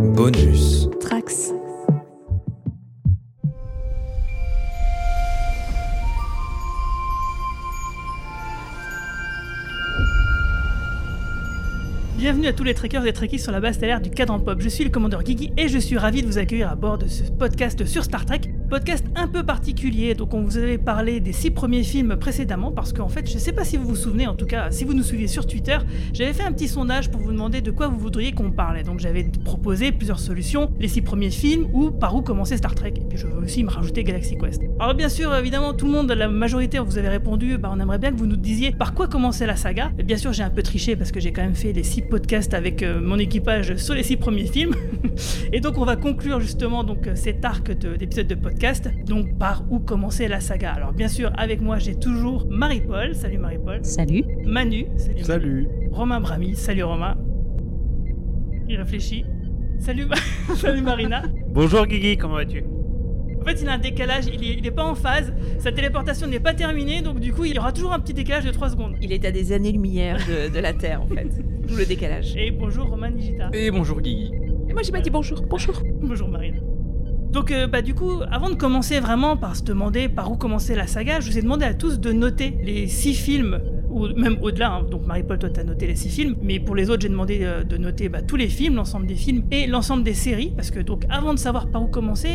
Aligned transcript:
Bonus. 0.00 0.88
Trax. 0.98 1.52
Bienvenue 12.16 12.46
à 12.46 12.54
tous 12.54 12.64
les 12.64 12.72
trekkers 12.72 13.04
et 13.06 13.12
trekkies 13.12 13.38
sur 13.38 13.52
la 13.52 13.60
base 13.60 13.74
stellaire 13.76 14.00
du 14.00 14.08
cadran 14.08 14.40
pop. 14.40 14.58
Je 14.60 14.70
suis 14.70 14.84
le 14.84 14.90
commandeur 14.90 15.22
Guigui 15.22 15.52
et 15.58 15.68
je 15.68 15.78
suis 15.78 15.98
ravi 15.98 16.22
de 16.22 16.26
vous 16.26 16.38
accueillir 16.38 16.70
à 16.70 16.76
bord 16.76 16.96
de 16.96 17.06
ce 17.06 17.24
podcast 17.24 17.84
sur 17.84 18.02
Star 18.02 18.24
Trek. 18.24 18.40
Podcast 18.70 19.04
un 19.16 19.26
peu 19.26 19.42
particulier, 19.42 20.14
donc 20.14 20.32
on 20.32 20.42
vous 20.42 20.56
avait 20.56 20.78
parlé 20.78 21.18
des 21.18 21.32
six 21.32 21.50
premiers 21.50 21.82
films 21.82 22.16
précédemment 22.16 22.70
parce 22.70 22.92
qu'en 22.92 23.08
fait, 23.08 23.28
je 23.28 23.36
sais 23.36 23.50
pas 23.50 23.64
si 23.64 23.76
vous 23.76 23.84
vous 23.84 23.96
souvenez, 23.96 24.28
en 24.28 24.36
tout 24.36 24.46
cas, 24.46 24.70
si 24.70 24.84
vous 24.84 24.94
nous 24.94 25.02
suivez 25.02 25.26
sur 25.26 25.44
Twitter, 25.44 25.76
j'avais 26.12 26.32
fait 26.32 26.44
un 26.44 26.52
petit 26.52 26.68
sondage 26.68 27.10
pour 27.10 27.20
vous 27.20 27.32
demander 27.32 27.62
de 27.62 27.72
quoi 27.72 27.88
vous 27.88 27.98
voudriez 27.98 28.30
qu'on 28.30 28.52
parlait. 28.52 28.84
Donc 28.84 29.00
j'avais 29.00 29.24
proposé 29.44 29.90
plusieurs 29.90 30.20
solutions, 30.20 30.70
les 30.78 30.86
six 30.86 31.02
premiers 31.02 31.30
films 31.30 31.66
ou 31.72 31.90
par 31.90 32.14
où 32.14 32.22
commencer 32.22 32.56
Star 32.56 32.76
Trek. 32.76 32.94
Et 32.94 33.04
puis 33.08 33.18
je 33.18 33.26
veux 33.26 33.42
aussi 33.42 33.64
me 33.64 33.70
rajouter 33.70 34.04
Galaxy 34.04 34.38
Quest. 34.38 34.62
Alors 34.78 34.94
bien 34.94 35.08
sûr, 35.08 35.34
évidemment, 35.34 35.74
tout 35.74 35.86
le 35.86 35.92
monde, 35.92 36.12
la 36.12 36.28
majorité, 36.28 36.78
vous 36.78 36.96
avez 36.96 37.08
répondu, 37.08 37.58
bah, 37.58 37.72
on 37.74 37.80
aimerait 37.80 37.98
bien 37.98 38.12
que 38.12 38.18
vous 38.18 38.26
nous 38.26 38.36
disiez 38.36 38.70
par 38.70 38.94
quoi 38.94 39.08
commencer 39.08 39.46
la 39.46 39.56
saga. 39.56 39.90
Et 39.98 40.04
bien 40.04 40.16
sûr, 40.16 40.32
j'ai 40.32 40.44
un 40.44 40.50
peu 40.50 40.62
triché 40.62 40.94
parce 40.94 41.10
que 41.10 41.18
j'ai 41.18 41.32
quand 41.32 41.42
même 41.42 41.56
fait 41.56 41.72
les 41.72 41.82
six 41.82 42.02
podcasts 42.02 42.54
avec 42.54 42.84
euh, 42.84 43.00
mon 43.00 43.18
équipage 43.18 43.74
sur 43.78 43.94
les 43.94 44.04
six 44.04 44.16
premiers 44.16 44.46
films. 44.46 44.76
et 45.52 45.58
donc 45.58 45.76
on 45.76 45.84
va 45.84 45.96
conclure 45.96 46.38
justement 46.38 46.84
donc 46.84 47.08
cet 47.16 47.44
arc 47.44 47.76
de- 47.76 47.96
d'épisodes 47.96 48.28
de, 48.28 48.36
podcast. 48.36 48.59
Donc 49.06 49.38
par 49.38 49.64
où 49.70 49.78
commencer 49.78 50.28
la 50.28 50.40
saga. 50.40 50.72
Alors 50.72 50.92
bien 50.92 51.08
sûr, 51.08 51.32
avec 51.38 51.62
moi 51.62 51.78
j'ai 51.78 51.94
toujours 51.94 52.46
Marie-Paul. 52.50 53.14
Salut 53.14 53.38
Marie-Paul. 53.38 53.84
Salut. 53.84 54.24
Manu. 54.44 54.86
Salut. 54.96 55.24
Salut. 55.24 55.62
Manu. 55.66 55.88
Romain 55.90 56.20
Brami. 56.20 56.54
Salut 56.54 56.82
Romain. 56.82 57.16
Il 58.68 58.76
réfléchit. 58.76 59.24
Salut, 59.78 60.06
salut 60.56 60.82
Marina. 60.82 61.22
Bonjour 61.48 61.86
Guigui, 61.86 62.18
comment 62.18 62.34
vas-tu? 62.34 62.62
En 63.40 63.44
fait, 63.44 63.62
il 63.62 63.68
a 63.68 63.72
un 63.72 63.78
décalage, 63.78 64.26
il 64.26 64.44
est, 64.44 64.56
il 64.58 64.66
est 64.66 64.70
pas 64.70 64.84
en 64.84 64.94
phase, 64.94 65.32
sa 65.58 65.72
téléportation 65.72 66.26
n'est 66.26 66.38
pas 66.40 66.52
terminée, 66.52 67.00
donc 67.00 67.18
du 67.18 67.32
coup, 67.32 67.46
il 67.46 67.54
y 67.54 67.58
aura 67.58 67.72
toujours 67.72 67.94
un 67.94 67.98
petit 67.98 68.12
décalage 68.12 68.44
de 68.44 68.50
3 68.50 68.68
secondes. 68.68 68.96
Il 69.00 69.10
est 69.10 69.24
à 69.24 69.30
des 69.30 69.52
années-lumière 69.52 70.18
de, 70.18 70.52
de 70.52 70.58
la 70.60 70.74
Terre, 70.74 71.00
en 71.00 71.06
fait. 71.06 71.28
D'où 71.66 71.76
le 71.76 71.86
décalage. 71.86 72.36
Et 72.36 72.50
bonjour 72.50 72.88
Romain 72.88 73.08
Nigita. 73.08 73.48
Et 73.54 73.70
bonjour 73.70 74.02
Guigui. 74.02 74.32
Et 74.68 74.74
moi, 74.74 74.82
j'ai 74.82 74.92
pas 74.92 75.00
dit 75.00 75.08
bonjour. 75.08 75.40
Bonjour. 75.48 75.82
Bonjour 76.02 76.28
Marina. 76.28 76.58
Donc, 77.30 77.52
euh, 77.52 77.68
bah, 77.68 77.80
du 77.80 77.94
coup, 77.94 78.10
avant 78.30 78.50
de 78.50 78.56
commencer 78.56 78.98
vraiment 78.98 79.36
par 79.36 79.54
se 79.54 79.62
demander 79.62 80.08
par 80.08 80.32
où 80.32 80.36
commencer 80.36 80.74
la 80.74 80.88
saga, 80.88 81.20
je 81.20 81.30
vous 81.30 81.38
ai 81.38 81.42
demandé 81.42 81.64
à 81.64 81.74
tous 81.74 82.00
de 82.00 82.12
noter 82.12 82.56
les 82.64 82.88
six 82.88 83.14
films, 83.14 83.60
ou 83.90 84.08
même 84.08 84.38
au-delà. 84.42 84.72
hein. 84.72 84.86
Donc, 84.90 85.06
Marie-Paul, 85.06 85.38
toi, 85.38 85.50
t'as 85.50 85.64
noté 85.64 85.86
les 85.86 85.96
six 85.96 86.10
films, 86.10 86.36
mais 86.42 86.58
pour 86.60 86.74
les 86.74 86.90
autres, 86.90 87.02
j'ai 87.02 87.08
demandé 87.08 87.40
euh, 87.42 87.64
de 87.64 87.76
noter 87.76 88.08
bah, 88.08 88.22
tous 88.22 88.36
les 88.36 88.48
films, 88.48 88.76
l'ensemble 88.76 89.06
des 89.06 89.14
films 89.14 89.42
et 89.50 89.66
l'ensemble 89.66 90.02
des 90.02 90.14
séries, 90.14 90.52
parce 90.56 90.70
que 90.70 90.80
donc, 90.80 91.04
avant 91.08 91.34
de 91.34 91.38
savoir 91.38 91.68
par 91.68 91.82
où 91.82 91.86
commencer, 91.86 92.28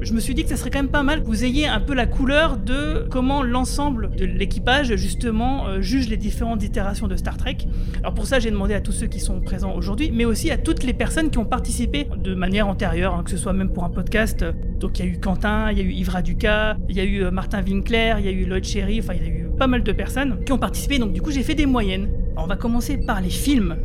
je 0.00 0.12
me 0.12 0.20
suis 0.20 0.34
dit 0.34 0.42
que 0.42 0.48
ça 0.48 0.56
serait 0.56 0.70
quand 0.70 0.80
même 0.80 0.88
pas 0.90 1.02
mal 1.02 1.22
que 1.22 1.26
vous 1.26 1.44
ayez 1.44 1.66
un 1.66 1.80
peu 1.80 1.94
la 1.94 2.06
couleur 2.06 2.56
de 2.56 3.06
comment 3.10 3.42
l'ensemble 3.42 4.10
de 4.16 4.24
l'équipage, 4.24 4.94
justement, 4.96 5.66
euh, 5.66 5.80
juge 5.80 6.08
les 6.08 6.16
différentes 6.16 6.62
itérations 6.62 7.08
de 7.08 7.16
Star 7.16 7.36
Trek. 7.36 7.58
Alors 8.00 8.14
pour 8.14 8.26
ça, 8.26 8.38
j'ai 8.38 8.50
demandé 8.50 8.74
à 8.74 8.80
tous 8.80 8.92
ceux 8.92 9.06
qui 9.06 9.20
sont 9.20 9.40
présents 9.40 9.74
aujourd'hui, 9.74 10.10
mais 10.12 10.24
aussi 10.24 10.50
à 10.50 10.58
toutes 10.58 10.82
les 10.82 10.92
personnes 10.92 11.30
qui 11.30 11.38
ont 11.38 11.44
participé 11.44 12.06
de 12.16 12.34
manière 12.34 12.68
antérieure, 12.68 13.14
hein, 13.14 13.22
que 13.24 13.30
ce 13.30 13.36
soit 13.36 13.52
même 13.52 13.72
pour 13.72 13.84
un 13.84 13.90
podcast. 13.90 14.44
Donc 14.80 14.98
il 14.98 15.06
y 15.06 15.08
a 15.08 15.10
eu 15.12 15.18
Quentin, 15.18 15.70
il 15.70 15.78
y 15.78 15.80
a 15.80 15.84
eu 15.84 15.92
Yves 15.92 16.22
Duca, 16.22 16.76
il 16.88 16.96
y 16.96 17.00
a 17.00 17.04
eu 17.04 17.22
euh, 17.22 17.30
Martin 17.30 17.62
Winkler, 17.62 18.16
il 18.18 18.24
y 18.24 18.28
a 18.28 18.32
eu 18.32 18.44
Lloyd 18.44 18.64
Cherry, 18.64 19.00
enfin 19.00 19.14
il 19.14 19.22
y 19.22 19.30
a 19.30 19.32
eu 19.32 19.46
pas 19.62 19.68
mal 19.68 19.84
de 19.84 19.92
personnes 19.92 20.42
qui 20.44 20.50
ont 20.50 20.58
participé. 20.58 20.98
Donc 20.98 21.12
du 21.12 21.22
coup, 21.22 21.30
j'ai 21.30 21.44
fait 21.44 21.54
des 21.54 21.66
moyennes. 21.66 22.08
Alors, 22.32 22.44
on 22.46 22.48
va 22.48 22.56
commencer 22.56 22.96
par 22.96 23.20
les 23.20 23.30
films. 23.30 23.76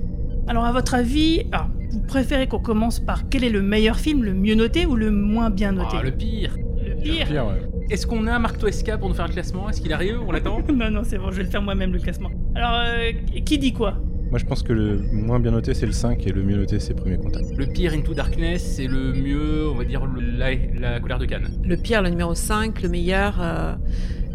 Alors 0.48 0.66
à 0.66 0.72
votre 0.72 0.96
avis, 0.96 1.44
alors, 1.52 1.68
vous 1.92 2.00
préférez 2.02 2.48
qu'on 2.48 2.58
commence 2.58 3.00
par 3.00 3.30
quel 3.30 3.44
est 3.44 3.52
le 3.52 3.62
meilleur 3.62 3.98
film, 4.00 4.24
le 4.24 4.34
mieux 4.34 4.56
noté 4.56 4.88
ou 4.88 4.96
le 4.96 5.12
moins 5.12 5.52
bien 5.52 5.74
noté 5.74 5.98
Ah, 6.00 6.02
le 6.04 6.10
pire. 6.12 6.56
Le 6.84 6.96
pire 7.00 7.28
Pire, 7.28 7.46
ouais. 7.46 7.62
Est-ce 7.92 8.08
qu'on 8.08 8.26
a 8.26 8.34
un 8.34 8.40
Marc 8.40 8.58
Toesca 8.58 8.98
pour 8.98 9.08
nous 9.08 9.14
faire 9.14 9.26
un 9.26 9.30
classement? 9.30 9.70
Est-ce 9.70 9.82
qu'il 9.82 9.94
arrive 9.94 10.20
On 10.28 10.32
l'attend? 10.32 10.62
Non, 10.74 10.90
non, 10.90 11.02
c'est 11.04 11.20
bon, 11.20 11.30
je 11.30 11.38
vais 11.38 11.44
le 11.44 11.50
faire 11.50 11.62
moi-même 11.62 11.94
le 11.94 12.00
classement. 12.00 12.32
Alors, 12.56 12.72
euh, 12.74 13.12
qui 13.46 13.60
dit 13.60 13.72
quoi? 13.74 14.00
Moi, 14.32 14.40
je 14.40 14.46
pense 14.46 14.64
que 14.64 14.74
le 14.74 14.98
moins 15.14 15.40
bien 15.40 15.52
noté, 15.52 15.76
c'est 15.76 15.86
le 15.86 15.92
5 15.92 16.26
et 16.26 16.32
le 16.32 16.42
mieux 16.42 16.58
noté, 16.58 16.80
c'est 16.80 16.96
Premier 16.96 17.18
Contact. 17.18 17.56
Le 17.56 17.68
pire 17.68 17.94
Into 17.94 18.16
Darkness, 18.16 18.64
c'est 18.78 18.88
le 18.88 19.14
mieux, 19.14 19.70
on 19.70 19.76
va 19.76 19.84
dire, 19.86 20.06
le- 20.08 20.38
la, 20.40 20.50
la 20.80 21.00
colère 21.00 21.20
de 21.20 21.26
Cannes. 21.26 21.50
Le 21.64 21.78
pire, 21.78 22.02
le 22.02 22.10
numéro 22.10 22.34
5. 22.34 22.82
Le 22.82 22.90
meilleur, 22.90 23.38
euh, 23.40 23.74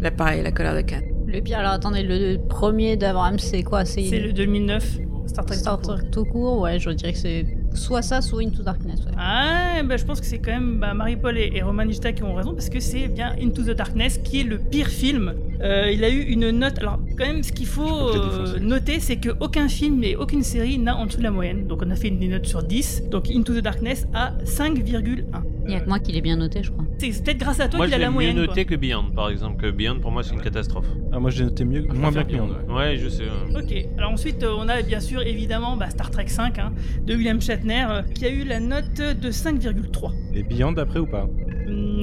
là, 0.01 0.09
pareil, 0.11 0.41
la 0.41 0.51
colère 0.51 0.73
de 0.75 0.81
Cannes. 0.81 1.03
Le 1.33 1.41
pire, 1.41 1.57
alors 1.57 1.71
attendez, 1.71 2.03
le 2.03 2.37
premier 2.37 2.95
d'Abraham, 2.95 3.39
c'est 3.39 3.63
quoi? 3.63 3.85
C'est 3.85 4.19
le 4.19 4.33
2009, 4.33 4.99
Star 5.25 5.45
Trek. 5.47 5.55
Star 5.57 5.81
tout 5.81 5.87
court. 5.87 5.95
Trek 5.97 6.07
tout 6.11 6.25
court 6.25 6.59
Ouais, 6.59 6.77
je 6.77 6.91
dirais 6.91 7.11
que 7.11 7.17
c'est 7.17 7.47
soit 7.73 8.03
ça, 8.03 8.21
soit 8.21 8.43
Into 8.43 8.61
Darkness. 8.61 8.99
Ouais. 8.99 9.13
Ah, 9.17 9.81
bah, 9.83 9.97
je 9.97 10.05
pense 10.05 10.19
que 10.19 10.27
c'est 10.27 10.37
quand 10.37 10.51
même 10.51 10.79
bah, 10.79 10.93
Marie-Paul 10.93 11.35
et, 11.39 11.53
et 11.55 11.63
Roman 11.63 11.85
Nishita 11.85 12.13
qui 12.13 12.21
ont 12.21 12.35
raison 12.35 12.53
parce 12.53 12.69
que 12.69 12.79
c'est 12.79 13.07
bien 13.07 13.33
Into 13.41 13.63
the 13.63 13.71
Darkness 13.71 14.19
qui 14.19 14.41
est 14.41 14.43
le 14.43 14.59
pire 14.59 14.89
film. 14.89 15.33
Euh, 15.63 15.91
il 15.91 16.03
a 16.03 16.09
eu 16.09 16.21
une 16.21 16.49
note. 16.51 16.77
Alors, 16.79 16.99
quand 17.17 17.25
même, 17.25 17.41
ce 17.43 17.51
qu'il 17.51 17.67
faut 17.67 18.09
euh, 18.09 18.59
noter, 18.59 18.99
c'est 18.99 19.17
qu'aucun 19.17 19.67
film 19.69 20.03
et 20.03 20.15
aucune 20.15 20.43
série 20.43 20.77
n'a 20.77 20.97
en 20.97 21.05
dessous 21.05 21.19
de 21.19 21.23
la 21.23 21.31
moyenne. 21.31 21.67
Donc, 21.67 21.81
on 21.85 21.89
a 21.91 21.95
fait 21.95 22.09
une 22.09 22.29
note 22.29 22.45
sur 22.45 22.63
10. 22.63 23.09
Donc, 23.09 23.29
Into 23.29 23.53
the 23.53 23.63
Darkness 23.63 24.07
a 24.13 24.33
5,1. 24.43 25.43
Il 25.65 25.71
y 25.71 25.75
a 25.75 25.79
que 25.79 25.87
moi 25.87 25.99
qui 25.99 26.11
l'ai 26.11 26.21
bien 26.21 26.35
noté, 26.35 26.61
je 26.61 26.71
crois. 26.71 26.83
C'est 26.97 27.23
peut-être 27.23 27.37
grâce 27.37 27.59
à 27.61 27.67
toi 27.69 27.77
Moi 27.77 27.85
qu'il 27.87 27.95
je 27.95 27.99
a 27.99 28.01
la 28.01 28.07
mieux 28.09 28.13
moyenne. 28.13 28.35
noté 28.35 28.65
que 28.65 28.75
Beyond 28.75 29.11
par 29.15 29.29
exemple, 29.29 29.61
que 29.61 29.71
Beyond 29.71 29.99
pour 30.01 30.11
moi 30.11 30.21
c'est 30.23 30.33
une 30.33 30.41
catastrophe. 30.41 30.85
Ah, 31.11 31.19
moi, 31.19 31.29
j'ai 31.31 31.45
noté 31.45 31.63
mieux, 31.63 31.85
Je 31.89 31.95
moins 31.99 32.11
bien 32.11 32.23
que 32.23 32.31
Beyond. 32.33 32.47
Beyond, 32.47 32.75
Ouais, 32.75 32.97
je 32.97 33.07
sais. 33.07 33.23
Ok, 33.55 33.73
alors 33.97 34.11
ensuite 34.11 34.43
euh, 34.43 34.55
on 34.57 34.67
a 34.67 34.81
bien 34.81 34.99
sûr 34.99 35.21
évidemment 35.21 35.77
bah, 35.77 35.89
Star 35.89 36.11
Trek 36.11 36.27
5 36.27 36.59
hein, 36.59 36.73
de 37.05 37.15
William 37.15 37.39
Shatner 37.41 37.85
qui 38.13 38.25
a 38.25 38.29
eu 38.29 38.43
la 38.43 38.59
note 38.59 38.95
de 38.95 39.31
5,3. 39.31 40.11
Et 40.33 40.43
Beyond 40.43 40.73
après 40.77 40.99
ou 40.99 41.07
pas? 41.07 41.29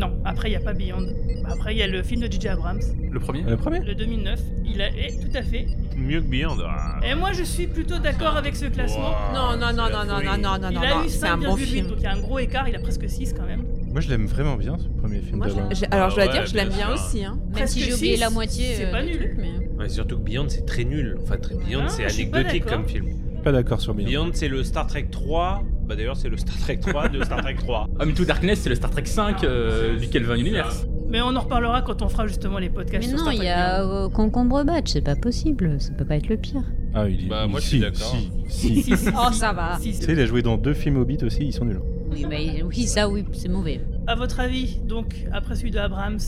Non, 0.00 0.18
après 0.24 0.48
il 0.48 0.52
n'y 0.52 0.56
a 0.56 0.60
pas 0.60 0.72
Beyond. 0.72 1.06
Après 1.46 1.74
il 1.74 1.78
y 1.78 1.82
a 1.82 1.86
le 1.86 2.02
film 2.02 2.22
de 2.22 2.30
J.J. 2.32 2.48
Abrams, 2.48 2.80
Le 3.10 3.20
premier 3.20 3.42
Le 3.42 3.56
premier 3.56 3.80
le 3.80 3.94
2009. 3.94 4.40
Il 4.64 4.80
a, 4.80 4.88
eh, 4.88 5.12
tout 5.18 5.36
à 5.36 5.42
fait. 5.42 5.66
Mieux 5.96 6.20
que 6.20 6.26
Beyond. 6.26 6.56
ah. 6.66 6.98
Et 7.06 7.14
moi 7.14 7.32
je 7.32 7.42
suis 7.42 7.66
plutôt 7.66 7.98
d'accord 7.98 8.36
avec 8.36 8.56
ce 8.56 8.66
classement. 8.66 9.10
Non, 9.34 9.56
non, 9.58 9.72
non, 9.72 9.90
non, 9.90 10.04
non, 10.06 10.22
non, 10.22 10.38
non, 10.38 10.58
non, 10.58 10.68
il 10.70 10.74
non, 10.74 10.80
a 10.82 10.94
non. 10.94 11.04
eu 11.04 11.08
C'est 11.08 11.26
un 11.26 11.36
bon 11.36 11.56
5,8, 11.56 11.58
film. 11.58 11.86
donc 11.88 11.96
il 11.98 12.04
y 12.04 12.06
a 12.06 12.12
un 12.12 12.20
gros 12.20 12.38
écart, 12.38 12.68
il 12.68 12.74
a 12.76 12.80
presque 12.80 13.08
6 13.08 13.34
quand 13.34 13.44
même. 13.46 13.64
Moi, 13.92 14.00
je 14.00 14.08
l'aime 14.08 14.26
vraiment 14.26 14.56
bien, 14.56 14.78
ce 14.78 14.86
premier 15.00 15.20
film 15.20 15.38
Moi, 15.38 15.48
je- 15.48 15.84
alors, 15.90 16.10
je 16.10 16.14
dois 16.14 16.26
Ouais, 16.26 16.32
dire 16.32 16.44
que 16.44 16.48
je 16.50 16.54
l'aime 16.54 16.68
bien 16.68 16.92
aussi. 16.94 17.24
Hein. 17.24 17.38
Même 17.42 17.52
Presque 17.52 17.72
si 17.74 17.80
j'ai 17.80 17.94
oublié 17.94 18.16
la 18.16 18.30
moitié. 18.30 18.74
c'est 18.76 18.86
euh, 18.86 18.92
pas 18.92 19.02
nul. 19.02 19.34
mais... 19.36 19.50
Ouais, 19.76 19.88
surtout 19.88 20.16
que 20.18 20.22
Beyond 20.22 20.46
c'est 20.48 20.64
très 20.64 20.84
nul. 20.84 21.18
Enfin, 21.22 21.36
très 21.38 21.56
Beyond 21.56 21.82
Ah, 21.86 21.88
c'est 21.88 22.26
pas 22.26 22.38
anecdotique 22.38 22.66
comme 22.66 22.86
film. 22.86 23.08
Pas 23.42 23.52
d'accord 23.52 23.80
sur 23.80 23.94
Beyond. 23.94 24.06
Beyond 24.08 24.30
c'est 24.34 24.48
le 24.48 24.62
Star 24.64 24.86
Trek 24.86 25.06
3. 25.10 25.62
Bah 25.86 25.96
d'ailleurs 25.96 26.16
c'est 26.16 26.28
le 26.28 26.36
Star 26.36 26.56
Trek 26.58 26.76
3 26.78 27.08
de 27.08 27.24
Star 27.24 27.40
Trek 27.40 27.56
3. 27.58 27.88
Ah, 27.98 28.04
Into 28.04 28.24
Darkness, 28.24 28.60
c'est 28.60 28.68
le 28.68 28.74
Star 28.74 28.90
Trek 28.90 29.06
5 29.06 29.42
euh, 29.44 29.96
du 29.98 30.08
Kelvin 30.08 30.36
Universe. 30.36 30.86
Mais 31.08 31.20
on 31.20 31.34
en 31.34 31.40
reparlera 31.40 31.82
quand 31.82 32.02
on 32.02 32.08
fera 32.08 32.26
justement 32.28 32.58
les 32.58 32.70
podcasts 32.70 33.02
Mais 33.02 33.08
sur 33.08 33.16
non, 33.16 33.22
Star 33.24 33.32
il 33.34 33.38
Trek 33.38 33.46
y 33.46 33.50
a 33.50 33.82
euh, 33.84 34.08
Concombre 34.10 34.62
Batch, 34.64 34.92
c'est 34.92 35.00
pas 35.00 35.16
possible. 35.16 35.80
Ça 35.80 35.92
peut 35.94 36.04
pas 36.04 36.16
être 36.16 36.28
le 36.28 36.36
pire. 36.36 36.62
Ah, 36.94 37.08
il 37.08 37.28
Bah, 37.28 37.42
il- 37.46 37.50
moi, 37.50 37.58
je 37.60 37.64
si, 37.64 37.70
suis 37.70 37.80
d'accord. 37.80 38.14
Si, 38.14 38.30
si. 38.48 38.82
Si, 38.82 38.96
si, 38.96 39.08
Oh, 39.16 39.32
ça 39.32 39.52
va. 39.52 39.76
si, 39.80 39.90
Tu 39.98 40.04
sais, 40.04 40.12
il 40.12 40.20
a 40.20 40.26
joué 40.26 40.42
dans 40.42 40.56
deux 40.56 40.74
films 40.74 40.98
Hobbit 40.98 41.18
aussi, 41.24 41.46
ils 41.46 41.52
sont 41.52 41.64
nuls. 41.64 41.80
Oui, 42.12 42.26
bah, 42.28 42.36
oui, 42.64 42.82
ça, 42.86 43.08
oui, 43.08 43.24
c'est 43.32 43.48
mauvais. 43.48 43.80
À 44.06 44.14
votre 44.14 44.38
avis, 44.40 44.80
donc, 44.86 45.26
après 45.32 45.56
celui 45.56 45.70
de 45.72 45.78
Abrams, 45.78 46.18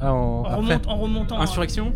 Ah, 0.00 0.12
en, 0.14 0.16
en, 0.16 0.44
après 0.44 0.56
remonte- 0.74 0.88
en 0.88 0.96
remontant. 0.96 1.38
hein. 1.38 1.42
Insurrection? 1.42 1.92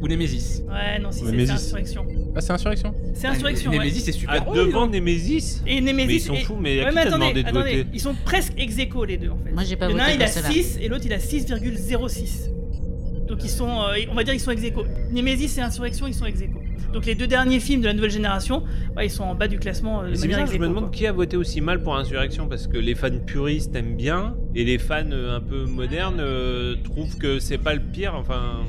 Ou 0.00 0.08
Nemesis 0.08 0.62
Ouais, 0.68 0.98
non, 1.00 1.10
si 1.12 1.24
c'est 1.24 1.50
Insurrection. 1.50 2.06
Ah, 2.36 2.40
c'est 2.40 2.52
Insurrection 2.52 2.94
C'est 3.14 3.26
Insurrection, 3.26 3.70
ouais. 3.72 3.78
Nemesis, 3.78 4.00
c'est 4.00 4.12
super 4.12 4.36
Ah, 4.36 4.40
drôle, 4.40 4.56
devant 4.56 4.86
donc. 4.86 4.94
Nemesis 4.94 5.62
Et 5.66 5.80
Mais 5.80 5.92
Nemesis. 5.92 6.14
ils 6.16 6.20
sont 6.20 6.34
et- 6.34 6.44
fous, 6.44 6.56
mais 6.60 6.80
à 6.80 6.84
Ouais, 6.84 6.88
qui 6.90 6.94
mais 6.94 7.00
attendez, 7.02 7.14
demandé 7.18 7.42
de 7.42 7.48
attendez, 7.48 7.76
voter 7.78 7.86
ils 7.92 8.00
sont 8.00 8.14
presque 8.24 8.52
ex 8.56 8.78
aequo 8.78 9.04
les 9.04 9.16
deux 9.16 9.30
en 9.30 9.38
fait. 9.38 9.52
Moi, 9.52 9.64
j'ai 9.64 9.76
pas 9.76 9.86
Il 9.88 9.92
y 9.92 9.94
en 9.94 9.98
a 9.98 10.02
un, 10.02 10.04
voté 10.06 10.16
il 10.16 10.22
a 10.22 10.26
pour 10.26 10.34
celle-là. 10.34 10.50
6 10.50 10.78
et 10.80 10.88
l'autre 10.88 11.02
il 11.06 11.12
a 11.12 11.18
6,06. 11.18 12.50
Donc 13.26 13.44
ils 13.44 13.50
sont, 13.50 13.68
euh, 13.68 13.96
on 14.10 14.14
va 14.14 14.24
dire, 14.24 14.32
ils 14.34 14.40
sont 14.40 14.50
ex 14.50 14.62
aequo. 14.64 14.84
Nemesis 15.12 15.58
et 15.58 15.60
Insurrection, 15.60 16.06
ils 16.06 16.14
sont 16.14 16.24
ex 16.24 16.40
aequo. 16.40 16.60
Donc 16.94 17.04
les 17.04 17.14
deux 17.14 17.26
derniers 17.26 17.60
films 17.60 17.82
de 17.82 17.86
la 17.86 17.92
nouvelle 17.92 18.10
génération, 18.10 18.62
ouais, 18.96 19.06
ils 19.06 19.10
sont 19.10 19.24
en 19.24 19.34
bas 19.34 19.48
du 19.48 19.58
classement. 19.58 20.02
euh, 20.02 20.14
C'est 20.14 20.26
ex 20.30 20.52
je 20.52 20.56
me 20.58 20.68
demande 20.68 20.84
quoi. 20.84 20.90
qui 20.90 21.06
a 21.06 21.12
voté 21.12 21.36
aussi 21.36 21.60
mal 21.60 21.82
pour 21.82 21.94
Insurrection 21.96 22.48
parce 22.48 22.66
que 22.66 22.78
les 22.78 22.94
fans 22.94 23.10
puristes 23.26 23.74
aiment 23.76 23.96
bien 23.96 24.36
et 24.54 24.64
les 24.64 24.78
fans 24.78 25.02
euh, 25.12 25.36
un 25.36 25.40
peu 25.40 25.66
modernes 25.66 26.20
euh, 26.20 26.76
trouvent 26.84 27.18
que 27.18 27.38
c'est 27.40 27.58
pas 27.58 27.74
le 27.74 27.80
pire. 27.82 28.14
Enfin, 28.14 28.60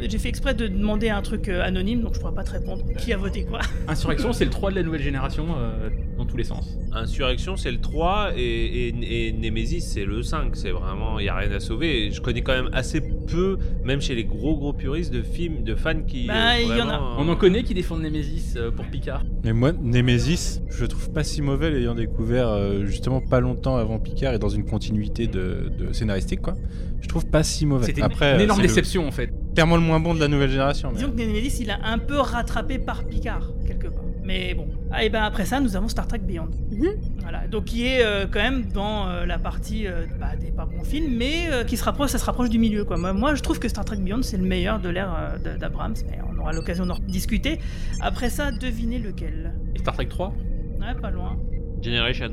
J'ai 0.00 0.18
fait 0.18 0.28
exprès 0.28 0.54
de 0.54 0.66
demander 0.66 1.08
un 1.08 1.22
truc 1.22 1.48
euh, 1.48 1.62
anonyme, 1.62 2.02
donc 2.02 2.14
je 2.14 2.20
pourrais 2.20 2.34
pas 2.34 2.44
te 2.44 2.50
répondre. 2.52 2.82
Qui 2.98 3.12
a 3.12 3.16
voté 3.16 3.44
quoi? 3.44 3.60
Insurrection, 3.88 4.32
c'est 4.32 4.44
le 4.44 4.50
3 4.50 4.70
de 4.70 4.76
la 4.76 4.82
nouvelle 4.82 5.02
génération 5.02 5.46
euh, 5.56 5.88
dans 6.18 6.24
tous 6.26 6.36
les 6.36 6.44
sens. 6.44 6.76
Insurrection 6.92 7.56
c'est 7.56 7.70
le 7.70 7.80
3 7.80 8.32
et, 8.36 8.88
et, 8.88 9.28
et 9.28 9.32
Nemesis 9.32 9.80
c'est 9.80 10.04
le 10.04 10.22
5. 10.22 10.54
C'est 10.56 10.70
vraiment, 10.70 11.18
il 11.18 11.26
y 11.26 11.28
a 11.28 11.34
rien 11.36 11.50
à 11.52 11.60
sauver. 11.60 12.06
Et 12.06 12.10
je 12.10 12.20
connais 12.20 12.42
quand 12.42 12.52
même 12.54 12.70
assez 12.72 13.00
peu, 13.00 13.58
même 13.84 14.00
chez 14.00 14.14
les 14.14 14.24
gros 14.24 14.56
gros 14.56 14.72
puristes 14.72 15.12
de 15.12 15.22
films, 15.22 15.62
de 15.64 15.74
fans 15.74 16.02
qui. 16.06 16.26
Bah, 16.26 16.34
euh, 16.56 16.60
il 16.60 16.76
y 16.76 16.82
en 16.82 16.88
a. 16.88 17.16
On 17.18 17.28
en 17.28 17.36
connaît 17.36 17.62
qui 17.62 17.74
défendent 17.74 18.02
Nemesis 18.02 18.54
euh, 18.56 18.70
pour 18.70 18.84
Picard. 18.86 19.22
Mais 19.44 19.52
moi, 19.52 19.72
Nemesis, 19.72 20.60
je 20.68 20.82
le 20.82 20.88
trouve 20.88 21.10
pas 21.12 21.24
si 21.24 21.40
mauvais, 21.42 21.70
l'ayant 21.70 21.94
découvert 21.94 22.48
euh, 22.48 22.84
justement 22.84 23.20
pas 23.20 23.40
longtemps 23.40 23.76
avant 23.76 23.98
Picard 23.98 24.34
et 24.34 24.38
dans 24.38 24.48
une 24.50 24.64
continuité 24.66 25.26
de, 25.26 25.70
de 25.78 25.92
scénaristique, 25.92 26.42
quoi. 26.42 26.54
Je 27.00 27.08
trouve 27.08 27.26
pas 27.26 27.42
si 27.42 27.66
mauvais. 27.66 27.86
C'était 27.86 28.02
Après, 28.02 28.34
une 28.34 28.40
énorme 28.42 28.60
le- 28.60 28.66
déception 28.66 29.06
en 29.06 29.12
fait. 29.12 29.30
Clairement 29.56 29.76
le 29.76 29.82
moins 29.82 29.98
bon 30.00 30.14
de 30.14 30.20
la 30.20 30.28
nouvelle 30.28 30.50
génération. 30.50 30.90
mais- 30.90 30.98
Disons 30.98 31.10
que 31.10 31.16
Nemesis 31.16 31.58
il 31.62 31.70
a 31.70 31.78
un 31.84 31.98
peu 31.98 32.18
rattrapé 32.18 32.78
par 32.78 33.04
Picard 33.04 33.50
quelque 33.66 33.88
part. 33.88 34.04
Mais 34.22 34.54
bon, 34.54 34.68
Ah, 34.90 35.02
et 35.04 35.08
ben 35.08 35.22
après 35.22 35.44
ça, 35.44 35.60
nous 35.60 35.76
avons 35.76 35.88
Star 35.88 36.06
Trek 36.06 36.18
Beyond. 36.20 36.48
Mhm. 36.70 36.86
Voilà, 37.22 37.46
donc 37.48 37.64
qui 37.64 37.86
est 37.86 38.04
euh, 38.04 38.26
quand 38.30 38.40
même 38.40 38.66
dans 38.72 39.08
euh, 39.08 39.24
la 39.26 39.38
partie 39.38 39.86
euh, 39.86 40.04
bah, 40.20 40.36
des 40.40 40.50
pas 40.52 40.64
bons 40.64 40.84
films, 40.84 41.12
mais 41.16 41.48
euh, 41.52 41.64
qui 41.64 41.76
se 41.76 41.84
rapproche, 41.84 42.10
ça 42.10 42.18
se 42.18 42.24
rapproche 42.24 42.50
du 42.50 42.58
milieu. 42.58 42.84
Quoi. 42.84 42.96
Moi, 42.96 43.12
moi, 43.12 43.34
je 43.34 43.42
trouve 43.42 43.58
que 43.58 43.68
Star 43.68 43.84
Trek 43.84 43.96
Beyond, 43.98 44.22
c'est 44.22 44.36
le 44.36 44.44
meilleur 44.44 44.78
de 44.80 44.88
l'ère 44.88 45.12
euh, 45.44 45.56
d'Abrams, 45.58 45.94
mais 46.10 46.18
on 46.32 46.38
aura 46.40 46.52
l'occasion 46.52 46.86
d'en 46.86 46.98
discuter. 46.98 47.58
Après 48.00 48.30
ça, 48.30 48.50
devinez 48.52 48.98
lequel? 48.98 49.52
Star 49.76 49.94
Trek 49.94 50.06
3 50.06 50.34
Ouais, 50.80 51.00
pas 51.00 51.10
loin. 51.10 51.36
Generations. 51.82 52.26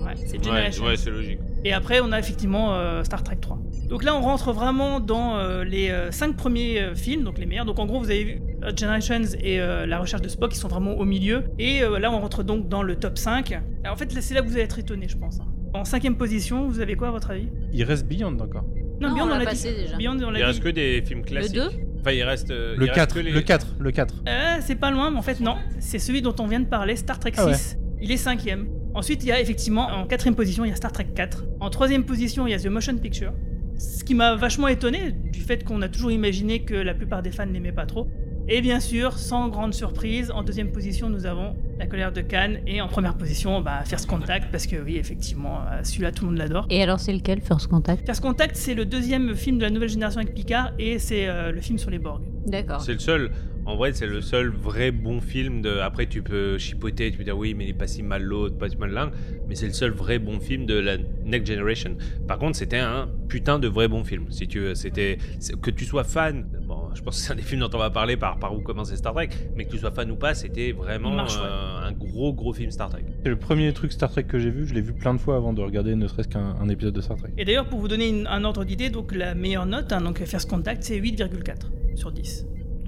Ouais, 0.00 0.14
c'est 0.16 0.38
Ouais, 0.38 0.44
Generations. 0.44 0.84
ouais, 0.84 0.96
c'est 0.96 1.10
logique. 1.10 1.38
Et 1.64 1.72
après, 1.72 2.00
on 2.00 2.12
a 2.12 2.18
effectivement 2.18 2.74
euh, 2.74 3.02
Star 3.04 3.22
Trek 3.22 3.36
3. 3.40 3.58
Donc 3.88 4.02
là, 4.02 4.16
on 4.16 4.20
rentre 4.20 4.52
vraiment 4.52 4.98
dans 5.00 5.38
euh, 5.38 5.62
les 5.64 5.90
euh, 5.90 6.10
cinq 6.10 6.36
premiers 6.36 6.80
euh, 6.80 6.94
films, 6.94 7.22
donc 7.22 7.38
les 7.38 7.46
meilleurs. 7.46 7.64
Donc 7.64 7.78
en 7.78 7.86
gros, 7.86 8.00
vous 8.00 8.10
avez 8.10 8.24
vu 8.24 8.40
euh, 8.64 8.72
Generations 8.76 9.22
et 9.40 9.60
euh, 9.60 9.86
La 9.86 9.98
Recherche 10.00 10.22
de 10.22 10.28
Spock, 10.28 10.50
qui 10.52 10.58
sont 10.58 10.68
vraiment 10.68 10.94
au 10.98 11.04
milieu. 11.04 11.44
Et 11.58 11.82
euh, 11.82 11.98
là, 11.98 12.10
on 12.10 12.18
rentre 12.20 12.42
donc 12.42 12.68
dans 12.68 12.82
le 12.82 12.96
top 12.96 13.16
5. 13.16 13.52
Alors, 13.84 13.94
en 13.94 13.96
fait, 13.96 14.12
là, 14.14 14.20
c'est 14.20 14.34
là 14.34 14.42
que 14.42 14.46
vous 14.48 14.54
allez 14.54 14.64
être 14.64 14.78
étonné, 14.78 15.06
je 15.08 15.16
pense. 15.16 15.38
hein. 15.40 15.46
En 15.74 15.84
cinquième 15.84 16.16
position, 16.16 16.66
vous 16.68 16.80
avez 16.80 16.96
quoi 16.96 17.08
à 17.08 17.10
votre 17.12 17.30
avis? 17.30 17.48
Il 17.72 17.84
reste 17.84 18.06
Beyond 18.06 18.38
encore. 18.40 18.64
Non, 19.00 19.12
Beyond, 19.14 19.24
on 19.26 19.38
l'a 19.38 19.44
passé 19.44 19.72
dit. 19.74 19.82
déjà. 19.82 19.96
Beyond, 19.98 20.16
on 20.22 20.34
Il 20.34 20.42
reste 20.42 20.58
dit. 20.58 20.64
que 20.64 20.68
des 20.70 21.02
films 21.06 21.22
classiques. 21.22 21.54
deux? 21.54 21.68
Enfin, 22.00 22.12
il 22.12 22.22
reste. 22.22 22.50
euh, 22.50 22.72
il 22.74 22.78
Le 22.80 22.84
reste 22.86 22.94
4, 22.96 23.14
que 23.14 23.20
les- 23.20 23.30
le 23.32 23.40
4, 23.42 23.66
le 23.78 23.90
4. 23.92 24.14
Euh, 24.28 24.56
c'est 24.62 24.76
pas 24.76 24.90
loin, 24.90 25.10
mais 25.10 25.18
en 25.18 25.22
fait, 25.22 25.38
non. 25.40 25.56
C'est 25.78 25.98
celui 25.98 26.22
dont 26.22 26.34
on 26.40 26.46
vient 26.46 26.60
de 26.60 26.66
parler, 26.66 26.96
Star 26.96 27.18
Trek 27.20 27.32
6. 27.34 27.40
Ah 27.40 27.46
ouais. 27.46 27.56
Il 28.00 28.10
est 28.10 28.16
cinquième. 28.16 28.66
Ensuite, 28.94 29.22
il 29.24 29.28
y 29.28 29.32
a 29.32 29.40
effectivement, 29.40 29.86
en 29.88 30.06
quatrième 30.06 30.34
position, 30.34 30.64
il 30.64 30.70
y 30.70 30.72
a 30.72 30.76
Star 30.76 30.90
Trek 30.92 31.08
4. 31.14 31.44
En 31.60 31.68
troisième 31.68 32.04
position, 32.04 32.46
il 32.46 32.52
y 32.52 32.54
a 32.54 32.58
The 32.58 32.66
Motion 32.68 32.96
Picture. 32.96 33.32
Ce 33.78 34.04
qui 34.04 34.14
m'a 34.14 34.34
vachement 34.36 34.68
étonné, 34.68 35.12
du 35.12 35.40
fait 35.40 35.64
qu'on 35.64 35.82
a 35.82 35.88
toujours 35.88 36.10
imaginé 36.10 36.60
que 36.60 36.74
la 36.74 36.94
plupart 36.94 37.22
des 37.22 37.30
fans 37.30 37.46
n'aimaient 37.46 37.72
pas 37.72 37.86
trop. 37.86 38.08
Et 38.48 38.60
bien 38.60 38.78
sûr, 38.78 39.18
sans 39.18 39.48
grande 39.48 39.74
surprise, 39.74 40.30
en 40.30 40.44
deuxième 40.44 40.70
position, 40.70 41.10
nous 41.10 41.26
avons 41.26 41.56
La 41.78 41.86
colère 41.86 42.12
de 42.12 42.20
Cannes. 42.20 42.60
Et 42.66 42.80
en 42.80 42.86
première 42.86 43.16
position, 43.16 43.60
bah, 43.60 43.82
First 43.84 44.06
Contact, 44.06 44.52
parce 44.52 44.66
que 44.68 44.76
oui, 44.76 44.96
effectivement, 44.96 45.58
euh, 45.62 45.80
celui-là, 45.82 46.12
tout 46.12 46.24
le 46.24 46.30
monde 46.30 46.38
l'adore. 46.38 46.66
Et 46.70 46.80
alors, 46.80 47.00
c'est 47.00 47.12
lequel, 47.12 47.40
First 47.40 47.66
Contact? 47.66 48.06
First 48.06 48.22
Contact, 48.22 48.54
c'est 48.54 48.74
le 48.74 48.86
deuxième 48.86 49.34
film 49.34 49.58
de 49.58 49.64
la 49.64 49.70
nouvelle 49.70 49.88
génération 49.88 50.20
avec 50.20 50.32
Picard, 50.32 50.72
et 50.78 51.00
c'est 51.00 51.28
euh, 51.28 51.50
le 51.50 51.60
film 51.60 51.76
sur 51.76 51.90
les 51.90 51.98
Borg. 51.98 52.22
D'accord. 52.46 52.80
C'est 52.80 52.92
le 52.92 53.00
seul. 53.00 53.30
En 53.66 53.74
vrai, 53.76 53.92
c'est 53.92 54.06
le 54.06 54.20
seul 54.20 54.48
vrai 54.48 54.92
bon 54.92 55.20
film. 55.20 55.60
De... 55.60 55.78
Après, 55.80 56.06
tu 56.06 56.22
peux 56.22 56.56
chipoter, 56.56 57.10
tu 57.10 57.18
peux 57.18 57.24
dire 57.24 57.36
oui, 57.36 57.52
mais 57.54 57.64
il 57.64 57.70
est 57.70 57.74
pas 57.74 57.88
si 57.88 58.02
mal 58.02 58.22
l'autre, 58.22 58.56
pas 58.56 58.68
si 58.68 58.76
mal 58.76 58.90
l'un. 58.92 59.10
Mais 59.48 59.54
c'est 59.56 59.66
le 59.66 59.72
seul 59.72 59.90
vrai 59.90 60.18
bon 60.20 60.38
film 60.38 60.66
de 60.66 60.74
la 60.74 60.96
Next 61.24 61.52
Generation. 61.52 61.96
Par 62.28 62.38
contre, 62.38 62.56
c'était 62.56 62.78
un 62.78 63.08
putain 63.28 63.58
de 63.58 63.66
vrai 63.66 63.88
bon 63.88 64.04
film. 64.04 64.26
Si 64.30 64.46
tu 64.46 64.60
veux, 64.60 64.74
c'était 64.76 65.18
que 65.60 65.70
tu 65.70 65.84
sois 65.84 66.04
fan. 66.04 66.46
Bon, 66.66 66.88
je 66.94 67.02
pense 67.02 67.16
que 67.18 67.22
c'est 67.26 67.32
un 67.32 67.36
des 67.36 67.42
films 67.42 67.60
dont 67.60 67.70
on 67.74 67.78
va 67.78 67.90
parler 67.90 68.16
par 68.16 68.38
par 68.38 68.54
où 68.56 68.60
commencer 68.60 68.96
Star 68.96 69.12
Trek. 69.14 69.30
Mais 69.56 69.64
que 69.64 69.70
tu 69.72 69.78
sois 69.78 69.90
fan 69.90 70.10
ou 70.12 70.16
pas, 70.16 70.34
c'était 70.34 70.70
vraiment 70.72 71.10
marche, 71.12 71.36
ouais. 71.36 71.42
euh, 71.44 71.86
un 71.88 71.92
gros 71.92 72.32
gros 72.32 72.52
film 72.52 72.70
Star 72.70 72.88
Trek. 72.88 73.04
C'est 73.24 73.28
le 73.30 73.36
premier 73.36 73.72
truc 73.72 73.90
Star 73.92 74.10
Trek 74.10 74.24
que 74.24 74.38
j'ai 74.38 74.50
vu. 74.50 74.66
Je 74.66 74.74
l'ai 74.74 74.80
vu 74.80 74.92
plein 74.92 75.12
de 75.12 75.18
fois 75.18 75.36
avant 75.36 75.52
de 75.52 75.60
regarder 75.60 75.96
ne 75.96 76.06
serait-ce 76.06 76.28
qu'un 76.28 76.54
un 76.60 76.68
épisode 76.68 76.94
de 76.94 77.00
Star 77.00 77.16
Trek. 77.16 77.30
Et 77.36 77.44
d'ailleurs, 77.44 77.68
pour 77.68 77.80
vous 77.80 77.88
donner 77.88 78.08
une- 78.08 78.26
un 78.28 78.44
ordre 78.44 78.64
d'idée, 78.64 78.90
donc 78.90 79.12
la 79.12 79.34
meilleure 79.34 79.66
note, 79.66 79.92
hein, 79.92 80.00
donc 80.00 80.22
First 80.24 80.48
Contact, 80.48 80.84
c'est 80.84 80.96
8,4 81.00 81.70
sur 81.96 82.12
10. 82.12 82.46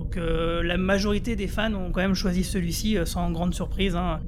Donc 0.09 0.17
euh, 0.17 0.63
la 0.63 0.79
majorité 0.79 1.37
des 1.37 1.49
fans 1.49 1.75
ont 1.75 1.91
quand 1.93 2.01
même 2.01 2.15
choisi 2.15 2.43
celui-ci 2.43 2.97
euh, 2.97 3.05
sans 3.05 3.31
grande 3.31 3.53
surprise. 3.55 3.95
hein. 3.95 4.21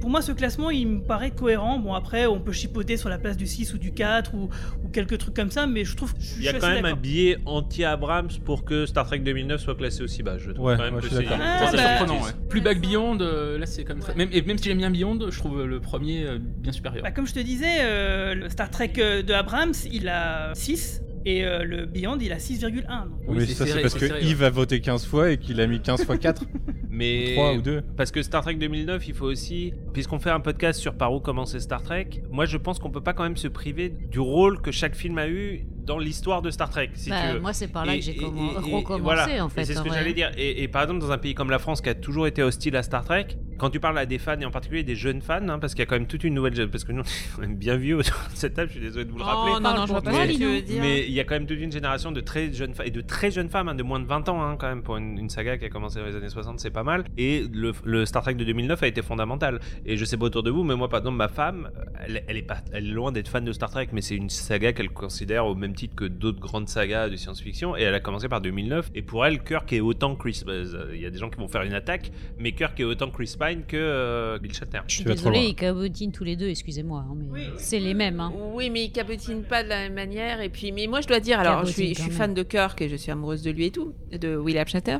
Pour 0.00 0.08
moi, 0.08 0.22
ce 0.22 0.32
classement, 0.32 0.70
il 0.70 0.86
me 0.88 1.00
paraît 1.02 1.30
cohérent. 1.32 1.78
Bon, 1.78 1.92
après, 1.92 2.24
on 2.26 2.40
peut 2.40 2.50
chipoter 2.52 2.96
sur 2.96 3.08
la 3.10 3.18
place 3.18 3.36
du 3.36 3.46
6 3.46 3.74
ou 3.74 3.78
du 3.78 3.92
4 3.92 4.34
ou, 4.34 4.48
ou 4.84 4.88
quelques 4.88 5.18
trucs 5.18 5.34
comme 5.36 5.50
ça, 5.50 5.66
mais 5.66 5.84
je 5.84 5.94
trouve. 5.96 6.14
je 6.18 6.38
Il 6.38 6.44
y 6.44 6.48
a 6.48 6.54
quand 6.54 6.68
même 6.70 6.84
un 6.86 6.96
biais 6.96 7.36
anti-Abrams 7.44 8.30
pour 8.44 8.64
que 8.64 8.86
Star 8.86 9.06
Trek 9.06 9.18
2009 9.18 9.60
soit 9.60 9.74
classé 9.74 10.02
aussi 10.02 10.22
bas. 10.22 10.38
Je 10.38 10.50
trouve 10.52 10.64
Ouais, 10.64 10.76
quand 10.78 10.84
même 10.84 10.94
ouais, 10.94 11.00
que 11.02 11.08
je 11.08 11.14
suis 11.14 11.24
c'est 11.24 11.30
d'accord. 11.30 11.38
Ah, 11.46 11.66
c'est 11.70 11.76
bah- 11.76 11.98
surprenant, 11.98 12.24
ouais. 12.24 12.30
Plus 12.48 12.62
back 12.62 12.80
Beyond, 12.80 13.18
euh, 13.20 13.58
là 13.58 13.66
c'est 13.66 13.84
comme 13.84 13.98
très... 14.00 14.14
Même, 14.14 14.30
et 14.32 14.40
même 14.42 14.56
si 14.56 14.64
j'aime 14.64 14.78
bien 14.78 14.90
Beyond, 14.90 15.18
je 15.30 15.38
trouve 15.38 15.62
le 15.66 15.78
premier 15.78 16.24
euh, 16.24 16.38
bien 16.40 16.72
supérieur. 16.72 17.02
Bah, 17.04 17.10
comme 17.12 17.26
je 17.26 17.34
te 17.34 17.40
disais, 17.40 17.80
euh, 17.82 18.34
le 18.34 18.48
Star 18.48 18.70
Trek 18.70 18.94
euh, 18.96 19.22
de 19.22 19.34
Abrams, 19.34 19.74
il 19.92 20.08
a 20.08 20.52
6 20.54 21.02
et 21.24 21.44
euh, 21.44 21.64
le 21.64 21.86
Beyond, 21.86 22.18
il 22.20 22.32
a 22.32 22.38
6,1. 22.38 22.82
donc. 22.82 22.86
Oui, 23.28 23.36
mais 23.38 23.46
c'est 23.46 23.54
ça, 23.54 23.66
c'est 23.66 23.80
parce 23.80 23.94
que 23.94 24.22
Yves 24.22 24.42
a 24.42 24.50
voté 24.50 24.80
15 24.80 25.06
fois 25.06 25.30
et 25.30 25.38
qu'il 25.38 25.60
a 25.60 25.66
mis 25.66 25.80
15 25.80 26.04
fois 26.04 26.18
4. 26.18 26.44
Mais 26.94 27.32
3 27.32 27.54
ou 27.54 27.62
2. 27.62 27.82
Parce 27.96 28.10
que 28.10 28.22
Star 28.22 28.42
Trek 28.42 28.54
2009, 28.56 29.08
il 29.08 29.14
faut 29.14 29.24
aussi, 29.24 29.72
puisqu'on 29.94 30.18
fait 30.18 30.28
un 30.28 30.40
podcast 30.40 30.78
sur 30.78 30.94
par 30.94 31.14
où 31.14 31.20
commencer 31.20 31.58
Star 31.58 31.82
Trek, 31.82 32.22
moi 32.30 32.44
je 32.44 32.58
pense 32.58 32.78
qu'on 32.78 32.90
peut 32.90 33.00
pas 33.00 33.14
quand 33.14 33.22
même 33.22 33.38
se 33.38 33.48
priver 33.48 33.88
du 33.88 34.20
rôle 34.20 34.60
que 34.60 34.70
chaque 34.70 34.94
film 34.94 35.16
a 35.16 35.26
eu 35.26 35.64
dans 35.84 35.98
l'histoire 35.98 36.42
de 36.42 36.50
Star 36.50 36.70
Trek, 36.70 36.90
si 36.94 37.10
Bah, 37.10 37.16
tu 37.28 37.34
veux. 37.34 37.40
Moi, 37.40 37.52
c'est 37.52 37.68
par 37.68 37.84
là 37.86 37.94
Et- 37.94 37.98
que 38.00 38.04
j'ai 38.04 38.12
recommencé, 38.20 39.00
voilà. 39.02 39.44
en 39.44 39.48
fait. 39.48 39.64
C'est 39.64 39.74
ce 39.74 39.82
que 39.82 39.90
j'allais 39.92 40.12
dire. 40.14 40.30
Et, 40.36 40.62
et 40.62 40.68
par 40.68 40.82
exemple, 40.82 41.00
dans 41.00 41.10
un 41.12 41.18
pays 41.18 41.34
comme 41.34 41.50
la 41.50 41.58
France 41.58 41.80
qui 41.80 41.88
a 41.88 41.94
toujours 41.94 42.26
été 42.26 42.42
hostile 42.42 42.76
à 42.76 42.82
Star 42.82 43.04
Trek, 43.04 43.26
quand 43.58 43.70
tu 43.70 43.80
parles 43.80 43.98
à 43.98 44.06
des 44.06 44.18
fans 44.18 44.38
et 44.40 44.44
en 44.44 44.50
particulier 44.50 44.82
des 44.82 44.96
jeunes 44.96 45.20
fans, 45.20 45.48
hein, 45.48 45.58
parce 45.58 45.74
qu'il 45.74 45.80
y 45.80 45.82
a 45.82 45.86
quand 45.86 45.94
même 45.96 46.06
toute 46.06 46.24
une 46.24 46.34
nouvelle, 46.34 46.68
parce 46.70 46.84
que 46.84 46.92
nous 46.92 47.02
on 47.38 47.42
est 47.42 47.46
bien 47.46 47.76
vieux 47.76 47.96
autour 47.96 48.16
de 48.32 48.36
cette 48.36 48.54
table, 48.54 48.68
je 48.68 48.74
suis 48.74 48.80
désolé 48.82 49.04
de 49.04 49.10
vous 49.12 49.18
le 49.18 49.24
rappeler. 49.24 49.52
Oh 49.56 49.60
non, 49.60 49.74
non, 49.74 49.86
je 49.86 49.92
vois 49.92 50.02
pas 50.02 50.10
Mais- 50.12 50.28
ce 50.28 50.32
que 50.32 50.38
tu 50.38 50.44
veux 50.44 50.62
dire. 50.62 50.80
Mais 50.82 51.04
il 51.06 51.12
y 51.12 51.20
a 51.20 51.24
quand 51.24 51.34
même 51.34 51.46
toute 51.46 51.58
une 51.60 51.72
génération 51.72 52.12
de 52.12 52.20
très 52.20 52.52
jeunes 52.52 52.74
femmes 52.74 52.86
et 52.86 52.90
de 52.90 53.00
très 53.00 53.30
jeunes 53.30 53.48
femmes, 53.50 53.68
hein, 53.68 53.74
de 53.74 53.82
moins 53.82 54.00
de 54.00 54.06
20 54.06 54.28
ans 54.28 54.42
hein, 54.42 54.56
quand 54.58 54.68
même 54.68 54.82
pour 54.82 54.96
une, 54.96 55.18
une 55.18 55.28
saga 55.28 55.58
qui 55.58 55.64
a 55.64 55.68
commencé 55.68 55.98
dans 56.00 56.06
les 56.06 56.16
années 56.16 56.28
60, 56.28 56.58
c'est 56.60 56.70
pas 56.70 56.82
mal. 56.82 57.04
Et 57.18 57.44
le, 57.52 57.72
le 57.84 58.04
Star 58.06 58.22
Trek 58.22 58.34
de 58.34 58.44
2009 58.44 58.82
a 58.82 58.86
été 58.86 59.02
fondamental. 59.02 59.60
Et 59.86 59.96
je 59.96 60.04
sais 60.04 60.16
pas 60.16 60.26
autour 60.26 60.42
de 60.42 60.50
vous, 60.50 60.64
mais 60.64 60.74
moi 60.74 60.88
par 60.88 61.00
exemple 61.00 61.16
ma 61.18 61.28
femme, 61.28 61.70
elle, 62.06 62.24
elle 62.26 62.36
est 62.36 62.42
pas, 62.42 62.58
elle 62.72 62.86
est 62.86 62.92
loin 62.92 63.12
d'être 63.12 63.28
fan 63.28 63.44
de 63.44 63.52
Star 63.52 63.70
Trek, 63.70 63.88
mais 63.92 64.00
c'est 64.00 64.16
une 64.16 64.30
saga 64.30 64.72
qu'elle 64.72 64.90
considère 64.90 65.46
au 65.46 65.54
même 65.54 65.71
titre 65.72 65.94
que 65.94 66.04
d'autres 66.04 66.40
grandes 66.40 66.68
sagas 66.68 67.08
de 67.08 67.16
science-fiction. 67.16 67.76
Et 67.76 67.82
elle 67.82 67.94
a 67.94 68.00
commencé 68.00 68.28
par 68.28 68.40
2009. 68.40 68.90
Et 68.94 69.02
pour 69.02 69.24
elle, 69.26 69.42
Kirk 69.42 69.72
est 69.72 69.80
autant 69.80 70.14
Chris. 70.16 70.42
euh, 70.46 70.90
Il 70.94 71.00
y 71.00 71.06
a 71.06 71.10
des 71.10 71.18
gens 71.18 71.30
qui 71.30 71.38
vont 71.38 71.48
faire 71.48 71.62
une 71.62 71.74
attaque, 71.74 72.10
mais 72.38 72.52
Kirk 72.52 72.78
est 72.80 72.84
autant 72.84 73.10
Chris 73.10 73.34
Pine 73.38 73.62
que 73.66 73.76
euh, 73.76 74.38
Bill 74.38 74.52
Shatner. 74.54 74.80
Je 74.86 74.94
suis 74.96 75.04
loin. 75.04 75.32
ils 75.34 75.54
cabotinent 75.54 76.12
tous 76.12 76.24
les 76.24 76.36
deux, 76.36 76.48
excusez-moi. 76.48 77.04
hein, 77.08 77.14
mais 77.16 77.26
Oui. 77.30 77.46
C'est 77.56 77.80
les 77.80 77.94
mêmes. 77.94 78.20
Hein. 78.20 78.32
Oui, 78.54 78.70
mais 78.70 78.84
il 78.84 78.92
cabotine 78.92 79.42
pas 79.44 79.62
de 79.64 79.68
la 79.68 79.78
même 79.80 79.94
manière. 79.94 80.40
Et 80.40 80.48
puis, 80.48 80.72
mais 80.72 80.86
moi, 80.86 81.00
je 81.00 81.08
dois 81.08 81.20
dire, 81.20 81.40
alors, 81.40 81.64
je 81.64 81.72
suis, 81.72 81.88
je 81.88 81.94
quand 81.94 82.02
suis 82.02 82.10
même. 82.10 82.18
fan 82.18 82.34
de 82.34 82.42
Kirk 82.42 82.80
et 82.82 82.88
je 82.88 82.96
suis 82.96 83.10
amoureuse 83.12 83.42
de 83.42 83.50
lui 83.50 83.66
et 83.66 83.70
tout, 83.70 83.92
de 84.12 84.36
William 84.36 84.66
Shatter, 84.66 84.98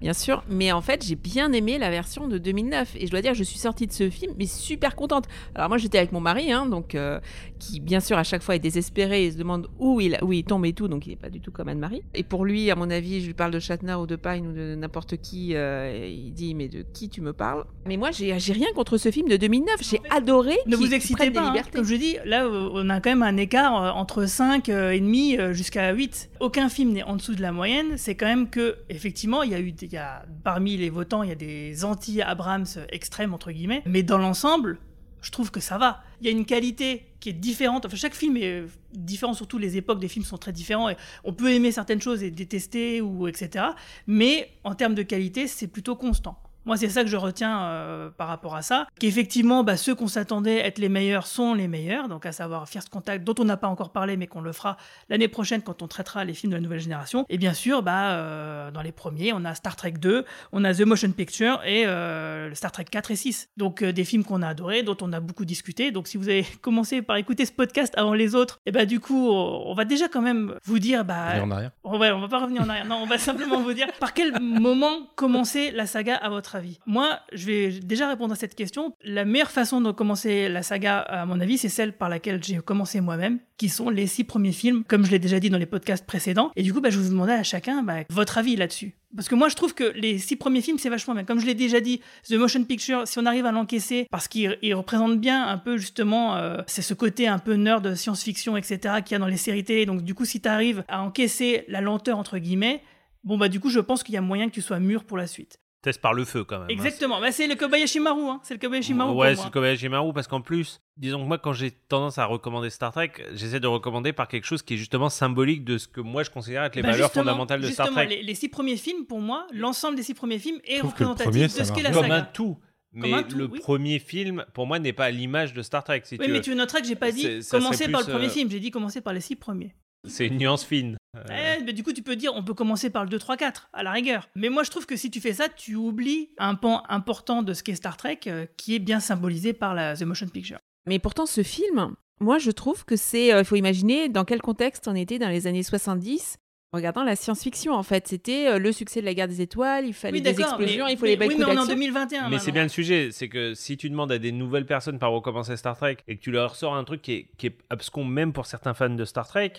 bien 0.00 0.12
sûr. 0.12 0.42
Mais 0.48 0.72
en 0.72 0.80
fait, 0.80 1.04
j'ai 1.04 1.16
bien 1.16 1.52
aimé 1.52 1.78
la 1.78 1.90
version 1.90 2.28
de 2.28 2.38
2009. 2.38 2.96
Et 2.96 3.06
je 3.06 3.10
dois 3.10 3.22
dire, 3.22 3.34
je 3.34 3.44
suis 3.44 3.58
sortie 3.58 3.86
de 3.86 3.92
ce 3.92 4.10
film, 4.10 4.34
mais 4.38 4.46
super 4.46 4.96
contente. 4.96 5.26
Alors 5.54 5.68
moi, 5.68 5.78
j'étais 5.78 5.98
avec 5.98 6.12
mon 6.12 6.20
mari, 6.20 6.52
hein, 6.52 6.66
donc 6.66 6.94
euh, 6.94 7.20
qui, 7.58 7.80
bien 7.80 8.00
sûr, 8.00 8.16
à 8.18 8.24
chaque 8.24 8.42
fois 8.42 8.56
est 8.56 8.60
désespéré 8.60 9.24
et 9.24 9.32
se 9.32 9.36
demande 9.38 9.68
où 9.78 10.00
il, 10.00 10.18
où 10.22 10.32
il 10.32 10.44
tombe 10.44 10.64
et 10.66 10.72
tout. 10.72 10.88
Donc, 10.88 11.06
il 11.06 11.12
est 11.12 11.16
pas 11.16 11.30
du 11.30 11.40
tout 11.40 11.50
comme 11.50 11.68
Anne-Marie. 11.68 12.02
Et 12.14 12.22
pour 12.22 12.44
lui, 12.44 12.70
à 12.70 12.76
mon 12.76 12.90
avis, 12.90 13.20
je 13.20 13.26
lui 13.26 13.34
parle 13.34 13.52
de 13.52 13.60
Shatner 13.60 13.94
ou 13.94 14.06
de 14.06 14.16
Pine 14.16 14.46
ou 14.46 14.52
de 14.52 14.74
n'importe 14.74 15.16
qui. 15.18 15.54
euh, 15.54 16.08
il 16.10 16.32
dit, 16.32 16.54
mais 16.54 16.68
de 16.68 16.84
qui 16.92 17.08
tu 17.08 17.20
me 17.20 17.32
parles? 17.32 17.64
Mais 17.86 17.96
moi, 17.96 18.10
j'ai 18.10 18.32
rien 18.34 18.68
contre 18.74 18.96
ce 18.98 19.10
film 19.10 19.28
de 19.28 19.36
2009. 19.36 19.76
J'ai 19.82 20.00
adoré. 20.10 20.56
Ne 20.66 20.76
vous 20.76 20.92
excitez 20.92 21.30
pas, 21.30 21.48
hein. 21.48 21.62
comme 21.72 21.84
je 21.84 21.94
dis, 21.94 22.16
là 22.24 22.48
on 22.48 22.88
a 22.90 23.00
quand 23.00 23.10
même 23.10 23.22
un 23.22 23.36
écart 23.36 23.82
euh, 23.82 23.90
entre 23.90 24.26
5 24.26 24.68
euh, 24.68 24.90
et 24.90 25.00
demi 25.00 25.36
jusqu'à 25.52 25.92
8. 25.92 26.29
Aucun 26.40 26.70
film 26.70 26.92
n'est 26.92 27.02
en 27.02 27.16
dessous 27.16 27.34
de 27.34 27.42
la 27.42 27.52
moyenne, 27.52 27.98
c'est 27.98 28.14
quand 28.14 28.26
même 28.26 28.48
que 28.48 28.78
effectivement, 28.88 29.42
il 29.42 29.50
y 29.50 29.54
a 29.54 29.60
eu 29.60 29.74
y 29.82 29.96
a, 29.98 30.24
parmi 30.42 30.78
les 30.78 30.88
votants, 30.88 31.22
il 31.22 31.28
y 31.28 31.32
a 31.32 31.36
des 31.36 31.84
anti-Abrams 31.84 32.66
extrêmes 32.88 33.34
entre 33.34 33.52
guillemets, 33.52 33.82
mais 33.84 34.02
dans 34.02 34.16
l'ensemble, 34.16 34.78
je 35.20 35.30
trouve 35.30 35.50
que 35.50 35.60
ça 35.60 35.78
va. 35.78 36.02
Il 36.20 36.26
y 36.26 36.28
a 36.28 36.32
une 36.32 36.46
qualité 36.46 37.04
qui 37.20 37.28
est 37.28 37.34
différente. 37.34 37.84
Enfin, 37.84 37.96
chaque 37.96 38.14
film 38.14 38.36
est 38.36 38.64
différent, 38.94 39.34
surtout 39.34 39.58
les 39.58 39.76
époques 39.76 40.00
des 40.00 40.08
films 40.08 40.24
sont 40.24 40.38
très 40.38 40.52
différents. 40.52 40.88
Et 40.88 40.96
on 41.24 41.32
peut 41.32 41.52
aimer 41.52 41.72
certaines 41.72 42.00
choses 42.00 42.22
et 42.22 42.30
détester 42.30 43.00
ou 43.00 43.28
etc. 43.28 43.66
Mais 44.06 44.50
en 44.64 44.74
termes 44.74 44.94
de 44.94 45.02
qualité, 45.02 45.46
c'est 45.46 45.68
plutôt 45.68 45.96
constant. 45.96 46.38
Moi, 46.70 46.76
c'est 46.76 46.88
ça 46.88 47.02
que 47.02 47.10
je 47.10 47.16
retiens 47.16 47.64
euh, 47.64 48.10
par 48.10 48.28
rapport 48.28 48.54
à 48.54 48.62
ça. 48.62 48.86
Qu'effectivement, 49.00 49.64
bah, 49.64 49.76
ceux 49.76 49.96
qu'on 49.96 50.06
s'attendait 50.06 50.58
être 50.58 50.78
les 50.78 50.88
meilleurs 50.88 51.26
sont 51.26 51.52
les 51.52 51.66
meilleurs, 51.66 52.06
donc 52.06 52.26
à 52.26 52.30
savoir 52.30 52.68
First 52.68 52.90
Contact, 52.90 53.24
dont 53.24 53.34
on 53.40 53.44
n'a 53.44 53.56
pas 53.56 53.66
encore 53.66 53.90
parlé, 53.90 54.16
mais 54.16 54.28
qu'on 54.28 54.40
le 54.40 54.52
fera 54.52 54.76
l'année 55.08 55.26
prochaine 55.26 55.62
quand 55.62 55.82
on 55.82 55.88
traitera 55.88 56.24
les 56.24 56.32
films 56.32 56.52
de 56.52 56.56
la 56.56 56.62
nouvelle 56.62 56.78
génération. 56.78 57.26
Et 57.28 57.38
bien 57.38 57.54
sûr, 57.54 57.82
bah, 57.82 58.12
euh, 58.12 58.70
dans 58.70 58.82
les 58.82 58.92
premiers, 58.92 59.32
on 59.32 59.44
a 59.44 59.56
Star 59.56 59.74
Trek 59.74 59.94
2, 60.00 60.24
on 60.52 60.62
a 60.62 60.72
The 60.72 60.82
Motion 60.82 61.10
Picture 61.10 61.60
et 61.64 61.88
euh, 61.88 62.54
Star 62.54 62.70
Trek 62.70 62.84
4 62.84 63.10
et 63.10 63.16
6. 63.16 63.48
Donc 63.56 63.82
des 63.82 64.04
films 64.04 64.22
qu'on 64.22 64.40
a 64.40 64.46
adorés, 64.46 64.84
dont 64.84 64.96
on 65.00 65.12
a 65.12 65.18
beaucoup 65.18 65.44
discuté. 65.44 65.90
Donc 65.90 66.06
si 66.06 66.18
vous 66.18 66.28
avez 66.28 66.46
commencé 66.60 67.02
par 67.02 67.16
écouter 67.16 67.46
ce 67.46 67.52
podcast 67.52 67.94
avant 67.96 68.14
les 68.14 68.36
autres, 68.36 68.60
et 68.64 68.70
bah 68.70 68.86
du 68.86 69.00
coup, 69.00 69.28
on 69.28 69.74
va 69.74 69.84
déjà 69.84 70.06
quand 70.06 70.22
même 70.22 70.54
vous 70.66 70.78
dire, 70.78 71.04
bah, 71.04 71.42
en 71.42 71.50
arrière. 71.50 71.72
va, 71.82 72.16
on 72.16 72.20
va 72.20 72.28
pas 72.28 72.38
revenir 72.38 72.62
en 72.62 72.68
arrière. 72.68 72.86
Non, 72.86 73.00
on 73.02 73.06
va 73.06 73.18
simplement 73.18 73.60
vous 73.60 73.72
dire 73.72 73.88
par 73.98 74.14
quel 74.14 74.40
moment 74.40 75.08
commencer 75.16 75.72
la 75.72 75.86
saga 75.86 76.14
à 76.14 76.28
votre 76.28 76.54
avis. 76.54 76.59
Moi, 76.86 77.18
je 77.32 77.46
vais 77.46 77.70
déjà 77.80 78.08
répondre 78.08 78.32
à 78.32 78.36
cette 78.36 78.54
question. 78.54 78.94
La 79.04 79.24
meilleure 79.24 79.50
façon 79.50 79.80
de 79.80 79.90
commencer 79.92 80.48
la 80.48 80.62
saga, 80.62 80.98
à 80.98 81.26
mon 81.26 81.40
avis, 81.40 81.58
c'est 81.58 81.68
celle 81.68 81.92
par 81.96 82.08
laquelle 82.08 82.42
j'ai 82.42 82.58
commencé 82.58 83.00
moi-même, 83.00 83.38
qui 83.56 83.68
sont 83.68 83.90
les 83.90 84.06
six 84.06 84.24
premiers 84.24 84.52
films, 84.52 84.84
comme 84.84 85.04
je 85.04 85.10
l'ai 85.10 85.18
déjà 85.18 85.40
dit 85.40 85.50
dans 85.50 85.58
les 85.58 85.66
podcasts 85.66 86.06
précédents. 86.06 86.50
Et 86.56 86.62
du 86.62 86.72
coup, 86.72 86.80
bah, 86.80 86.90
je 86.90 86.98
vous 86.98 87.08
demander 87.08 87.32
à 87.32 87.42
chacun 87.42 87.82
bah, 87.82 87.98
votre 88.08 88.38
avis 88.38 88.56
là-dessus. 88.56 88.94
Parce 89.14 89.28
que 89.28 89.34
moi, 89.34 89.48
je 89.48 89.56
trouve 89.56 89.74
que 89.74 89.92
les 89.96 90.18
six 90.18 90.36
premiers 90.36 90.60
films, 90.60 90.78
c'est 90.78 90.88
vachement 90.88 91.14
bien. 91.14 91.24
Comme 91.24 91.40
je 91.40 91.46
l'ai 91.46 91.54
déjà 91.54 91.80
dit, 91.80 92.00
The 92.28 92.34
Motion 92.34 92.62
Picture, 92.62 93.08
si 93.08 93.18
on 93.18 93.26
arrive 93.26 93.44
à 93.44 93.50
l'encaisser, 93.50 94.06
parce 94.10 94.28
qu'il 94.28 94.56
il 94.62 94.74
représente 94.74 95.18
bien 95.18 95.48
un 95.48 95.58
peu 95.58 95.78
justement, 95.78 96.36
euh, 96.36 96.58
c'est 96.66 96.82
ce 96.82 96.94
côté 96.94 97.26
un 97.26 97.38
peu 97.38 97.54
nerd 97.54 97.84
de 97.84 97.94
science-fiction, 97.94 98.56
etc., 98.56 98.78
qu'il 99.04 99.12
y 99.12 99.16
a 99.16 99.18
dans 99.18 99.26
les 99.26 99.36
séries 99.36 99.64
télé. 99.64 99.84
Donc 99.84 100.02
du 100.02 100.14
coup, 100.14 100.24
si 100.24 100.40
tu 100.40 100.48
arrives 100.48 100.84
à 100.86 101.02
encaisser 101.02 101.64
la 101.66 101.80
lenteur, 101.80 102.18
entre 102.18 102.38
guillemets, 102.38 102.82
bon 103.24 103.36
bah 103.36 103.48
du 103.48 103.58
coup, 103.58 103.68
je 103.68 103.80
pense 103.80 104.04
qu'il 104.04 104.14
y 104.14 104.18
a 104.18 104.22
moyen 104.22 104.48
que 104.48 104.54
tu 104.54 104.62
sois 104.62 104.78
mûr 104.78 105.04
pour 105.04 105.16
la 105.16 105.26
suite. 105.26 105.58
Test 105.82 106.00
par 106.02 106.12
le 106.12 106.26
feu 106.26 106.44
quand 106.44 106.56
même. 106.58 106.64
hein. 106.64 106.72
Exactement. 106.72 107.20
Bah, 107.20 107.32
c'est 107.32 107.46
le 107.46 107.54
Kobayashi 107.54 108.00
Maru. 108.00 108.28
Hein. 108.28 108.40
C'est 108.42 108.52
le 108.52 108.60
Kobayashi 108.60 108.92
Maru. 108.92 109.14
Ouais, 109.14 109.34
c'est 109.34 109.44
le 109.44 109.50
Kobayashi 109.50 109.88
Maru 109.88 110.12
parce 110.12 110.26
qu'en 110.28 110.42
plus, 110.42 110.80
disons 110.98 111.22
que 111.22 111.26
moi, 111.26 111.38
quand 111.38 111.54
j'ai 111.54 111.70
tendance 111.70 112.18
à 112.18 112.26
recommander 112.26 112.68
Star 112.68 112.92
Trek, 112.92 113.12
j'essaie 113.32 113.60
de 113.60 113.66
recommander 113.66 114.12
par 114.12 114.28
quelque 114.28 114.44
chose 114.44 114.62
qui 114.62 114.74
est 114.74 114.76
justement 114.76 115.08
symbolique 115.08 115.64
de 115.64 115.78
ce 115.78 115.88
que 115.88 116.02
moi 116.02 116.22
je 116.22 116.28
considère 116.30 116.64
être 116.64 116.76
les 116.76 116.82
Bah, 116.82 116.90
valeurs 116.90 117.10
fondamentales 117.10 117.62
de 117.62 117.68
Star 117.68 117.88
Trek. 117.90 118.06
Les, 118.08 118.22
les 118.22 118.34
six 118.34 118.48
premiers 118.50 118.76
films, 118.76 119.06
pour 119.06 119.20
moi, 119.20 119.46
l'ensemble 119.54 119.96
des 119.96 120.02
six 120.02 120.12
premiers 120.14 120.38
films 120.38 120.60
est 120.64 120.80
représentatif 120.80 121.30
premier, 121.30 121.44
de 121.44 121.48
ce 121.48 121.72
qu'est 121.72 121.82
la 121.82 121.90
marche 121.90 122.02
Comme 122.02 122.10
un 122.12 122.18
saga. 122.18 122.30
tout. 122.34 122.58
Mais 122.92 123.12
un 123.14 123.22
tout, 123.22 123.36
le 123.38 123.44
oui. 123.46 123.60
premier 123.60 124.00
film, 124.00 124.44
pour 124.52 124.66
moi, 124.66 124.80
n'est 124.80 124.92
pas 124.92 125.04
à 125.06 125.10
l'image 125.10 125.54
de 125.54 125.62
Star 125.62 125.84
Trek. 125.84 126.02
Si 126.04 126.16
Oui, 126.18 126.26
tu 126.26 126.30
mais 126.32 126.38
veux. 126.38 126.42
tu 126.44 126.54
noteras 126.56 126.80
que 126.80 126.86
j'ai 126.88 126.96
pas 126.96 127.12
dit 127.12 127.40
commencer 127.50 127.88
par 127.88 128.00
le 128.00 128.06
premier 128.08 128.26
euh, 128.26 128.30
film, 128.30 128.50
j'ai 128.50 128.58
dit 128.60 128.70
commencer 128.72 129.00
par 129.00 129.12
les 129.14 129.20
six 129.20 129.36
premiers. 129.36 129.74
C'est 130.08 130.26
une 130.26 130.38
nuance 130.38 130.64
fine. 130.64 130.96
Euh, 131.16 131.56
Eh, 131.58 131.62
mais 131.64 131.72
du 131.72 131.82
coup, 131.82 131.92
tu 131.92 132.02
peux 132.02 132.16
dire 132.16 132.32
on 132.34 132.42
peut 132.42 132.54
commencer 132.54 132.90
par 132.90 133.04
le 133.04 133.10
2, 133.10 133.18
3, 133.18 133.36
4, 133.36 133.68
à 133.72 133.82
la 133.82 133.92
rigueur. 133.92 134.28
Mais 134.34 134.48
moi, 134.48 134.62
je 134.62 134.70
trouve 134.70 134.86
que 134.86 134.96
si 134.96 135.10
tu 135.10 135.20
fais 135.20 135.34
ça, 135.34 135.48
tu 135.48 135.74
oublies 135.74 136.30
un 136.38 136.54
pan 136.54 136.82
important 136.88 137.42
de 137.42 137.52
ce 137.52 137.62
qu'est 137.62 137.74
Star 137.74 137.96
Trek, 137.96 138.20
euh, 138.26 138.46
qui 138.56 138.74
est 138.74 138.78
bien 138.78 139.00
symbolisé 139.00 139.52
par 139.52 139.74
la 139.74 139.96
The 139.96 140.02
Motion 140.02 140.28
Picture. 140.28 140.58
Mais 140.86 140.98
pourtant, 140.98 141.26
ce 141.26 141.42
film, 141.42 141.94
moi, 142.20 142.38
je 142.38 142.50
trouve 142.50 142.84
que 142.84 142.96
c'est. 142.96 143.28
Il 143.38 143.44
faut 143.44 143.56
imaginer 143.56 144.08
dans 144.08 144.24
quel 144.24 144.40
contexte 144.40 144.88
on 144.88 144.94
était 144.94 145.18
dans 145.18 145.28
les 145.28 145.46
années 145.46 145.62
70. 145.62 146.38
Regardant 146.72 147.02
la 147.02 147.16
science-fiction, 147.16 147.72
en 147.74 147.82
fait, 147.82 148.06
c'était 148.06 148.46
euh, 148.46 148.58
le 148.60 148.70
succès 148.70 149.00
de 149.00 149.04
la 149.04 149.12
guerre 149.12 149.26
des 149.26 149.40
étoiles, 149.40 149.86
il 149.86 149.92
fallait 149.92 150.18
Oui, 150.18 150.22
des 150.22 150.30
explosions, 150.40 150.84
mais, 150.86 150.92
il 150.92 150.96
fallait 150.96 151.16
des 151.16 151.26
Oui, 151.26 151.34
mais 151.36 151.44
on 151.44 151.48
est 151.48 151.50
en 151.50 151.54
d'action. 151.54 151.74
2021. 151.74 152.28
Mais 152.28 152.38
c'est 152.38 152.52
bien 152.52 152.62
le 152.62 152.68
sujet, 152.68 153.08
c'est 153.10 153.28
que 153.28 153.54
si 153.54 153.76
tu 153.76 153.90
demandes 153.90 154.12
à 154.12 154.20
des 154.20 154.30
nouvelles 154.30 154.66
personnes 154.66 155.00
par 155.00 155.10
recommencer 155.10 155.56
Star 155.56 155.76
Trek 155.76 155.96
et 156.06 156.16
que 156.16 156.22
tu 156.22 156.30
leur 156.30 156.54
sors 156.54 156.76
un 156.76 156.84
truc 156.84 157.02
qui 157.02 157.12
est, 157.12 157.26
qui 157.38 157.48
est 157.48 157.58
abscon 157.70 158.04
même 158.04 158.32
pour 158.32 158.46
certains 158.46 158.72
fans 158.72 158.88
de 158.88 159.04
Star 159.04 159.26
Trek, 159.26 159.54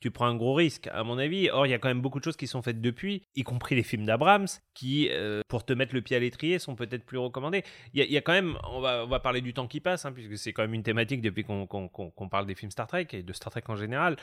tu 0.00 0.10
prends 0.10 0.26
un 0.26 0.36
gros 0.36 0.54
risque, 0.54 0.88
à 0.92 1.02
mon 1.04 1.18
avis. 1.18 1.50
Or, 1.50 1.66
il 1.66 1.70
y 1.70 1.74
a 1.74 1.78
quand 1.78 1.88
même 1.88 2.00
beaucoup 2.00 2.18
de 2.18 2.24
choses 2.24 2.36
qui 2.36 2.46
sont 2.46 2.62
faites 2.62 2.80
depuis, 2.80 3.22
y 3.34 3.42
compris 3.42 3.74
les 3.74 3.82
films 3.82 4.04
d'Abrams, 4.06 4.46
qui, 4.74 5.08
euh, 5.10 5.40
pour 5.48 5.64
te 5.64 5.72
mettre 5.72 5.94
le 5.94 6.02
pied 6.02 6.16
à 6.16 6.20
l'étrier, 6.20 6.58
sont 6.58 6.76
peut-être 6.76 7.04
plus 7.04 7.18
recommandés. 7.18 7.64
Il 7.94 8.00
y, 8.00 8.02
a- 8.02 8.06
il 8.06 8.12
y 8.12 8.16
a 8.16 8.20
quand 8.20 8.32
même, 8.32 8.56
on 8.70 8.80
va, 8.80 9.04
on 9.04 9.08
va 9.08 9.20
parler 9.20 9.40
du 9.40 9.52
temps 9.54 9.66
qui 9.66 9.80
passe, 9.80 10.04
hein, 10.04 10.12
puisque 10.12 10.36
c'est 10.38 10.52
quand 10.52 10.62
même 10.62 10.74
une 10.74 10.82
thématique 10.82 11.20
depuis 11.20 11.44
qu'on 11.44 12.28
parle 12.30 12.46
des 12.46 12.54
films 12.54 12.70
Star 12.70 12.86
Trek 12.86 13.08
et 13.12 13.22
de 13.22 13.32
Star 13.32 13.50
Trek 13.50 13.62
en 13.68 13.76
général. 13.76 14.16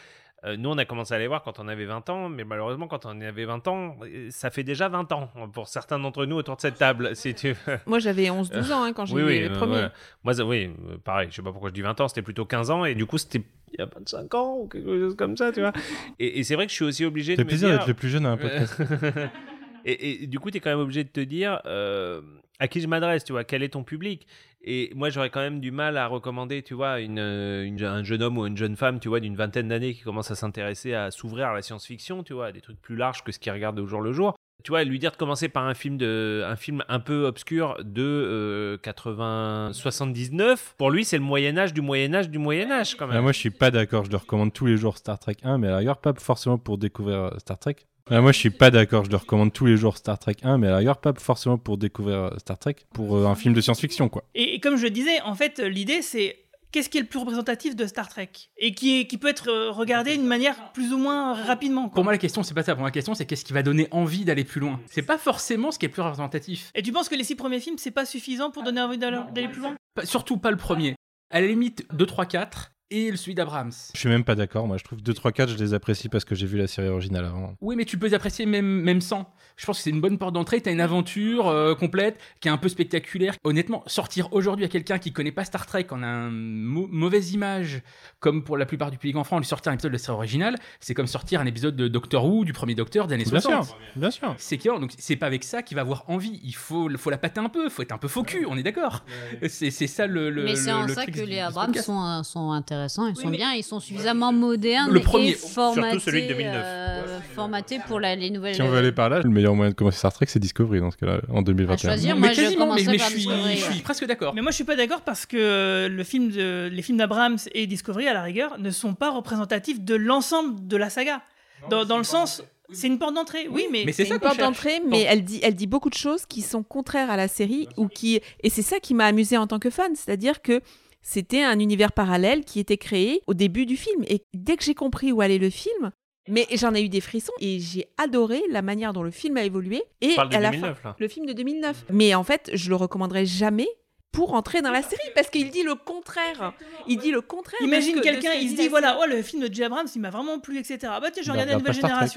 Euh, 0.43 0.57
nous, 0.57 0.69
on 0.69 0.77
a 0.77 0.85
commencé 0.85 1.13
à 1.13 1.17
les 1.17 1.27
voir 1.27 1.41
quand 1.43 1.59
on 1.59 1.67
avait 1.67 1.85
20 1.85 2.09
ans, 2.09 2.29
mais 2.29 2.43
malheureusement, 2.43 2.87
quand 2.87 3.05
on 3.05 3.19
avait 3.21 3.45
20 3.45 3.67
ans, 3.67 3.95
euh, 4.03 4.27
ça 4.31 4.51
fait 4.51 4.63
déjà 4.63 4.89
20 4.89 5.11
ans 5.11 5.29
pour 5.53 5.67
certains 5.67 5.97
d'entre 5.97 6.25
nous 6.25 6.35
autour 6.35 6.55
de 6.57 6.61
cette 6.61 6.75
table, 6.77 7.15
si 7.15 7.33
tu. 7.33 7.55
Moi, 7.85 7.99
j'avais 7.99 8.29
11-12 8.29 8.71
ans 8.71 8.83
hein, 8.83 8.93
quand 8.93 9.05
j'ai 9.05 9.15
Oui, 9.15 9.21
vu 9.21 9.27
oui, 9.27 9.39
le 9.39 9.51
euh, 9.51 9.57
premier. 9.57 9.75
ouais. 9.75 9.89
Moi, 10.23 10.33
oui, 10.43 10.69
pareil, 11.03 11.29
je 11.31 11.35
sais 11.37 11.41
pas 11.41 11.51
pourquoi 11.51 11.69
je 11.69 11.73
dis 11.73 11.81
20 11.81 11.99
ans, 12.01 12.07
c'était 12.07 12.21
plutôt 12.21 12.45
15 12.45 12.69
ans, 12.69 12.85
et 12.85 12.95
du 12.95 13.05
coup, 13.05 13.17
c'était 13.17 13.41
il 13.77 13.81
y 13.81 13.83
a 13.83 13.89
25 13.93 14.33
ans, 14.35 14.57
ou 14.59 14.67
quelque 14.67 14.87
chose 14.87 15.15
comme 15.15 15.35
ça, 15.37 15.51
tu 15.51 15.59
vois. 15.61 15.73
Et, 16.19 16.39
et 16.39 16.43
c'est 16.43 16.55
vrai 16.55 16.65
que 16.65 16.71
je 16.71 16.75
suis 16.75 16.85
aussi 16.85 17.05
obligé 17.05 17.35
de 17.35 17.41
C'est 17.41 17.45
plaisir 17.45 17.69
dire... 17.69 17.77
d'être 17.79 17.87
le 17.87 17.93
plus 17.93 18.09
jeune 18.09 18.25
à 18.25 18.31
un 18.31 18.37
podcast. 18.37 18.81
et, 19.85 20.23
et 20.23 20.27
du 20.27 20.39
coup, 20.39 20.51
tu 20.51 20.57
es 20.57 20.59
quand 20.59 20.69
même 20.69 20.79
obligé 20.79 21.03
de 21.03 21.09
te 21.09 21.19
dire 21.19 21.61
euh, 21.65 22.21
à 22.59 22.67
qui 22.67 22.81
je 22.81 22.87
m'adresse, 22.87 23.23
tu 23.23 23.31
vois, 23.33 23.43
quel 23.43 23.63
est 23.63 23.69
ton 23.69 23.83
public? 23.83 24.27
Et 24.67 24.91
moi, 24.95 25.09
j'aurais 25.11 25.29
quand 25.29 25.41
même 25.41 25.59
du 25.59 25.69
mal 25.71 25.95
à 25.95 26.07
recommander, 26.07 26.63
tu 26.63 26.73
vois, 26.73 26.99
une, 26.99 27.19
euh, 27.19 27.63
une- 27.63 27.83
un 27.83 28.03
jeune 28.03 28.23
homme 28.23 28.37
ou 28.39 28.47
une 28.47 28.57
jeune 28.57 28.75
femme, 28.75 28.99
tu 28.99 29.09
vois, 29.09 29.19
d'une 29.19 29.35
vingtaine 29.35 29.67
d'années 29.67 29.93
qui 29.93 30.01
commence 30.01 30.31
à 30.31 30.35
s'intéresser 30.35 30.95
à 30.95 31.11
s'ouvrir 31.11 31.49
à 31.49 31.53
la 31.53 31.61
science-fiction, 31.61 32.23
tu 32.23 32.33
vois, 32.33 32.47
à 32.47 32.51
des 32.51 32.61
trucs 32.61 32.81
plus 32.81 32.95
larges 32.95 33.23
que 33.23 33.31
ce 33.31 33.37
qu'il 33.37 33.51
regarde 33.51 33.79
au 33.79 33.85
jour 33.85 34.01
le 34.01 34.11
jour. 34.11 34.33
Tu 34.63 34.71
vois, 34.71 34.83
lui 34.83 34.97
dire 34.97 35.11
de 35.11 35.17
commencer 35.17 35.47
par 35.47 35.67
un 35.67 35.75
film, 35.75 35.97
de, 35.97 36.43
un 36.47 36.55
film 36.55 36.83
un 36.87 36.99
peu 36.99 37.25
obscur 37.25 37.77
de 37.83 38.01
euh, 38.01 38.77
80, 38.77 39.71
79, 39.73 40.75
pour 40.77 40.89
lui, 40.89 41.05
c'est 41.05 41.17
le 41.17 41.23
Moyen-Âge 41.23 41.73
du 41.73 41.81
Moyen-Âge 41.81 42.29
du 42.29 42.39
Moyen-Âge, 42.39 42.95
quand 42.95 43.05
même. 43.07 43.17
Ah, 43.17 43.21
moi, 43.21 43.31
je 43.31 43.37
suis 43.39 43.51
pas 43.51 43.69
d'accord. 43.69 44.05
Je 44.05 44.11
le 44.11 44.17
recommande 44.17 44.53
tous 44.53 44.65
les 44.65 44.77
jours 44.77 44.97
Star 44.97 45.19
Trek 45.19 45.35
1, 45.43 45.59
mais 45.59 45.67
à 45.67 45.71
la 45.71 45.77
rigueur, 45.77 45.97
pas 45.97 46.13
forcément 46.17 46.57
pour 46.57 46.77
découvrir 46.77 47.17
euh, 47.19 47.37
Star 47.37 47.59
Trek. 47.59 47.75
Ah, 48.09 48.21
moi, 48.21 48.31
je 48.31 48.37
suis 48.37 48.51
pas 48.51 48.69
d'accord. 48.69 49.03
Je 49.05 49.09
le 49.09 49.17
recommande 49.17 49.51
tous 49.51 49.65
les 49.65 49.77
jours 49.77 49.97
Star 49.97 50.19
Trek 50.19 50.35
1, 50.43 50.59
mais 50.59 50.67
à 50.67 50.71
la 50.71 50.77
rigueur, 50.77 50.97
pas 50.97 51.13
forcément 51.13 51.57
pour 51.57 51.77
découvrir 51.77 52.17
euh, 52.17 52.37
Star 52.37 52.57
Trek, 52.57 52.75
pour 52.93 53.17
euh, 53.17 53.25
un 53.25 53.35
film 53.35 53.53
de 53.53 53.61
science-fiction, 53.61 54.09
quoi. 54.09 54.23
Et, 54.35 54.55
et 54.55 54.59
comme 54.59 54.77
je 54.77 54.83
le 54.83 54.91
disais, 54.91 55.21
en 55.21 55.33
fait, 55.33 55.59
l'idée, 55.59 56.01
c'est 56.01 56.37
qu'est-ce 56.75 56.89
qui 56.89 56.97
est 56.97 57.01
le 57.01 57.07
plus 57.07 57.19
représentatif 57.19 57.73
de 57.75 57.87
Star 57.87 58.09
Trek 58.09 58.29
Et 58.57 58.73
qui, 58.75 58.99
est- 58.99 59.07
qui 59.07 59.17
peut 59.17 59.29
être 59.29 59.49
euh, 59.49 59.71
regardé 59.71 60.17
d'une 60.17 60.27
manière 60.27 60.73
plus 60.73 60.91
ou 60.93 60.97
moins 60.97 61.33
rapidement. 61.33 61.83
quoi. 61.83 61.93
Pour 61.95 62.03
moi, 62.03 62.11
la 62.11 62.17
question, 62.19 62.43
c'est 62.43 62.53
pas 62.53 62.63
ça. 62.63 62.73
Pour 62.73 62.81
moi, 62.81 62.89
la 62.89 62.91
question, 62.91 63.13
c'est 63.15 63.25
qu'est-ce 63.25 63.45
qui 63.45 63.53
va 63.53 63.63
donner 63.63 63.87
envie 63.91 64.25
d'aller 64.25 64.43
plus 64.43 64.59
loin. 64.59 64.81
C'est 64.87 65.01
pas 65.01 65.17
forcément 65.17 65.71
ce 65.71 65.79
qui 65.79 65.85
est 65.85 65.89
plus 65.89 66.01
représentatif. 66.01 66.71
Et 66.75 66.81
tu 66.81 66.91
penses 66.91 67.07
que 67.07 67.15
les 67.15 67.23
six 67.23 67.35
premiers 67.35 67.61
films, 67.61 67.77
c'est 67.77 67.91
pas 67.91 68.05
suffisant 68.05 68.51
pour 68.51 68.63
donner 68.63 68.81
envie 68.81 68.97
d'aller 68.97 69.47
plus 69.47 69.61
loin? 69.61 69.75
Surtout 70.03 70.35
pas 70.37 70.51
le 70.51 70.57
premier. 70.57 70.95
À 71.31 71.39
la 71.39 71.47
limite, 71.47 71.85
2, 71.93 72.05
3, 72.05 72.25
4 72.25 72.71
et 72.91 73.11
le 73.11 73.17
celui 73.17 73.35
d'Abrams. 73.35 73.71
Je 73.93 73.99
suis 73.99 74.09
même 74.09 74.23
pas 74.23 74.35
d'accord. 74.35 74.67
Moi, 74.67 74.77
je 74.77 74.83
trouve 74.83 75.01
2, 75.01 75.13
3, 75.13 75.31
4, 75.31 75.49
je 75.49 75.57
les 75.57 75.73
apprécie 75.73 76.09
parce 76.09 76.23
que 76.25 76.35
j'ai 76.35 76.45
vu 76.45 76.57
la 76.57 76.67
série 76.67 76.87
originale 76.87 77.25
avant. 77.25 77.55
Oui, 77.61 77.75
mais 77.75 77.85
tu 77.85 77.97
peux 77.97 78.07
les 78.07 78.13
apprécier 78.13 78.45
même, 78.45 78.65
même 78.81 79.01
sans. 79.01 79.33
Je 79.57 79.65
pense 79.65 79.77
que 79.77 79.83
c'est 79.83 79.89
une 79.89 80.01
bonne 80.01 80.17
porte 80.17 80.33
d'entrée. 80.33 80.59
T'as 80.61 80.71
une 80.71 80.81
aventure 80.81 81.47
euh, 81.47 81.75
complète 81.75 82.19
qui 82.41 82.47
est 82.47 82.51
un 82.51 82.57
peu 82.57 82.67
spectaculaire. 82.69 83.35
Honnêtement, 83.43 83.83
sortir 83.87 84.31
aujourd'hui 84.33 84.65
à 84.65 84.67
quelqu'un 84.67 84.99
qui 84.99 85.13
connaît 85.13 85.31
pas 85.31 85.45
Star 85.45 85.65
Trek 85.65 85.87
en 85.91 86.03
a 86.03 86.07
une 86.07 86.61
mau- 86.61 86.87
mauvaise 86.91 87.31
image, 87.31 87.81
comme 88.19 88.43
pour 88.43 88.57
la 88.57 88.65
plupart 88.65 88.91
du 88.91 88.97
public 88.97 89.15
en 89.15 89.23
France, 89.23 89.39
lui 89.39 89.45
sortir 89.47 89.71
un 89.71 89.75
épisode 89.75 89.91
de 89.91 89.95
la 89.97 90.03
série 90.03 90.15
originale, 90.15 90.55
c'est 90.79 90.93
comme 90.93 91.07
sortir 91.07 91.39
un 91.41 91.45
épisode 91.45 91.75
de 91.75 91.87
Doctor 91.87 92.25
Who, 92.25 92.43
du 92.45 92.53
premier 92.53 92.75
Docteur 92.75 93.07
des 93.07 93.15
années 93.15 93.23
Bien 93.23 93.39
60. 93.39 93.65
sûr, 93.65 93.77
bien 93.95 94.11
sûr. 94.11 94.35
C'est 94.37 94.57
qu'il 94.57 94.71
y 94.71 94.75
a- 94.75 94.79
donc 94.79 94.91
c'est 94.97 95.15
pas 95.15 95.27
avec 95.27 95.43
ça 95.43 95.61
qu'il 95.63 95.75
va 95.75 95.81
avoir 95.81 96.03
envie. 96.09 96.39
Il 96.43 96.55
faut, 96.55 96.89
faut 96.97 97.09
la 97.09 97.17
pâter 97.17 97.39
un 97.39 97.49
peu, 97.49 97.69
faut 97.69 97.81
être 97.81 97.93
un 97.93 97.97
peu 97.97 98.07
faux 98.09 98.23
cul, 98.23 98.45
on 98.49 98.57
est 98.57 98.63
d'accord. 98.63 99.05
C'est 99.47 99.71
c'est 99.71 99.87
ça 99.87 100.05
le. 100.05 100.29
le 100.29 100.43
Mais 100.43 100.55
c'est 100.55 100.71
en 100.71 100.83
le 100.85 100.93
ça 100.93 101.05
que 101.05 101.21
les 101.21 101.39
Abrams 101.39 101.73
sont, 101.75 102.03
euh, 102.03 102.23
sont 102.23 102.51
intéressants, 102.51 102.74
ils 102.83 102.89
sont 102.89 103.29
mais- 103.29 103.37
bien, 103.37 103.53
ils 103.53 103.63
sont 103.63 103.79
suffisamment 103.79 104.31
modernes 104.31 104.91
Le 104.91 104.99
premier, 104.99 105.29
et 105.29 105.33
formatés, 105.33 105.89
surtout 105.91 106.05
celui 106.05 106.23
de 106.23 106.27
2009. 106.29 106.63
euh, 106.65 107.19
formatés 107.33 107.79
pour 107.87 107.99
la- 107.99 108.15
les 108.15 108.29
nouvelles. 108.29 108.55
Si 108.55 108.61
on 108.61 108.67
veut 108.69 108.77
aller 108.77 108.91
par 108.91 109.09
là, 109.09 109.19
le 109.21 109.29
meilleur 109.29 109.55
moyen 109.55 109.71
de 109.71 109.75
commencer 109.75 109.97
Star 109.97 110.13
Trek, 110.13 110.25
c'est 110.29 110.39
Discovery 110.39 110.79
dans 110.79 110.91
ce 110.91 110.97
cas-là, 110.97 111.21
en 111.29 111.41
2021. 111.41 111.89
À 111.89 111.93
choisir. 111.93 112.15
Moi, 112.15 112.27
mais 112.29 112.33
je 112.33 112.41
quasiment, 112.41 112.65
mais, 112.73 112.83
commencerai 112.83 112.91
mais 112.91 112.97
par 112.97 113.09
je, 113.09 113.17
suis, 113.17 113.77
je 113.79 113.83
presque 113.83 114.05
d'accord. 114.05 114.33
Mais 114.33 114.41
moi, 114.41 114.51
je 114.51 114.55
suis 114.55 114.63
pas 114.63 114.75
d'accord 114.75 115.01
parce 115.01 115.25
que 115.25 115.37
euh, 115.37 115.89
le 115.89 116.03
film 116.03 116.29
de, 116.31 116.69
les 116.71 116.81
films 116.81 116.97
d'Abrams 116.97 117.37
et 117.53 117.67
Discovery, 117.67 118.07
à 118.07 118.13
la 118.13 118.21
rigueur, 118.23 118.57
ne 118.59 118.69
sont 118.71 118.93
pas 118.93 119.11
représentatifs 119.11 119.81
de 119.81 119.95
l'ensemble 119.95 120.67
de 120.67 120.77
la 120.77 120.89
saga. 120.89 121.21
Dans, 121.69 121.85
dans 121.85 121.97
le 121.97 122.03
sens, 122.03 122.43
c'est 122.71 122.87
une 122.87 122.99
porte 122.99 123.13
d'entrée, 123.15 123.47
oui, 123.49 123.65
mais. 123.71 123.83
Mais 123.85 123.91
c'est 123.91 124.07
une 124.07 124.19
porte 124.19 124.39
d'entrée, 124.39 124.81
mais 124.87 125.01
elle 125.01 125.23
dit, 125.23 125.39
elle 125.43 125.55
dit 125.55 125.67
beaucoup 125.67 125.89
de 125.89 125.95
choses 125.95 126.25
qui 126.25 126.41
sont 126.41 126.63
contraires 126.63 127.09
à 127.09 127.17
la 127.17 127.27
série 127.27 127.67
ou 127.77 127.87
qui 127.87 128.19
et 128.43 128.49
c'est 128.49 128.61
ça 128.61 128.79
qui 128.79 128.93
m'a 128.93 129.05
amusé 129.05 129.37
en 129.37 129.47
tant 129.47 129.59
que 129.59 129.69
fan, 129.69 129.91
c'est-à-dire 129.95 130.41
que 130.41 130.61
c'était 131.07 131.43
un 131.43 131.59
univers 131.59 131.91
parallèle 131.91 132.43
qui 132.43 132.59
était 132.59 132.77
créé 132.77 133.21
au 133.27 133.35
début 133.35 133.65
du 133.67 133.77
film 133.77 134.03
et 134.07 134.23
dès 134.33 134.57
que 134.57 134.63
j'ai 134.63 134.73
compris 134.73 135.11
où 135.11 135.21
allait 135.21 135.37
le 135.37 135.51
film, 135.51 135.91
mais 136.27 136.47
j'en 136.53 136.73
ai 136.73 136.81
eu 136.81 136.89
des 136.89 136.99
frissons 137.01 137.31
et 137.39 137.59
j'ai 137.59 137.85
adoré 137.99 138.41
la 138.49 138.63
manière 138.63 138.91
dont 138.91 139.03
le 139.03 139.11
film 139.11 139.37
a 139.37 139.43
évolué 139.43 139.83
et 140.01 140.13
On 140.13 140.15
parle 140.15 140.29
de 140.29 140.35
à 140.35 140.39
la 140.39 140.49
2009, 140.49 140.79
fin, 140.81 140.89
là. 140.89 140.95
le 140.97 141.07
film 141.07 141.27
de 141.27 141.33
2009. 141.33 141.85
Mais 141.91 142.15
en 142.15 142.23
fait, 142.23 142.49
je 142.53 142.69
le 142.69 142.75
recommanderais 142.75 143.27
jamais 143.27 143.67
pour 144.11 144.33
entrer 144.33 144.63
dans 144.63 144.71
la 144.71 144.81
série 144.81 145.09
parce 145.13 145.29
qu'il 145.29 145.51
dit 145.51 145.61
le 145.61 145.75
contraire. 145.75 146.53
Il 146.87 146.97
dit 146.97 147.11
le 147.11 147.21
contraire. 147.21 147.61
Imagine 147.61 147.97
que- 147.97 148.01
quelqu'un, 148.01 148.33
il 148.33 148.49
se 148.49 148.55
dit 148.55 148.67
voilà, 148.69 148.97
oh, 148.99 149.05
le 149.07 149.21
film 149.21 149.47
de 149.47 149.53
J. 149.53 149.65
Abrams, 149.65 149.87
il 149.93 150.01
m'a 150.01 150.09
vraiment 150.09 150.39
plu, 150.39 150.57
etc. 150.57 150.79
Ah 150.85 150.99
bah 150.99 151.11
tiens, 151.11 151.21
je 151.21 151.31
regardais 151.31 151.51
la 151.51 151.57
regarde 151.59 151.75
nouvelle 151.77 151.97
Trek. 151.99 152.07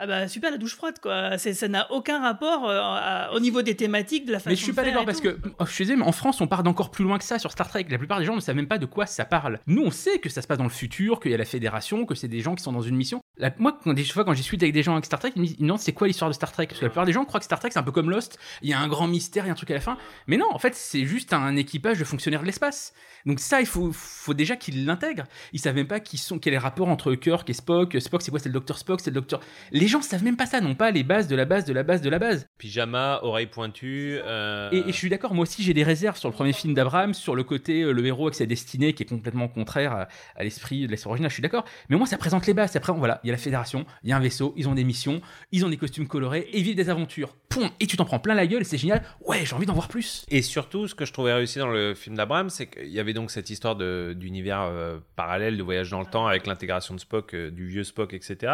Ah 0.00 0.06
bah 0.06 0.28
super, 0.28 0.50
la 0.52 0.58
douche 0.58 0.76
froide, 0.76 1.00
quoi. 1.02 1.36
Ça 1.38 1.66
n'a 1.68 1.90
aucun 1.90 2.20
rapport 2.22 2.68
euh, 2.68 2.78
à- 2.80 3.32
au 3.34 3.40
niveau 3.40 3.62
des 3.62 3.74
thématiques, 3.74 4.26
de 4.26 4.32
la 4.32 4.38
façon 4.38 4.50
Mais 4.50 4.56
je 4.56 4.62
suis 4.62 4.72
pas 4.72 4.84
d'accord 4.84 5.04
parce 5.04 5.20
que 5.20 5.38
oh, 5.58 5.64
je 5.66 5.72
suis 5.72 5.84
désolé, 5.84 6.00
mais 6.02 6.06
en 6.08 6.12
France, 6.12 6.40
on 6.40 6.46
part 6.46 6.62
d'encore 6.62 6.90
plus 6.92 7.04
loin 7.04 7.18
que 7.18 7.24
ça 7.24 7.38
sur 7.40 7.50
Star 7.50 7.68
Trek. 7.68 7.86
La 7.90 7.98
plupart 7.98 8.20
des 8.20 8.24
gens 8.24 8.36
ne 8.36 8.40
savent 8.40 8.54
même 8.54 8.68
pas 8.68 8.78
de 8.78 8.86
quoi 8.86 9.06
ça 9.06 9.24
parle. 9.24 9.58
Nous, 9.66 9.82
on 9.82 9.90
sait 9.90 10.18
que 10.20 10.28
ça 10.28 10.40
se 10.40 10.46
passe 10.46 10.58
dans 10.58 10.64
le 10.64 10.70
futur, 10.70 11.18
qu'il 11.20 11.32
y 11.32 11.34
a 11.34 11.36
la 11.36 11.44
Fédération, 11.44 12.06
que 12.06 12.14
c'est 12.14 12.28
des 12.28 12.40
gens 12.40 12.54
qui 12.54 12.62
sont 12.62 12.72
dans 12.72 12.80
une 12.80 12.94
mission. 12.96 13.20
La- 13.38 13.52
moi, 13.58 13.76
quand 13.82 13.92
des 13.92 14.04
fois, 14.04 14.24
quand 14.24 14.32
j'ai 14.34 14.38
discute 14.42 14.62
avec 14.62 14.72
des 14.72 14.84
gens 14.84 14.92
avec 14.92 15.04
Star 15.04 15.18
Trek, 15.18 15.32
ils 15.34 15.42
me 15.42 15.46
disent 15.46 15.58
demandent 15.58 15.80
c'est 15.80 15.92
quoi 15.92 16.06
l'histoire 16.06 16.30
de 16.30 16.34
Star 16.34 16.52
Trek? 16.52 16.66
Parce 16.68 16.78
que 16.78 16.84
la 16.84 16.90
plupart 16.90 17.06
des 17.06 17.12
gens 17.12 17.24
croient 17.24 17.40
que 17.40 17.44
Star 17.46 17.58
Trek 17.58 17.70
c'est 17.72 17.78
un 17.80 17.82
peu 17.82 17.90
comme 17.92 18.08
Lost. 18.10 18.38
Il 18.62 18.70
y 18.70 18.72
a 18.72 18.78
un 18.78 18.86
grand 18.86 19.08
mystère, 19.08 19.44
il 19.44 19.48
y 19.48 19.50
a 19.50 19.52
un 19.52 19.56
truc 19.56 19.70
à 19.72 19.74
la 19.74 19.80
fin. 19.80 19.98
Mais 20.28 20.36
non, 20.36 20.46
en 20.52 20.58
fait, 20.58 20.76
c'est 20.76 21.06
juste 21.06 21.32
un 21.32 21.56
équipage 21.56 21.98
de 21.98 22.04
fonctionnaires 22.04 22.42
de 22.42 22.46
l'espace. 22.46 22.92
Donc 23.26 23.40
ça, 23.40 23.60
il 23.60 23.66
faut, 23.66 23.90
faut 23.92 24.34
déjà 24.34 24.54
qu'ils 24.54 24.86
l'intègrent. 24.86 25.24
Ils 25.52 25.58
savent 25.58 25.74
même 25.74 25.88
pas 25.88 25.98
qui 25.98 26.18
sont, 26.18 26.38
quel 26.38 26.52
est 26.52 26.56
le 26.56 26.62
rapport 26.62 26.88
entre 26.88 27.14
Kirk 27.14 27.50
et 27.50 27.52
Spock. 27.52 27.96
Spock, 27.98 28.22
c'est 28.22 28.30
quoi? 28.30 28.38
C'est 28.38 28.48
le 28.48 28.52
docteur 28.52 28.78
Spock, 28.78 29.00
c'est 29.00 29.10
le 29.10 29.14
docteur. 29.14 29.40
Les 29.72 29.87
gens 29.88 30.02
savent 30.02 30.24
même 30.24 30.36
pas 30.36 30.46
ça, 30.46 30.60
non 30.60 30.74
pas 30.74 30.90
les 30.90 31.02
bases 31.02 31.28
de 31.28 31.36
la 31.36 31.44
base 31.44 31.64
de 31.64 31.72
la 31.72 31.82
base 31.82 32.00
de 32.00 32.10
la 32.10 32.18
base. 32.18 32.46
Pyjama, 32.58 33.20
oreille 33.22 33.46
pointue. 33.46 34.18
euh, 34.24 34.70
Et, 34.72 34.78
et 34.78 34.86
je 34.92 34.92
suis 34.92 35.08
d'accord, 35.08 35.34
moi 35.34 35.42
aussi 35.42 35.62
j'ai 35.62 35.74
des 35.74 35.82
réserves 35.84 36.16
sur 36.16 36.28
le 36.28 36.34
premier 36.34 36.52
film 36.52 36.74
d'Abraham, 36.74 37.14
sur 37.14 37.34
le 37.34 37.44
côté 37.44 37.82
euh, 37.82 37.92
le 37.92 38.04
héros 38.06 38.26
avec 38.26 38.34
sa 38.34 38.46
destinée 38.46 38.92
qui 38.92 39.02
est 39.02 39.06
complètement 39.06 39.48
contraire 39.48 39.92
à, 39.92 40.08
à 40.36 40.44
l'esprit 40.44 40.86
de 40.86 40.90
l'histoire 40.92 41.10
originale, 41.12 41.30
je 41.30 41.34
suis 41.34 41.42
d'accord. 41.42 41.64
Mais 41.88 41.96
moi 41.96 42.06
ça 42.06 42.18
présente 42.18 42.46
les 42.46 42.54
bases. 42.54 42.76
Après, 42.76 42.92
voilà, 42.92 43.20
il 43.24 43.28
y 43.28 43.30
a 43.30 43.32
la 43.32 43.38
fédération, 43.38 43.86
il 44.02 44.10
y 44.10 44.12
a 44.12 44.16
un 44.16 44.20
vaisseau, 44.20 44.54
ils 44.56 44.68
ont 44.68 44.74
des 44.74 44.84
missions, 44.84 45.20
ils 45.52 45.64
ont 45.64 45.68
des 45.68 45.76
costumes 45.76 46.06
colorés 46.06 46.48
et 46.52 46.58
ils 46.58 46.64
vivent 46.64 46.76
des 46.76 46.90
aventures. 46.90 47.34
Point. 47.48 47.70
Et 47.80 47.86
tu 47.86 47.96
t'en 47.96 48.04
prends 48.04 48.18
plein 48.18 48.34
la 48.34 48.46
gueule 48.46 48.60
et 48.60 48.64
c'est 48.64 48.76
génial. 48.78 49.02
Ouais, 49.24 49.44
j'ai 49.46 49.54
envie 49.54 49.64
d'en 49.66 49.72
voir 49.72 49.88
plus. 49.88 50.26
Et 50.28 50.42
surtout, 50.42 50.86
ce 50.86 50.94
que 50.94 51.06
je 51.06 51.12
trouvais 51.14 51.32
réussi 51.32 51.58
dans 51.58 51.68
le 51.68 51.94
film 51.94 52.14
d'Abraham, 52.14 52.50
c'est 52.50 52.66
qu'il 52.66 52.88
y 52.88 53.00
avait 53.00 53.14
donc 53.14 53.30
cette 53.30 53.48
histoire 53.48 53.74
d'univers 54.14 54.60
euh, 54.62 54.98
parallèle, 55.16 55.56
de 55.56 55.62
voyage 55.62 55.90
dans 55.90 56.00
le 56.00 56.06
temps, 56.06 56.26
avec 56.26 56.46
l'intégration 56.46 56.94
de 56.94 57.00
Spock, 57.00 57.34
euh, 57.34 57.50
du 57.50 57.66
vieux 57.66 57.84
Spock, 57.84 58.12
etc. 58.12 58.52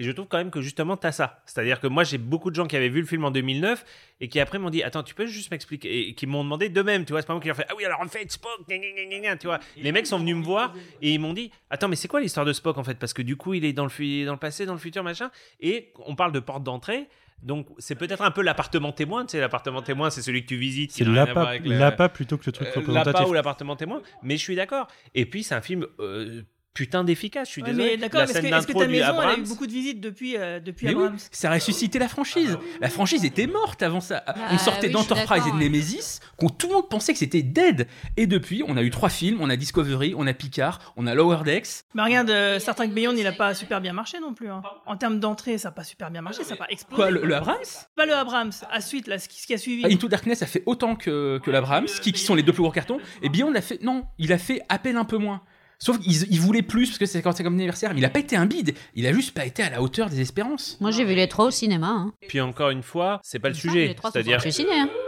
Et 0.00 0.04
je 0.04 0.10
trouve 0.12 0.26
quand 0.28 0.38
même 0.38 0.50
que 0.50 0.62
justement, 0.62 0.96
tu 0.96 1.06
as 1.06 1.12
ça. 1.12 1.42
C'est-à-dire 1.44 1.78
que 1.78 1.86
moi, 1.86 2.04
j'ai 2.04 2.16
beaucoup 2.16 2.48
de 2.50 2.54
gens 2.56 2.66
qui 2.66 2.74
avaient 2.74 2.88
vu 2.88 3.00
le 3.02 3.06
film 3.06 3.22
en 3.24 3.30
2009 3.30 3.84
et 4.22 4.28
qui 4.28 4.40
après 4.40 4.58
m'ont 4.58 4.70
dit 4.70 4.82
Attends, 4.82 5.02
tu 5.02 5.14
peux 5.14 5.26
juste 5.26 5.50
m'expliquer 5.50 6.08
Et 6.08 6.14
qui 6.14 6.26
m'ont 6.26 6.42
demandé 6.42 6.70
d'eux-mêmes, 6.70 7.04
tu 7.04 7.12
vois. 7.12 7.20
C'est 7.20 7.26
pas 7.26 7.34
moi 7.34 7.40
qui 7.42 7.48
leur 7.48 7.56
fait 7.56 7.66
Ah 7.68 7.74
oui, 7.76 7.84
alors 7.84 8.00
en 8.00 8.08
fait, 8.08 8.32
Spock, 8.32 8.50
gna, 8.66 8.78
gna, 8.78 9.18
gna, 9.20 9.36
tu 9.36 9.46
vois. 9.46 9.60
Les 9.76 9.92
mecs 9.92 10.06
sont 10.06 10.18
venus 10.18 10.36
me 10.36 10.42
voir 10.42 10.74
et 11.02 11.12
ils 11.12 11.20
m'ont 11.20 11.34
dit 11.34 11.50
Attends, 11.68 11.88
mais 11.88 11.96
c'est 11.96 12.08
quoi 12.08 12.20
l'histoire 12.20 12.46
de 12.46 12.52
Spock 12.54 12.78
en 12.78 12.82
fait? 12.84 12.94
Parce 12.98 13.12
que 13.12 13.20
du 13.22 13.36
coup, 13.36 13.52
il 13.54 13.64
est 13.66 13.74
dans 13.74 13.84
le, 13.84 14.24
dans 14.24 14.32
le 14.32 14.38
passé, 14.38 14.64
dans 14.64 14.72
le 14.72 14.78
futur, 14.78 15.04
machin. 15.04 15.30
Et 15.60 15.92
on 16.06 16.16
parle 16.16 16.32
de 16.32 16.40
porte 16.40 16.62
d'entrée. 16.64 17.06
Donc 17.42 17.66
c'est 17.78 17.94
peut-être 17.94 18.22
un 18.22 18.30
peu 18.30 18.40
l'appartement 18.42 18.92
témoin. 18.92 19.24
Tu 19.26 19.32
sais, 19.32 19.40
l'appartement 19.40 19.82
témoin, 19.82 20.08
c'est 20.10 20.22
celui 20.22 20.42
que 20.42 20.48
tu 20.48 20.56
visites. 20.56 20.92
C'est 20.92 21.04
avec 21.48 21.62
le- 21.66 21.78
plutôt 22.08 22.38
que 22.38 22.44
le 22.46 22.52
truc 22.52 22.68
euh, 22.68 22.80
représentatif. 22.80 23.12
l'appât 23.14 23.28
ou 23.28 23.32
l'appartement 23.34 23.76
témoin. 23.76 24.02
Mais 24.22 24.36
je 24.38 24.42
suis 24.42 24.56
d'accord. 24.56 24.86
Et 25.14 25.26
puis 25.26 25.42
c'est 25.42 25.54
un 25.54 25.60
film 25.62 25.86
euh, 26.00 26.42
putain 26.74 27.04
d'efficace. 27.04 27.48
Je 27.48 27.52
suis 27.52 27.62
Ouais, 27.62 27.70
désolé. 27.70 27.90
mais 27.92 27.96
d'accord, 27.96 28.20
La 28.20 28.24
est-ce 28.26 28.32
que, 28.40 28.46
est-ce 28.46 28.66
que 28.66 28.72
ta 28.72 28.86
maison, 28.88 29.20
elle 29.22 29.28
a 29.28 29.36
eu 29.38 29.42
beaucoup 29.42 29.66
de 29.66 29.72
visites 29.72 30.00
depuis, 30.00 30.36
euh, 30.36 30.60
depuis 30.60 30.86
Mais 30.86 30.94
oui, 30.94 31.08
ça 31.30 31.50
a 31.50 31.54
ressuscité 31.54 31.98
la 31.98 32.08
franchise. 32.08 32.56
La 32.80 32.88
franchise 32.88 33.24
était 33.24 33.46
morte 33.46 33.82
avant 33.82 34.00
ça. 34.00 34.22
on 34.26 34.32
Ah, 34.36 34.58
sortait 34.58 34.86
oui, 34.86 34.92
d'Enterprise 34.92 35.42
et 35.46 35.50
de. 35.52 35.56
Nemesis, 35.56 36.20
qu'on 36.36 36.48
tout 36.48 36.68
le 36.68 36.74
monde 36.74 36.88
pensait 36.88 37.12
que 37.12 37.18
c'était 37.18 37.42
dead. 37.42 37.86
Et 38.16 38.26
depuis, 38.26 38.62
on 38.66 38.76
a 38.76 38.82
eu 38.82 38.90
trois 38.90 39.08
films, 39.08 39.38
on 39.40 39.50
a 39.50 39.56
Discovery, 39.56 40.14
on 40.16 40.26
a 40.26 40.32
Picard, 40.32 40.78
on 40.96 41.06
a 41.06 41.14
Lower 41.14 41.38
Decks. 41.44 41.84
Mais 41.94 42.02
regarde, 42.02 42.30
euh, 42.30 42.58
Star 42.60 42.74
Trek 42.74 42.88
Beyond, 42.88 43.14
il 43.16 43.26
a 43.26 43.32
pas 43.32 43.52
super 43.54 43.80
bien 43.80 43.92
marché 43.92 44.20
non 44.20 44.32
plus. 44.34 44.48
hein. 44.48 44.62
En 44.86 44.96
termes 44.96 45.18
d'entrée, 45.20 45.58
ça 45.58 45.68
a 45.68 45.72
pas 45.72 45.84
super 45.84 46.10
bien 46.10 46.22
marché, 46.22 46.44
ça 46.44 46.54
a 46.54 46.56
pas 46.56 46.66
explosé. 46.70 46.96
Quoi, 47.02 47.10
le, 47.10 47.24
le 47.24 47.34
Abrams? 47.34 47.56
Pas 47.96 48.06
le 48.06 48.14
Abrams, 48.14 48.52
à 48.70 48.80
suite, 48.80 49.06
là, 49.08 49.18
ce 49.18 49.28
qui, 49.28 49.40
ce 49.40 49.46
qui 49.46 49.54
a 49.54 49.58
suivi. 49.58 49.82
Ah, 49.84 49.88
Into 49.92 50.08
Darkness 50.08 50.42
a 50.42 50.46
fait 50.46 50.62
autant 50.66 50.94
que, 50.96 51.38
que 51.44 51.50
l'Abrams, 51.50 51.86
qui, 51.86 52.12
qui 52.12 52.22
sont 52.22 52.34
les 52.34 52.42
deux 52.42 52.52
plus 52.52 52.62
gros 52.62 52.70
cartons. 52.72 52.98
Et 53.22 53.28
Beyond 53.28 53.54
a 53.54 53.60
fait. 53.60 53.82
Non, 53.82 54.06
il 54.18 54.32
a 54.32 54.38
fait 54.38 54.62
à 54.68 54.78
peine 54.78 54.96
un 54.96 55.04
peu 55.04 55.18
moins. 55.18 55.42
Sauf 55.82 55.98
qu'il 55.98 56.12
il 56.12 56.40
voulait 56.40 56.62
plus 56.62 56.88
parce 56.88 56.98
que 56.98 57.06
c'est 57.06 57.22
quand 57.22 57.32
c'est 57.32 57.42
comme 57.42 57.54
anniversaire. 57.54 57.94
Mais 57.94 58.00
il 58.00 58.04
a 58.04 58.10
pas 58.10 58.18
été 58.18 58.36
un 58.36 58.44
bide. 58.44 58.74
Il 58.94 59.06
a 59.06 59.12
juste 59.14 59.32
pas 59.32 59.46
été 59.46 59.62
à 59.62 59.70
la 59.70 59.80
hauteur 59.80 60.10
des 60.10 60.20
espérances. 60.20 60.76
Moi, 60.80 60.90
j'ai 60.90 61.04
vu 61.04 61.14
les 61.14 61.26
trois 61.26 61.46
au 61.46 61.50
cinéma. 61.50 61.88
Hein. 61.88 62.12
Puis 62.28 62.40
encore 62.40 62.68
une 62.70 62.82
fois, 62.82 63.18
c'est 63.22 63.38
pas 63.38 63.48
le 63.48 63.54
sujet. 63.54 63.88
Les 63.88 63.94
trois 63.94 64.10
sont 64.10 64.14
C'est-à-dire. 64.14 64.40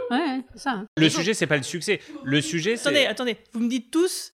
Hein. 0.09 0.83
Le 0.97 1.09
sujet, 1.09 1.33
c'est 1.35 1.47
pas 1.47 1.57
le 1.57 1.63
succès. 1.63 1.99
Le 2.23 2.41
sujet, 2.41 2.73
Attendez, 2.73 3.05
attendez, 3.05 3.37
vous 3.53 3.59
me 3.59 3.69
dites 3.69 3.91
tous, 3.91 4.32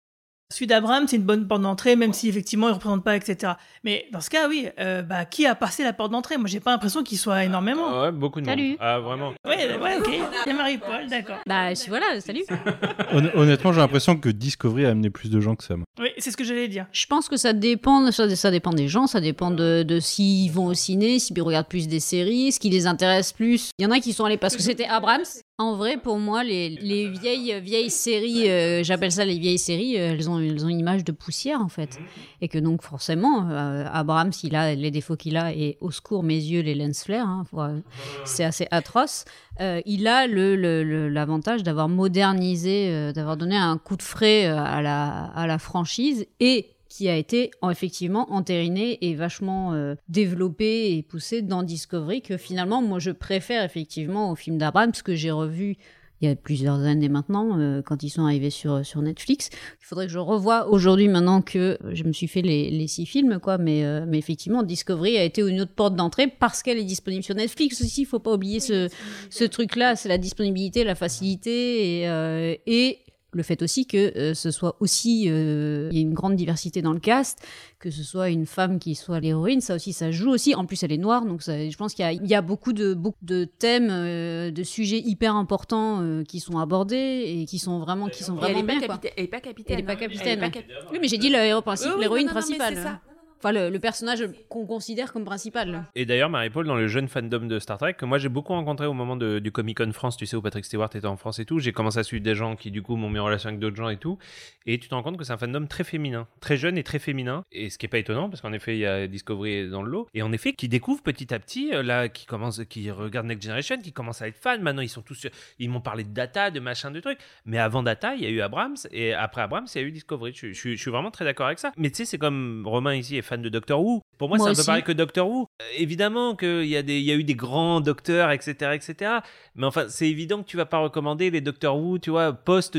celui 0.53 0.67
d'Abrams, 0.67 1.07
c'est 1.07 1.15
une 1.17 1.24
bonne 1.24 1.48
porte 1.48 1.62
d'entrée, 1.62 1.95
même 1.95 2.13
si 2.13 2.29
effectivement 2.29 2.67
il 2.69 2.74
représente 2.74 3.03
pas, 3.03 3.15
etc. 3.15 3.53
Mais 3.83 4.05
dans 4.12 4.22
ce 4.22 4.29
cas, 4.29 4.48
oui, 4.48 4.67
euh, 4.79 5.01
bah, 5.01 5.25
qui 5.25 5.45
a 5.45 5.55
passé 5.55 5.83
la 5.83 5.93
porte 5.93 6.12
d'entrée? 6.12 6.38
Moi, 6.38 6.48
j'ai 6.48 6.60
pas 6.60 6.72
l'impression 6.72 7.03
qu'il 7.03 7.17
soit 7.17 7.43
énormément. 7.43 7.88
Ah 7.89 8.01
Ouais, 8.03 8.12
beaucoup 8.12 8.39
de 8.41 8.45
Salut. 8.45 8.69
monde. 8.69 8.77
Ah, 8.79 9.00
vraiment. 9.00 9.29
Ouais, 9.48 9.77
ouais, 9.81 9.98
ok. 10.00 10.10
Il 10.45 10.50
y 10.50 10.51
a 10.51 10.53
Marie-Paul, 10.55 11.07
d'accord. 11.10 11.38
Bah, 11.48 11.74
si, 11.75 11.89
voilà, 11.89 12.19
salut. 12.22 12.43
Hon- 13.13 13.31
Honnêtement, 13.36 13.74
j'ai 13.74 13.79
l'impression 13.79 14.15
que 14.17 14.29
Discovery 14.29 14.86
a 14.86 14.89
amené 14.89 15.10
plus 15.10 15.29
de 15.29 15.39
gens 15.39 15.55
que 15.55 15.63
ça. 15.63 15.75
moi. 15.75 15.86
Oui, 16.00 16.10
c'est 16.17 16.31
ce 16.31 16.38
que 16.38 16.43
j'allais 16.43 16.67
dire. 16.67 16.86
Je 16.91 17.05
pense 17.05 17.29
que 17.29 17.38
ça 17.38 17.53
dépend, 17.53 18.12
ça, 18.12 18.33
ça 18.36 18.51
dépend 18.51 18.72
des 18.72 18.88
gens, 18.88 19.07
ça 19.07 19.22
dépend 19.22 19.51
de, 19.51 19.83
de 19.83 20.00
s'ils 20.00 20.51
vont 20.51 20.65
au 20.67 20.74
ciné, 20.74 21.19
s'ils 21.19 21.39
regardent 21.41 21.67
plus 21.67 21.88
des 21.88 22.00
séries, 22.00 22.51
ce 22.51 22.60
qui 22.60 22.69
les 22.69 22.88
intéresse 22.88 23.31
plus. 23.33 23.72
Il 23.79 23.83
y 23.83 23.86
en 23.86 23.91
a 23.91 24.00
qui 24.00 24.13
sont 24.13 24.25
allés 24.25 24.38
parce 24.38 24.55
que 24.55 24.62
c'était 24.62 24.86
Abrams. 24.86 25.24
En 25.60 25.75
vrai, 25.75 25.98
pour 25.98 26.17
moi, 26.17 26.43
les, 26.43 26.67
les 26.69 27.10
vieilles, 27.10 27.60
vieilles 27.62 27.91
séries, 27.91 28.50
euh, 28.50 28.83
j'appelle 28.83 29.12
ça 29.12 29.24
les 29.24 29.38
vieilles 29.38 29.60
séries, 29.60 30.00
euh, 30.00 30.12
elles, 30.13 30.27
ont, 30.27 30.39
elles 30.39 30.65
ont 30.65 30.67
une 30.67 30.79
image 30.79 31.03
de 31.03 31.12
poussière 31.12 31.62
en 31.62 31.67
fait. 31.69 32.00
Et 32.41 32.48
que 32.48 32.57
donc 32.57 32.81
forcément, 32.81 33.48
euh, 33.51 33.86
Abrams, 33.93 34.31
il 34.41 34.55
a 34.55 34.74
les 34.74 34.89
défauts 34.89 35.15
qu'il 35.15 35.38
a, 35.38 35.53
et 35.53 35.77
au 35.79 35.91
secours, 35.91 36.24
mes 36.24 36.38
yeux, 36.38 36.62
les 36.62 36.74
lens 36.74 37.03
flares, 37.03 37.29
hein, 37.29 37.83
c'est 38.24 38.43
assez 38.43 38.67
atroce. 38.72 39.25
Il 39.60 40.07
a 40.07 40.25
le- 40.25 40.55
le- 40.55 41.07
l'avantage 41.10 41.62
d'avoir 41.62 41.88
modernisé, 41.88 43.13
d'avoir 43.13 43.38
donné 43.38 43.55
un 43.55 43.77
coup 43.77 43.95
de 43.95 44.01
frais 44.01 44.45
à 44.48 44.81
la, 44.81 45.25
à 45.36 45.45
la 45.45 45.60
franchise 45.60 46.25
et 46.39 46.73
qui 46.95 47.09
a 47.09 47.17
été 47.17 47.50
en- 47.62 47.71
effectivement 47.71 48.31
entériné 48.31 49.00
et 49.01 49.15
vachement 49.15 49.73
euh, 49.73 49.95
développé 50.09 50.95
et 50.95 51.01
poussé 51.01 51.41
dans 51.41 51.63
Discovery 51.63 52.21
que 52.21 52.38
finalement 52.38 52.83
moi 52.83 53.00
je 53.00 53.09
préfère 53.12 53.63
effectivement 53.63 54.29
au 54.31 54.35
film 54.35 54.59
d'Abrams 54.59 54.91
que 55.03 55.15
j'ai 55.15 55.31
revu 55.31 55.75
il 56.21 56.29
y 56.29 56.31
a 56.31 56.35
plusieurs 56.35 56.79
années 56.79 57.09
maintenant 57.09 57.59
euh, 57.59 57.81
quand 57.81 58.01
ils 58.03 58.09
sont 58.09 58.23
arrivés 58.23 58.50
sur, 58.50 58.85
sur 58.85 59.01
Netflix. 59.01 59.50
Il 59.81 59.85
faudrait 59.85 60.05
que 60.05 60.12
je 60.13 60.19
revoie 60.19 60.69
aujourd'hui 60.69 61.09
maintenant 61.09 61.41
que 61.41 61.77
je 61.91 62.03
me 62.05 62.13
suis 62.13 62.27
fait 62.27 62.41
les, 62.41 62.69
les 62.69 62.88
six 62.88 63.05
films 63.05 63.39
quoi 63.41 63.57
mais, 63.57 63.83
euh, 63.83 64.05
mais 64.07 64.19
effectivement 64.19 64.63
Discovery 64.63 65.17
a 65.17 65.23
été 65.23 65.41
une 65.41 65.59
autre 65.59 65.73
porte 65.75 65.95
d'entrée 65.95 66.27
parce 66.27 66.63
qu'elle 66.63 66.77
est 66.77 66.85
disponible 66.85 67.23
sur 67.23 67.35
Netflix 67.35 67.81
aussi, 67.81 68.03
il 68.03 68.05
faut 68.05 68.19
pas 68.19 68.33
oublier 68.33 68.62
ce, 68.62 68.88
ce 69.31 69.43
truc-là, 69.43 69.95
c'est 69.97 70.07
la 70.07 70.17
disponibilité, 70.17 70.85
la 70.85 70.95
facilité 70.95 72.00
et, 72.01 72.07
euh, 72.07 72.55
et 72.67 73.00
le 73.33 73.43
fait 73.43 73.61
aussi 73.61 73.85
que 73.85 74.17
euh, 74.17 74.33
ce 74.33 74.51
soit 74.51 74.75
aussi 74.79 75.25
euh, 75.27 75.89
il 75.91 75.97
y 75.97 75.99
a 75.99 76.01
une 76.01 76.13
grande 76.13 76.35
diversité 76.35 76.81
dans 76.81 76.93
le 76.93 76.99
cast, 76.99 77.39
que 77.79 77.89
ce 77.91 78.03
soit 78.03 78.29
une 78.29 78.46
femme 78.46 78.79
qui 78.79 78.96
soit 78.96 79.19
l'héroïne, 79.19 79.61
ça 79.61 79.75
aussi 79.75 79.93
ça 79.93 80.11
joue 80.11 80.29
aussi. 80.29 80.55
En 80.55 80.65
plus 80.65 80.81
elle 80.83 80.91
est 80.91 80.98
noire, 80.98 81.25
donc 81.25 81.41
ça- 81.41 81.69
je 81.69 81.75
pense 81.77 81.93
qu'il 81.93 82.03
y 82.03 82.07
a, 82.07 82.13
il 82.13 82.25
y 82.27 82.35
a 82.35 82.41
beaucoup 82.41 82.74
de 82.74 82.93
beaucoup 82.93 83.24
de 83.24 83.46
thèmes, 83.46 83.89
euh, 83.91 84.51
de 84.51 84.63
sujets 84.63 85.00
hyper 85.00 85.35
importants 85.35 86.00
euh, 86.01 86.24
qui 86.24 86.39
sont 86.39 86.57
abordés 86.59 87.24
et 87.41 87.46
qui 87.46 87.59
sont 87.59 87.79
vraiment 87.79 88.07
qui 88.09 88.24
sont 88.24 88.35
Et 88.35 88.39
elle 88.46 88.53
vraiment 88.53 88.59
pas 88.67 88.79
bien. 88.79 88.87
quoi. 88.87 88.98
capitaine. 88.98 89.13
Elle 89.17 89.24
est 89.24 89.27
pas 89.27 89.39
capitaine. 89.41 89.75
Elle 89.77 89.79
est 89.79 89.83
pas 89.85 89.91
hein. 89.93 89.96
capitaine, 89.96 90.27
Elle 90.27 90.33
est 90.33 90.37
pas 90.37 90.46
ouais. 90.46 90.51
cap- 90.51 90.65
Oui, 90.91 90.98
mais 91.01 91.07
j'ai 91.07 91.17
dit 91.17 91.29
le 91.29 91.37
héros 91.39 91.61
principal, 91.61 91.91
Oui, 91.93 91.98
oui, 91.98 92.01
l'héroïne 92.03 92.27
principale. 92.27 93.00
Enfin 93.44 93.70
le, 93.70 93.77
personnage 93.77 94.24
qu'on 94.48 94.66
considère 94.66 95.12
comme 95.12 95.25
principal. 95.25 95.84
Et 95.96 96.06
d'ailleurs, 96.06 96.29
Marie-Paul, 96.29 96.66
dans 96.66 96.77
le 96.77 96.88
jeune 96.88 97.10
fandom 97.10 97.46
de 97.46 97.60
Star 97.60 97.77
Trek, 97.77 97.96
que 97.96 98.06
moi 98.06 98.18
j'ai 98.18 98.29
beaucoup 98.29 98.53
rencontré 98.53 98.86
au 98.86 98.94
moment 98.94 99.18
du 99.18 99.51
Comic 99.51 99.79
Con 99.79 99.92
France, 99.92 100.16
tu 100.16 100.25
sais, 100.25 100.38
où 100.38 100.42
Patrick 100.42 100.64
Stewart 100.64 100.90
était 100.96 101.06
en 101.06 101.18
France 101.18 101.40
et 101.40 101.46
tout, 101.46 101.60
j'ai 101.60 101.74
commencé 101.74 102.00
à 102.00 102.03
suivre 102.03 102.24
des 102.24 102.36
gens 102.36 102.56
qui, 102.56 102.72
du 102.72 102.82
coup, 102.82 102.96
m'ont 102.96 103.10
mis 103.10 103.20
en 103.20 103.25
relation 103.25 103.50
avec 103.50 103.60
d'autres 103.60 103.75
gens 103.75 103.90
et 103.90 103.98
tout. 103.98 104.18
Et 104.66 104.79
tu 104.79 104.88
te 104.88 104.96
rends 104.96 105.03
compte 105.03 105.18
que 105.18 105.25
c'est 105.25 105.34
un 105.34 105.38
fandom 105.38 105.68
très 105.68 105.84
féminin, 105.84 106.25
très 106.40 106.56
jeune 106.56 106.77
et 106.77 106.84
très 106.84 107.00
féminin. 107.00 107.44
Et 107.51 107.70
ce 107.70 107.77
qui 107.77 107.86
est 107.86 107.90
pas 107.90 107.98
étonnant, 107.98 108.29
parce 108.29 108.40
qu'en 108.40 108.53
effet, 108.53 108.77
il 108.77 108.79
y 108.79 108.86
a 108.86 109.08
Discovery 109.08 109.68
dans 109.70 109.84
le 109.84 109.92
lot. 109.92 110.08
Et 110.14 110.22
en 110.22 110.32
effet, 110.32 110.53
qui 110.53 110.70
découvrent 110.70 111.03
petit 111.03 111.34
à 111.34 111.40
petit, 111.40 111.74
euh, 111.74 111.84
là, 111.84 112.08
qui 112.08 112.25
commencent, 112.25 112.64
qui 112.70 112.90
regardent 112.92 113.27
Next 113.27 113.44
Generation, 113.44 113.75
qui 113.77 113.92
commencent 113.92 114.22
à 114.22 114.29
être 114.29 114.38
fans. 114.38 114.58
Maintenant, 114.62 114.82
ils 114.84 114.88
sont 114.88 115.01
tous, 115.01 115.27
ils 115.60 115.70
m'ont 115.70 115.82
parlé 115.82 116.06
de 116.06 116.14
Data, 116.14 116.50
de 116.50 116.62
machin, 116.62 116.92
de 116.92 117.01
trucs. 117.01 117.20
Mais 117.46 117.58
avant 117.58 117.84
Data, 117.84 118.16
il 118.16 118.24
y 118.24 118.25
a 118.25 118.29
eu 118.29 118.40
Abrams. 118.40 118.77
Et 118.92 119.14
après 119.14 119.42
Abrams, 119.42 119.68
il 119.75 119.82
y 119.82 119.84
a 119.84 119.88
eu 119.88 119.92
Discovery. 119.92 120.32
Je- 120.34 120.53
je 120.53 120.75
suis 120.75 120.92
vraiment 120.92 121.12
très 121.12 121.25
d'accord 121.25 121.48
avec 121.48 121.60
ça. 121.60 121.74
Mais 121.75 121.90
tu 121.90 121.98
sais, 121.98 122.06
c'est 122.06 122.18
comme 122.18 122.64
Romain 122.66 122.96
ici 122.96 123.18
est 123.18 123.22
fan 123.22 123.32
de 123.41 123.50
Doctor 123.50 123.81
Who. 123.83 124.01
Pour 124.17 124.29
moi, 124.29 124.37
Moi 124.37 124.53
c'est 124.53 124.59
un 124.59 124.63
peu 124.63 124.65
pareil 124.65 124.83
que 124.83 124.91
Doctor 124.91 125.27
Who. 125.29 125.48
Euh, 125.61 125.65
évidemment 125.77 126.35
qu'il 126.35 126.65
y, 126.67 126.77
a 126.77 126.83
des- 126.83 127.00
y 127.01 127.11
a 127.11 127.15
eu 127.15 127.24
des 127.24 127.35
grands 127.35 127.81
docteurs, 127.81 128.31
etc., 128.31 128.72
etc. 128.74 129.11
Mais 129.55 129.65
enfin, 129.65 129.85
c'est 129.89 130.07
évident 130.09 130.41
que 130.43 130.48
tu 130.48 130.57
vas 130.57 130.65
pas 130.65 130.77
recommander 130.79 131.31
les 131.31 131.41
Doctor 131.41 131.77
Who, 131.77 131.98
tu 132.00 132.09
vois, 132.11 132.33
post 132.33 132.77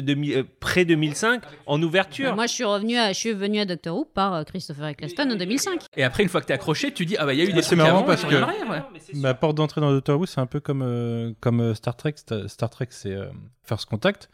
près 0.60 0.84
2005 0.84 1.42
en 1.66 1.82
ouverture. 1.82 2.34
Moi 2.34 2.46
je 2.46 2.52
suis 2.52 2.64
revenu 2.64 2.96
à 2.96 3.12
je 3.12 3.18
suis 3.18 3.32
venu 3.32 3.58
à 3.60 3.64
Doctor 3.66 3.96
Who 3.96 4.04
par 4.04 4.34
euh, 4.34 4.44
Christopher 4.44 4.86
Eccleston 4.88 5.30
en 5.30 5.36
2005. 5.36 5.82
Et 5.96 6.04
après, 6.04 6.22
une 6.22 6.28
fois 6.28 6.40
que 6.40 6.46
t'es 6.46 6.54
accroché, 6.54 6.92
tu 6.92 7.04
dis 7.06 7.16
Ah 7.18 7.26
bah 7.26 7.34
il 7.34 7.38
y 7.38 7.42
a 7.42 7.44
eu 7.44 7.52
des 7.52 7.62
c'est 7.62 7.68
trucs 7.76 7.78
marrant 7.78 8.02
parce 8.04 8.24
que- 8.24 8.34
arrière, 8.34 8.68
ouais. 8.70 8.82
Ma 9.14 9.34
porte 9.34 9.56
d'entrée 9.56 9.80
dans 9.80 9.90
Doctor 9.92 10.18
Who, 10.18 10.26
c'est 10.26 10.40
un 10.40 10.46
peu 10.46 10.60
comme, 10.60 10.82
euh, 10.82 11.32
comme 11.40 11.60
euh, 11.60 11.74
Star 11.74 11.96
Trek. 11.96 12.12
Sta- 12.16 12.48
Star 12.48 12.70
Trek, 12.70 12.86
c'est 12.90 13.12
euh, 13.12 13.26
First 13.62 13.86
Contact. 13.86 14.28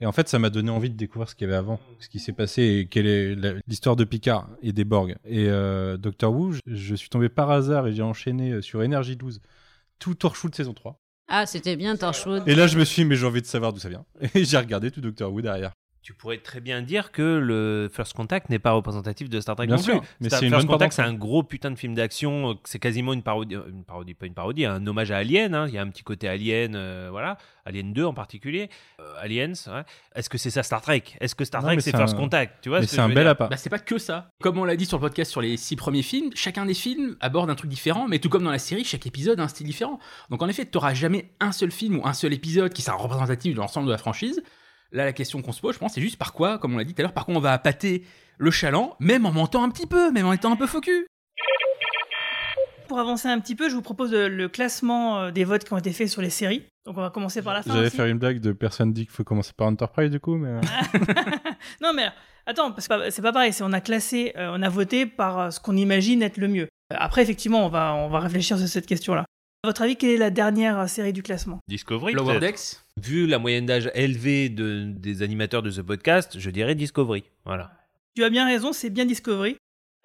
Et 0.00 0.06
en 0.06 0.12
fait, 0.12 0.28
ça 0.28 0.38
m'a 0.38 0.50
donné 0.50 0.70
envie 0.70 0.90
de 0.90 0.96
découvrir 0.96 1.28
ce 1.28 1.34
qu'il 1.34 1.46
y 1.46 1.50
avait 1.50 1.56
avant, 1.58 1.80
ce 2.00 2.08
qui 2.08 2.18
s'est 2.18 2.32
passé 2.32 2.62
et 2.62 2.86
quelle 2.86 3.06
est 3.06 3.34
l'histoire 3.66 3.96
de 3.96 4.04
Picard 4.04 4.48
et 4.62 4.72
des 4.72 4.84
Borg. 4.84 5.16
Et 5.24 5.48
euh, 5.48 5.96
Doctor 5.96 6.34
Who, 6.34 6.52
je, 6.52 6.60
je 6.66 6.94
suis 6.94 7.08
tombé 7.08 7.28
par 7.30 7.50
hasard 7.50 7.86
et 7.86 7.92
j'ai 7.94 8.02
enchaîné 8.02 8.52
euh, 8.52 8.62
sur 8.62 8.80
Energy 8.80 9.16
12, 9.16 9.40
tout 9.98 10.14
Torchwood 10.14 10.54
saison 10.54 10.74
3. 10.74 11.00
Ah 11.28 11.46
c'était 11.46 11.76
bien 11.76 11.96
Torchwood. 11.96 12.42
Et 12.46 12.54
là, 12.54 12.66
je 12.66 12.78
me 12.78 12.84
suis 12.84 13.02
dit, 13.02 13.08
mais 13.08 13.16
j'ai 13.16 13.26
envie 13.26 13.40
de 13.42 13.46
savoir 13.46 13.72
d'où 13.72 13.80
ça 13.80 13.88
vient. 13.88 14.04
Et 14.34 14.44
j'ai 14.44 14.58
regardé 14.58 14.90
tout 14.90 15.00
Doctor 15.00 15.32
Who 15.32 15.40
derrière. 15.40 15.72
Tu 16.06 16.14
pourrais 16.14 16.38
très 16.38 16.60
bien 16.60 16.82
dire 16.82 17.10
que 17.10 17.20
le 17.20 17.90
First 17.92 18.12
Contact 18.12 18.48
n'est 18.48 18.60
pas 18.60 18.70
représentatif 18.70 19.28
de 19.28 19.40
Star 19.40 19.56
Trek 19.56 19.66
Bien 19.66 19.74
non 19.74 19.82
sûr, 19.82 19.98
plus. 20.00 20.08
mais 20.20 20.28
Star- 20.28 20.38
First 20.38 20.54
bonne 20.54 20.66
Contact, 20.68 20.92
c'est 20.92 21.02
un 21.02 21.12
gros 21.14 21.42
putain 21.42 21.72
de 21.72 21.74
film 21.76 21.96
d'action. 21.96 22.50
euh, 22.50 22.54
C'est 22.62 22.78
quasiment 22.78 23.12
une 23.12 23.24
parodie, 23.24 23.56
euh, 23.56 23.68
une 23.68 23.82
parodie, 23.82 24.14
pas 24.14 24.26
une 24.26 24.32
parodie, 24.34 24.66
un 24.66 24.86
hommage 24.86 25.10
à 25.10 25.16
Alien. 25.16 25.52
hein. 25.56 25.64
Il 25.66 25.74
y 25.74 25.78
a 25.78 25.82
un 25.82 25.88
petit 25.88 26.04
côté 26.04 26.28
Alien, 26.28 26.76
euh, 26.76 27.08
voilà, 27.10 27.38
Alien 27.64 27.92
2 27.92 28.04
en 28.04 28.14
particulier, 28.14 28.70
Euh, 29.00 29.02
Aliens. 29.20 29.54
ouais. 29.66 29.82
Est-ce 30.14 30.30
que 30.30 30.38
c'est 30.38 30.50
ça 30.50 30.62
Star 30.62 30.80
Trek? 30.80 31.02
Est-ce 31.20 31.34
que 31.34 31.44
Star 31.44 31.60
Non, 31.62 31.66
Trek 31.70 31.80
c'est 31.80 31.90
c'est 31.90 31.96
First 31.96 32.14
un- 32.14 32.18
Contact? 32.18 32.58
Tu 32.62 32.68
vois 32.68 32.78
Mais 32.78 32.86
ce 32.86 32.90
que 32.92 32.94
c'est 32.94 33.02
un 33.02 33.08
bel 33.08 33.26
appât. 33.26 33.48
Bah, 33.48 33.56
c'est 33.56 33.68
pas 33.70 33.80
que 33.80 33.98
ça. 33.98 34.30
Comme 34.40 34.58
on 34.58 34.64
l'a 34.64 34.76
dit 34.76 34.86
sur 34.86 34.98
le 34.98 35.02
podcast 35.02 35.32
sur 35.32 35.40
les 35.40 35.56
six 35.56 35.74
premiers 35.74 36.02
films, 36.02 36.30
chacun 36.36 36.66
des 36.66 36.74
films 36.74 37.16
aborde 37.18 37.50
un 37.50 37.56
truc 37.56 37.68
différent, 37.68 38.06
mais 38.06 38.20
tout 38.20 38.28
comme 38.28 38.44
dans 38.44 38.52
la 38.52 38.60
série, 38.60 38.84
chaque 38.84 39.08
épisode 39.08 39.40
a 39.40 39.42
un 39.42 39.48
style 39.48 39.66
différent. 39.66 39.98
Donc 40.30 40.40
en 40.40 40.46
effet, 40.48 40.64
tu 40.66 40.70
n'auras 40.74 40.94
jamais 40.94 41.32
un 41.40 41.50
seul 41.50 41.72
film 41.72 41.98
ou 41.98 42.06
un 42.06 42.12
seul 42.12 42.32
épisode 42.32 42.72
qui 42.72 42.82
sera 42.82 42.96
représentatif 42.96 43.54
de 43.54 43.58
l'ensemble 43.58 43.88
de 43.88 43.92
la 43.92 43.98
franchise. 43.98 44.40
Là, 44.96 45.04
la 45.04 45.12
question 45.12 45.42
qu'on 45.42 45.52
se 45.52 45.60
pose, 45.60 45.74
je 45.74 45.78
pense, 45.78 45.92
c'est 45.92 46.00
juste 46.00 46.16
par 46.16 46.32
quoi, 46.32 46.56
comme 46.56 46.72
on 46.72 46.78
l'a 46.78 46.84
dit 46.84 46.94
tout 46.94 47.02
à 47.02 47.04
l'heure, 47.04 47.12
par 47.12 47.26
quoi 47.26 47.34
on 47.34 47.38
va 47.40 47.52
appâter 47.52 48.02
le 48.38 48.50
chaland, 48.50 48.96
même 48.98 49.26
en 49.26 49.30
mentant 49.32 49.62
un 49.62 49.68
petit 49.68 49.86
peu, 49.86 50.10
même 50.10 50.26
en 50.26 50.32
étant 50.32 50.50
un 50.50 50.56
peu 50.56 50.66
focus. 50.66 51.04
Pour 52.88 52.98
avancer 52.98 53.28
un 53.28 53.38
petit 53.38 53.54
peu, 53.54 53.68
je 53.68 53.74
vous 53.74 53.82
propose 53.82 54.14
euh, 54.14 54.26
le 54.28 54.48
classement 54.48 55.18
euh, 55.20 55.30
des 55.30 55.44
votes 55.44 55.64
qui 55.64 55.72
ont 55.74 55.76
été 55.76 55.92
faits 55.92 56.08
sur 56.08 56.22
les 56.22 56.30
séries. 56.30 56.64
Donc 56.86 56.96
on 56.96 57.02
va 57.02 57.10
commencer 57.10 57.42
par 57.42 57.52
la 57.52 57.62
fin. 57.62 57.74
J'allais 57.74 57.90
faire 57.90 58.06
une 58.06 58.16
blague 58.18 58.40
de 58.40 58.52
personne 58.52 58.94
dit 58.94 59.02
qu'il 59.02 59.10
faut 59.10 59.22
commencer 59.24 59.52
par 59.54 59.66
Enterprise 59.66 60.10
du 60.10 60.18
coup, 60.18 60.36
mais. 60.36 60.48
euh, 60.48 60.60
non 61.82 61.92
mais 61.94 62.06
attends, 62.46 62.70
parce 62.72 62.88
que 62.88 63.10
c'est 63.10 63.20
pas- 63.20 63.32
pareil. 63.32 63.52
C'est 63.52 63.64
on 63.64 63.72
a 63.74 63.82
classé, 63.82 64.32
on 64.36 64.62
a 64.62 64.68
voté 64.70 65.04
par 65.04 65.52
ce 65.52 65.60
qu'on 65.60 65.76
imagine 65.76 66.22
être 66.22 66.38
le 66.38 66.48
mieux. 66.48 66.68
Après 66.94 67.20
effectivement, 67.22 67.66
on 67.66 67.68
va 67.68 67.92
on 67.96 68.08
va 68.08 68.20
réfléchir 68.20 68.56
sur 68.56 68.68
cette 68.68 68.86
question-là. 68.86 69.22
À 69.22 69.24
votre 69.66 69.82
avis, 69.82 69.96
quelle 69.96 70.10
est 70.10 70.16
la 70.16 70.30
dernière 70.30 70.88
série 70.88 71.12
du 71.12 71.22
classement? 71.22 71.60
Discovery. 71.68 72.14
Lower. 72.14 72.40
Decks? 72.40 72.80
Vu 73.02 73.26
la 73.26 73.38
moyenne 73.38 73.66
d'âge 73.66 73.90
élevée 73.94 74.48
de, 74.48 74.84
des 74.96 75.22
animateurs 75.22 75.62
de 75.62 75.70
ce 75.70 75.82
podcast, 75.82 76.36
je 76.38 76.50
dirais 76.50 76.74
Discovery. 76.74 77.24
Voilà. 77.44 77.72
Tu 78.14 78.24
as 78.24 78.30
bien 78.30 78.46
raison, 78.46 78.72
c'est 78.72 78.88
bien 78.90 79.04
Discovery. 79.04 79.56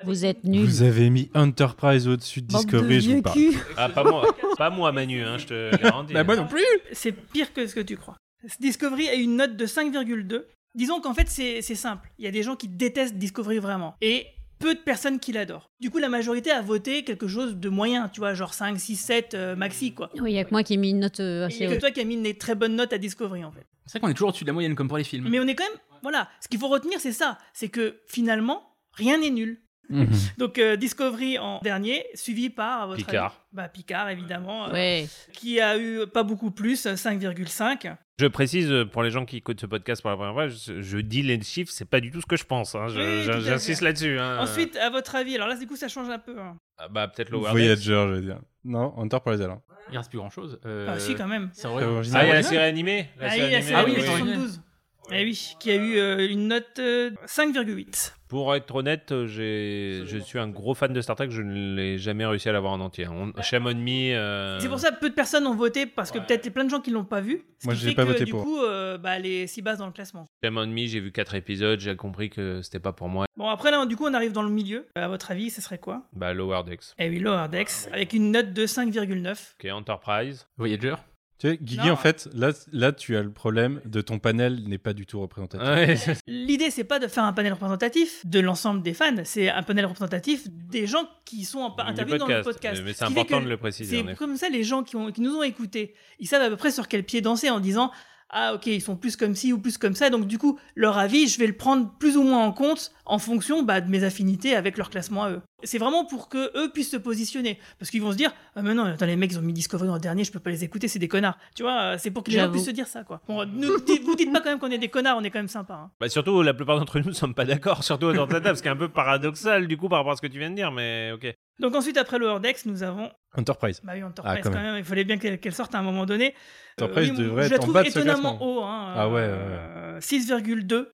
Vous 0.03 0.25
êtes 0.25 0.43
nuls. 0.43 0.65
Vous 0.65 0.81
avez 0.81 1.09
mis 1.09 1.29
Enterprise 1.35 2.07
au-dessus 2.07 2.41
de 2.41 2.47
Bande 2.51 2.65
de 2.65 2.69
Discovery, 2.71 3.01
je 3.01 3.11
vous 3.11 3.21
parle. 3.21 3.35
culs. 3.37 3.53
Ah, 3.77 3.87
pas 3.89 4.03
moi, 4.03 4.35
pas 4.57 4.69
moi, 4.71 4.91
Manu, 4.91 5.21
hein, 5.23 5.37
je 5.37 5.45
te 5.45 5.77
garantis. 5.81 6.13
Bah, 6.13 6.23
moi 6.23 6.35
non 6.35 6.47
plus. 6.47 6.65
C'est 6.91 7.11
pire 7.11 7.53
que 7.53 7.65
ce 7.67 7.75
que 7.75 7.79
tu 7.81 7.95
crois. 7.97 8.17
Discovery 8.59 9.07
a 9.09 9.13
une 9.13 9.37
note 9.37 9.55
de 9.55 9.65
5,2. 9.67 10.43
Disons 10.73 10.99
qu'en 11.01 11.13
fait 11.13 11.27
c'est 11.29 11.61
c'est 11.61 11.75
simple. 11.75 12.09
Il 12.17 12.25
y 12.25 12.27
a 12.27 12.31
des 12.31 12.43
gens 12.43 12.55
qui 12.55 12.67
détestent 12.67 13.15
Discovery 13.15 13.59
vraiment. 13.59 13.95
Et 14.01 14.25
peu 14.61 14.75
de 14.75 14.79
personnes 14.79 15.19
qui 15.19 15.31
l'adorent. 15.31 15.71
Du 15.79 15.89
coup, 15.89 15.97
la 15.97 16.09
majorité 16.09 16.51
a 16.51 16.61
voté 16.61 17.03
quelque 17.03 17.27
chose 17.27 17.57
de 17.57 17.69
moyen, 17.69 18.09
tu 18.09 18.19
vois, 18.19 18.33
genre 18.33 18.53
5, 18.53 18.79
6, 18.79 18.95
7 18.95 19.33
euh, 19.33 19.55
maxi, 19.55 19.93
quoi. 19.93 20.09
Oui, 20.15 20.31
il 20.31 20.35
y 20.35 20.39
a 20.39 20.43
que 20.43 20.51
moi 20.51 20.63
qui 20.63 20.73
ai 20.73 20.77
mis 20.77 20.91
une 20.91 20.99
note 20.99 21.19
euh, 21.19 21.43
Et 21.43 21.45
assez 21.45 21.57
il 21.57 21.61
y 21.63 21.65
a 21.65 21.69
que 21.69 21.73
haute. 21.73 21.79
toi 21.81 21.91
qui 21.91 21.99
as 22.01 22.05
mis 22.05 22.15
une 22.15 22.33
très 22.35 22.55
bonne 22.55 22.75
note 22.75 22.93
à 22.93 22.97
Discovery, 22.97 23.43
en 23.43 23.51
fait. 23.51 23.65
C'est 23.85 23.93
vrai 23.93 24.01
qu'on 24.01 24.09
est 24.09 24.13
toujours 24.13 24.29
au-dessus 24.29 24.43
de 24.43 24.49
la 24.49 24.53
moyenne 24.53 24.75
comme 24.75 24.87
pour 24.87 24.97
les 24.97 25.03
films. 25.03 25.27
Mais 25.29 25.39
on 25.39 25.47
est 25.47 25.55
quand 25.55 25.67
même. 25.67 25.79
Voilà, 26.03 26.29
ce 26.39 26.47
qu'il 26.47 26.59
faut 26.59 26.67
retenir, 26.67 26.99
c'est 26.99 27.11
ça. 27.11 27.37
C'est 27.53 27.69
que 27.69 27.99
finalement, 28.07 28.63
rien 28.93 29.19
n'est 29.19 29.29
nul. 29.29 29.61
Mhm. 29.89 30.07
Donc 30.37 30.57
euh, 30.57 30.75
Discovery 30.77 31.37
en 31.37 31.59
dernier, 31.59 32.05
suivi 32.13 32.49
par 32.49 32.87
votre 32.87 32.97
Picard. 32.97 33.25
avis 33.25 33.35
bah, 33.53 33.67
Picard 33.67 34.09
évidemment, 34.09 34.69
euh, 34.73 35.03
qui 35.33 35.59
a 35.59 35.77
eu 35.77 36.07
pas 36.07 36.23
beaucoup 36.23 36.51
plus, 36.51 36.85
5,5. 36.85 37.95
Je 38.21 38.27
précise 38.27 38.71
euh, 38.71 38.85
pour 38.85 39.01
les 39.03 39.09
gens 39.09 39.25
qui 39.25 39.37
écoutent 39.37 39.59
ce 39.59 39.65
podcast 39.65 40.01
pour 40.01 40.11
la 40.11 40.15
première 40.15 40.33
fois, 40.33 40.47
je, 40.47 40.79
je 40.81 40.97
dis 40.99 41.23
les 41.23 41.41
chiffres, 41.41 41.71
c'est 41.73 41.89
pas 41.89 41.99
du 41.99 42.11
tout 42.11 42.21
ce 42.21 42.25
que 42.27 42.37
je 42.37 42.43
pense. 42.45 42.75
hein. 42.75 42.85
Oui, 42.89 43.23
J'insiste 43.23 43.81
là-dessus. 43.81 44.19
hein. 44.19 44.37
Ensuite, 44.39 44.75
à 44.77 44.89
votre 44.91 45.15
avis, 45.15 45.35
alors 45.35 45.47
là 45.47 45.55
du 45.57 45.65
coup 45.65 45.75
ça 45.75 45.87
change 45.87 46.09
un 46.09 46.19
peu. 46.19 46.37
hein. 46.39 46.55
Ah 46.77 46.87
bah 46.87 47.07
peut-être 47.07 47.31
Decks. 47.31 47.39
Voyager, 47.49 47.83
je 47.93 48.13
veux 48.13 48.21
dire. 48.21 48.39
Non, 48.63 48.93
Enterprise 48.97 49.41
alors. 49.41 49.61
Il 49.91 49.97
reste 49.97 50.09
plus 50.11 50.19
grand-chose. 50.19 50.59
Euh, 50.65 50.87
Ah 50.89 50.99
si 50.99 51.15
quand 51.15 51.27
même. 51.27 51.49
C'est 51.53 51.67
vrai. 51.67 51.83
original. 51.83 52.21
Ah, 52.21 52.25
il 52.25 52.29
y 52.29 52.31
a 52.31 52.35
la 52.35 52.43
série 52.43 52.63
animée. 52.63 53.09
La 53.19 53.25
Ah 53.27 53.29
série 53.31 53.41
oui, 53.45 53.51
la 53.51 53.57
animée, 53.57 53.61
série 53.71 53.75
Ah 53.75 53.83
oui, 53.85 53.91
animée 53.91 54.01
c'est 54.01 54.07
oui. 54.07 54.13
original. 54.21 54.35
72. 54.35 54.61
Eh 55.11 55.23
oui, 55.23 55.55
qui 55.59 55.71
a 55.71 55.75
eu 55.75 55.97
euh, 55.97 56.29
une 56.29 56.47
note 56.47 56.79
euh, 56.79 57.11
5,8. 57.25 58.13
Pour 58.29 58.55
être 58.55 58.73
honnête, 58.75 59.11
euh, 59.11 59.27
j'ai- 59.27 60.05
je 60.05 60.17
suis 60.19 60.39
un 60.39 60.47
gros 60.47 60.73
fan 60.73 60.93
de 60.93 61.01
Star 61.01 61.17
Trek, 61.17 61.27
je 61.31 61.41
ne 61.41 61.75
l'ai 61.75 61.97
jamais 61.97 62.25
réussi 62.25 62.47
à 62.47 62.53
l'avoir 62.53 62.71
en 62.71 62.79
entier. 62.79 63.07
On, 63.09 63.33
Shame 63.41 63.65
on 63.67 63.75
me. 63.75 64.13
euh, 64.15 64.59
C'est 64.59 64.69
pour 64.69 64.79
ça 64.79 64.91
que 64.91 64.99
peu 65.01 65.09
de 65.09 65.13
personnes 65.15 65.45
ont 65.47 65.55
voté 65.55 65.85
parce 65.85 66.11
que 66.11 66.19
peut-être 66.19 66.45
il 66.45 66.47
y 66.47 66.49
a 66.49 66.53
plein 66.53 66.63
de 66.63 66.69
gens 66.69 66.79
qui 66.79 66.91
l'ont 66.91 67.03
pas 67.03 67.19
vu. 67.19 67.43
Ce 67.59 67.67
Moi, 67.67 67.73
j'ai 67.73 67.89
fait 67.89 67.95
pas 67.95 68.03
que, 68.05 68.09
voté 68.11 68.23
du 68.23 68.31
pour. 68.31 68.43
coup, 68.43 68.61
euh, 68.61 68.97
bah, 68.97 69.17
elle 69.17 69.25
est 69.25 69.47
si 69.47 69.61
basse 69.61 69.79
dans 69.79 69.85
le 69.87 69.91
classement. 69.91 70.27
Shame 70.43 70.57
on 70.57 70.67
me, 70.67 70.85
j'ai 70.85 71.01
vu 71.01 71.11
4 71.11 71.35
épisodes, 71.35 71.79
j'ai 71.81 71.95
compris 71.97 72.29
que 72.29 72.61
c'était 72.61 72.79
pas 72.79 72.93
pour 72.93 73.09
moi. 73.09 73.25
Bon 73.35 73.49
après 73.49 73.71
là, 73.71 73.85
du 73.85 73.97
coup, 73.97 74.05
on 74.05 74.13
arrive 74.13 74.31
dans 74.31 74.43
le 74.43 74.49
milieu. 74.51 74.87
À 74.95 75.09
votre 75.09 75.31
avis, 75.31 75.49
ce 75.49 75.61
serait 75.61 75.79
quoi? 75.79 76.03
Bah 76.13 76.33
Lower 76.33 76.61
Decks. 76.65 76.93
Eh 76.99 77.09
oui, 77.09 77.19
Lower 77.19 77.47
Decks 77.51 77.89
avec 77.91 78.13
une 78.13 78.31
note 78.31 78.53
de 78.53 78.65
5,9. 78.65 79.55
Ok, 79.61 79.69
Enterprise. 79.71 80.47
Voyager. 80.57 80.95
Tu 81.41 81.47
sais, 81.49 81.57
Guigui, 81.59 81.87
Non. 81.87 81.93
en 81.93 81.95
fait, 81.95 82.29
là, 82.35 82.51
là, 82.71 82.91
tu 82.91 83.17
as 83.17 83.23
le 83.23 83.31
problème 83.31 83.81
de 83.85 83.99
ton 84.01 84.19
panel 84.19 84.61
n'est 84.67 84.77
pas 84.77 84.93
du 84.93 85.07
tout 85.07 85.19
représentatif. 85.19 85.67
Ouais, 85.67 85.95
L'idée, 86.27 86.69
c'est 86.69 86.83
pas 86.83 86.99
de 86.99 87.07
faire 87.07 87.23
un 87.23 87.33
panel 87.33 87.53
représentatif 87.53 88.23
de 88.27 88.39
l'ensemble 88.39 88.83
des 88.83 88.93
fans, 88.93 89.15
c'est 89.23 89.49
un 89.49 89.63
panel 89.63 89.87
représentatif 89.87 90.43
des 90.51 90.85
gens 90.85 91.03
qui 91.25 91.43
sont 91.45 91.61
en- 91.61 91.69
du 91.75 91.81
intervenus 91.81 92.19
dans 92.19 92.27
le 92.27 92.43
podcast. 92.43 92.79
Mais 92.85 92.93
c'est 92.93 93.05
important 93.05 93.41
de 93.41 93.49
le 93.49 93.57
préciser. 93.57 94.03
C'est 94.07 94.15
comme 94.15 94.37
ça, 94.37 94.49
les 94.49 94.63
gens 94.63 94.83
qui, 94.83 94.95
ont, 94.97 95.11
qui 95.11 95.21
nous 95.21 95.35
ont 95.35 95.41
écoutés, 95.41 95.95
ils 96.19 96.27
savent 96.27 96.43
à 96.43 96.49
peu 96.49 96.57
près 96.57 96.69
sur 96.69 96.87
quel 96.87 97.03
pied 97.03 97.21
danser 97.21 97.49
en 97.49 97.59
disant 97.59 97.89
Ah, 98.29 98.53
ok, 98.53 98.67
ils 98.67 98.79
sont 98.81 98.95
plus 98.95 99.15
comme 99.17 99.33
ci 99.35 99.51
ou 99.51 99.57
plus 99.57 99.77
comme 99.79 99.95
ça. 99.95 100.11
Donc, 100.11 100.27
du 100.27 100.37
coup, 100.37 100.59
leur 100.75 100.97
avis, 100.99 101.27
je 101.27 101.39
vais 101.39 101.47
le 101.47 101.57
prendre 101.57 101.91
plus 101.99 102.17
ou 102.17 102.23
moins 102.23 102.45
en 102.45 102.51
compte 102.53 102.91
en 103.05 103.17
fonction 103.19 103.63
bah, 103.63 103.81
de 103.81 103.89
mes 103.89 104.03
affinités 104.03 104.55
avec 104.55 104.77
leur 104.77 104.89
classement 104.91 105.23
à 105.23 105.31
eux. 105.31 105.41
C'est 105.63 105.77
vraiment 105.77 106.05
pour 106.05 106.29
que 106.29 106.51
eux 106.57 106.71
puissent 106.71 106.91
se 106.91 106.97
positionner. 106.97 107.59
Parce 107.79 107.89
qu'ils 107.91 108.01
vont 108.01 108.11
se 108.11 108.17
dire 108.17 108.31
Ah, 108.55 108.61
mais 108.61 108.73
non, 108.73 108.83
attends, 108.85 109.05
les 109.05 109.15
mecs, 109.15 109.31
ils 109.31 109.37
ont 109.39 109.41
mis 109.41 109.53
Discovery 109.53 109.89
en 109.89 109.97
dernier, 109.97 110.23
je 110.23 110.31
peux 110.31 110.39
pas 110.39 110.49
les 110.49 110.63
écouter, 110.63 110.87
c'est 110.87 110.99
des 110.99 111.07
connards. 111.07 111.37
Tu 111.55 111.63
vois, 111.63 111.81
euh, 111.81 111.95
c'est 111.99 112.11
pour 112.11 112.23
que 112.23 112.31
les 112.31 112.37
gens 112.39 112.49
puissent 112.51 112.65
se 112.65 112.71
dire 112.71 112.87
ça, 112.87 113.03
quoi. 113.03 113.21
Bon, 113.27 113.45
ne 113.45 113.85
dites- 113.85 114.03
vous 114.03 114.15
dites 114.15 114.31
pas 114.31 114.39
quand 114.41 114.49
même 114.49 114.59
qu'on 114.59 114.71
est 114.71 114.77
des 114.77 114.87
connards, 114.89 115.17
on 115.17 115.23
est 115.23 115.29
quand 115.29 115.39
même 115.39 115.47
sympa. 115.47 115.73
hein. 115.73 115.91
Bah, 115.99 116.09
surtout, 116.09 116.41
la 116.41 116.53
plupart 116.53 116.77
d'entre 116.79 116.99
nous 116.99 117.05
ne 117.07 117.11
sommes 117.13 117.33
pas 117.33 117.45
d'accord, 117.45 117.83
surtout 117.83 118.05
autour 118.07 118.27
de 118.27 118.33
la 118.33 118.41
table, 118.41 118.57
ce 118.57 118.61
qui 118.61 118.67
est 118.67 118.71
un 118.71 118.75
peu 118.75 118.89
paradoxal 118.89 119.67
du 119.67 119.77
coup 119.77 119.89
par 119.89 119.99
rapport 119.99 120.13
à 120.13 120.15
ce 120.15 120.21
que 120.21 120.27
tu 120.27 120.39
viens 120.39 120.49
de 120.49 120.55
dire, 120.55 120.71
mais 120.71 121.11
ok. 121.13 121.33
Donc, 121.59 121.75
ensuite, 121.75 121.97
après 121.97 122.17
le 122.17 122.25
Wordex, 122.25 122.65
nous 122.65 122.81
avons 122.81 123.11
Enterprise. 123.37 123.79
Bah 123.83 123.93
oui, 123.95 124.03
Enterprise 124.03 124.35
Ah, 124.39 124.41
quand 124.41 124.49
quand, 124.49 124.55
même. 124.57 124.65
même. 124.73 124.77
il 124.79 124.83
fallait 124.83 125.03
bien 125.03 125.17
qu'elle 125.17 125.53
sorte 125.53 125.73
à 125.75 125.79
un 125.79 125.83
moment 125.83 126.05
donné. 126.05 126.33
Enterprise 126.77 127.11
oui, 127.11 127.17
devrait 127.17 127.43
je 127.45 127.49
la 127.49 127.55
être 127.55 127.61
en 127.61 127.63
trouve 127.63 127.73
bas 127.75 127.83
de 127.83 127.89
ce 127.89 127.99
étonnamment 127.99 128.37
haut. 128.41 128.63
Hein, 128.63 128.93
Ah 128.95 129.09
ouais, 129.09 129.21
euh, 129.23 129.99
6,2. 130.01 130.89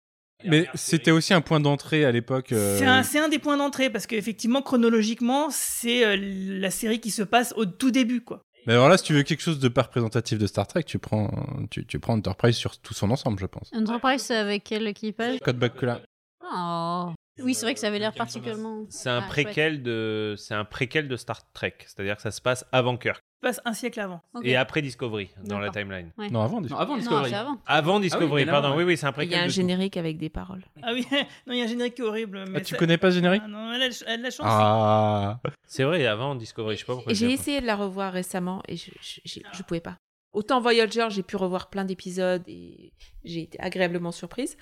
Mais 0.45 0.67
c'était 0.75 1.11
aussi 1.11 1.33
un 1.33 1.41
point 1.41 1.59
d'entrée 1.59 2.05
à 2.05 2.11
l'époque. 2.11 2.51
euh, 2.51 3.01
C'est 3.03 3.19
un, 3.19 3.29
des 3.29 3.39
points 3.39 3.57
d'entrée 3.57 3.89
parce 3.89 4.05
qu'effectivement, 4.07 4.61
chronologiquement, 4.61 5.47
c'est 5.51 6.05
euh, 6.05 6.15
la 6.59 6.69
série 6.71 6.99
qui 6.99 7.11
se 7.11 7.23
passe 7.23 7.53
au 7.57 7.65
tout 7.65 7.91
début. 7.91 8.21
quoi. 8.21 8.41
Mais 8.67 8.73
alors 8.73 8.89
là, 8.89 8.97
si 8.97 9.03
tu 9.05 9.13
veux 9.13 9.23
quelque 9.23 9.41
chose 9.41 9.59
de 9.59 9.67
pas 9.67 9.83
représentatif 9.83 10.37
de 10.37 10.45
Star 10.45 10.67
Trek, 10.67 10.83
tu 10.83 10.99
prends, 10.99 11.31
tu, 11.71 11.85
tu 11.85 11.99
prends 11.99 12.13
Enterprise 12.13 12.55
sur 12.55 12.77
tout 12.79 12.93
son 12.93 13.09
ensemble, 13.11 13.39
je 13.39 13.45
pense. 13.45 13.71
Enterprise, 13.73 14.29
avec 14.31 14.65
quel 14.65 14.85
équipage? 14.87 15.39
Code 15.39 15.57
Bakula. 15.57 16.01
Oh. 16.43 17.13
Oui, 17.39 17.53
c'est 17.53 17.65
vrai 17.65 17.73
que 17.73 17.79
ça 17.79 17.87
avait 17.87 17.99
l'air 17.99 18.13
particulièrement. 18.13 18.85
C'est 18.89 19.09
un 19.09 19.19
Ah, 19.23 19.27
préquel 19.27 19.83
de, 19.83 20.35
c'est 20.37 20.53
un 20.53 20.65
préquel 20.65 21.07
de 21.07 21.15
Star 21.15 21.51
Trek, 21.53 21.75
c'est-à-dire 21.81 22.15
que 22.15 22.21
ça 22.21 22.31
se 22.31 22.41
passe 22.41 22.65
avant 22.71 22.97
Kirk 22.97 23.17
Ça 23.43 23.51
se 23.53 23.57
passe 23.57 23.61
un 23.65 23.73
siècle 23.73 23.99
avant. 23.99 24.21
et 24.43 24.55
après 24.55 24.81
Discovery 24.81 25.29
dans 25.43 25.59
la 25.59 25.69
timeline. 25.69 26.11
Ouais. 26.17 26.29
Non, 26.29 26.41
avant. 26.41 26.61
Non, 26.61 26.75
avant 26.77 26.97
Discovery. 26.97 27.33
avant. 27.33 27.57
Avant 27.65 27.99
Discovery, 27.99 28.45
là, 28.45 28.51
pardon. 28.53 28.69
ouais. 28.71 28.77
Oui, 28.77 28.83
oui, 28.83 28.97
c'est 28.97 29.05
un 29.05 29.09
Il 29.09 29.13
préquel. 29.13 29.37
y 29.37 29.39
a 29.39 29.43
un 29.43 29.47
tout. 29.47 29.51
générique 29.53 29.97
avec 29.97 30.17
des 30.17 30.29
paroles. 30.29 30.63
Ah 30.81 30.91
oui, 30.93 31.05
non, 31.47 31.53
il 31.53 31.57
y 31.57 31.61
a 31.61 31.65
un 31.65 31.67
générique 31.67 31.95
qui 31.95 32.01
est 32.01 32.05
horrible. 32.05 32.43
Mais 32.49 32.57
Ah, 32.59 32.61
tu 32.61 32.73
ça- 32.73 32.77
connais 32.77 32.97
pas 32.97 33.11
ce 33.11 33.15
générique 33.15 33.43
Ah 33.45 33.47
non, 33.47 33.71
elle 33.73 33.83
a, 33.83 33.95
elle 34.07 34.19
a 34.19 34.23
la 34.23 34.29
chance. 34.31 34.45
Ah. 34.47 35.39
C'est 35.65 35.83
vrai, 35.83 36.05
avant 36.07 36.35
Discovery, 36.35 36.75
je 36.75 36.79
sais 36.81 36.85
pas 36.85 36.93
pourquoi. 36.95 37.11
Et 37.11 37.15
je 37.15 37.25
j'ai 37.27 37.31
essayé 37.33 37.61
de 37.61 37.65
la 37.65 37.75
revoir 37.75 38.11
récemment 38.13 38.61
et 38.67 38.75
je, 38.77 38.91
je, 39.01 39.19
j'ai- 39.25 39.43
je 39.53 39.63
pouvais 39.63 39.81
pas. 39.81 39.97
Autant 40.33 40.59
Voyager, 40.59 41.07
j'ai 41.09 41.23
pu 41.23 41.35
revoir 41.35 41.69
plein 41.69 41.85
d'épisodes 41.85 42.43
et 42.47 42.91
j'ai 43.23 43.43
été 43.43 43.59
agréablement 43.59 44.11
surprise. 44.11 44.57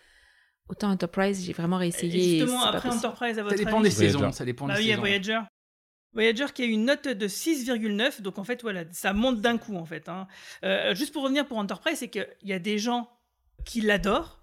Autant 0.69 0.89
Enterprise, 0.89 1.43
j'ai 1.45 1.53
vraiment 1.53 1.77
réessayé. 1.77 2.37
et 2.37 2.39
justement, 2.39 2.63
après. 2.63 2.89
Enterprise, 2.89 3.31
à 3.33 3.35
Ça 3.35 3.43
votre 3.43 3.55
dépend 3.55 3.79
avis 3.79 3.89
des 3.89 3.95
Voyager. 3.95 4.13
saisons. 4.17 4.31
Ça 4.31 4.45
dépend 4.45 4.65
Bah 4.67 4.73
des 4.73 4.79
oui, 4.79 4.85
il 4.85 4.89
y 4.89 4.91
a 4.91 4.95
saisons. 4.95 5.01
Voyager. 5.01 5.39
Voyager 6.13 6.45
qui 6.53 6.61
a 6.63 6.65
une 6.65 6.85
note 6.85 7.07
de 7.07 7.27
6,9, 7.27 8.21
donc 8.21 8.39
en 8.39 8.43
fait, 8.43 8.61
voilà, 8.61 8.83
ça 8.91 9.13
monte 9.13 9.41
d'un 9.41 9.57
coup, 9.57 9.75
en 9.75 9.85
fait. 9.85 10.07
hein. 10.09 10.27
Euh, 10.63 10.95
juste 10.95 11.13
pour 11.13 11.23
revenir 11.23 11.45
pour 11.45 11.57
Enterprise, 11.57 11.97
c'est 11.99 12.07
qu'il 12.09 12.27
y 12.43 12.53
a 12.53 12.59
des 12.59 12.77
gens 12.79 13.09
qui 13.65 13.81
l'adorent 13.81 14.39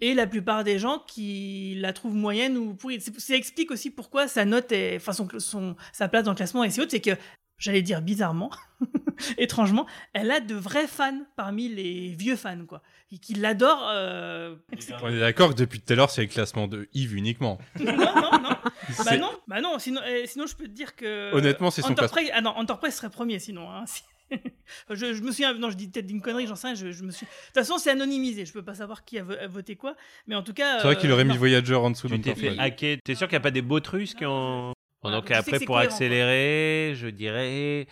et 0.00 0.14
la 0.14 0.26
plupart 0.26 0.64
des 0.64 0.78
gens 0.80 0.98
qui 1.06 1.76
la 1.78 1.92
trouvent 1.92 2.14
moyenne 2.16 2.56
ou 2.58 2.74
pourrie. 2.74 3.00
Ça 3.00 3.36
explique 3.36 3.70
aussi 3.70 3.90
pourquoi 3.90 4.26
sa 4.26 4.44
note 4.44 4.72
est, 4.72 4.96
enfin, 4.96 5.12
son, 5.12 5.28
son- 5.38 5.76
sa 5.92 6.08
place 6.08 6.24
dans 6.24 6.32
le 6.32 6.36
classement 6.36 6.64
est 6.64 6.70
si 6.70 6.80
haute, 6.80 6.90
c'est 6.90 7.00
que, 7.00 7.12
j'allais 7.62 7.82
dire 7.82 8.02
bizarrement, 8.02 8.50
étrangement, 9.38 9.86
elle 10.12 10.30
a 10.30 10.40
de 10.40 10.54
vrais 10.54 10.86
fans 10.86 11.20
parmi 11.36 11.68
les 11.68 12.10
vieux 12.10 12.36
fans, 12.36 12.64
quoi, 12.66 12.82
qui, 13.08 13.20
qui 13.20 13.34
l'adorent. 13.34 13.88
euh, 13.90 14.56
On 15.02 15.08
est 15.08 15.20
d'accord 15.20 15.50
que 15.50 15.54
depuis 15.54 15.80
tout 15.80 15.92
à 15.92 15.96
l'heure, 15.96 16.10
c'est 16.10 16.22
le 16.22 16.28
classement 16.28 16.66
de 16.68 16.88
Yves 16.92 17.14
uniquement. 17.14 17.58
non, 17.80 17.94
non, 17.96 18.40
non. 18.42 18.56
Bah 19.04 19.16
non, 19.16 19.30
bah 19.46 19.60
non, 19.60 19.78
sinon, 19.78 20.00
euh, 20.04 20.22
sinon 20.26 20.46
je 20.46 20.56
peux 20.56 20.64
te 20.64 20.70
dire 20.72 20.96
que. 20.96 21.32
Honnêtement, 21.34 21.70
c'est 21.70 21.82
son 21.82 21.92
Enterprise, 21.92 22.30
ah 22.34 22.40
non, 22.40 22.50
Enterprise 22.50 22.94
serait 22.94 23.10
premier 23.10 23.38
sinon. 23.38 23.70
hein, 23.70 23.84
si- 23.86 24.02
je, 24.90 25.12
je 25.12 25.20
me 25.22 25.30
souviens, 25.30 25.52
non, 25.54 25.68
je 25.70 25.76
dis 25.76 25.88
peut-être 25.88 26.10
une 26.10 26.22
connerie, 26.22 26.46
j'en 26.46 26.56
sais 26.56 26.68
rien. 26.68 26.74
Je, 26.74 26.90
je 26.90 27.02
me 27.04 27.10
suis. 27.10 27.26
De 27.26 27.30
toute 27.30 27.54
façon, 27.54 27.76
c'est 27.78 27.90
anonymisé. 27.90 28.46
Je 28.46 28.52
peux 28.54 28.62
pas 28.64 28.74
savoir 28.74 29.04
qui 29.04 29.18
a, 29.18 29.22
vo- 29.22 29.34
a 29.38 29.46
voté 29.46 29.76
quoi, 29.76 29.94
mais 30.26 30.34
en 30.34 30.42
tout 30.42 30.54
cas. 30.54 30.78
C'est 30.78 30.84
vrai 30.86 30.96
qu'il 30.96 31.10
euh, 31.10 31.14
aurait 31.14 31.24
mis. 31.24 31.36
Voyager 31.36 31.74
en 31.74 31.90
dessous 31.90 32.08
Tu 32.08 32.18
t'es 32.20 32.34
fait 32.34 32.58
hacker. 32.58 32.96
T'es 33.04 33.14
sûr 33.14 33.28
qu'il 33.28 33.34
n'y 33.36 33.42
a 33.42 33.44
pas 33.44 33.50
des 33.50 33.62
bots 33.62 33.78
russes 33.86 34.14
qui 34.14 34.24
ont. 34.26 34.72
Bon, 35.02 35.08
Ah, 35.08 35.12
donc 35.12 35.30
après, 35.30 35.58
pour 35.58 35.66
quoi. 35.66 35.80
accélérer, 35.80 36.94
je 36.94 37.08
dirais. 37.08 37.86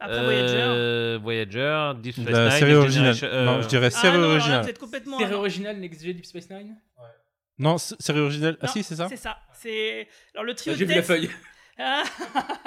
Après 0.00 0.22
Voyager. 0.24 0.54
euh, 0.58 1.18
Voyager, 1.22 1.92
Deep 2.02 2.14
Space 2.14 2.28
La 2.30 2.48
Nine, 2.48 2.58
série 2.58 2.74
originale. 2.74 3.14
Euh, 3.22 3.44
Non, 3.44 3.62
je 3.62 3.68
dirais 3.68 3.86
Ah 3.86 3.90
série 3.90 4.16
non, 4.18 4.22
là, 4.22 4.28
originale. 4.34 4.74
complètement. 4.78 5.18
Série 5.18 5.34
originale 5.34 5.76
Next 5.78 6.02
Gen 6.04 6.12
Deep 6.14 6.26
Space 6.26 6.50
Nine 6.50 6.76
Non, 7.58 7.78
série 7.78 8.18
originale. 8.20 8.56
Ah 8.60 8.66
Non, 8.66 8.72
si, 8.72 8.82
c'est 8.82 8.96
ça? 8.96 9.06
C'est 9.08 9.16
ça. 9.16 9.38
C'est 9.52 10.08
alors 10.34 10.44
le 10.44 10.54
trio. 10.54 10.74
J'ai 10.74 10.84
vu 10.84 10.94
la 10.94 11.02
feuille. 11.02 11.30
Ah, 11.76 12.04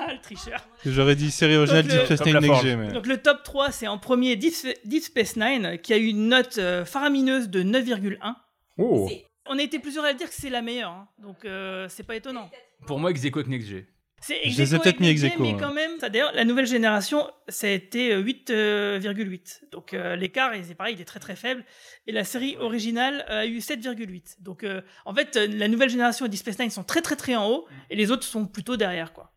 le 0.10 0.20
tricheur. 0.22 0.60
J'aurais 0.86 1.16
dit 1.16 1.32
série 1.32 1.56
originale 1.56 1.88
Donc, 1.88 1.98
Deep 1.98 2.06
Space 2.18 2.26
Nine 2.26 2.40
Next 2.40 2.64
mais- 2.66 2.92
Donc 2.92 3.08
le 3.08 3.18
top 3.18 3.42
3, 3.42 3.72
c'est 3.72 3.88
en 3.88 3.98
premier 3.98 4.36
Deep, 4.36 4.54
Deep 4.84 5.02
Space 5.02 5.38
Nine, 5.38 5.78
qui 5.82 5.94
a 5.94 5.98
eu 5.98 6.08
une 6.08 6.28
note 6.28 6.58
euh, 6.58 6.84
faramineuse 6.84 7.48
de 7.48 7.64
9,1. 7.64 8.36
Oh. 8.78 9.10
On 9.46 9.58
a 9.58 9.62
été 9.64 9.80
plusieurs 9.80 10.04
à 10.04 10.12
dire 10.14 10.28
que 10.28 10.34
c'est 10.36 10.50
la 10.50 10.62
meilleure, 10.62 10.92
hein. 10.92 11.08
donc 11.20 11.46
euh, 11.46 11.88
c'est 11.88 12.04
pas 12.04 12.18
étonnant. 12.18 12.50
Pour 12.86 13.00
moi, 13.00 13.10
Execo 13.12 13.40
avec 13.40 13.50
Next 13.50 13.68
G. 13.68 13.86
C'est 14.20 14.50
Je 14.50 14.58
les 14.58 14.74
ai 14.76 14.80
peut-être 14.80 15.00
mis 15.00 15.08
avec 15.08 15.18
ex 15.18 15.24
Next 15.24 15.38
Gen, 15.38 15.46
aequo, 15.46 15.58
mais 15.58 15.64
hein. 15.64 15.68
quand 15.68 15.74
même, 15.76 16.00
ça, 16.00 16.10
d'ailleurs, 16.10 16.32
la 16.34 16.44
nouvelle 16.44 16.66
génération, 16.66 17.30
ça 17.50 17.68
a 17.68 17.70
été 17.70 18.14
euh, 18.14 18.22
8,8. 18.24 19.70
Donc 19.72 19.94
euh, 19.94 20.16
l'écart, 20.16 20.54
et 20.54 20.64
c'est 20.64 20.74
pareil, 20.76 20.96
il 20.98 21.02
est 21.02 21.06
très 21.06 21.20
très 21.20 21.36
faible. 21.36 21.64
Et 22.08 22.12
la 22.12 22.24
série 22.24 22.58
originale 22.58 23.26
euh, 23.30 23.42
a 23.42 23.46
eu 23.46 23.60
7,8. 23.60 24.38
Donc 24.42 24.64
euh, 24.64 24.82
en 25.06 25.14
fait, 25.14 25.36
euh, 25.38 25.48
la 25.48 25.68
nouvelle 25.68 25.90
génération 25.90 26.26
et 26.26 26.30
Deep 26.30 26.40
Space 26.40 26.58
Nine 26.60 26.70
sont 26.72 26.84
très 26.84 27.02
très 27.02 27.16
très 27.16 27.36
en 27.36 27.48
haut, 27.48 27.68
et 27.90 27.96
les 27.96 28.10
autres 28.12 28.24
sont 28.24 28.46
plutôt 28.48 28.76
derrière, 28.76 29.14
quoi. 29.14 29.32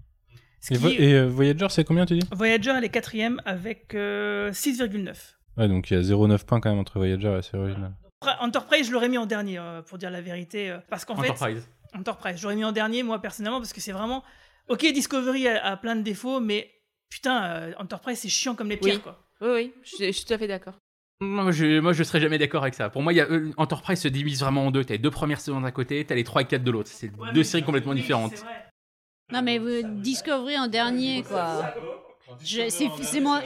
Ce 0.63 0.73
Et, 0.73 0.77
qui- 0.77 0.83
Vo- 0.83 0.89
et, 0.91 1.13
euh, 1.15 1.27
Voyager, 1.27 1.67
c'est 1.71 1.85
combien 1.85 2.07
tu 2.07 2.19
dis? 2.19 2.27
Voyager, 2.33 2.71
elle 2.77 2.85
est 2.85 2.89
quatrième 2.91 3.41
avec 3.45 3.95
euh, 3.95 4.51
6,9. 4.53 5.15
Ouais, 5.59 5.69
donc 5.69 5.91
il 5.91 5.95
y 5.95 5.97
a 5.99 6.03
0,9 6.03 6.45
points 6.45 6.61
quand 6.61 6.71
même 6.71 6.79
entre 6.79 6.99
Voyager 6.99 7.29
et 7.29 7.33
la 7.33 7.43
série 7.43 7.63
originale. 7.63 7.93
Enterprise, 8.41 8.87
je 8.87 8.93
l'aurais 8.93 9.09
mis 9.09 9.19
en 9.19 9.27
dernier, 9.27 9.59
euh, 9.59 9.83
pour 9.83 9.97
dire 9.99 10.11
la 10.11 10.21
vérité, 10.21 10.71
euh, 10.71 10.79
parce 10.91 11.05
qu'en 11.05 11.17
fait, 11.17 11.33
Enterprise. 11.99 12.39
J'aurais 12.41 12.57
mis 12.57 12.65
en 12.65 12.73
dernier, 12.73 13.03
moi, 13.03 13.21
personnellement, 13.21 13.59
parce 13.59 13.73
que 13.73 13.81
c'est 13.81 13.93
vraiment... 13.93 14.23
Ok, 14.69 14.81
Discovery 14.93 15.49
a, 15.49 15.65
a 15.65 15.77
plein 15.77 15.97
de 15.97 16.03
défauts, 16.03 16.41
mais 16.41 16.71
putain, 17.09 17.43
euh, 17.45 17.73
Enterprise, 17.79 18.19
c'est 18.19 18.29
chiant 18.29 18.55
comme 18.55 18.69
les 18.69 18.77
Oui. 18.77 18.81
pierres, 18.91 19.03
quoi. 19.03 19.27
Oui, 19.41 19.49
oui, 19.55 19.73
je, 19.83 19.97
suis- 19.97 20.07
je 20.07 20.11
suis 20.13 20.25
tout 20.27 20.35
à 20.35 20.39
fait 20.39 20.47
d'accord. 20.47 20.75
Moi 21.23 21.51
je, 21.53 21.81
moi, 21.81 21.93
je 21.93 22.03
serais 22.03 22.21
jamais 22.21 22.39
d'accord 22.39 22.63
avec 22.63 22.75
ça. 22.75 22.89
Pour 22.89 23.03
moi, 23.03 23.13
il 23.13 23.17
y 23.17 23.21
a, 23.21 23.27
euh, 23.27 23.51
Enterprise 23.59 24.01
se 24.01 24.09
divise 24.09 24.41
vraiment 24.41 24.67
en 24.67 24.71
deux. 24.71 24.85
T'as 24.85 24.95
les 24.95 24.99
deux 24.99 25.11
premières 25.11 25.41
saisons 25.41 25.61
d'un 25.61 25.71
côté, 25.71 26.03
t'as 26.07 26.15
les 26.15 26.25
trois 26.25 26.41
et 26.43 26.47
quatre 26.47 26.65
de 26.65 26.71
l'autre. 26.71 26.89
C'est 26.91 27.11
deux 27.35 27.43
séries 27.45 27.63
complètement 27.65 27.93
différentes. 27.95 28.43
Non, 29.33 29.43
mais 29.43 29.59
vous 29.59 29.83
Discovery 30.01 30.59
en 30.59 30.67
dernier, 30.67 31.23
quoi. 31.23 31.75
C'est 33.03 33.21
mon, 33.21 33.39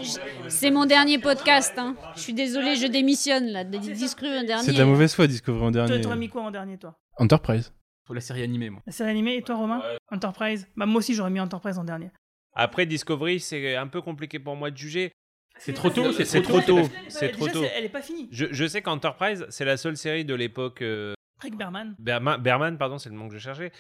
mon 0.73 0.87
dernier 0.87 1.19
podcast. 1.19 1.73
Hein. 1.79 1.97
Je 2.17 2.21
suis 2.21 2.35
désolée, 2.35 2.77
je 2.77 2.87
démissionne 2.87 3.47
là. 3.47 3.65
Discovery 3.65 4.39
en 4.41 4.45
dernier. 4.45 4.65
C'est 4.67 4.73
de 4.73 4.79
la 4.79 4.85
mauvaise 4.85 5.15
foi, 5.15 5.27
Discovery 5.27 5.65
en 5.65 5.71
dernier. 5.71 6.01
t'aurais 6.01 6.17
mis 6.17 6.29
quoi 6.29 6.43
en 6.43 6.51
dernier, 6.51 6.79
toi? 6.79 6.97
Enterprise. 7.19 7.73
Pour 8.05 8.15
la 8.15 8.21
série 8.21 8.43
animée, 8.43 8.71
moi. 8.71 8.83
La 8.87 8.93
série 8.93 9.11
animée, 9.11 9.37
et 9.37 9.43
toi, 9.43 9.57
Romain 9.57 9.83
Enterprise 10.11 10.69
Bah, 10.77 10.87
moi 10.87 10.99
aussi, 10.99 11.15
j'aurais 11.15 11.31
mis 11.31 11.41
Enterprise 11.41 11.79
en 11.79 11.85
dernier. 11.85 12.11
Après, 12.55 12.87
Discovery, 12.87 13.41
c'est 13.41 13.77
un 13.77 13.87
peu 13.89 14.01
compliqué 14.03 14.39
pour 14.39 14.57
moi 14.57 14.71
de 14.71 14.77
juger. 14.77 15.13
C'est 15.59 15.73
trop 15.73 15.89
tôt, 15.91 16.13
c'est 16.13 16.25
C'est 16.25 16.43
trop 16.43 16.61
trop 16.61 16.81
tôt. 16.83 16.89
C'est 17.09 17.31
trop 17.31 17.49
tôt. 17.49 17.63
Elle 17.77 17.85
est 17.85 17.89
pas 17.89 18.03
finie. 18.03 18.29
Je, 18.33 18.47
je 18.51 18.67
sais 18.67 18.83
qu'Enterprise, 18.83 19.47
c'est 19.51 19.65
la 19.65 19.77
seule 19.77 19.97
série 19.97 20.25
de 20.25 20.35
l'époque. 20.35 20.83
euh, 20.83 21.15
Rick 21.41 21.57
Berman. 21.57 21.95
Berman, 21.99 22.41
Berman, 22.43 22.77
pardon, 22.79 22.99
c'est 22.99 23.09
le 23.09 23.15
nom 23.17 23.29
que 23.29 23.35
je 23.35 23.39
cherchais, 23.39 23.71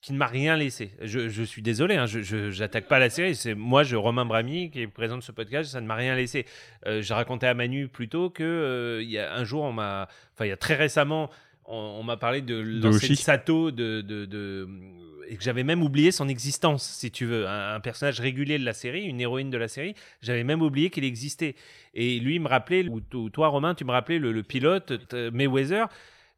qui 0.00 0.12
ne 0.12 0.18
m'a 0.18 0.26
rien 0.26 0.56
laissé. 0.56 0.92
Je, 1.00 1.28
je 1.28 1.42
suis 1.44 1.62
désolé, 1.62 1.94
hein, 1.96 2.06
je 2.06 2.20
je- 2.22 2.50
j'attaque 2.50 2.88
pas 2.88 2.98
la 2.98 3.08
série. 3.10 3.34
C'est 3.36 3.54
moi, 3.54 3.82
je 3.84 3.94
Romain 3.96 4.24
Brami, 4.24 4.70
qui 4.70 4.80
est 4.82 4.86
présent 4.88 5.16
de 5.16 5.22
ce 5.22 5.30
podcast, 5.32 5.70
ça 5.70 5.80
ne 5.80 5.86
m'a 5.86 5.94
rien 5.94 6.14
laissé. 6.16 6.44
Euh, 6.86 7.02
J'ai 7.02 7.14
raconté 7.14 7.46
à 7.46 7.54
Manu 7.54 7.88
plus 7.88 8.08
tôt 8.08 8.28
que 8.30 8.42
euh, 8.42 9.02
il 9.02 9.10
y 9.10 9.18
a 9.18 9.32
un 9.34 9.44
jour, 9.44 9.62
on 9.62 9.72
m'a, 9.72 10.08
enfin 10.34 10.44
il 10.44 10.48
y 10.48 10.52
a 10.52 10.56
très 10.56 10.74
récemment, 10.74 11.30
on, 11.66 11.76
on 12.00 12.02
m'a 12.02 12.16
parlé 12.16 12.40
de 12.42 12.56
l'ancienne 12.56 13.12
Oshi. 13.12 13.16
Sato, 13.16 13.70
de, 13.70 14.00
de, 14.00 14.24
de- 14.26 14.68
et 15.28 15.36
que 15.36 15.42
j'avais 15.44 15.62
même 15.64 15.82
oublié 15.82 16.10
son 16.12 16.28
existence, 16.28 16.82
si 16.84 17.10
tu 17.10 17.24
veux, 17.24 17.46
un, 17.48 17.74
un 17.76 17.80
personnage 17.80 18.20
régulier 18.20 18.58
de 18.58 18.64
la 18.64 18.72
série, 18.74 19.04
une 19.04 19.20
héroïne 19.20 19.50
de 19.50 19.56
la 19.56 19.68
série. 19.68 19.94
J'avais 20.20 20.44
même 20.44 20.60
oublié 20.62 20.90
qu'il 20.90 21.04
existait. 21.04 21.54
Et 21.94 22.18
lui, 22.18 22.34
il 22.34 22.40
me 22.40 22.48
rappelait, 22.48 22.86
ou, 22.88 23.00
ou 23.14 23.30
toi, 23.30 23.48
Romain, 23.48 23.74
tu 23.74 23.84
me 23.84 23.92
rappelais 23.92 24.18
le, 24.18 24.32
le 24.32 24.42
pilote 24.42 24.92
Mayweather. 25.32 25.86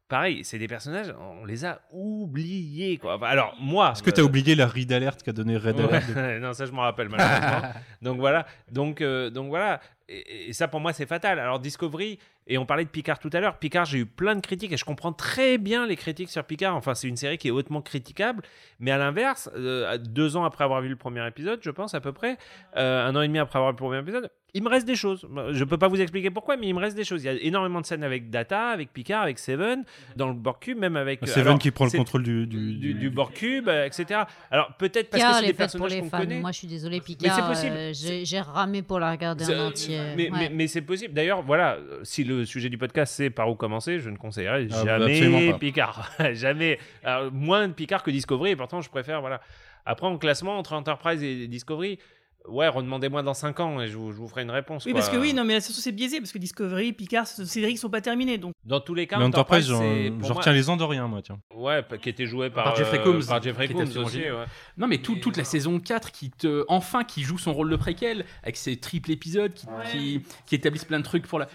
Pareil, 0.07 0.43
c'est 0.43 0.59
des 0.59 0.67
personnages, 0.67 1.11
on 1.41 1.45
les 1.45 1.65
a 1.65 1.81
oubliés. 1.91 2.97
Quoi. 2.97 3.17
Alors, 3.27 3.55
moi. 3.59 3.91
Est-ce 3.93 4.03
que 4.03 4.11
tu 4.11 4.21
as 4.21 4.23
oublié 4.23 4.53
la 4.53 4.67
read 4.67 4.91
alert 4.91 5.23
qu'a 5.23 5.31
donné 5.33 5.57
Red 5.57 5.79
Alert 5.79 6.09
non, 6.41 6.53
ça 6.53 6.67
je 6.67 6.71
m'en 6.71 6.83
rappelle 6.83 7.09
malheureusement. 7.09 7.69
donc 8.03 8.19
voilà, 8.19 8.45
donc, 8.71 9.01
euh, 9.01 9.31
donc 9.31 9.47
voilà, 9.47 9.81
et, 10.07 10.49
et 10.49 10.53
ça 10.53 10.67
pour 10.67 10.79
moi 10.79 10.93
c'est 10.93 11.07
fatal. 11.07 11.39
Alors 11.39 11.59
Discovery, 11.59 12.19
et 12.47 12.57
on 12.57 12.65
parlait 12.65 12.85
de 12.85 12.89
Picard 12.89 13.19
tout 13.19 13.29
à 13.33 13.39
l'heure, 13.39 13.57
Picard 13.57 13.85
j'ai 13.85 13.99
eu 13.99 14.05
plein 14.05 14.35
de 14.35 14.41
critiques 14.41 14.71
et 14.71 14.77
je 14.77 14.85
comprends 14.85 15.13
très 15.13 15.57
bien 15.57 15.87
les 15.87 15.95
critiques 15.95 16.29
sur 16.29 16.43
Picard. 16.43 16.75
Enfin 16.75 16.93
c'est 16.93 17.07
une 17.07 17.17
série 17.17 17.37
qui 17.37 17.47
est 17.47 17.51
hautement 17.51 17.81
critiquable, 17.81 18.43
mais 18.79 18.91
à 18.91 18.97
l'inverse, 18.97 19.49
euh, 19.55 19.97
deux 19.97 20.37
ans 20.37 20.43
après 20.43 20.63
avoir 20.63 20.81
vu 20.81 20.89
le 20.89 20.95
premier 20.95 21.25
épisode, 21.27 21.59
je 21.63 21.71
pense 21.71 21.93
à 21.93 22.01
peu 22.01 22.13
près, 22.13 22.37
euh, 22.77 23.05
un 23.05 23.15
an 23.15 23.21
et 23.21 23.27
demi 23.27 23.39
après 23.39 23.57
avoir 23.57 23.71
vu 23.71 23.77
le 23.77 23.83
premier 23.83 23.99
épisode, 23.99 24.29
il 24.55 24.63
me 24.63 24.69
reste 24.69 24.87
des 24.87 24.95
choses. 24.95 25.27
Je 25.51 25.63
peux 25.65 25.77
pas 25.77 25.87
vous 25.89 26.01
expliquer 26.01 26.31
pourquoi, 26.31 26.55
mais 26.57 26.67
il 26.67 26.73
me 26.73 26.79
reste 26.79 26.95
des 26.95 27.03
choses. 27.03 27.23
Il 27.23 27.27
y 27.27 27.29
a 27.29 27.33
énormément 27.41 27.81
de 27.81 27.85
scènes 27.85 28.03
avec 28.03 28.29
Data, 28.31 28.69
avec 28.69 28.91
Picard, 28.93 29.21
avec 29.21 29.37
Seven, 29.37 29.83
dans 30.15 30.29
le 30.29 30.33
Borg 30.33 30.57
Cube, 30.59 30.77
même 30.79 30.95
avec. 30.95 31.19
C'est 31.23 31.27
Seven 31.27 31.47
alors, 31.47 31.59
qui 31.59 31.69
prend 31.71 31.85
le 31.85 31.91
c'est- 31.91 31.97
contrôle 31.97 32.23
du, 32.23 32.47
du, 32.47 32.73
du, 32.75 32.93
du 32.95 33.09
Borg 33.09 33.33
Cube, 33.33 33.67
euh, 33.69 33.85
etc. 33.85 34.21
Alors 34.49 34.73
peut-être 34.77 35.09
parce 35.11 35.21
Picard, 35.21 35.31
que 35.33 35.37
elle 35.37 35.43
c'est 35.43 35.49
est 35.49 35.51
des 35.51 35.57
faite 35.57 35.71
pour 35.77 35.81
personnages 35.81 35.91
les 35.93 35.99
qu'on 36.01 36.09
fans. 36.09 36.17
connaît. 36.19 36.39
Moi, 36.39 36.51
je 36.51 36.57
suis 36.57 36.67
désolée, 36.67 36.97
c'est 36.97 37.03
Picard. 37.17 37.47
possible. 37.47 37.75
euh, 37.75 37.91
j'ai 37.93 38.25
j'ai 38.25 38.39
ramé 38.39 38.81
pour 38.81 38.99
la 38.99 39.11
regarder 39.11 39.43
C'est- 39.43 39.55
en 39.59 39.67
entier. 39.67 39.99
Mais, 40.15 40.31
ouais. 40.31 40.37
mais, 40.39 40.49
mais 40.49 40.67
c'est 40.67 40.81
possible. 40.81 41.13
D'ailleurs, 41.13 41.41
voilà, 41.43 41.73
euh, 41.75 41.99
si 42.03 42.23
le 42.23 42.45
sujet 42.45 42.69
du 42.69 42.77
podcast 42.77 43.13
c'est 43.13 43.29
par 43.29 43.49
où 43.49 43.55
commencer, 43.55 43.99
je 43.99 44.09
ne 44.09 44.15
conseillerais 44.17 44.67
Ah, 44.71 44.83
bah, 44.85 44.95
absolument 44.95 45.37
jamais 45.39 45.51
pas. 45.51 45.57
Picard. 45.59 46.11
jamais. 46.33 46.79
Alors, 47.03 47.31
moins 47.33 47.67
de 47.67 47.73
Picard 47.73 48.03
que 48.03 48.11
Discovery, 48.11 48.51
et 48.51 48.55
pourtant 48.55 48.79
je 48.81 48.89
préfère. 48.89 49.19
Voilà. 49.19 49.41
Après, 49.85 50.07
en 50.07 50.17
classement 50.17 50.57
entre 50.57 50.73
Enterprise 50.73 51.21
et 51.21 51.47
Discovery, 51.47 51.99
ouais, 52.49 52.67
redemandez-moi 52.67 53.23
dans 53.23 53.33
5 53.33 53.59
ans 53.59 53.81
et 53.81 53.87
je 53.87 53.97
vous, 53.97 54.11
je 54.11 54.17
vous 54.17 54.27
ferai 54.27 54.43
une 54.43 54.51
réponse. 54.51 54.85
Oui, 54.85 54.91
quoi. 54.91 55.01
parce 55.01 55.11
que 55.11 55.17
oui, 55.17 55.33
non, 55.33 55.43
mais 55.43 55.53
la 55.53 55.61
situation 55.61 55.81
c'est 55.81 55.91
biaisé, 55.91 56.19
parce 56.19 56.31
que 56.31 56.37
Discovery, 56.37 56.93
Picard, 56.93 57.27
ces 57.27 57.45
séries 57.45 57.71
qui 57.73 57.77
sont 57.77 57.89
pas 57.89 58.01
terminées. 58.01 58.37
Donc, 58.37 58.53
Dans 58.63 58.79
tous 58.79 58.93
les 58.93 59.07
cas, 59.07 59.17
Mais 59.17 59.25
Enterprise, 59.25 59.67
j'en 59.67 60.33
retiens 60.33 60.53
les 60.53 60.69
Andoriens, 60.69 61.07
moi, 61.07 61.21
tiens. 61.21 61.39
Ouais, 61.55 61.83
qui 62.01 62.09
était 62.09 62.25
joué 62.25 62.49
par, 62.49 62.65
Par 62.65 62.75
Jeffrey 62.75 62.99
euh, 62.99 63.03
Combs, 63.03 63.27
Par 63.27 63.41
Jeffrey 63.41 63.67
qui 63.67 63.73
était 63.73 63.83
Combs 63.83 64.03
aussi, 64.03 64.19
ouais. 64.21 64.45
Non, 64.77 64.87
mais 64.87 64.97
tout- 64.97 65.15
toute 65.15 65.37
la 65.37 65.43
saison 65.43 65.79
4 65.79 66.11
qui 66.11 66.29
te, 66.31 66.65
enfin, 66.67 67.03
qui 67.03 67.23
joue 67.23 67.37
son 67.37 67.53
rôle 67.53 67.69
de 67.69 67.75
préquel, 67.75 68.25
avec 68.43 68.57
ses 68.57 68.77
triples 68.77 69.11
épisodes 69.11 69.53
qui, 69.53 69.67
qui, 69.91 70.21
qui 70.45 70.55
établissent 70.55 70.85
plein 70.85 70.99
de 70.99 71.03
trucs 71.05 71.27
pour 71.27 71.39
la. 71.39 71.47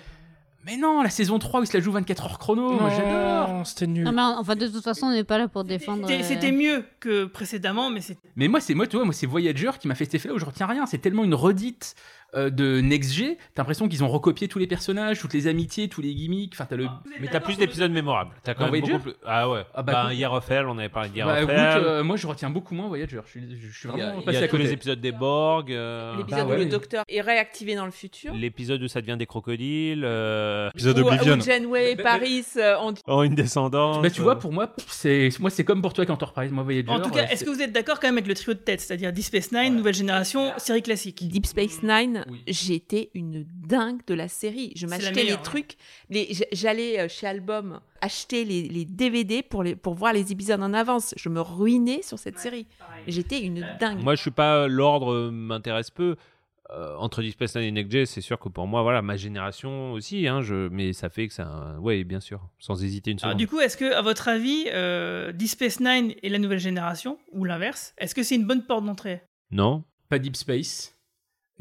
Mais 0.67 0.77
non, 0.77 1.03
la 1.03 1.09
saison 1.09 1.39
3 1.39 1.61
où 1.61 1.63
il 1.63 1.67
se 1.67 1.77
la 1.77 1.83
joue 1.83 1.93
24 1.93 2.25
heures 2.25 2.39
chrono, 2.39 2.73
moi 2.73 2.91
j'adore. 2.91 3.67
c'était 3.67 3.87
nul. 3.87 4.05
Non, 4.05 4.13
mais 4.13 4.21
enfin, 4.21 4.57
de 4.57 4.67
toute 4.67 4.85
façon, 4.85 5.07
on 5.07 5.13
n'est 5.13 5.25
pas 5.25 5.39
là 5.39 5.49
pour 5.49 5.65
défendre. 5.65 6.07
c'était 6.07 6.23
euh, 6.23 6.27
c'était 6.27 6.53
mieux 6.53 6.85
que 7.01 7.25
précédemment, 7.25 7.89
mais 7.89 8.03
c'est 8.03 8.19
Mais 8.37 8.47
moi, 8.49 8.61
c'est 8.61 8.75
moi, 8.75 8.87
tu 8.87 8.97
vois, 8.97 9.07
moi, 9.07 9.15
c'est 9.15 9.27
Voyager 9.27 9.71
qui 9.81 9.89
m'a 9.89 9.95
fait 9.95 10.05
cet 10.05 10.17
effet-là 10.17 10.35
où 10.35 10.39
je 10.39 10.45
retiens 10.45 10.67
rien. 10.67 10.85
C'est 10.85 10.99
tellement 10.99 11.25
une 11.25 11.35
redite 11.35 11.95
euh, 12.35 12.51
de 12.51 12.81
Next 12.81 13.13
G. 13.13 13.39
T'as 13.55 13.63
l'impression 13.63 13.89
qu'ils 13.89 14.05
ont 14.05 14.09
recopié 14.09 14.49
tous 14.49 14.59
les 14.59 14.67
personnages, 14.67 15.19
toutes 15.21 15.35
les 15.35 15.47
amitiés, 15.47 15.89
tous 15.89 16.01
les 16.01 16.15
gimmicks. 16.15 16.53
Enfin, 16.55 16.67
t'as 16.69 16.77
le. 16.77 16.87
Mais 17.21 17.29
t'as 17.29 17.41
plus 17.41 17.57
d'épisodes 17.59 17.91
mémorables. 17.93 18.31
T'as 18.45 18.55
quand 18.55 18.61
même 18.63 18.71
Voyager 18.71 18.93
beaucoup 18.93 19.05
plus. 19.05 19.15
Ah 19.27 19.49
ouais. 19.51 19.63
Ah 19.75 19.83
bah, 19.83 20.05
bah, 20.07 20.15
Year 20.15 20.33
of 20.33 20.51
Hell, 20.51 20.67
on 20.67 20.79
avait 20.79 20.89
parlé 20.89 21.09
de 21.11 21.17
Year 21.17 21.27
Bah, 21.27 21.35
of 21.35 21.43
écoute, 21.43 21.55
Hell. 21.55 21.83
euh, 21.85 22.03
moi, 22.05 22.17
je 22.17 22.27
retiens 22.27 22.51
beaucoup 22.51 22.75
moins 22.75 22.89
Voyager. 22.89 23.21
Je 23.27 23.31
suis, 23.31 23.43
je 23.73 23.89
a, 23.89 23.93
vraiment 23.93 24.13
il 24.17 24.23
y 24.23 24.25
passé 24.25 24.39
a 24.39 24.41
à 24.41 24.45
tous 24.49 24.51
côté. 24.53 24.63
les 24.65 24.73
épisodes 24.73 25.01
des 25.01 25.13
Borg. 25.13 25.73
euh, 25.73 26.17
L'épisode 26.17 26.41
Bah 26.41 26.47
ouais. 26.47 26.57
où 26.57 26.59
le 26.59 26.67
docteur 26.67 27.05
est 27.09 27.21
réactivé 27.21 27.75
dans 27.75 27.85
le 27.85 27.91
futur. 27.91 28.33
L'épisode 28.35 28.83
où 28.83 28.89
ça 28.89 29.01
devient 29.01 29.17
des 29.19 29.27
crocodiles. 29.27 30.03
euh, 30.05 30.71
Épisode 30.75 30.99
Où- 31.01 31.07
Oblivion. 31.09 31.37
Où 31.37 31.41
Janeway 31.41 31.93
et 31.93 31.97
Paris 31.97 32.45
euh, 32.57 32.77
ont 32.81 32.95
Oh, 33.07 33.23
une 33.23 33.35
descendance. 33.35 34.03
Bah, 34.03 34.11
tu 34.11 34.21
vois, 34.21 34.39
pour 34.39 34.53
moi, 34.53 34.75
c'est 34.89 35.29
moi, 35.41 35.51
c'est 35.51 35.65
comme 35.65 35.83
pour 35.83 35.93
toi 35.93 36.03
avec 36.03 36.11
Enterprise. 36.11 36.51
Moi, 36.53 36.63
Voyager. 36.65 36.89
En 36.89 37.01
tout 37.01 37.11
cas, 37.11 37.27
est-ce 37.29 37.45
que 37.45 37.51
vous 37.51 37.61
êtes 37.63 37.73
d'accord 37.73 37.99
quand 38.01 38.09
même 38.09 38.15
avec 38.17 38.27
le 38.27 38.35
trio 38.35 38.55
de 38.55 38.59
tête, 38.59 38.81
c'est-à-dire 38.81 39.13
Deep 39.13 39.25
Space 39.25 39.53
Nine, 39.53 39.77
Nouvelle 39.77 39.95
Génération, 39.95 40.53
série 40.59 40.83
classique? 40.83 41.27
Deep 41.29 41.47
Space 41.47 41.83
Nine, 41.83 42.20
Oui. 42.29 42.43
j'étais 42.49 43.11
une 43.15 43.45
dingue 43.67 44.01
de 44.07 44.15
la 44.15 44.29
série. 44.29 44.73
Je 44.77 44.87
m'achetais 44.87 45.25
les 45.25 45.37
trucs, 45.37 45.77
les- 46.09 46.29
j'allais 46.53 47.01
euh, 47.01 47.09
chez 47.09 47.27
Album 47.27 47.81
acheter 48.01 48.45
les, 48.45 48.63
les 48.69 48.85
DVD 48.85 49.43
pour, 49.43 49.63
les, 49.63 49.77
pour 49.77 49.95
voir 49.95 50.13
les 50.13 50.33
épisodes 50.33 50.63
en 50.63 50.73
avance. 50.75 51.15
Je 51.17 51.29
me 51.29 51.41
ruinais 51.41 52.03
sur 52.03 52.19
cette 52.19 52.39
série. 52.39 52.67
J'étais 53.07 53.41
une 53.43 53.67
dingue. 53.81 54.03
Moi, 54.03 54.15
je 54.15 54.23
suis 54.23 54.31
pas. 54.31 54.67
L'ordre 54.69 55.13
euh, 55.13 55.31
m'intéresse 55.31 55.91
peu. 55.91 56.17
Euh, 56.73 56.95
entre 56.99 57.21
Deep 57.21 57.33
Space 57.33 57.57
Nine 57.57 57.65
et 57.65 57.73
Next 57.73 57.91
Gen, 57.91 58.07
c'est 58.07 58.21
sûr 58.21 58.39
que 58.39 58.49
pour 58.49 58.69
moi, 58.69 58.83
voilà, 58.83 59.03
ma 59.03 59.17
génération 59.17 59.91
aussi, 59.91 60.29
hein, 60.29 60.41
je... 60.41 60.69
mais 60.69 60.93
ça 60.93 61.11
fait 61.11 61.27
que 61.27 61.35
ça. 61.35 61.75
Oui, 61.81 62.05
bien 62.05 62.21
sûr, 62.21 62.41
sans 62.61 62.85
hésiter 62.85 63.11
une 63.11 63.19
Alors, 63.23 63.31
seconde. 63.33 63.39
du 63.39 63.49
coup, 63.49 63.59
est-ce 63.59 63.77
que, 63.77 63.93
à 63.93 64.03
votre 64.03 64.29
avis, 64.29 64.67
euh, 64.69 65.33
Deep 65.33 65.49
Space 65.49 65.81
Nine 65.81 66.15
et 66.23 66.29
la 66.29 66.39
Nouvelle 66.39 66.61
Génération, 66.61 67.19
ou 67.33 67.45
l'inverse, 67.45 67.93
est-ce 67.99 68.15
que 68.15 68.23
c'est 68.23 68.37
une 68.37 68.47
bonne 68.47 68.65
porte 68.65 68.85
d'entrée? 68.85 69.21
Non 69.51 69.83
Pas 70.09 70.21
Deep 70.21 70.37
Space. 70.37 70.97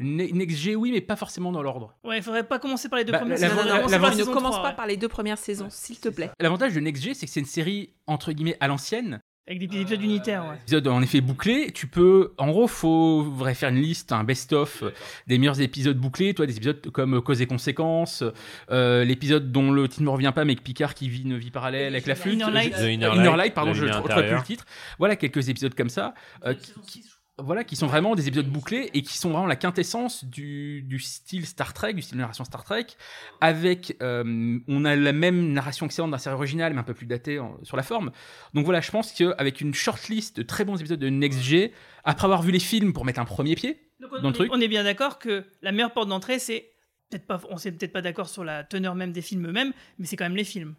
Ne- 0.00 0.32
Next 0.32 0.56
G, 0.56 0.74
oui, 0.74 0.90
mais 0.92 1.00
pas 1.00 1.16
forcément 1.16 1.52
dans 1.52 1.62
l'ordre. 1.62 1.94
Ouais, 2.04 2.16
il 2.18 2.22
faudrait 2.22 2.42
pas 2.44 2.58
commencer 2.58 2.88
par 2.88 2.98
les 2.98 3.04
deux 3.04 3.12
Bah, 3.12 3.18
premières 3.18 3.38
Non, 3.38 3.48
saisons. 3.48 3.68
non, 3.68 4.08
ne 4.10 4.12
saison 4.16 4.32
commence 4.32 4.52
3, 4.52 4.62
pas 4.62 4.70
ouais. 4.70 4.76
par 4.76 4.86
les 4.86 4.96
deux 4.96 5.08
premières 5.08 5.38
saisons, 5.38 5.68
s'il 5.70 6.00
te 6.00 6.08
plaît. 6.08 6.30
L'avantage 6.40 6.74
de 6.74 6.80
Next 6.80 7.02
G, 7.02 7.14
c'est 7.14 7.26
que 7.26 7.32
c'est 7.32 7.40
une 7.40 7.46
série 7.46 7.90
entre 8.06 8.32
guillemets 8.32 8.56
à 8.60 8.68
l'ancienne. 8.68 9.20
Avec 9.46 9.58
des 9.58 9.66
petits 9.66 9.80
épisodes 9.80 10.02
unitaires, 10.02 10.44
ouais. 10.44 10.56
Épisode 10.62 10.86
en 10.86 11.02
effet 11.02 11.20
bouclé. 11.20 11.72
Tu 11.72 11.88
peux, 11.88 12.34
en 12.38 12.48
gros, 12.50 12.68
faut 12.68 13.24
faudrait 13.36 13.54
faire 13.54 13.70
une 13.70 13.80
liste, 13.80 14.12
un 14.12 14.22
best-of 14.22 14.84
euh, 14.84 14.90
des 15.26 15.38
meilleurs 15.38 15.60
épisodes 15.60 15.96
bouclés. 15.98 16.34
Toi, 16.34 16.46
des 16.46 16.56
épisodes 16.56 16.80
comme 16.92 17.14
euh, 17.16 17.20
Cause 17.20 17.42
et 17.42 17.46
conséquences, 17.46 18.22
euh, 18.70 19.02
l'épisode 19.04 19.50
dont 19.50 19.72
le 19.72 19.88
titre 19.88 20.02
ne 20.02 20.06
me 20.06 20.12
revient 20.12 20.30
pas, 20.32 20.44
mais 20.44 20.54
que 20.54 20.62
Picard 20.62 20.94
qui 20.94 21.08
vit 21.08 21.22
une 21.22 21.36
vie 21.36 21.50
parallèle 21.50 21.94
avec 21.94 22.06
la 22.06 22.14
flûte. 22.14 22.34
Inner 22.34 22.50
Light. 22.52 22.74
Euh, 22.76 22.86
The 22.86 22.92
Inner 22.92 23.10
Inner 23.16 23.36
Light, 23.36 23.54
pardon, 23.54 23.74
je 23.74 23.86
retrouve 23.86 24.22
plus 24.22 24.30
le 24.36 24.42
titre. 24.42 24.64
Voilà 24.98 25.16
quelques 25.16 25.48
épisodes 25.48 25.74
comme 25.74 25.90
ça. 25.90 26.14
euh, 26.46 26.54
qui- 26.54 27.02
voilà, 27.42 27.64
qui 27.64 27.76
sont 27.76 27.86
vraiment 27.86 28.14
des 28.14 28.28
épisodes 28.28 28.48
bouclés 28.48 28.90
et 28.94 29.02
qui 29.02 29.16
sont 29.18 29.30
vraiment 29.30 29.46
la 29.46 29.56
quintessence 29.56 30.24
du, 30.24 30.82
du 30.82 30.98
style 30.98 31.46
Star 31.46 31.72
Trek, 31.74 31.92
du 31.94 32.02
style 32.02 32.16
de 32.16 32.20
narration 32.20 32.44
Star 32.44 32.64
Trek, 32.64 32.86
avec, 33.40 33.96
euh, 34.02 34.58
on 34.68 34.84
a 34.84 34.96
la 34.96 35.12
même 35.12 35.52
narration 35.52 35.86
excellente 35.86 36.10
d'un 36.10 36.18
série 36.18 36.34
originale, 36.34 36.72
mais 36.74 36.80
un 36.80 36.84
peu 36.84 36.94
plus 36.94 37.06
datée 37.06 37.38
en- 37.38 37.58
sur 37.62 37.76
la 37.76 37.82
forme. 37.82 38.10
Donc 38.54 38.64
voilà, 38.64 38.80
je 38.80 38.90
pense 38.90 39.12
qu'avec 39.12 39.60
une 39.60 39.74
shortlist 39.74 40.36
de 40.36 40.42
très 40.42 40.64
bons 40.64 40.76
épisodes 40.78 40.98
de 41.00 41.08
Next 41.08 41.40
G, 41.40 41.72
après 42.04 42.24
avoir 42.24 42.42
vu 42.42 42.52
les 42.52 42.58
films 42.60 42.92
pour 42.92 43.04
mettre 43.04 43.20
un 43.20 43.24
premier 43.24 43.54
pied, 43.54 43.80
Donc, 44.00 44.10
on, 44.12 44.22
Dans 44.22 44.28
le 44.28 44.34
est- 44.34 44.38
truc. 44.38 44.50
on 44.54 44.60
est 44.60 44.68
bien 44.68 44.82
d'accord 44.84 45.18
que 45.18 45.44
la 45.62 45.72
meilleure 45.72 45.92
porte 45.92 46.08
d'entrée, 46.08 46.38
c'est 46.38 46.70
peut-être 47.10 47.26
pas, 47.26 47.40
on 47.50 47.58
s'est 47.58 47.70
peut-être 47.72 47.92
pas 47.92 48.00
d'accord 48.02 48.28
sur 48.30 48.44
la 48.44 48.64
teneur 48.64 48.94
même 48.94 49.12
des 49.12 49.20
films 49.22 49.46
eux-mêmes, 49.48 49.72
mais 49.98 50.06
c'est 50.06 50.16
quand 50.16 50.24
même 50.24 50.36
les 50.36 50.44
films. 50.44 50.74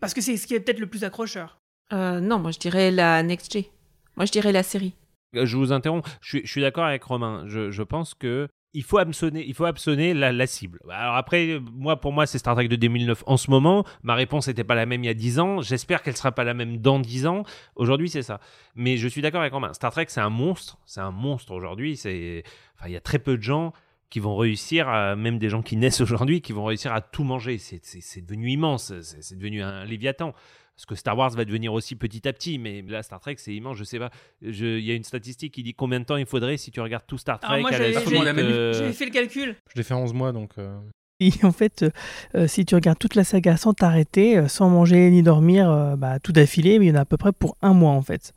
Parce 0.00 0.14
que 0.14 0.20
c'est 0.22 0.36
ce 0.38 0.46
qui 0.46 0.54
est 0.54 0.60
peut-être 0.60 0.78
le 0.80 0.86
plus 0.86 1.04
accrocheur. 1.04 1.58
Euh, 1.92 2.20
non, 2.20 2.38
moi 2.38 2.50
je 2.52 2.58
dirais 2.58 2.90
la 2.90 3.22
Next 3.22 3.52
G. 3.52 3.70
Moi 4.16 4.24
je 4.26 4.32
dirais 4.32 4.52
la 4.52 4.62
série. 4.62 4.94
Euh, 5.34 5.46
Je 5.46 5.56
vous 5.56 5.72
interromps. 5.72 6.08
Je 6.20 6.38
suis, 6.44 6.60
d'accord 6.60 6.84
avec 6.84 7.02
Romain. 7.02 7.44
Je, 7.46 7.82
pense 7.82 8.14
que 8.14 8.48
il 8.74 8.82
faut 8.82 8.98
il 9.00 9.54
faut 9.54 9.64
hameçonner 9.64 10.12
la, 10.12 10.46
cible. 10.46 10.80
Alors 10.90 11.16
après, 11.16 11.58
moi, 11.72 12.00
pour 12.00 12.12
moi, 12.12 12.26
c'est 12.26 12.38
Star 12.38 12.54
Trek 12.54 12.68
de 12.68 12.76
2009 12.76 13.24
en 13.26 13.36
ce 13.36 13.50
moment. 13.50 13.84
Ma 14.02 14.14
réponse 14.14 14.48
n'était 14.48 14.64
pas 14.64 14.74
la 14.74 14.86
même 14.86 15.02
il 15.02 15.06
y 15.06 15.10
a 15.10 15.14
10 15.14 15.38
ans. 15.40 15.62
J'espère 15.62 16.02
qu'elle 16.02 16.16
sera 16.16 16.32
pas 16.32 16.44
la 16.44 16.54
même 16.54 16.78
dans 16.78 16.98
10 16.98 17.26
ans. 17.26 17.44
Aujourd'hui, 17.74 18.10
c'est 18.10 18.22
ça. 18.22 18.40
Mais 18.74 18.96
je 18.96 19.08
suis 19.08 19.22
d'accord 19.22 19.40
avec 19.40 19.52
Romain. 19.52 19.72
Star 19.72 19.92
Trek, 19.92 20.06
c'est 20.08 20.20
un 20.20 20.30
monstre. 20.30 20.78
C'est 20.84 21.00
un 21.00 21.10
monstre 21.10 21.52
aujourd'hui. 21.52 21.96
C'est, 21.96 22.44
il 22.84 22.92
y 22.92 22.96
a 22.96 23.00
très 23.00 23.18
peu 23.18 23.36
de 23.36 23.42
gens 23.42 23.72
qui 24.10 24.20
vont 24.20 24.36
réussir, 24.36 24.86
même 25.16 25.38
des 25.38 25.48
gens 25.48 25.62
qui 25.62 25.76
naissent 25.76 26.00
aujourd'hui, 26.00 26.40
qui 26.40 26.52
vont 26.52 26.64
réussir 26.64 26.92
à 26.92 27.00
tout 27.00 27.24
manger. 27.24 27.58
C'est, 27.58 28.24
devenu 28.24 28.50
immense. 28.50 28.92
C'est 29.00 29.36
devenu 29.36 29.62
un 29.62 29.84
léviathan. 29.84 30.32
Parce 30.76 30.84
que 30.86 30.94
Star 30.94 31.16
Wars 31.16 31.30
va 31.30 31.44
devenir 31.46 31.72
aussi 31.72 31.96
petit 31.96 32.28
à 32.28 32.32
petit, 32.34 32.58
mais 32.58 32.82
là, 32.82 33.02
Star 33.02 33.18
Trek, 33.18 33.36
c'est 33.38 33.54
immense. 33.54 33.78
Je 33.78 33.84
sais 33.84 33.98
pas. 33.98 34.10
Il 34.42 34.80
y 34.80 34.90
a 34.90 34.94
une 34.94 35.04
statistique 35.04 35.54
qui 35.54 35.62
dit 35.62 35.72
combien 35.72 36.00
de 36.00 36.04
temps 36.04 36.16
il 36.16 36.26
faudrait 36.26 36.58
si 36.58 36.70
tu 36.70 36.80
regardes 36.80 37.06
tout 37.06 37.16
Star 37.16 37.40
Trek 37.40 37.60
moi, 37.62 37.70
à 37.70 37.72
j'avais- 37.72 37.96
euh, 37.96 38.92
fait 38.92 39.06
le 39.06 39.10
calcul. 39.10 39.56
Je 39.70 39.76
l'ai 39.76 39.82
fait 39.82 39.94
11 39.94 40.12
mois, 40.12 40.32
donc... 40.32 40.50
euh, 40.58 40.78
Et 41.20 41.30
en 41.44 41.52
fait, 41.52 41.86
euh, 42.34 42.46
si 42.46 42.66
tu 42.66 42.74
regardes 42.74 42.98
toute 42.98 43.14
la 43.14 43.24
saga 43.24 43.56
sans 43.56 43.72
t'arrêter, 43.72 44.36
euh, 44.36 44.48
sans 44.48 44.68
manger 44.68 45.08
ni 45.10 45.22
dormir, 45.22 45.70
euh, 45.70 45.96
bah, 45.96 46.18
tout 46.20 46.32
d'affilée, 46.32 46.78
mais 46.78 46.84
il 46.86 46.88
y 46.90 46.92
en 46.92 46.96
a 46.96 47.00
à 47.00 47.04
peu 47.06 47.16
près 47.16 47.32
pour 47.32 47.56
un 47.62 47.72
mois 47.72 47.92
en 47.92 48.02
fait. 48.02 48.34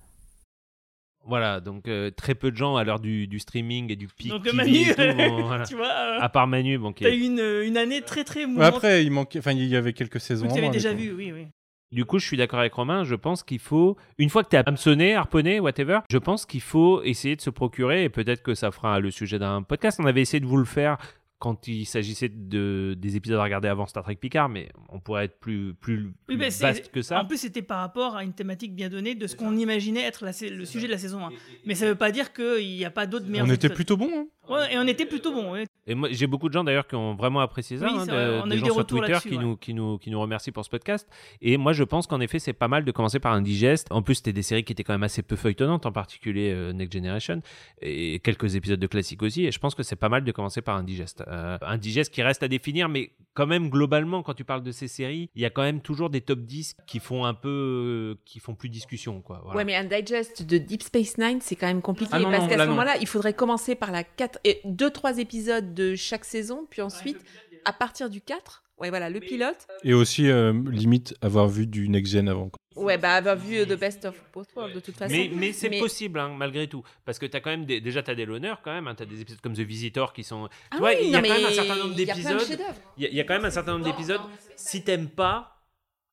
Voilà, 1.25 1.59
donc 1.59 1.87
euh, 1.87 2.09
très 2.09 2.33
peu 2.33 2.49
de 2.51 2.55
gens 2.55 2.75
à 2.77 2.83
l'heure 2.83 2.99
du, 3.01 3.27
du 3.27 3.37
streaming 3.39 3.91
et 3.91 3.95
du 3.95 4.07
pic 4.07 4.29
Donc 4.29 4.43
TV 4.43 4.55
Manu, 4.55 4.77
et 4.89 4.95
tout, 4.95 5.17
bon, 5.17 5.43
voilà. 5.45 5.65
tu 5.65 5.75
vois, 5.75 5.87
euh, 5.91 6.19
à 6.21 6.29
part 6.29 6.47
Manu, 6.47 6.77
bon, 6.79 6.91
qui 6.93 7.03
t'as 7.03 7.11
eu 7.11 7.19
une, 7.21 7.39
une 7.65 7.77
année 7.77 8.01
très 8.01 8.23
très 8.23 8.47
mouvementée. 8.47 8.75
Après, 8.75 9.03
il 9.03 9.11
manquait... 9.11 9.39
Enfin, 9.39 9.51
il 9.51 9.65
y 9.65 9.75
avait 9.75 9.93
quelques 9.93 10.19
saisons 10.21 10.47
tu 10.47 10.57
avais 10.57 10.69
déjà 10.69 10.93
vu, 10.93 11.11
oui, 11.13 11.31
oui. 11.33 11.47
Du 11.91 12.05
coup, 12.05 12.19
je 12.19 12.25
suis 12.25 12.37
d'accord 12.37 12.59
avec 12.59 12.73
Romain. 12.73 13.03
Je 13.03 13.15
pense 13.15 13.41
qu'il 13.43 13.59
faut, 13.59 13.97
une 14.17 14.29
fois 14.29 14.43
que 14.43 14.49
tu 14.49 14.55
es 14.55 14.63
hameçonné, 14.67 15.15
harponné, 15.15 15.59
whatever, 15.59 15.99
je 16.11 16.17
pense 16.19 16.45
qu'il 16.45 16.61
faut 16.61 17.01
essayer 17.03 17.35
de 17.35 17.41
se 17.41 17.49
procurer, 17.49 18.03
et 18.03 18.09
peut-être 18.09 18.43
que 18.43 18.53
ça 18.53 18.71
fera 18.71 18.99
le 18.99 19.09
sujet 19.11 19.39
d'un 19.39 19.63
podcast. 19.63 19.99
On 20.01 20.05
avait 20.05 20.21
essayé 20.21 20.39
de 20.39 20.45
vous 20.45 20.57
le 20.57 20.65
faire 20.65 20.97
quand 21.39 21.67
il 21.69 21.85
s'agissait 21.85 22.27
de, 22.29 22.95
des 22.97 23.15
épisodes 23.15 23.39
à 23.39 23.43
regarder 23.43 23.69
avant 23.69 23.87
Star 23.87 24.03
Trek 24.03 24.15
Picard, 24.15 24.49
mais 24.49 24.69
on 24.89 24.99
pourrait 24.99 25.23
être 25.25 25.39
plus, 25.39 25.73
plus, 25.73 26.11
Oui, 26.27 26.35
vaste 26.35 26.91
que 26.91 27.01
ça. 27.01 27.21
En 27.21 27.25
plus, 27.25 27.37
c'était 27.37 27.61
par 27.61 27.79
rapport 27.79 28.17
à 28.17 28.25
une 28.25 28.33
thématique 28.33 28.75
bien 28.75 28.89
donnée 28.89 29.15
de 29.15 29.25
ce 29.25 29.37
qu'on 29.37 29.55
imaginait 29.57 30.01
être 30.01 30.25
la 30.25 30.31
le 30.51 30.65
sujet 30.65 30.87
de 30.87 30.91
la 30.91 30.97
saison 30.97 31.25
1. 31.25 31.29
Mais 31.65 31.75
ça 31.75 31.85
veut 31.87 31.95
pas 31.95 32.11
dire 32.11 32.33
qu'il 32.33 32.67
n'y 32.75 32.83
a 32.83 32.91
pas 32.91 33.07
d'autres 33.07 33.27
meilleurs 33.27 33.47
On 33.47 33.51
était 33.51 33.69
plutôt 33.69 33.95
bons. 33.95 34.11
hein. 34.13 34.27
Ouais, 34.49 34.73
et 34.73 34.77
on 34.77 34.87
était 34.87 35.05
plutôt 35.05 35.31
bon. 35.31 35.51
ouais. 35.53 35.65
Et 35.87 35.95
moi, 35.95 36.09
j'ai 36.11 36.27
beaucoup 36.27 36.49
de 36.49 36.53
gens 36.53 36.63
d'ailleurs 36.63 36.87
qui 36.87 36.95
ont 36.95 37.15
vraiment 37.15 37.39
apprécié 37.39 37.77
ça, 37.77 37.85
Oui, 37.87 37.93
hein, 37.99 38.05
de- 38.05 38.41
on 38.43 38.45
a 38.45 38.49
des 38.49 38.55
eu 38.55 38.59
gens 38.59 38.65
des 38.65 38.71
sur 38.71 38.75
retours 38.77 38.99
Twitter 38.99 39.17
qui, 39.21 39.37
ouais. 39.37 39.43
nous, 39.43 39.55
qui, 39.57 39.73
nous, 39.73 39.97
qui 39.97 40.11
nous 40.11 40.19
remercient 40.19 40.51
pour 40.51 40.63
ce 40.65 40.69
podcast. 40.69 41.07
Et 41.41 41.57
moi, 41.57 41.73
je 41.73 41.83
pense 41.83 42.05
qu'en 42.07 42.19
effet, 42.19 42.39
c'est 42.39 42.53
pas 42.53 42.67
mal 42.67 42.83
de 42.85 42.91
commencer 42.91 43.19
par 43.19 43.33
un 43.33 43.41
digeste. 43.41 43.87
En 43.91 44.01
plus, 44.01 44.15
c'était 44.15 44.33
des 44.33 44.41
séries 44.43 44.63
qui 44.63 44.73
étaient 44.73 44.83
quand 44.83 44.93
même 44.93 45.03
assez 45.03 45.21
peu 45.23 45.35
feuilletonnantes, 45.35 45.85
en 45.85 45.91
particulier 45.91 46.51
euh, 46.53 46.73
Next 46.73 46.93
Generation, 46.93 47.41
et 47.81 48.19
quelques 48.19 48.55
épisodes 48.55 48.79
de 48.79 48.87
classique 48.87 49.21
aussi. 49.23 49.45
Et 49.45 49.51
je 49.51 49.59
pense 49.59 49.75
que 49.75 49.83
c'est 49.83 49.95
pas 49.95 50.09
mal 50.09 50.23
de 50.23 50.31
commencer 50.31 50.61
par 50.61 50.75
un 50.75 50.83
digeste. 50.83 51.23
Euh, 51.27 51.57
un 51.61 51.77
digeste 51.77 52.13
qui 52.13 52.21
reste 52.21 52.43
à 52.43 52.47
définir, 52.47 52.89
mais 52.89 53.11
quand 53.33 53.47
même, 53.47 53.69
globalement, 53.69 54.21
quand 54.23 54.33
tu 54.33 54.43
parles 54.43 54.63
de 54.63 54.71
ces 54.71 54.87
séries, 54.87 55.29
il 55.35 55.41
y 55.41 55.45
a 55.45 55.49
quand 55.49 55.61
même 55.63 55.81
toujours 55.81 56.09
des 56.09 56.21
top 56.21 56.39
10 56.39 56.75
qui 56.87 56.99
font 56.99 57.25
un 57.25 57.33
peu. 57.33 57.49
euh, 57.49 58.15
qui 58.25 58.39
font 58.39 58.55
plus 58.55 58.69
discussion, 58.69 59.21
quoi. 59.21 59.39
Voilà. 59.43 59.57
Ouais, 59.57 59.65
mais 59.65 59.75
un 59.75 59.83
digest 59.85 60.43
de 60.43 60.57
Deep 60.57 60.83
Space 60.83 61.17
Nine, 61.17 61.39
c'est 61.41 61.55
quand 61.55 61.67
même 61.67 61.81
compliqué. 61.81 62.11
Ah 62.13 62.19
non, 62.19 62.31
parce 62.31 62.47
qu'à 62.47 62.57
ce 62.57 62.67
moment-là, 62.69 62.97
il 62.99 63.07
faudrait 63.07 63.33
commencer 63.33 63.75
par 63.75 63.91
la 63.91 64.03
4 64.03 64.38
et 64.43 64.61
2-3 64.65 65.19
épisodes 65.19 65.73
de 65.73 65.95
chaque 65.95 66.25
saison, 66.25 66.65
puis 66.69 66.81
ensuite, 66.81 67.17
à 67.65 67.73
partir 67.73 68.09
du 68.09 68.21
4, 68.21 68.63
ouais, 68.79 68.89
voilà, 68.89 69.09
le 69.09 69.19
pilote. 69.19 69.67
Et 69.83 69.93
aussi, 69.93 70.29
euh, 70.29 70.53
limite, 70.69 71.13
avoir 71.21 71.47
vu 71.47 71.67
du 71.67 71.89
Next 71.89 72.13
Gen 72.13 72.29
avant. 72.29 72.49
quoi. 72.49 72.57
Ouais, 72.81 72.97
bah, 72.97 73.15
avoir 73.15 73.35
vu 73.35 73.57
euh, 73.57 73.65
The 73.65 73.77
Best 73.77 74.05
of 74.05 74.15
Both 74.33 74.47
Worlds, 74.55 74.73
de 74.75 74.79
toute 74.79 74.95
façon. 74.95 75.13
Mais, 75.13 75.29
mais 75.33 75.51
c'est 75.51 75.69
Mais- 75.69 75.79
possible, 75.79 76.17
hein, 76.19 76.33
malgré 76.37 76.67
tout. 76.67 76.81
Parce 77.03 77.19
que 77.19 77.25
as 77.35 77.41
quand 77.41 77.49
même 77.49 77.65
des, 77.65 77.81
déjà, 77.81 78.01
tu 78.01 78.11
as 78.11 78.15
des 78.15 78.25
l'honneur 78.25 78.61
quand 78.63 78.71
même. 78.71 78.87
hein, 78.87 78.95
tu 78.95 79.03
as 79.03 79.05
des 79.05 79.19
épisodes 79.19 79.41
comme 79.41 79.53
The 79.53 79.59
Visitor 79.59 80.13
qui 80.13 80.23
sont. 80.23 80.47
Ah 80.71 80.75
tu 80.75 80.77
vois, 80.79 80.89
oui, 80.91 80.97
il 81.01 81.09
y 81.09 81.15
a 81.15 81.21
non, 81.21 81.27
quand 81.27 81.35
même 81.35 81.45
un 81.45 81.51
certain 81.51 81.75
nombre 81.75 81.99
y 81.99 82.09
a 82.09 82.13
d'épisodes. 82.13 82.59
y, 82.97 83.05
a- 83.05 83.09
il 83.09 83.15
y 83.15 83.19
a 83.19 83.23
quand 83.25 83.33
même 83.33 83.43
un 83.45 83.49
certain 83.51 83.73
nombre 83.73 83.83
d'épisodes. 83.85 84.21
Si 84.55 84.81
t'aimes 84.83 85.09
pas, 85.09 85.58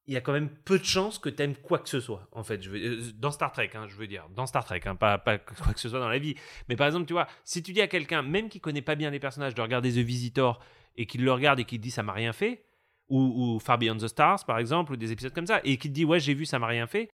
il 0.06 0.14
y 0.14 0.16
a 0.16 0.20
quand 0.20 0.32
même 0.32 0.48
peu 0.48 0.78
de 0.78 0.84
chances 0.84 1.18
que 1.18 1.28
t'aimes 1.28 1.56
quoi 1.56 1.78
que 1.78 1.88
ce 1.88 2.00
soit. 2.00 2.28
En 2.32 2.44
fait, 2.44 2.62
je 2.62 2.70
veux, 2.70 2.78
euh, 2.78 3.02
dans 3.18 3.32
Star 3.32 3.50
Trek, 3.50 3.70
hein, 3.74 3.86
je 3.88 3.96
veux 3.96 4.06
dire, 4.06 4.28
dans 4.34 4.46
Star 4.46 4.64
Trek, 4.64 4.80
hein, 4.86 4.94
pas, 4.94 5.18
pas 5.18 5.38
quoi 5.38 5.72
que 5.72 5.80
ce 5.80 5.88
soit 5.88 5.98
dans 5.98 6.08
la 6.08 6.18
vie. 6.18 6.36
Mais 6.68 6.76
par 6.76 6.86
exemple, 6.86 7.06
tu 7.06 7.12
vois, 7.12 7.26
si 7.44 7.62
tu 7.62 7.72
dis 7.72 7.80
à 7.80 7.88
quelqu'un, 7.88 8.22
même 8.22 8.48
qui 8.48 8.60
connaît 8.60 8.82
pas 8.82 8.94
bien 8.94 9.10
les 9.10 9.18
personnages, 9.18 9.54
de 9.54 9.62
regarder 9.62 9.90
The 9.90 10.06
Visitor 10.06 10.60
et 10.96 11.06
qu'il 11.06 11.24
le 11.24 11.32
regarde 11.32 11.60
et 11.60 11.64
qu'il 11.64 11.80
dit 11.80 11.90
ça 11.90 12.02
m'a 12.02 12.12
rien 12.12 12.32
fait, 12.32 12.64
ou, 13.08 13.60
Far 13.60 13.78
Beyond 13.78 13.98
the 13.98 14.08
Stars 14.08 14.44
par 14.46 14.58
exemple, 14.58 14.92
ou 14.92 14.96
des 14.96 15.12
épisodes 15.12 15.32
comme 15.32 15.46
ça, 15.46 15.60
et 15.64 15.76
qu'il 15.76 15.92
dit 15.92 16.04
ouais 16.04 16.18
j'ai 16.18 16.34
vu 16.34 16.46
ça 16.46 16.58
m'a 16.58 16.66
rien 16.66 16.86
fait. 16.86 17.08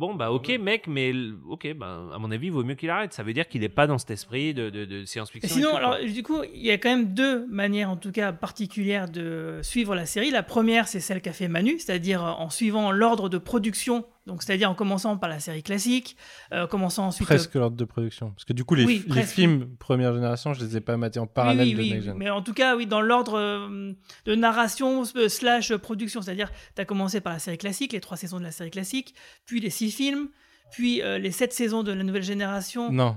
Bon 0.00 0.14
bah 0.14 0.32
ok 0.32 0.48
mec, 0.58 0.86
mais 0.86 1.12
ok 1.46 1.74
bah 1.74 2.00
à 2.14 2.18
mon 2.18 2.30
avis 2.30 2.46
il 2.46 2.52
vaut 2.52 2.64
mieux 2.64 2.74
qu'il 2.74 2.88
arrête. 2.88 3.12
Ça 3.12 3.22
veut 3.22 3.34
dire 3.34 3.46
qu'il 3.46 3.62
est 3.62 3.68
pas 3.68 3.86
dans 3.86 3.98
cet 3.98 4.10
esprit 4.10 4.54
de, 4.54 4.70
de, 4.70 5.04
science-fiction. 5.04 5.54
sinon, 5.54 5.76
alors, 5.76 5.98
du 5.98 6.22
coup, 6.22 6.38
il 6.54 6.62
y 6.62 6.70
a 6.70 6.78
quand 6.78 6.88
même 6.88 7.12
deux 7.12 7.46
manières, 7.48 7.90
en 7.90 7.98
tout 7.98 8.10
cas 8.10 8.32
particulières, 8.32 9.10
de 9.10 9.58
suivre 9.60 9.94
la 9.94 10.06
série. 10.06 10.30
La 10.30 10.42
première, 10.42 10.88
c'est 10.88 11.00
celle 11.00 11.20
qu'a 11.20 11.34
fait 11.34 11.48
Manu, 11.48 11.78
c'est-à-dire 11.78 12.24
euh, 12.24 12.30
en 12.30 12.48
suivant 12.48 12.92
l'ordre 12.92 13.28
de 13.28 13.36
production, 13.36 14.06
donc 14.30 14.44
c'est-à-dire 14.44 14.70
en 14.70 14.74
commençant 14.74 15.16
par 15.16 15.28
la 15.28 15.40
série 15.40 15.62
classique, 15.62 16.16
euh, 16.52 16.66
commençant 16.68 17.06
ensuite. 17.08 17.26
Presque 17.26 17.54
l'ordre 17.54 17.76
de 17.76 17.84
production. 17.84 18.30
Parce 18.30 18.44
que 18.44 18.52
du 18.52 18.64
coup, 18.64 18.76
les, 18.76 18.84
Oui, 18.84 19.02
les 19.04 19.08
presque. 19.10 19.34
films 19.34 19.76
première 19.76 20.14
génération, 20.14 20.54
je 20.54 20.64
les 20.64 20.76
ai 20.76 20.80
pas 20.80 20.96
matés 20.96 21.18
en 21.18 21.26
parallèle 21.26 21.76
oui, 21.76 21.88
de 21.88 21.94
Next 21.94 22.06
Gen. 22.06 22.16
Mais 22.16 22.30
en 22.30 22.40
tout 22.40 22.54
cas, 22.54 22.76
oui, 22.76 22.86
dans 22.86 23.00
l'ordre 23.00 23.36
euh, 23.36 23.92
de 24.24 24.34
narration 24.36 25.02
euh, 25.16 25.28
slash 25.28 25.74
production. 25.76 26.22
C'est-à-dire, 26.22 26.50
tu 26.76 26.80
as 26.80 26.84
commencé 26.84 27.20
par 27.20 27.32
la 27.32 27.40
série 27.40 27.58
classique, 27.58 27.92
les 27.92 28.00
trois 28.00 28.16
saisons 28.16 28.38
de 28.38 28.44
la 28.44 28.52
série 28.52 28.70
classique, 28.70 29.14
puis 29.46 29.58
les 29.60 29.70
six 29.70 29.90
films, 29.90 30.28
puis 30.70 31.02
euh, 31.02 31.18
les 31.18 31.32
sept 31.32 31.52
saisons 31.52 31.82
de 31.82 31.92
la 31.92 32.04
nouvelle 32.04 32.22
génération. 32.22 32.92
Non. 32.92 33.16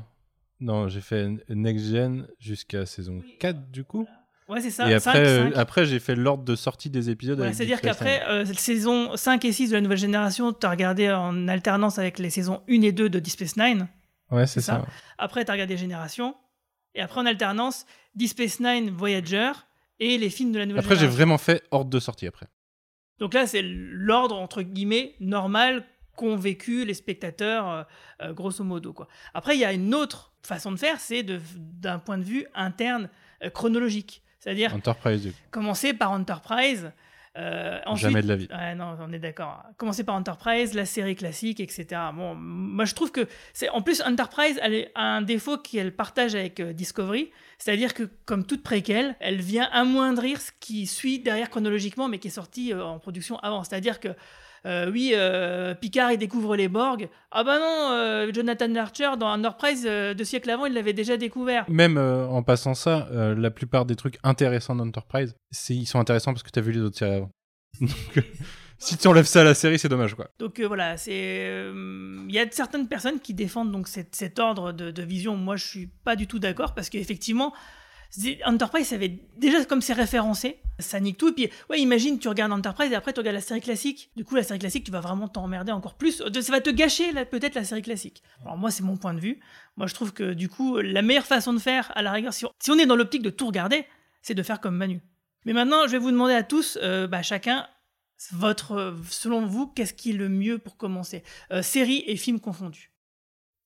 Non, 0.60 0.88
j'ai 0.88 1.02
fait 1.02 1.30
Next 1.50 1.86
Gen 1.92 2.28
jusqu'à 2.40 2.86
saison 2.86 3.22
4 3.40 3.70
du 3.70 3.84
coup. 3.84 4.08
Ouais, 4.50 4.60
c'est 4.62 4.72
ça. 4.72 4.90
et 4.90 4.94
après, 4.94 5.26
euh, 5.28 5.52
après 5.56 5.86
j'ai 5.86 6.00
fait 6.00 6.16
l'ordre 6.16 6.44
de 6.44 6.56
sortie 6.56 6.90
des 6.90 7.10
épisodes. 7.10 7.40
C'est-à-dire 7.54 7.80
qu'après, 7.82 8.24
euh, 8.28 8.46
saison 8.46 9.16
5 9.16 9.46
et 9.46 9.52
6 9.54 9.70
de 9.70 9.76
la 9.76 9.82
nouvelle 9.82 9.98
génération, 9.98 10.52
tu 10.54 10.66
as 10.66 10.70
regardé 10.70 11.10
en 11.12 11.48
alternance 11.48 11.98
avec 11.98 12.20
les 12.20 12.30
saisons 12.30 12.62
1 12.70 12.82
et 12.82 12.92
2 12.92 13.10
de 13.10 13.20
Deep 13.20 13.32
Space 13.34 13.56
Nine. 13.58 13.88
Ouais, 14.32 14.46
c'est 14.48 14.62
ça. 14.62 14.86
Après, 15.18 15.46
tu 15.46 15.52
as 15.52 15.54
regardé 15.54 15.78
Génération. 15.78 16.36
Et 16.96 17.02
après, 17.02 17.22
en 17.22 17.26
alternance, 17.26 17.86
Deep 18.16 18.30
Space 18.30 18.60
Nine, 18.60 18.90
Voyager 18.90 19.52
et 20.00 20.18
les 20.18 20.30
films 20.30 20.52
de 20.52 20.60
la 20.60 20.66
nouvelle 20.66 20.80
Après, 20.84 20.96
j'ai 20.96 21.02
génération. 21.02 21.18
vraiment 21.18 21.38
fait 21.38 21.64
ordre 21.72 21.90
de 21.90 22.00
sortie 22.00 22.28
après. 22.28 22.48
Donc 23.20 23.34
là, 23.34 23.48
c'est 23.48 23.62
l'ordre, 23.64 24.36
entre 24.36 24.62
guillemets, 24.64 25.16
normal 25.20 25.86
qu'ont 26.18 26.36
vécu 26.36 26.84
les 26.86 26.94
spectateurs, 26.96 27.86
euh, 28.22 28.34
grosso 28.34 28.64
modo. 28.64 28.92
Quoi. 28.94 29.08
Après, 29.34 29.56
il 29.56 29.60
y 29.60 29.66
a 29.66 29.72
une 29.74 29.94
autre 29.96 30.34
façon 30.44 30.72
de 30.72 30.78
faire, 30.78 31.00
c'est 31.00 31.24
de- 31.24 31.40
d'un 31.56 32.00
point 32.00 32.18
de 32.18 32.24
vue 32.24 32.46
interne, 32.56 33.10
chronologique. 33.54 34.23
C'est-à-dire 34.44 34.76
Enterprise, 34.76 35.32
commencer 35.52 35.94
par 35.94 36.12
Enterprise. 36.12 36.92
euh, 37.38 37.80
ensuite, 37.86 38.10
Jamais 38.10 38.22
de 38.22 38.28
la 38.28 38.36
vie. 38.36 38.50
Ouais, 38.52 38.76
non, 38.76 38.98
on 39.00 39.14
est 39.14 39.20
d'accord. 39.20 39.64
Commencer 39.78 40.04
par 40.04 40.16
Enterprise, 40.16 40.74
la 40.74 40.86
série 40.86 41.16
classique, 41.16 41.62
etc. 41.62 41.86
Bon, 42.14 42.36
moi 42.36 42.84
je 42.84 42.94
trouve 42.94 43.12
que 43.12 43.26
c'est 43.54 43.70
en 43.70 43.82
plus 43.82 44.02
Enterprise, 44.02 44.60
elle 44.62 44.90
a 44.96 45.16
un 45.16 45.22
défaut 45.22 45.58
qu'elle 45.58 45.96
partage 45.96 46.36
avec 46.36 46.60
euh, 46.60 46.74
Discovery, 46.74 47.32
c'est-à-dire 47.58 47.94
que 47.94 48.04
comme 48.26 48.46
toute 48.46 48.64
préquelle, 48.64 49.16
elle 49.22 49.40
vient 49.42 49.70
amoindrir 49.72 50.42
ce 50.42 50.52
qui 50.60 50.88
suit 50.88 51.20
derrière 51.20 51.50
chronologiquement, 51.50 52.10
mais 52.10 52.20
qui 52.20 52.28
est 52.28 52.32
sorti 52.32 52.74
euh, 52.74 52.84
en 52.84 53.00
production 53.00 53.40
avant. 53.40 53.64
C'est-à-dire 53.64 54.02
que 54.02 54.10
euh, 54.66 54.92
oui, 54.92 55.12
euh, 55.14 55.76
Picard 55.76 56.12
il 56.12 56.18
découvre 56.18 56.56
les 56.56 56.68
Borg. 56.68 57.10
Ah 57.32 57.44
bah 57.44 57.60
non, 57.60 57.92
euh, 57.92 58.32
Jonathan 58.34 58.74
Archer 58.76 59.12
dans 59.20 59.32
Enterprise 59.32 59.84
deux 59.84 60.24
siècles 60.24 60.50
avant, 60.50 60.66
il 60.66 60.74
l'avait 60.74 60.94
déjà 60.94 61.18
découvert. 61.18 61.66
Même 61.70 61.98
en 61.98 62.44
passant 62.44 62.74
ça, 62.74 63.08
la 63.12 63.52
plupart 63.52 63.86
des 63.86 63.96
trucs 63.96 64.18
intéressants 64.24 64.76
d'Enterprise, 64.76 65.36
ils 65.70 65.86
sont 65.86 66.00
intéressants 66.00 66.34
parce 66.34 66.44
que 66.44 66.52
tu 66.52 66.60
as 66.60 66.62
vu 66.62 66.72
les 66.72 66.82
autres 66.82 66.98
séries 66.98 67.16
avant. 67.16 67.32
Donc, 67.82 68.24
si 68.84 68.98
tu 68.98 69.08
enlèves 69.08 69.26
ça 69.26 69.42
à 69.42 69.44
la 69.46 69.54
série, 69.54 69.80
c'est 69.80 69.88
dommage 69.88 70.14
quoi. 70.14 70.30
Donc 70.40 70.60
euh, 70.60 70.68
voilà, 70.68 70.98
c'est 70.98 71.12
euh, 71.14 72.26
il 72.28 72.36
y 72.36 72.40
a 72.40 72.46
certaines 72.52 72.88
personnes 72.88 73.20
qui 73.20 73.34
défendent 73.34 73.72
donc 73.72 73.88
cet, 73.88 74.14
cet 74.16 74.40
ordre 74.40 74.74
de, 74.74 74.92
de 74.92 75.04
vision. 75.04 75.38
Moi, 75.38 75.56
je 75.56 75.66
suis 75.66 75.88
pas 75.88 76.18
du 76.18 76.28
tout 76.28 76.40
d'accord 76.40 76.74
parce 76.74 76.90
qu'effectivement, 76.90 77.54
Enterprise, 78.46 78.94
avait 78.94 79.20
déjà 79.38 79.66
comme 79.66 79.82
c'est 79.82 79.94
référencé, 79.94 80.60
ça 80.80 81.00
nique 81.00 81.18
tout. 81.18 81.30
Et 81.30 81.34
puis, 81.34 81.50
ouais, 81.70 81.80
imagine, 81.80 82.20
tu 82.20 82.28
regardes 82.28 82.52
Enterprise 82.52 82.92
et 82.92 82.96
après 82.96 83.12
tu 83.14 83.20
regardes 83.20 83.36
la 83.36 83.42
série 83.42 83.62
classique. 83.62 84.12
Du 84.16 84.24
coup, 84.24 84.36
la 84.36 84.44
série 84.44 84.60
classique, 84.60 84.84
tu 84.84 84.92
vas 84.92 85.00
vraiment 85.00 85.28
t'emmerder 85.28 85.72
encore 85.72 85.96
plus. 85.96 86.20
De- 86.20 86.42
Ça 86.42 86.52
va 86.52 86.62
te 86.62 86.70
gâcher 86.70 87.12
peut-être 87.26 87.56
la 87.56 87.64
série 87.64 87.82
classique. 87.82 88.22
Alors 88.42 88.58
moi, 88.58 88.70
c'est 88.72 88.84
mon 88.84 88.98
point 88.98 89.14
de 89.14 89.20
vue. 89.20 89.40
Moi, 89.78 89.88
je 89.88 89.94
trouve 89.96 90.14
que 90.14 90.34
du 90.34 90.48
coup, 90.50 90.78
la 90.78 91.02
meilleure 91.02 91.26
façon 91.26 91.54
de 91.54 91.60
faire, 91.60 91.92
à 91.96 92.02
la 92.04 92.12
rigueur, 92.12 92.34
si 92.34 92.46
on, 92.46 92.78
est 92.78 92.86
dans 92.86 92.96
l'optique 92.96 93.24
de 93.24 93.30
tout 93.32 93.48
regarder, 93.48 93.86
c'est 94.22 94.36
de 94.36 94.44
faire 94.44 94.60
comme 94.62 94.76
Manu. 94.76 95.02
Mais 95.46 95.54
maintenant, 95.54 95.88
je 95.88 95.92
vais 95.94 95.98
vous 95.98 96.12
demander 96.12 96.34
à 96.36 96.44
tous, 96.44 96.78
euh, 96.82 97.08
bah, 97.08 97.24
chacun, 97.24 97.68
votre, 98.32 98.72
euh, 98.74 98.96
selon 99.10 99.46
vous, 99.46 99.68
qu'est-ce 99.68 99.94
qui 99.94 100.12
est 100.12 100.14
le 100.14 100.30
mieux 100.30 100.60
pour 100.60 100.78
commencer? 100.78 101.24
Euh, 101.52 101.62
Séries 101.62 102.04
et 102.06 102.16
films 102.16 102.40
confondus. 102.40 102.92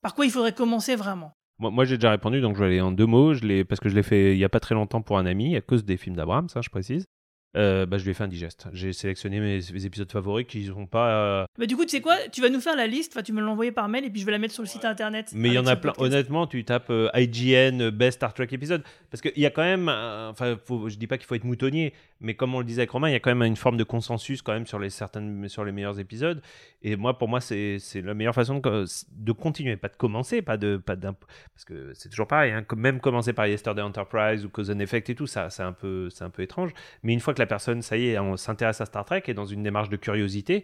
Par 0.02 0.16
quoi 0.16 0.26
il 0.26 0.32
faudrait 0.32 0.54
commencer 0.54 0.96
vraiment? 0.96 1.34
Moi, 1.60 1.86
j'ai 1.86 1.98
déjà 1.98 2.12
répondu, 2.12 2.40
donc 2.40 2.56
je 2.56 2.60
vais 2.60 2.68
aller 2.68 2.82
en 2.82 2.92
deux 2.92 3.08
mots. 3.08 3.34
Je 3.34 3.64
parce 3.64 3.80
que 3.80 3.90
je 3.90 3.96
l'ai 3.96 4.04
fait 4.04 4.34
il 4.34 4.38
y 4.38 4.44
a 4.44 4.50
pas 4.50 4.60
très 4.60 4.76
longtemps 4.76 5.02
pour 5.02 5.18
un 5.18 5.26
ami, 5.26 5.56
à 5.56 5.62
cause 5.62 5.84
des 5.86 5.98
films 5.98 6.16
d'Abraham, 6.16 6.50
ça 6.50 6.62
je 6.62 6.70
précise. 6.70 7.08
Euh, 7.56 7.86
bah, 7.88 7.98
je 7.98 8.04
lui 8.04 8.12
ai 8.12 8.14
fait 8.14 8.24
un 8.24 8.28
digeste. 8.28 8.68
J'ai 8.74 8.94
sélectionné 8.94 9.40
mes, 9.40 9.60
mes 9.74 9.86
épisodes 9.86 10.12
favoris 10.12 10.46
qui 10.46 10.66
sont 10.66 10.86
pas. 10.86 11.10
euh, 11.42 11.46
bah, 11.58 11.66
Du 11.66 11.76
coup, 11.76 11.86
tu 11.86 11.92
sais 11.92 12.02
quoi? 12.02 12.16
Tu 12.32 12.42
vas 12.42 12.50
nous 12.50 12.60
faire 12.60 12.76
la 12.76 12.86
liste, 12.86 13.14
enfin, 13.16 13.24
tu 13.24 13.34
me 13.34 13.42
l'envoyer 13.42 13.72
par 13.72 13.88
mail 13.90 14.06
et 14.06 14.10
puis 14.12 14.20
je 14.22 14.26
vais 14.26 14.32
la 14.32 14.38
mettre 14.38 14.54
sur 14.54 14.62
le 14.62 14.68
site 14.68 14.86
internet. 14.86 15.30
Mais 15.34 15.48
il 15.50 15.54
y 15.54 15.58
en 15.58 15.66
a 15.66 15.76
plein. 15.76 15.92
podcast. 15.94 16.14
Honnêtement, 16.14 16.46
tu 16.46 16.64
tapes 16.66 16.90
euh, 16.92 17.10
IGN 17.16 17.82
euh, 17.82 17.90
Best 17.92 18.18
Star 18.18 18.34
Trek 18.34 18.48
Episode. 18.52 18.84
Parce 19.10 19.22
qu'il 19.22 19.32
y 19.42 19.46
a 19.46 19.50
quand 19.50 19.64
même. 19.64 19.88
Enfin, 19.90 20.56
faut- 20.66 20.90
je 20.90 20.98
dis 20.98 21.08
pas 21.08 21.18
qu'il 21.18 21.26
faut 21.26 21.36
être 21.36 21.46
moutonnier, 21.46 21.94
mais 22.20 22.36
comme 22.36 22.54
on 22.54 22.60
le 22.60 22.66
disait 22.66 22.82
avec 22.82 22.92
Romain, 22.92 23.10
il 23.10 23.14
y 23.14 23.16
a 23.16 23.20
quand 23.20 23.34
même 23.34 23.42
une 23.48 23.56
forme 23.56 23.78
de 23.78 23.84
consensus 23.86 24.42
quand 24.42 24.54
même 24.54 24.68
sur 24.68 24.78
les, 24.78 24.90
certaines, 24.90 25.48
sur 25.48 25.64
les 25.64 25.72
meilleurs 25.72 26.00
épisodes. 26.00 26.42
Et 26.84 26.96
moi, 26.96 27.18
pour 27.18 27.28
moi, 27.28 27.42
c'est 27.42 27.78
c'est 27.80 28.02
la 28.02 28.14
meilleure 28.14 28.36
façon 28.36 28.60
de, 28.60 28.86
de 29.14 29.32
continuer. 29.32 29.78
Pas 29.78 29.88
de 29.90 29.96
commencer, 29.96 30.42
pas 30.44 30.58
de. 30.58 30.78
Pas 30.78 30.96
parce 30.98 31.66
que 31.66 31.92
c'est 31.96 32.10
toujours 32.10 32.28
pareil. 32.28 32.52
hein, 32.52 32.64
même 32.76 33.00
commencer 33.00 33.34
par 33.34 33.48
Yesterday 33.48 33.82
Enterprise 33.82 34.46
ou 34.46 34.50
Cause 34.50 34.70
and 34.70 34.80
Effect 34.80 35.10
et 35.10 35.16
tout, 35.16 35.28
ça, 35.28 35.50
c'est 35.50 35.64
un, 35.64 35.72
peu- 35.74 36.10
c'est 36.12 36.24
un 36.24 36.30
peu 36.30 36.44
étrange. 36.44 36.72
Mais 37.04 37.14
une 37.14 37.20
fois 37.20 37.34
que 37.34 37.37
la 37.40 37.46
personne, 37.46 37.82
ça 37.82 37.98
y 37.98 38.10
est, 38.10 38.20
on 38.20 38.38
s'intéresse 38.38 38.82
à 38.82 38.86
Star 38.86 39.06
Trek 39.06 39.24
et 39.28 39.34
dans 39.34 39.46
une 39.46 39.64
démarche 39.64 39.90
de 39.90 39.98
curiosité, 39.98 40.64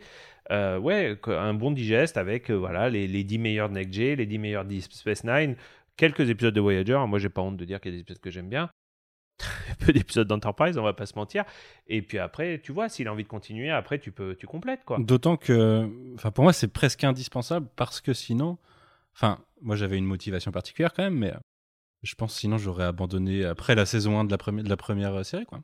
euh, 0.52 0.78
ouais, 0.78 1.18
un 1.28 1.54
bon 1.54 1.72
digeste 1.72 2.18
avec 2.18 2.50
euh, 2.50 2.56
voilà, 2.56 2.90
les, 2.90 3.08
les 3.08 3.24
10 3.24 3.38
meilleurs 3.40 3.70
de 3.70 3.76
Next 3.76 3.94
G, 3.94 4.16
les 4.16 4.26
10 4.26 4.38
meilleurs 4.40 4.64
de 4.66 4.70
Deep 4.70 4.92
Space 4.92 5.24
Nine, 5.24 5.56
quelques 5.98 6.30
épisodes 6.30 6.54
de 6.54 6.62
Voyager. 6.62 7.00
Moi, 7.08 7.20
j'ai 7.20 7.30
pas 7.30 7.42
honte 7.42 7.58
de 7.58 7.66
dire 7.66 7.80
qu'il 7.80 7.92
y 7.92 7.94
a 7.94 7.98
des 7.98 8.02
épisodes 8.02 8.22
que 8.22 8.32
j'aime 8.32 8.50
bien. 8.50 8.70
peu 9.80 9.94
d'épisodes 9.94 10.28
d'Enterprise, 10.28 10.78
on 10.78 10.84
va 10.84 10.94
pas 10.94 11.06
se 11.06 11.16
mentir. 11.16 11.44
Et 11.88 12.02
puis 12.02 12.20
après, 12.20 12.60
tu 12.64 12.72
vois, 12.72 12.90
s'il 12.90 13.08
a 13.08 13.12
envie 13.12 13.24
de 13.24 13.30
continuer, 13.30 13.70
après, 13.70 14.00
tu 14.00 14.12
peux, 14.12 14.36
tu 14.36 14.48
complètes, 14.48 14.84
quoi. 14.86 14.98
D'autant 15.00 15.38
que, 15.38 15.90
pour 16.34 16.44
moi, 16.44 16.54
c'est 16.54 16.68
presque 16.68 17.04
indispensable 17.04 17.68
parce 17.76 18.02
que 18.02 18.14
sinon, 18.14 18.58
enfin, 19.16 19.40
moi 19.62 19.76
j'avais 19.76 19.98
une 19.98 20.06
motivation 20.06 20.52
particulière 20.52 20.94
quand 20.94 21.04
même, 21.04 21.18
mais 21.18 21.34
euh, 21.34 21.40
je 22.04 22.16
pense 22.16 22.36
sinon 22.36 22.58
j'aurais 22.58 22.86
abandonné 22.86 23.46
après 23.46 23.76
la 23.76 23.86
saison 23.86 24.20
1 24.20 24.26
de 24.26 24.32
la, 24.32 24.38
première 24.38 24.64
de 24.64 24.70
la 24.70 24.78
première 24.78 25.26
série, 25.26 25.46
quoi. 25.46 25.62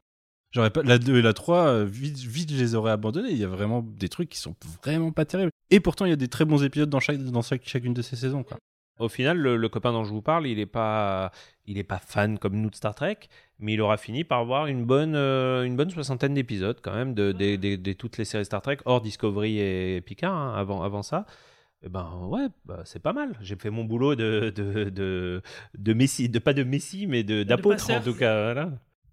J'aurais 0.52 0.72
pas 0.72 0.82
la 0.84 0.98
2 0.98 1.18
et 1.18 1.22
la 1.22 1.34
3 1.34 1.68
euh, 1.68 1.86
vite 1.86 2.18
vite 2.18 2.52
je 2.52 2.58
les 2.58 2.74
aurais 2.76 2.92
abandonnés, 2.92 3.30
il 3.32 3.38
y 3.38 3.44
a 3.44 3.48
vraiment 3.48 3.82
des 3.84 4.10
trucs 4.10 4.30
qui 4.30 4.40
sont 4.40 4.56
vraiment 4.84 5.12
pas 5.12 5.26
terribles. 5.26 5.52
Et 5.70 5.80
pourtant 5.80 6.06
il 6.06 6.10
y 6.10 6.14
a 6.14 6.16
des 6.18 6.28
très 6.28 6.46
bons 6.46 6.64
épisodes 6.64 6.90
dans 6.90 7.00
chaque 7.00 7.18
dans 7.20 7.42
chaque- 7.44 7.68
chacune 7.68 7.94
de 7.94 8.02
ces 8.02 8.16
saisons 8.16 8.44
quoi. 8.44 8.58
Au 9.00 9.08
final, 9.08 9.38
le, 9.38 9.56
le 9.56 9.70
copain 9.70 9.94
dont 9.94 10.04
je 10.04 10.10
vous 10.10 10.22
parle, 10.22 10.46
il 10.46 10.60
est 10.60 10.66
pas, 10.66 11.32
il 11.66 11.78
est 11.78 11.86
pas 11.86 12.00
fan 12.00 12.38
comme 12.38 12.60
nous 12.60 12.70
de 12.70 12.76
Star 12.76 12.94
Trek, 12.94 13.18
mais 13.58 13.76
il 13.76 13.80
aura 13.82 13.96
fini 13.96 14.26
par 14.26 14.44
voir 14.44 14.68
une 14.68 14.84
bonne, 14.84 15.16
euh, 15.16 15.64
une 15.64 15.78
bonne 15.78 15.90
soixantaine 15.90 16.34
d'épisodes 16.34 16.80
quand 16.82 16.94
même 16.94 17.14
de, 17.14 17.32
de- 17.32 17.56
de- 17.56 17.78
de 17.78 17.94
toutes 17.94 18.18
les 18.18 18.26
séries 18.26 18.44
Star 18.44 18.62
Trek, 18.62 18.80
hors 18.84 19.00
Discovery 19.00 19.58
et 19.60 20.02
Picard 20.02 20.34
hein, 20.36 20.54
avant, 20.58 20.82
avant 20.84 21.02
ça. 21.02 21.26
Eh 21.82 21.88
ben 21.88 22.10
ouais, 22.28 22.48
bah, 22.66 22.82
c'est 22.84 23.02
pas 23.02 23.14
mal. 23.14 23.38
J'ai 23.40 23.56
fait 23.56 23.70
mon 23.70 23.86
boulot 23.86 24.16
de 24.16 24.52
de 24.54 24.90
de, 24.90 25.42
de 25.78 25.94
Messi, 25.94 26.28
de 26.28 26.40
pas 26.40 26.52
de 26.54 26.64
Messi, 26.64 27.08
mais 27.08 27.24
de 27.24 27.44
d'apôtre 27.44 27.86
en 27.96 28.02
tout 28.02 28.16
cas. 28.20 28.52
Voilà. 28.54 28.72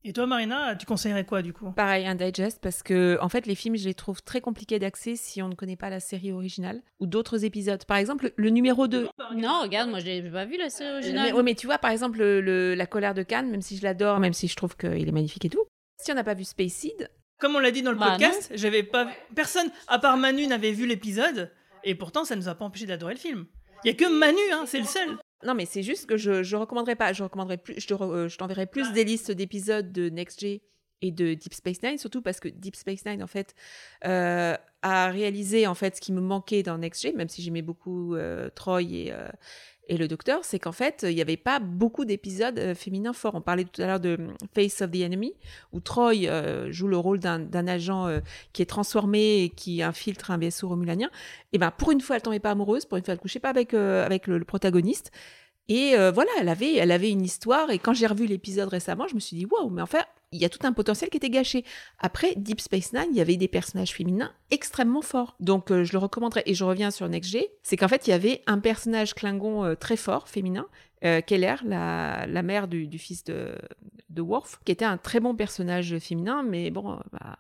Et 0.09 0.13
toi, 0.13 0.25
Marina, 0.29 0.77
tu 0.77 0.87
conseillerais 0.87 1.25
quoi 1.27 1.43
du 1.43 1.53
coup? 1.53 1.73
Pareil, 1.73 2.07
un 2.07 2.15
digest, 2.15 2.61
parce 2.63 2.85
que 2.85 3.19
en 3.21 3.29
fait, 3.29 3.45
les 3.45 3.57
films, 3.57 3.75
je 3.77 3.87
les 3.87 3.95
trouve 3.95 4.23
très 4.23 4.41
compliqués 4.41 4.79
d'accès 4.79 5.17
si 5.17 5.43
on 5.43 5.49
ne 5.49 5.55
connaît 5.57 5.75
pas 5.75 5.91
la 5.91 5.99
série 5.99 6.31
originale 6.31 6.81
ou 7.01 7.07
d'autres 7.07 7.45
épisodes. 7.45 7.85
Par 7.87 7.97
exemple, 7.97 8.33
le 8.37 8.51
numéro 8.51 8.87
2. 8.87 9.09
Non, 9.35 9.63
regarde, 9.63 9.91
moi 9.91 9.99
j'ai 9.99 10.23
pas 10.23 10.45
vu 10.45 10.59
la 10.59 10.71
série 10.71 10.93
originale. 10.93 11.27
Mais, 11.27 11.33
ouais, 11.33 11.43
mais 11.43 11.55
tu 11.57 11.67
vois, 11.67 11.79
par 11.79 11.91
exemple, 11.91 12.19
le, 12.19 12.41
le- 12.41 12.77
La 12.77 12.87
colère 12.87 13.15
de 13.15 13.25
Cannes, 13.25 13.51
même 13.51 13.63
si 13.63 13.77
je 13.77 13.83
l'adore, 13.83 14.21
même 14.21 14.33
si 14.33 14.47
je 14.47 14.55
trouve 14.55 14.77
qu'il 14.77 15.09
est 15.09 15.13
magnifique 15.13 15.45
et 15.45 15.51
tout. 15.51 15.65
Si 16.01 16.13
on 16.13 16.15
n'a 16.15 16.23
pas 16.23 16.35
vu 16.35 16.45
Space 16.45 16.73
Seed, 16.73 17.11
Comme 17.41 17.57
on 17.57 17.59
l'a 17.59 17.73
dit 17.73 17.83
dans 17.83 17.91
le 17.91 17.99
Bah, 17.99 18.11
podcast, 18.13 18.53
j'avais 18.55 18.85
pas 18.85 19.09
personne 19.35 19.69
à 19.89 19.99
part 19.99 20.17
Manu 20.19 20.47
n'avait 20.47 20.71
vu 20.71 20.87
l'épisode 20.87 21.51
et 21.83 21.97
pourtant 21.97 22.25
ça 22.25 22.37
nous 22.37 22.49
a 22.49 22.55
pas 22.55 22.65
empêché 22.65 22.87
d'adorer 22.87 23.15
le 23.15 23.19
film. 23.21 23.47
Il 23.85 23.89
y 23.89 23.91
a 23.91 23.95
que 23.97 24.09
Manu, 24.09 24.39
hein, 24.53 24.65
c'est 24.67 24.79
le 24.79 24.85
seul. 24.87 25.19
Non, 25.45 25.55
mais 25.55 25.67
c'est 25.67 25.83
juste 25.83 26.07
que 26.07 26.17
je 26.17 26.43
je 26.43 26.57
recommanderais 26.57 26.97
pas. 26.97 27.13
Je 27.13 27.23
recommanderais 27.23 27.59
plus. 27.59 27.79
Je 27.81 27.87
te 27.87 27.95
re- 27.95 28.11
euh, 28.13 28.29
je 28.29 28.39
t'enverrai 28.39 28.67
plus 28.67 28.93
des 28.93 29.05
listes 29.05 29.31
d'épisodes 29.31 29.93
de 29.93 30.09
Next 30.09 30.41
G 30.41 30.63
et 31.03 31.11
de 31.13 31.35
Deep 31.35 31.53
Space 31.53 31.83
Nine, 31.83 31.99
surtout 31.99 32.23
parce 32.23 32.41
que 32.41 32.49
Deep 32.49 32.75
Space 32.75 33.05
Nine, 33.05 33.23
en 33.23 33.27
fait, 33.27 33.55
euh, 34.07 34.57
a 34.83 35.11
réalisé 35.11 35.67
en 35.67 35.75
fait 35.75 35.97
ce 35.97 36.01
qui 36.01 36.13
me 36.13 36.23
manquait 36.23 36.63
dans 36.63 36.79
Next 36.79 37.03
G, 37.03 37.13
même 37.13 37.29
si 37.29 37.43
j'aimais 37.43 37.61
beaucoup 37.63 38.15
euh, 38.15 38.49
Troy 38.55 38.83
et 38.83 39.13
euh, 39.13 39.29
et 39.89 39.97
le 39.97 40.09
Docteur, 40.09 40.45
c'est 40.45 40.59
qu'en 40.59 40.73
fait, 40.73 41.07
il 41.09 41.15
n'y 41.15 41.21
avait 41.21 41.37
pas 41.37 41.59
beaucoup 41.61 42.05
d'épisodes 42.05 42.59
euh, 42.59 42.75
féminins 42.75 43.13
forts. 43.13 43.35
On 43.35 43.41
parlait 43.41 43.65
tout 43.65 43.81
à 43.81 43.87
l'heure 43.87 44.01
de 44.01 44.17
hum, 44.19 44.35
Face 44.55 44.83
of 44.83 44.91
the 44.91 45.03
Enemy, 45.03 45.35
où 45.73 45.81
Troy 45.81 46.27
euh, 46.27 46.71
joue 46.73 46.89
le 46.89 46.97
rôle 46.97 47.19
d'un 47.19 47.67
agent 47.69 48.07
euh, 48.07 48.21
qui 48.53 48.63
est 48.63 48.67
transformé 48.67 49.45
et 49.45 49.51
qui 49.51 49.83
infiltre 49.83 50.31
un 50.31 50.39
vaisseau 50.39 50.69
romulanien. 50.69 51.11
Et 51.53 51.59
ben, 51.59 51.71
pour 51.71 51.93
une 51.93 52.01
fois, 52.01 52.17
elle 52.17 52.23
tombait 52.23 52.41
pas 52.41 52.51
amoureuse, 52.51 52.85
pour 52.85 52.99
une 52.99 53.05
fois, 53.05 53.15
elle 53.15 53.21
couchait 53.21 53.41
pas 53.41 53.51
avec, 53.51 53.75
avec 53.75 54.27
le 54.27 54.45
protagoniste. 54.45 55.13
Et 55.69 55.97
euh, 55.97 56.11
voilà, 56.11 56.31
elle 56.39 56.49
avait, 56.49 56.75
elle 56.75 56.93
avait 56.93 57.11
une 57.11 57.23
histoire. 57.23 57.71
Et 57.71 57.79
quand 57.79 57.95
j'ai 57.95 58.07
revu 58.07 58.27
l'épisode 58.27 58.69
récemment, 58.69 59.09
je 59.09 59.15
me 59.15 59.21
suis 59.21 59.37
dit, 59.37 59.47
waouh, 59.47 59.71
mais 59.71 59.83
enfin, 59.83 60.01
il 60.33 60.41
y 60.41 60.45
a 60.45 60.49
tout 60.49 60.65
un 60.65 60.73
potentiel 60.73 61.11
qui 61.11 61.17
était 61.17 61.31
gâché. 61.31 61.65
Après, 61.99 62.35
Deep 62.37 62.61
Space 62.61 62.93
Nine, 62.93 63.09
il 63.11 63.17
y 63.17 63.21
avait 63.21 63.37
des 63.37 63.49
personnages 63.49 63.93
féminins 63.93 64.33
extrêmement 64.51 65.03
forts. 65.03 65.37
Donc, 65.41 65.71
euh, 65.71 65.85
je 65.85 65.93
le 65.93 65.99
recommanderais. 65.99 66.43
Et 66.47 66.55
je 66.55 66.65
reviens 66.65 66.91
sur 66.91 67.09
Next 67.09 67.31
G, 67.31 67.49
c'est 67.63 67.77
qu'en 67.77 67.89
fait, 67.89 68.07
il 68.07 68.11
y 68.11 68.13
avait 68.13 68.43
un 68.47 68.59
personnage 68.59 69.15
Klingon 69.15 69.65
euh, 69.65 69.75
très 69.75 69.97
fort, 69.97 70.29
féminin, 70.29 70.67
euh, 71.05 71.21
Keller, 71.21 71.57
la, 71.65 72.27
la 72.27 72.43
mère 72.43 72.69
du, 72.69 72.87
du 72.87 72.99
fils 72.99 73.25
de, 73.25 73.55
de 74.11 74.23
Worf, 74.23 74.61
qui 74.65 74.73
était 74.73 74.85
un 74.85 74.99
très 74.99 75.21
bon 75.21 75.35
personnage 75.35 75.99
féminin, 75.99 76.43
mais 76.43 76.71
bon, 76.71 76.93
euh, 76.93 76.97
bah, 77.13 77.37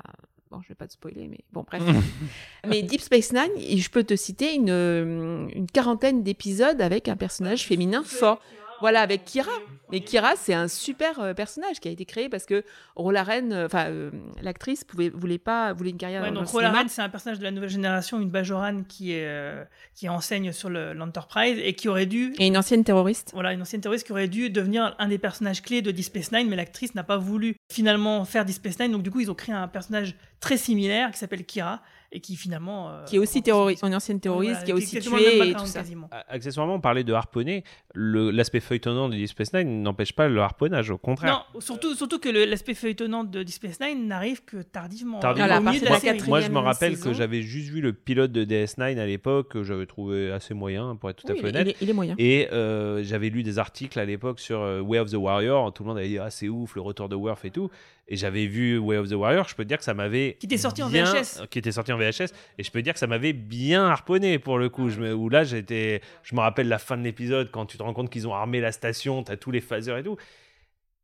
bon, 0.51 0.61
je 0.63 0.69
vais 0.69 0.75
pas 0.75 0.87
te 0.87 0.93
spoiler, 0.93 1.29
mais 1.29 1.41
bon, 1.53 1.65
bref. 1.67 1.83
mais 2.67 2.83
Deep 2.83 3.01
Space 3.01 3.33
Nine, 3.33 3.79
je 3.79 3.91
peux 3.91 4.05
te 4.05 4.17
citer 4.17 4.55
une, 4.55 5.49
une 5.55 5.67
quarantaine 5.73 6.23
d'épisodes 6.23 6.81
avec 6.81 7.09
un 7.09 7.17
personnage 7.17 7.67
féminin 7.67 8.03
fort. 8.05 8.41
Voilà, 8.81 9.01
avec 9.01 9.25
Kira. 9.25 9.51
Mais 9.93 10.01
Kira, 10.01 10.35
c'est 10.37 10.53
un 10.55 10.67
super 10.69 11.21
euh, 11.21 11.33
personnage 11.35 11.79
qui 11.81 11.89
a 11.89 11.91
été 11.93 12.05
créé 12.05 12.29
parce 12.29 12.45
que 12.45 12.65
Rolaren, 12.97 13.53
euh, 13.53 13.67
enfin, 13.67 13.87
euh, 13.89 14.11
l'actrice 14.43 14.83
pouvait, 14.85 15.09
voulait 15.11 15.39
pas, 15.39 15.73
voulait 15.73 15.91
une 15.91 15.97
carrière 15.97 16.23
Ouais, 16.23 16.31
dans 16.33 16.41
donc. 16.41 16.49
Roland 16.51 16.73
c'est 16.89 17.03
un 17.03 17.09
personnage 17.09 17.39
de 17.39 17.45
la 17.45 17.51
nouvelle 17.53 17.71
génération, 17.71 18.21
une 18.21 18.29
Bajoran 18.31 18.83
qui 18.89 19.13
est 19.13 19.27
euh, 19.27 19.65
qui 19.95 20.09
enseigne 20.09 20.53
sur 20.53 20.71
le- 20.71 20.93
l'Enterprise 20.93 21.59
et 21.63 21.75
qui 21.75 21.89
aurait 21.89 22.07
dû 22.07 22.35
Et 22.39 22.47
une 22.49 22.57
ancienne 22.57 22.83
terroriste. 22.85 23.31
voilà, 23.33 23.53
une 23.53 23.63
ancienne 23.63 23.81
terroriste 23.81 24.07
qui 24.07 24.13
aurait 24.13 24.29
dû 24.29 24.51
devenir 24.51 24.95
un 24.99 25.09
des 25.09 25.19
personnages 25.19 25.63
clés 25.63 25.83
de 25.83 25.91
Deep 25.93 26.05
Space 26.05 26.33
Nine, 26.33 26.49
mais 26.49 26.57
l'actrice 26.57 26.95
n'a 26.95 27.05
pas 27.05 27.17
voulu 27.19 27.55
finalement 27.71 28.25
faire 28.25 28.45
Deep 28.45 28.57
Space 28.57 28.79
Nine, 28.81 28.93
donc 28.93 29.03
du 29.03 29.11
coup 29.11 29.21
ils 29.21 29.31
ont 29.31 29.35
créé 29.35 29.55
un 29.55 29.69
personnage 29.69 30.15
très 30.41 30.57
similaire 30.57 31.11
qui 31.13 31.19
s'appelle 31.19 31.45
Kira 31.45 31.81
et 32.13 32.21
qui 32.21 32.37
finalement 32.37 32.91
euh, 32.91 33.05
Qui 33.05 33.17
est 33.17 33.19
aussi 33.19 33.43
terroriste, 33.43 33.83
une 33.85 33.95
ancienne 33.95 34.21
terroriste, 34.21 34.53
voilà, 34.53 34.65
qui 34.67 34.73
a 34.73 34.75
aussi 34.75 35.01
tué 35.01 35.49
et 35.51 35.53
tout 35.55 35.67
ça. 35.67 35.83
Accessoirement, 36.29 36.75
on 36.75 36.81
parlait 36.81 37.05
de 37.05 37.13
harponner. 37.13 37.65
Le- 37.95 38.31
L'aspect 38.31 38.61
feuilletonnant 38.61 39.09
de 39.09 39.15
Deep 39.15 39.29
Space 39.29 39.53
Nine 39.53 39.83
n'empêche 39.83 40.13
pas 40.13 40.29
le 40.29 40.41
harponnage, 40.41 40.91
au 40.91 40.99
contraire. 40.99 41.47
Non, 41.55 41.61
surtout, 41.61 41.95
surtout 41.95 42.19
que 42.19 42.29
l'aspect 42.29 42.75
feuilletonnant 42.75 43.25
de 43.25 43.43
Deep 43.43 43.55
Space 43.55 43.81
Nine 43.81 44.07
n'arrive 44.07 44.45
que 44.45 44.59
tardivement. 44.63 45.19
Tardivement. 45.21 45.47
au 45.47 45.49
Voilà, 45.61 45.71
milieu 45.71 45.81
de 45.81 45.87
à 45.87 45.89
la 45.89 45.91
partir 45.95 46.11
de 46.13 46.17
la 46.17 46.19
série. 46.21 46.29
Moi, 46.31 46.41
je 46.41 46.51
me 46.51 46.59
rappelle 46.59 46.97
saison. 46.97 47.11
que 47.11 47.17
j'avais 47.17 47.43
juste 47.43 47.69
vu 47.71 47.81
le 47.81 47.93
pilote 47.93 48.33
de 48.33 48.45
DS9 48.45 48.99
à 48.99 49.07
l'époque, 49.07 49.49
que 49.53 49.63
j'avais 49.65 49.87
trouvé 49.87 50.31
assez 50.33 50.55
moyen, 50.55 50.97
pour 50.97 51.11
être 51.11 51.23
tout 51.25 51.33
à 51.33 51.35
fait 51.35 51.45
honnête. 51.49 51.67
il 51.67 51.71
est, 51.71 51.77
il 51.81 51.91
est 51.91 51.93
moyen. 51.93 52.15
Et 52.19 52.49
euh, 52.53 53.03
j'avais 53.03 53.29
lu 53.31 53.43
des 53.43 53.59
articles 53.59 53.99
à 53.99 54.05
l'époque 54.05 54.41
sur 54.41 54.61
euh, 54.61 54.81
Way 54.81 54.99
of 55.01 55.11
the 55.11 55.15
Warrior. 55.17 55.73
Tout 55.73 55.83
le 55.83 55.89
monde 55.89 55.99
avait 55.99 56.09
dit 56.09 56.19
Ah, 56.19 56.31
c'est 56.31 56.49
ouf, 56.49 56.75
le 56.77 56.81
retour 56.83 57.09
de 57.09 57.17
Worf 57.17 57.45
et 57.45 57.51
tout. 57.51 57.71
Et 58.09 58.15
j'avais 58.17 58.47
vu 58.47 58.79
Way 58.79 58.99
of 58.99 59.09
the 59.09 59.15
Warrior. 59.15 59.49
Je 59.49 59.57
peux 59.57 59.65
te 59.65 59.69
dire 59.69 59.79
que 59.79 59.85
ça 59.85 59.93
m'avait. 59.95 60.37
Qui 60.39 60.47
était 60.47 60.57
sorti 60.57 60.81
en 60.83 60.89
bien- 60.89 61.05
VHS. 61.13 61.47
Qui 61.51 61.59
était 61.59 61.73
sorti 61.73 61.93
en 61.93 61.96
VHS. 61.97 62.33
Et 62.59 62.63
je 62.63 62.71
peux 62.71 62.83
dire 62.83 62.93
que 62.93 62.99
ça 62.99 63.07
m'avait 63.07 63.33
bien 63.33 63.87
harponné 63.87 64.39
pour 64.39 64.59
le 64.59 64.69
coup. 64.69 64.89
Je 64.91 65.01
me, 65.01 65.15
où 65.15 65.29
là, 65.29 65.45
j'étais. 65.45 66.01
Je 66.23 66.35
me 66.35 66.41
rappelle 66.41 66.69
la 66.69 66.79
fin 66.79 66.97
de 66.97 67.03
l'épisode 67.03 67.51
quand 67.51 67.67
tu 67.67 67.79
te 67.79 67.83
rends 67.83 67.93
compte 67.95 68.11
qu'ils 68.11 68.27
ont 68.29 68.35
armé 68.35 68.61
la 68.61 68.73
station, 68.73 69.23
t'as 69.23 69.37
tous 69.37 69.51
les 69.51 69.61
phasers 69.61 69.99
et 69.99 70.03
tout. 70.03 70.17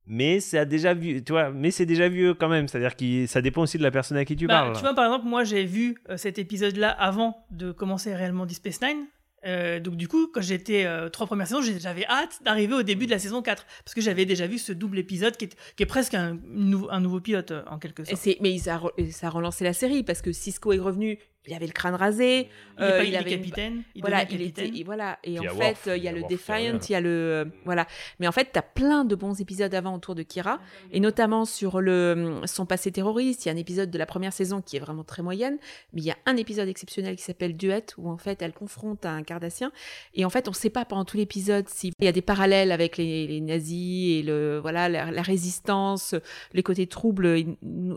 Mais 0.07 0.41
c'est 0.41 0.59
a 0.59 0.65
déjà 0.65 0.95
vu, 0.95 1.23
tu 1.23 1.31
vois, 1.33 1.51
mais 1.51 1.71
c'est 1.71 1.87
déjà 1.87 2.09
vieux 2.09 2.35
quand 2.35 2.49
même. 2.49 2.67
C'est-à-dire 2.67 2.97
que 2.97 3.27
ça 3.27 3.41
dépend 3.41 3.63
aussi 3.63 3.79
de 3.79 3.85
la 3.85 3.93
personne 3.93 4.17
à 4.17 4.25
qui 4.25 4.35
tu 4.35 4.49
Bah, 4.49 4.63
parles. 4.63 4.75
tu 4.75 4.81
vois, 4.81 4.95
par 4.95 5.05
exemple, 5.05 5.27
moi 5.27 5.45
j'ai 5.45 5.65
vu 5.65 5.97
euh, 6.11 6.17
cet 6.17 6.39
épisode-là 6.41 6.91
avant 6.91 7.37
de 7.53 7.71
commencer 7.71 8.13
réellement 8.15 8.45
Deep 8.45 8.57
Space 8.57 8.81
Nine. 8.83 9.07
Euh, 9.47 9.81
donc 9.81 9.97
du 9.97 10.07
coup, 10.09 10.29
quand 10.33 10.41
j'étais 10.41 10.85
euh, 10.85 11.09
trois 11.09 11.27
premières 11.27 11.47
saisons, 11.49 11.63
j'avais 11.79 12.07
hâte 12.07 12.39
d'arriver 12.45 12.75
au 12.75 12.83
début 12.83 13.07
de 13.07 13.11
la 13.11 13.19
saison 13.19 13.43
4 13.43 13.67
parce 13.85 13.95
que 13.95 14.01
j'avais 14.01 14.25
déjà 14.25 14.47
vu 14.47 14.59
ce 14.59 14.73
double 14.73 14.99
épisode 14.99 15.37
qui 15.37 15.47
est, 15.47 15.57
qui 15.77 15.83
est 15.83 15.87
presque 15.87 16.15
un, 16.15 16.39
nou- 16.49 16.89
un 16.91 17.01
nouveau 17.01 17.21
pilote 17.21 17.51
euh, 17.51 17.63
en 17.69 17.79
quelque 17.79 18.03
Et 18.03 18.07
sorte. 18.07 18.21
c'est- 18.21 18.39
mais 18.41 18.57
ça 18.59 18.77
a, 18.77 19.11
ça 19.11 19.27
a 19.27 19.31
relancé 19.31 19.65
la 19.65 19.73
série 19.73 20.03
parce 20.05 20.23
que 20.23 20.33
Cisco 20.33 20.73
est 20.73 20.79
revenu, 20.79 21.19
il 21.47 21.55
avait 21.55 21.67
le 21.67 21.73
crâne 21.73 21.95
rasé, 21.95 22.49
Il, 22.79 22.85
euh, 22.85 22.99
pas, 22.99 23.05
il 23.05 23.17
avait 23.17 23.31
une- 23.33 23.37
capitaine. 23.39 23.83
Il 23.95 24.01
voilà, 24.01 24.23
il 24.23 24.35
était, 24.43 24.45
capitaine. 24.63 24.71
il- 24.77 24.85
voilà, 24.85 25.19
et 25.25 25.35
Puis 25.37 25.49
en 25.49 25.53
fait, 25.55 25.59
Worf, 25.59 25.87
euh, 25.89 25.97
il 25.97 26.05
y 26.05 26.09
a 26.09 26.13
il 26.13 26.15
y 26.15 26.19
a 26.19 26.23
le 26.23 26.29
Defiant, 26.29 26.79
il 26.89 26.93
y 26.93 26.95
a 26.95 27.01
le, 27.01 27.09
euh, 27.09 27.45
voilà. 27.65 27.87
Mais 28.21 28.29
en 28.29 28.33
fait, 28.33 28.51
t'as 28.53 28.63
plein 28.63 29.05
de 29.05 29.15
bons 29.17 29.41
épisodes 29.41 29.75
avant 29.75 29.95
autour 29.97 30.15
de 30.15 30.23
Kira, 30.23 30.61
et 30.93 31.01
notamment 31.01 31.45
sur 31.45 31.81
le 31.81 32.41
son 32.45 32.65
passé 32.67 32.93
terroriste. 32.93 33.45
Il 33.45 33.49
y 33.49 33.51
a 33.51 33.55
un 33.55 33.59
épisode 33.59 33.91
de 33.91 33.99
la 33.99 34.07
première 34.07 34.33
saison 34.33 34.63
qui 34.63 34.77
est 34.77 34.81
vraiment 34.81 35.03
très 35.05 35.23
moyenne, 35.23 35.59
mais 35.93 36.01
il 36.03 36.05
y 36.05 36.11
a 36.13 36.17
un 36.27 36.37
épisode 36.37 36.69
exceptionnel 36.69 37.17
qui 37.17 37.23
s'appelle 37.25 37.57
Duet 37.57 37.87
où 37.99 38.09
en 38.11 38.19
fait 38.19 38.41
elle 38.43 38.53
confronte 38.53 39.05
un 39.05 39.23
Cardassien, 39.25 39.73
et 40.15 40.25
en 40.25 40.31
fait 40.31 40.49
on 40.49 40.53
sait 40.53 40.71
pas 40.71 40.85
pendant 40.85 41.05
tout 41.05 41.17
l'épisode 41.17 41.69
s'il 41.69 41.93
y 42.01 42.07
a 42.07 42.13
des 42.13 42.23
parallèles 42.23 42.71
avec 42.73 42.97
les, 42.97 43.27
les 43.27 43.41
nazis 43.41 44.21
et 44.21 44.23
le 44.23 44.59
voilà 44.61 44.89
la, 44.89 45.11
la 45.11 45.23
résistance, 45.23 46.15
les 46.53 46.63
côtés 46.63 46.87
troubles, 46.87 47.27
et- 47.27 47.47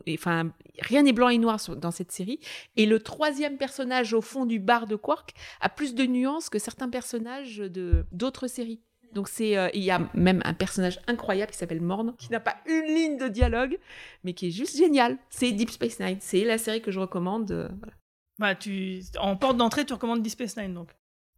et- 0.08 0.16
enfin 0.18 0.52
rien 0.80 1.04
n'est 1.04 1.14
blanc 1.14 1.30
et 1.30 1.38
noir 1.38 1.60
sur- 1.60 1.76
dans 1.76 1.91
cette 1.91 2.12
série. 2.12 2.39
Et 2.76 2.86
le 2.86 3.00
troisième 3.00 3.34
personnage 3.57 4.13
au 4.13 4.21
fond 4.21 4.45
du 4.45 4.59
bar 4.59 4.88
de 4.88 4.95
Quark 4.95 5.33
a 5.61 5.69
plus 5.69 5.95
de 5.95 6.05
nuances 6.05 6.49
que 6.49 6.59
certains 6.59 6.89
personnages 6.89 7.57
de 7.57 8.05
d'autres 8.11 8.47
séries. 8.47 8.81
Donc 9.13 9.29
c'est 9.29 9.57
euh, 9.57 9.69
il 9.73 9.83
y 9.83 9.91
a 9.91 10.09
même 10.13 10.41
un 10.43 10.53
personnage 10.53 10.99
incroyable 11.07 11.51
qui 11.51 11.57
s'appelle 11.57 11.81
Morn 11.81 12.15
qui 12.17 12.31
n'a 12.31 12.41
pas 12.41 12.57
une 12.65 12.86
ligne 12.86 13.17
de 13.17 13.27
dialogue 13.29 13.77
mais 14.23 14.33
qui 14.33 14.47
est 14.47 14.51
juste 14.51 14.77
génial. 14.77 15.17
C'est 15.29 15.51
Deep 15.51 15.69
Space 15.71 15.99
Nine, 15.99 16.17
c'est 16.19 16.43
la 16.43 16.57
série 16.57 16.81
que 16.81 16.91
je 16.91 16.99
recommande. 16.99 17.51
euh, 17.51 17.69
voilà. 17.79 17.93
Bah, 18.38 18.55
tu... 18.55 19.01
En 19.17 19.38
porte 19.38 19.55
d'entrée, 19.55 19.86
tu 19.86 19.93
recommandes 19.93 20.21
Deep 20.21 20.33
Space 20.33 20.57
Nine 20.57 20.73
donc. 20.73 20.89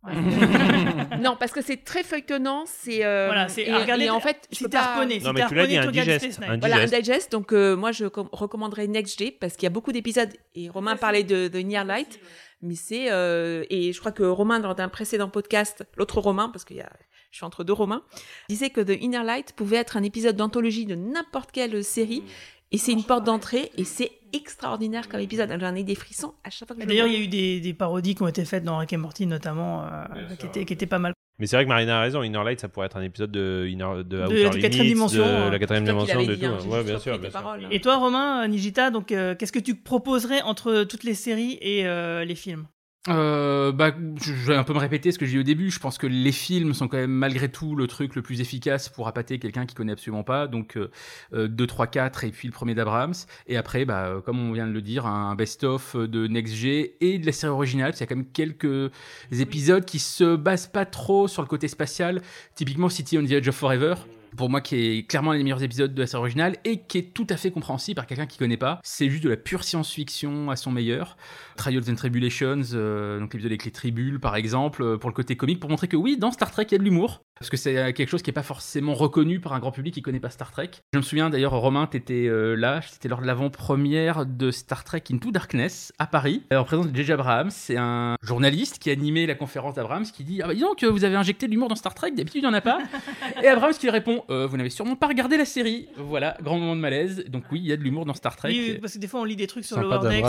Ouais. 0.03 0.13
non 1.21 1.35
parce 1.39 1.51
que 1.51 1.61
c'est 1.61 1.83
très 1.83 2.03
feuilletonnant, 2.03 2.63
c'est 2.65 3.03
euh, 3.03 3.25
Voilà, 3.27 3.47
c'est 3.49 3.63
et, 3.63 3.71
à 3.71 3.79
regarder- 3.79 4.05
et 4.05 4.09
en 4.09 4.19
fait 4.19 4.47
je 4.51 4.57
si 4.57 4.63
peux 4.63 4.69
t'es 4.69 4.77
pas- 4.77 4.83
harponné, 4.93 5.19
Non, 5.19 5.25
si 5.29 5.33
mais 5.33 5.41
t'es 5.41 5.47
tu 5.47 5.55
l'as 5.55 5.67
dit, 5.67 5.77
harponné, 5.77 5.99
un 5.99 6.03
tu 6.03 6.07
regardes 6.07 6.23
un. 6.53 6.57
Voilà, 6.59 6.75
un 6.77 6.85
digest. 6.85 6.95
digest. 7.03 7.31
Donc, 7.31 7.51
euh, 7.53 7.75
moi, 7.75 7.91
je 7.91 8.05
com- 8.05 8.29
recommanderais 8.31 8.87
Next 8.87 9.17
G 9.19 9.31
parce 9.39 9.55
qu'il 9.55 9.63
y 9.63 9.67
a 9.67 9.71
beaucoup 9.71 9.91
d'épisodes. 9.91 10.29
Et 10.55 10.69
Romain 10.69 10.95
parlait 10.95 11.23
de, 11.23 11.47
de 11.47 11.59
Near 11.59 11.83
Light. 11.85 12.19
Mais 12.61 12.75
c'est. 12.75 13.11
euh, 13.11 13.63
et 13.69 13.91
je 13.93 13.99
crois 13.99 14.11
que 14.11 14.23
Romain, 14.23 14.59
dans 14.59 14.75
un 14.77 14.89
précédent 14.89 15.29
podcast, 15.29 15.83
l'autre 15.97 16.19
Romain, 16.21 16.49
parce 16.49 16.63
que 16.65 16.73
y 16.73 16.81
a, 16.81 16.89
je 17.31 17.37
suis 17.37 17.45
entre 17.45 17.63
deux 17.63 17.73
Romains, 17.73 18.03
disait 18.49 18.69
que 18.69 18.81
The 18.81 18.97
Inner 19.01 19.23
Light 19.23 19.53
pouvait 19.53 19.77
être 19.77 19.97
un 19.97 20.03
épisode 20.03 20.35
d'anthologie 20.37 20.85
de 20.85 20.95
n'importe 20.95 21.51
quelle 21.51 21.83
série. 21.83 22.23
Et 22.72 22.78
c'est 22.78 22.91
une 22.91 23.03
porte 23.03 23.24
d'entrée. 23.24 23.72
Et 23.78 23.84
c'est 23.84 24.11
extraordinaire 24.34 25.07
comme 25.07 25.20
épisode. 25.22 25.55
J'en 25.59 25.76
ai 25.76 25.84
des 25.84 25.95
frissons 25.95 26.34
à 26.43 26.49
chaque 26.49 26.68
fois 26.68 26.76
que 26.76 26.86
D'ailleurs, 26.86 27.07
il 27.07 27.13
y 27.13 27.18
a 27.18 27.20
eu 27.20 27.28
des, 27.28 27.59
des 27.59 27.74
parodies 27.74 28.15
qui 28.15 28.24
ont 28.24 28.28
été 28.28 28.43
faites 28.45 28.63
dans 28.63 28.78
Rick 28.78 28.93
et 28.93 28.97
Morty 28.97 29.26
notamment, 29.26 29.86
euh, 29.86 30.36
qui, 30.38 30.45
étaient, 30.47 30.65
qui 30.65 30.74
étaient 30.74 30.86
pas 30.86 30.99
mal. 30.99 31.13
Mais 31.39 31.45
c'est 31.45 31.55
vrai 31.55 31.65
que 31.65 31.70
Marina 31.70 31.99
a 31.99 32.01
raison, 32.01 32.24
Inner 32.24 32.43
Light, 32.43 32.59
ça 32.59 32.68
pourrait 32.68 32.88
être 32.88 32.97
un 32.97 33.03
épisode 33.03 33.32
de, 33.32 33.68
Inner, 33.70 34.03
de, 34.03 34.24
Outer 34.24 34.49
de 34.49 34.57
quatrième 34.59 34.72
Limits, 34.72 34.88
dimension, 34.88 35.24
de 35.24 35.30
hein. 35.30 35.49
la 35.51 35.59
quatrième 35.59 35.86
dimension, 35.86 36.20
l'avais 36.20 36.36
de 36.36 36.45
hein, 36.45 36.57
tout. 36.59 36.68
Ouais, 36.68 36.84
bien 36.84 36.97
sûr, 36.97 37.13
tes 37.13 37.20
bien 37.20 37.30
sûr. 37.30 37.39
paroles, 37.39 37.65
hein. 37.65 37.70
Et 37.70 37.80
toi, 37.80 37.97
Romain, 37.97 38.43
euh, 38.43 38.47
Nijita, 38.47 38.89
donc 38.89 39.11
euh, 39.11 39.36
qu'est-ce 39.36 39.51
que 39.51 39.59
tu 39.59 39.76
proposerais 39.76 40.41
entre 40.41 40.84
toutes 40.84 41.03
les 41.03 41.13
séries 41.13 41.59
et 41.61 41.86
euh, 41.86 42.26
les 42.26 42.34
films? 42.34 42.65
Euh, 43.08 43.72
bah, 43.72 43.91
je 44.22 44.34
vais 44.34 44.55
un 44.55 44.64
peu 44.64 44.74
me 44.74 44.80
répéter 44.80 45.12
ce 45.12 45.20
que 45.20 45.26
j'ai 45.26 45.34
dit 45.34 45.39
au 45.39 45.43
début. 45.43 45.72
Je 45.72 45.80
pense 45.80 45.97
que 45.97 46.08
les 46.08 46.32
films 46.32 46.74
sont 46.74 46.88
quand 46.88 46.97
même 46.97 47.12
malgré 47.12 47.49
tout 47.49 47.76
le 47.76 47.88
truc 47.88 48.16
le 48.16 48.22
plus 48.22 48.41
efficace 48.41 48.89
pour 48.89 49.08
appâter 49.08 49.39
quelqu'un 49.39 49.66
qui 49.66 49.76
connaît 49.76 49.93
absolument 49.93 50.24
pas. 50.24 50.47
Donc 50.47 50.78
euh, 50.78 51.47
2, 51.47 51.68
3, 51.68 51.88
4 51.88 52.24
et 52.26 52.32
puis 52.32 52.47
le 52.47 52.53
premier 52.53 52.76
d'Abrams. 52.76 53.14
Et 53.47 53.58
après, 53.58 53.86
bah, 53.86 54.08
euh, 54.08 54.22
comme 54.22 54.39
on 54.39 54.51
vient 54.51 54.68
de 54.68 54.74
le 54.74 54.82
dire, 54.82 55.05
un 55.05 55.36
best-of 55.36 55.95
de 55.95 56.28
Next 56.28 56.55
G 56.55 56.95
et 57.01 57.20
de 57.20 57.26
la 57.26 57.32
série 57.32 57.53
originale. 57.53 57.93
Il 57.95 57.99
y 57.99 58.03
a 58.03 58.05
quand 58.05 58.16
même 58.16 58.32
quelques 58.32 58.91
épisodes 59.32 59.86
qui 59.86 59.99
se 59.99 60.36
basent 60.36 60.68
pas 60.68 60.86
trop 60.86 61.28
sur 61.28 61.41
le 61.41 61.47
côté 61.47 61.68
spatial. 61.68 62.22
Typiquement 62.55 62.89
City 62.89 63.18
on 63.18 63.26
the 63.26 63.32
Edge 63.32 63.47
of 63.47 63.55
Forever. 63.55 63.95
Pour 64.36 64.49
moi, 64.49 64.62
qui 64.62 64.76
est 64.76 65.08
clairement 65.08 65.32
un 65.32 65.38
des 65.38 65.43
meilleurs 65.43 65.64
épisodes 65.64 65.93
de 65.93 66.01
la 66.01 66.08
série 66.08 66.20
originale 66.20 66.58
et 66.66 66.82
qui 66.82 66.97
est 66.97 67.14
tout 67.14 67.28
à 67.30 67.38
fait 67.38 67.51
compréhensible 67.51 67.95
par 67.95 68.05
quelqu'un 68.05 68.26
qui 68.26 68.38
connaît 68.38 68.58
pas. 68.58 68.80
C'est 68.84 69.10
juste 69.10 69.24
de 69.24 69.30
la 69.30 69.38
pure 69.38 69.64
science-fiction 69.64 70.51
à 70.51 70.55
son 70.55 70.72
meilleur. 70.72 71.18
Trials 71.58 71.89
and 71.89 71.95
Tribulations, 71.95 72.62
euh, 72.74 73.20
donc 73.20 73.34
l'épisode 73.34 73.51
avec 73.51 73.66
les 73.66 73.72
tribules 73.72 74.20
par 74.20 74.36
exemple, 74.36 74.82
euh, 74.84 74.97
pour 74.97 75.10
le 75.10 75.14
côté 75.14 75.36
comique, 75.36 75.60
pour 75.60 75.70
montrer 75.70 75.88
que 75.88 75.97
oui, 75.97 76.18
dans 76.18 76.32
Star 76.32 76.51
Trek, 76.51 76.66
il 76.70 76.72
y 76.72 76.76
a 76.76 76.78
de 76.78 76.84
l'humour. 76.84 77.22
Parce 77.39 77.49
que 77.49 77.58
c'est 77.58 77.78
euh, 77.78 77.91
quelque 77.91 78.10
chose 78.10 78.22
qui 78.22 78.30
n'est 78.30 78.34
pas 78.36 78.43
forcément 78.43 78.93
reconnu 78.93 79.39
par 79.39 79.53
un 79.53 79.60
grand 79.60 79.72
public 79.72 79.93
qui 79.93 80.01
connaît 80.01 80.20
pas 80.20 80.30
Star 80.30 80.51
Trek. 80.51 80.72
Je 80.93 80.97
me 80.97 81.03
souviens 81.03 81.30
d'ailleurs, 81.30 81.51
Romain, 81.51 81.88
tu 81.89 81.97
étais 81.97 82.30
là, 82.55 82.82
c'était 82.82 83.10
lors 83.10 83.22
de 83.22 83.28
l'avant-première 83.28 84.26
de 84.26 84.51
Star 84.51 84.84
Trek 84.84 85.03
Into 85.12 85.32
Darkness 85.32 85.91
à 85.99 86.08
Paris, 86.08 86.43
en 86.51 86.64
présence 86.64 86.88
de 86.88 86.95
J.J. 86.95 87.12
Abrams. 87.14 87.49
C'est 87.51 87.78
un 87.78 88.16
journaliste 88.22 88.80
qui 88.80 88.89
animait 88.89 89.26
la 89.26 89.36
conférence 89.36 89.76
d'Abrams 89.76 90.05
qui 90.05 90.24
dit 90.24 90.41
Ah 90.41 90.47
bah 90.47 90.53
dis 90.53 90.62
donc, 90.62 90.84
vous 90.84 91.03
avez 91.03 91.16
injecté 91.16 91.47
de 91.47 91.51
l'humour 91.51 91.68
dans 91.68 91.76
Star 91.76 91.93
Trek, 91.93 92.12
d'habitude 92.12 92.41
il 92.43 92.47
n'y 92.47 92.47
en 92.47 92.53
a 92.53 92.62
pas. 92.62 92.80
Et 93.43 93.47
Abrams 93.47 93.74
qui 93.74 93.86
lui 93.86 93.91
répond 93.91 94.24
Euh, 94.30 94.47
Vous 94.47 94.58
n'avez 94.58 94.70
sûrement 94.70 94.95
pas 94.95 95.08
regardé 95.08 95.38
la 95.38 95.45
série. 95.45 95.88
Voilà, 95.97 96.38
grand 96.41 96.58
moment 96.60 96.76
de 96.76 96.82
malaise. 96.82 97.26
Donc 97.30 97.43
oui, 97.51 97.60
il 97.60 97.68
y 97.68 97.72
a 97.74 97.78
de 97.78 97.84
l'humour 97.84 98.05
dans 98.05 98.14
Star 98.14 98.36
Trek. 98.36 98.49
Oui, 98.49 98.78
parce 98.80 98.93
que 98.93 98.99
des 98.99 99.08
fois 99.08 99.22
on 99.22 99.26
lit 99.26 99.36
des 99.36 99.47
trucs 99.47 99.66
sur 99.66 99.80
Lower 99.80 99.99
Decks. 100.10 100.26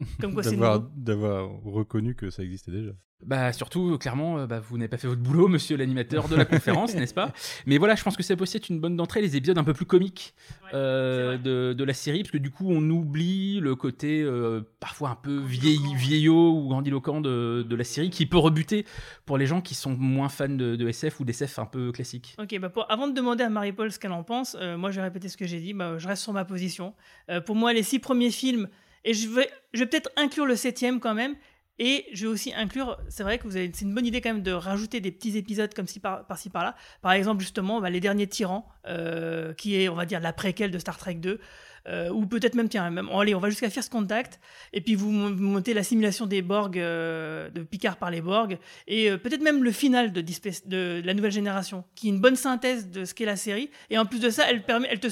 Euh, 0.00 0.04
euh, 0.04 0.06
Comme 0.20 0.34
quoi 0.34 0.42
c'est 0.42 0.56
nouveau. 0.56 0.84
d'avoir 0.96 1.48
reconnu 1.64 2.14
que 2.14 2.30
ça 2.30 2.42
existait 2.42 2.72
déjà. 2.72 2.90
Bah 3.24 3.50
surtout, 3.54 3.96
clairement, 3.96 4.40
euh, 4.40 4.46
bah, 4.46 4.60
vous 4.60 4.76
n'avez 4.76 4.88
pas 4.88 4.98
fait 4.98 5.08
votre 5.08 5.22
boulot, 5.22 5.48
monsieur 5.48 5.78
l'animateur 5.78 6.28
de 6.28 6.36
la 6.36 6.44
conférence, 6.44 6.94
n'est-ce 6.94 7.14
pas? 7.14 7.32
Mais 7.64 7.78
voilà, 7.78 7.94
je 7.94 8.02
pense 8.04 8.14
que 8.14 8.22
ça 8.22 8.36
peut 8.36 8.42
aussi 8.42 8.58
être 8.58 8.68
une 8.68 8.78
bonne 8.78 8.94
d'entrée, 8.94 9.22
les 9.22 9.36
épisodes 9.36 9.56
un 9.56 9.64
peu 9.64 9.72
plus 9.72 9.86
comiques 9.86 10.34
euh, 10.74 11.38
de, 11.38 11.72
de 11.72 11.84
la 11.84 11.94
série, 11.94 12.18
parce 12.24 12.30
que 12.32 12.36
du 12.36 12.50
coup, 12.50 12.66
on 12.68 12.90
oublie 12.90 13.58
le 13.60 13.74
côté 13.74 14.20
euh, 14.22 14.60
parfois 14.80 15.08
un 15.08 15.14
peu 15.14 15.38
vieil, 15.38 15.78
vieillot 15.96 16.52
ou 16.58 16.68
grandiloquent 16.68 17.22
de, 17.22 17.64
de 17.66 17.74
la 17.76 17.84
série, 17.84 18.10
qui 18.10 18.26
peut 18.26 18.36
rebuter 18.36 18.84
pour 19.24 19.38
les 19.38 19.46
gens 19.46 19.62
qui 19.62 19.74
sont 19.74 19.96
moins 19.96 20.28
fans 20.28 20.50
de, 20.50 20.76
de 20.76 20.86
SF 20.86 21.18
ou 21.20 21.24
d'SF 21.24 21.58
un 21.58 21.64
peu 21.66 21.92
classique. 21.92 22.36
Ok, 22.38 22.58
bah 22.60 22.68
pour- 22.68 22.84
avant 22.92 23.08
de 23.08 23.14
demander 23.14 23.44
à 23.44 23.48
Marie-Paul 23.48 23.90
ce 23.92 23.98
qu'elle 23.98 24.12
en 24.12 24.24
pense, 24.24 24.58
euh, 24.60 24.76
moi 24.76 24.90
je 24.90 24.96
vais 24.96 25.02
répéter 25.04 25.30
ce 25.30 25.38
que 25.38 25.46
j'ai 25.46 25.60
dit, 25.60 25.72
bah, 25.72 25.96
je 25.96 26.06
reste 26.06 26.22
sur 26.22 26.34
ma 26.34 26.44
position. 26.44 26.92
Euh, 27.30 27.40
pour 27.40 27.56
moi, 27.56 27.72
les 27.72 27.82
six 27.82 27.98
premiers 27.98 28.30
films, 28.30 28.68
et 29.06 29.14
je 29.14 29.28
vais, 29.28 29.48
peut-être 29.72 30.10
inclure 30.16 30.44
le 30.44 30.56
septième 30.56 31.00
quand 31.00 31.14
même, 31.14 31.34
et 31.78 32.06
je 32.12 32.26
vais 32.26 32.32
aussi 32.32 32.52
inclure, 32.54 32.98
c'est 33.08 33.22
vrai 33.22 33.38
que 33.38 33.50
c'est 33.50 33.80
une 33.82 33.94
bonne 33.94 34.06
idée 34.06 34.20
quand 34.22 34.32
même 34.32 34.42
de 34.42 34.52
rajouter 34.52 35.00
des 35.00 35.12
petits 35.12 35.36
épisodes 35.36 35.72
comme 35.74 35.86
ci 35.86 36.00
par, 36.00 36.26
par-ci 36.26 36.48
par-là. 36.50 36.74
Par 37.02 37.12
exemple, 37.12 37.40
justement, 37.42 37.80
bah, 37.82 37.90
Les 37.90 38.00
Derniers 38.00 38.26
Tyrans, 38.26 38.66
euh, 38.88 39.52
qui 39.54 39.80
est, 39.80 39.88
on 39.90 39.94
va 39.94 40.06
dire, 40.06 40.20
la 40.20 40.32
préquelle 40.32 40.70
de 40.70 40.78
Star 40.78 40.96
Trek 40.98 41.14
2. 41.14 41.38
euh, 41.88 42.10
ou 42.10 42.26
peut-être 42.26 42.56
même, 42.56 42.68
tiens, 42.68 42.90
même, 42.90 43.08
allez, 43.10 43.32
on 43.36 43.38
va 43.38 43.48
jusqu'à 43.48 43.70
First 43.70 43.92
Contact, 43.92 44.40
et 44.72 44.80
puis 44.80 44.96
vous 44.96 45.12
mon- 45.12 45.30
vous 45.30 45.42
montez 45.44 45.72
la 45.72 45.84
simulation 45.84 46.26
des 46.26 46.42
Borg, 46.42 46.76
euh, 46.80 47.48
de 47.50 47.62
Picard 47.62 47.96
par 47.96 48.10
les 48.10 48.20
Borg, 48.20 48.58
et 48.88 49.16
peut-être 49.18 49.42
même 49.42 49.62
le 49.62 49.70
final 49.70 50.12
de, 50.12 50.20
de 50.20 51.02
la 51.04 51.14
nouvelle 51.14 51.30
génération, 51.30 51.84
qui 51.94 52.08
est 52.08 52.10
une 52.10 52.20
bonne 52.20 52.34
synthèse 52.34 52.90
de 52.90 53.04
ce 53.04 53.14
qu'est 53.14 53.24
la 53.24 53.36
série. 53.36 53.70
Et 53.90 53.98
en 53.98 54.04
plus 54.06 54.18
de 54.18 54.30
ça, 54.30 54.50
elle 54.50 54.64
permet, 54.64 54.88
elle 54.90 54.98
Te 54.98 55.06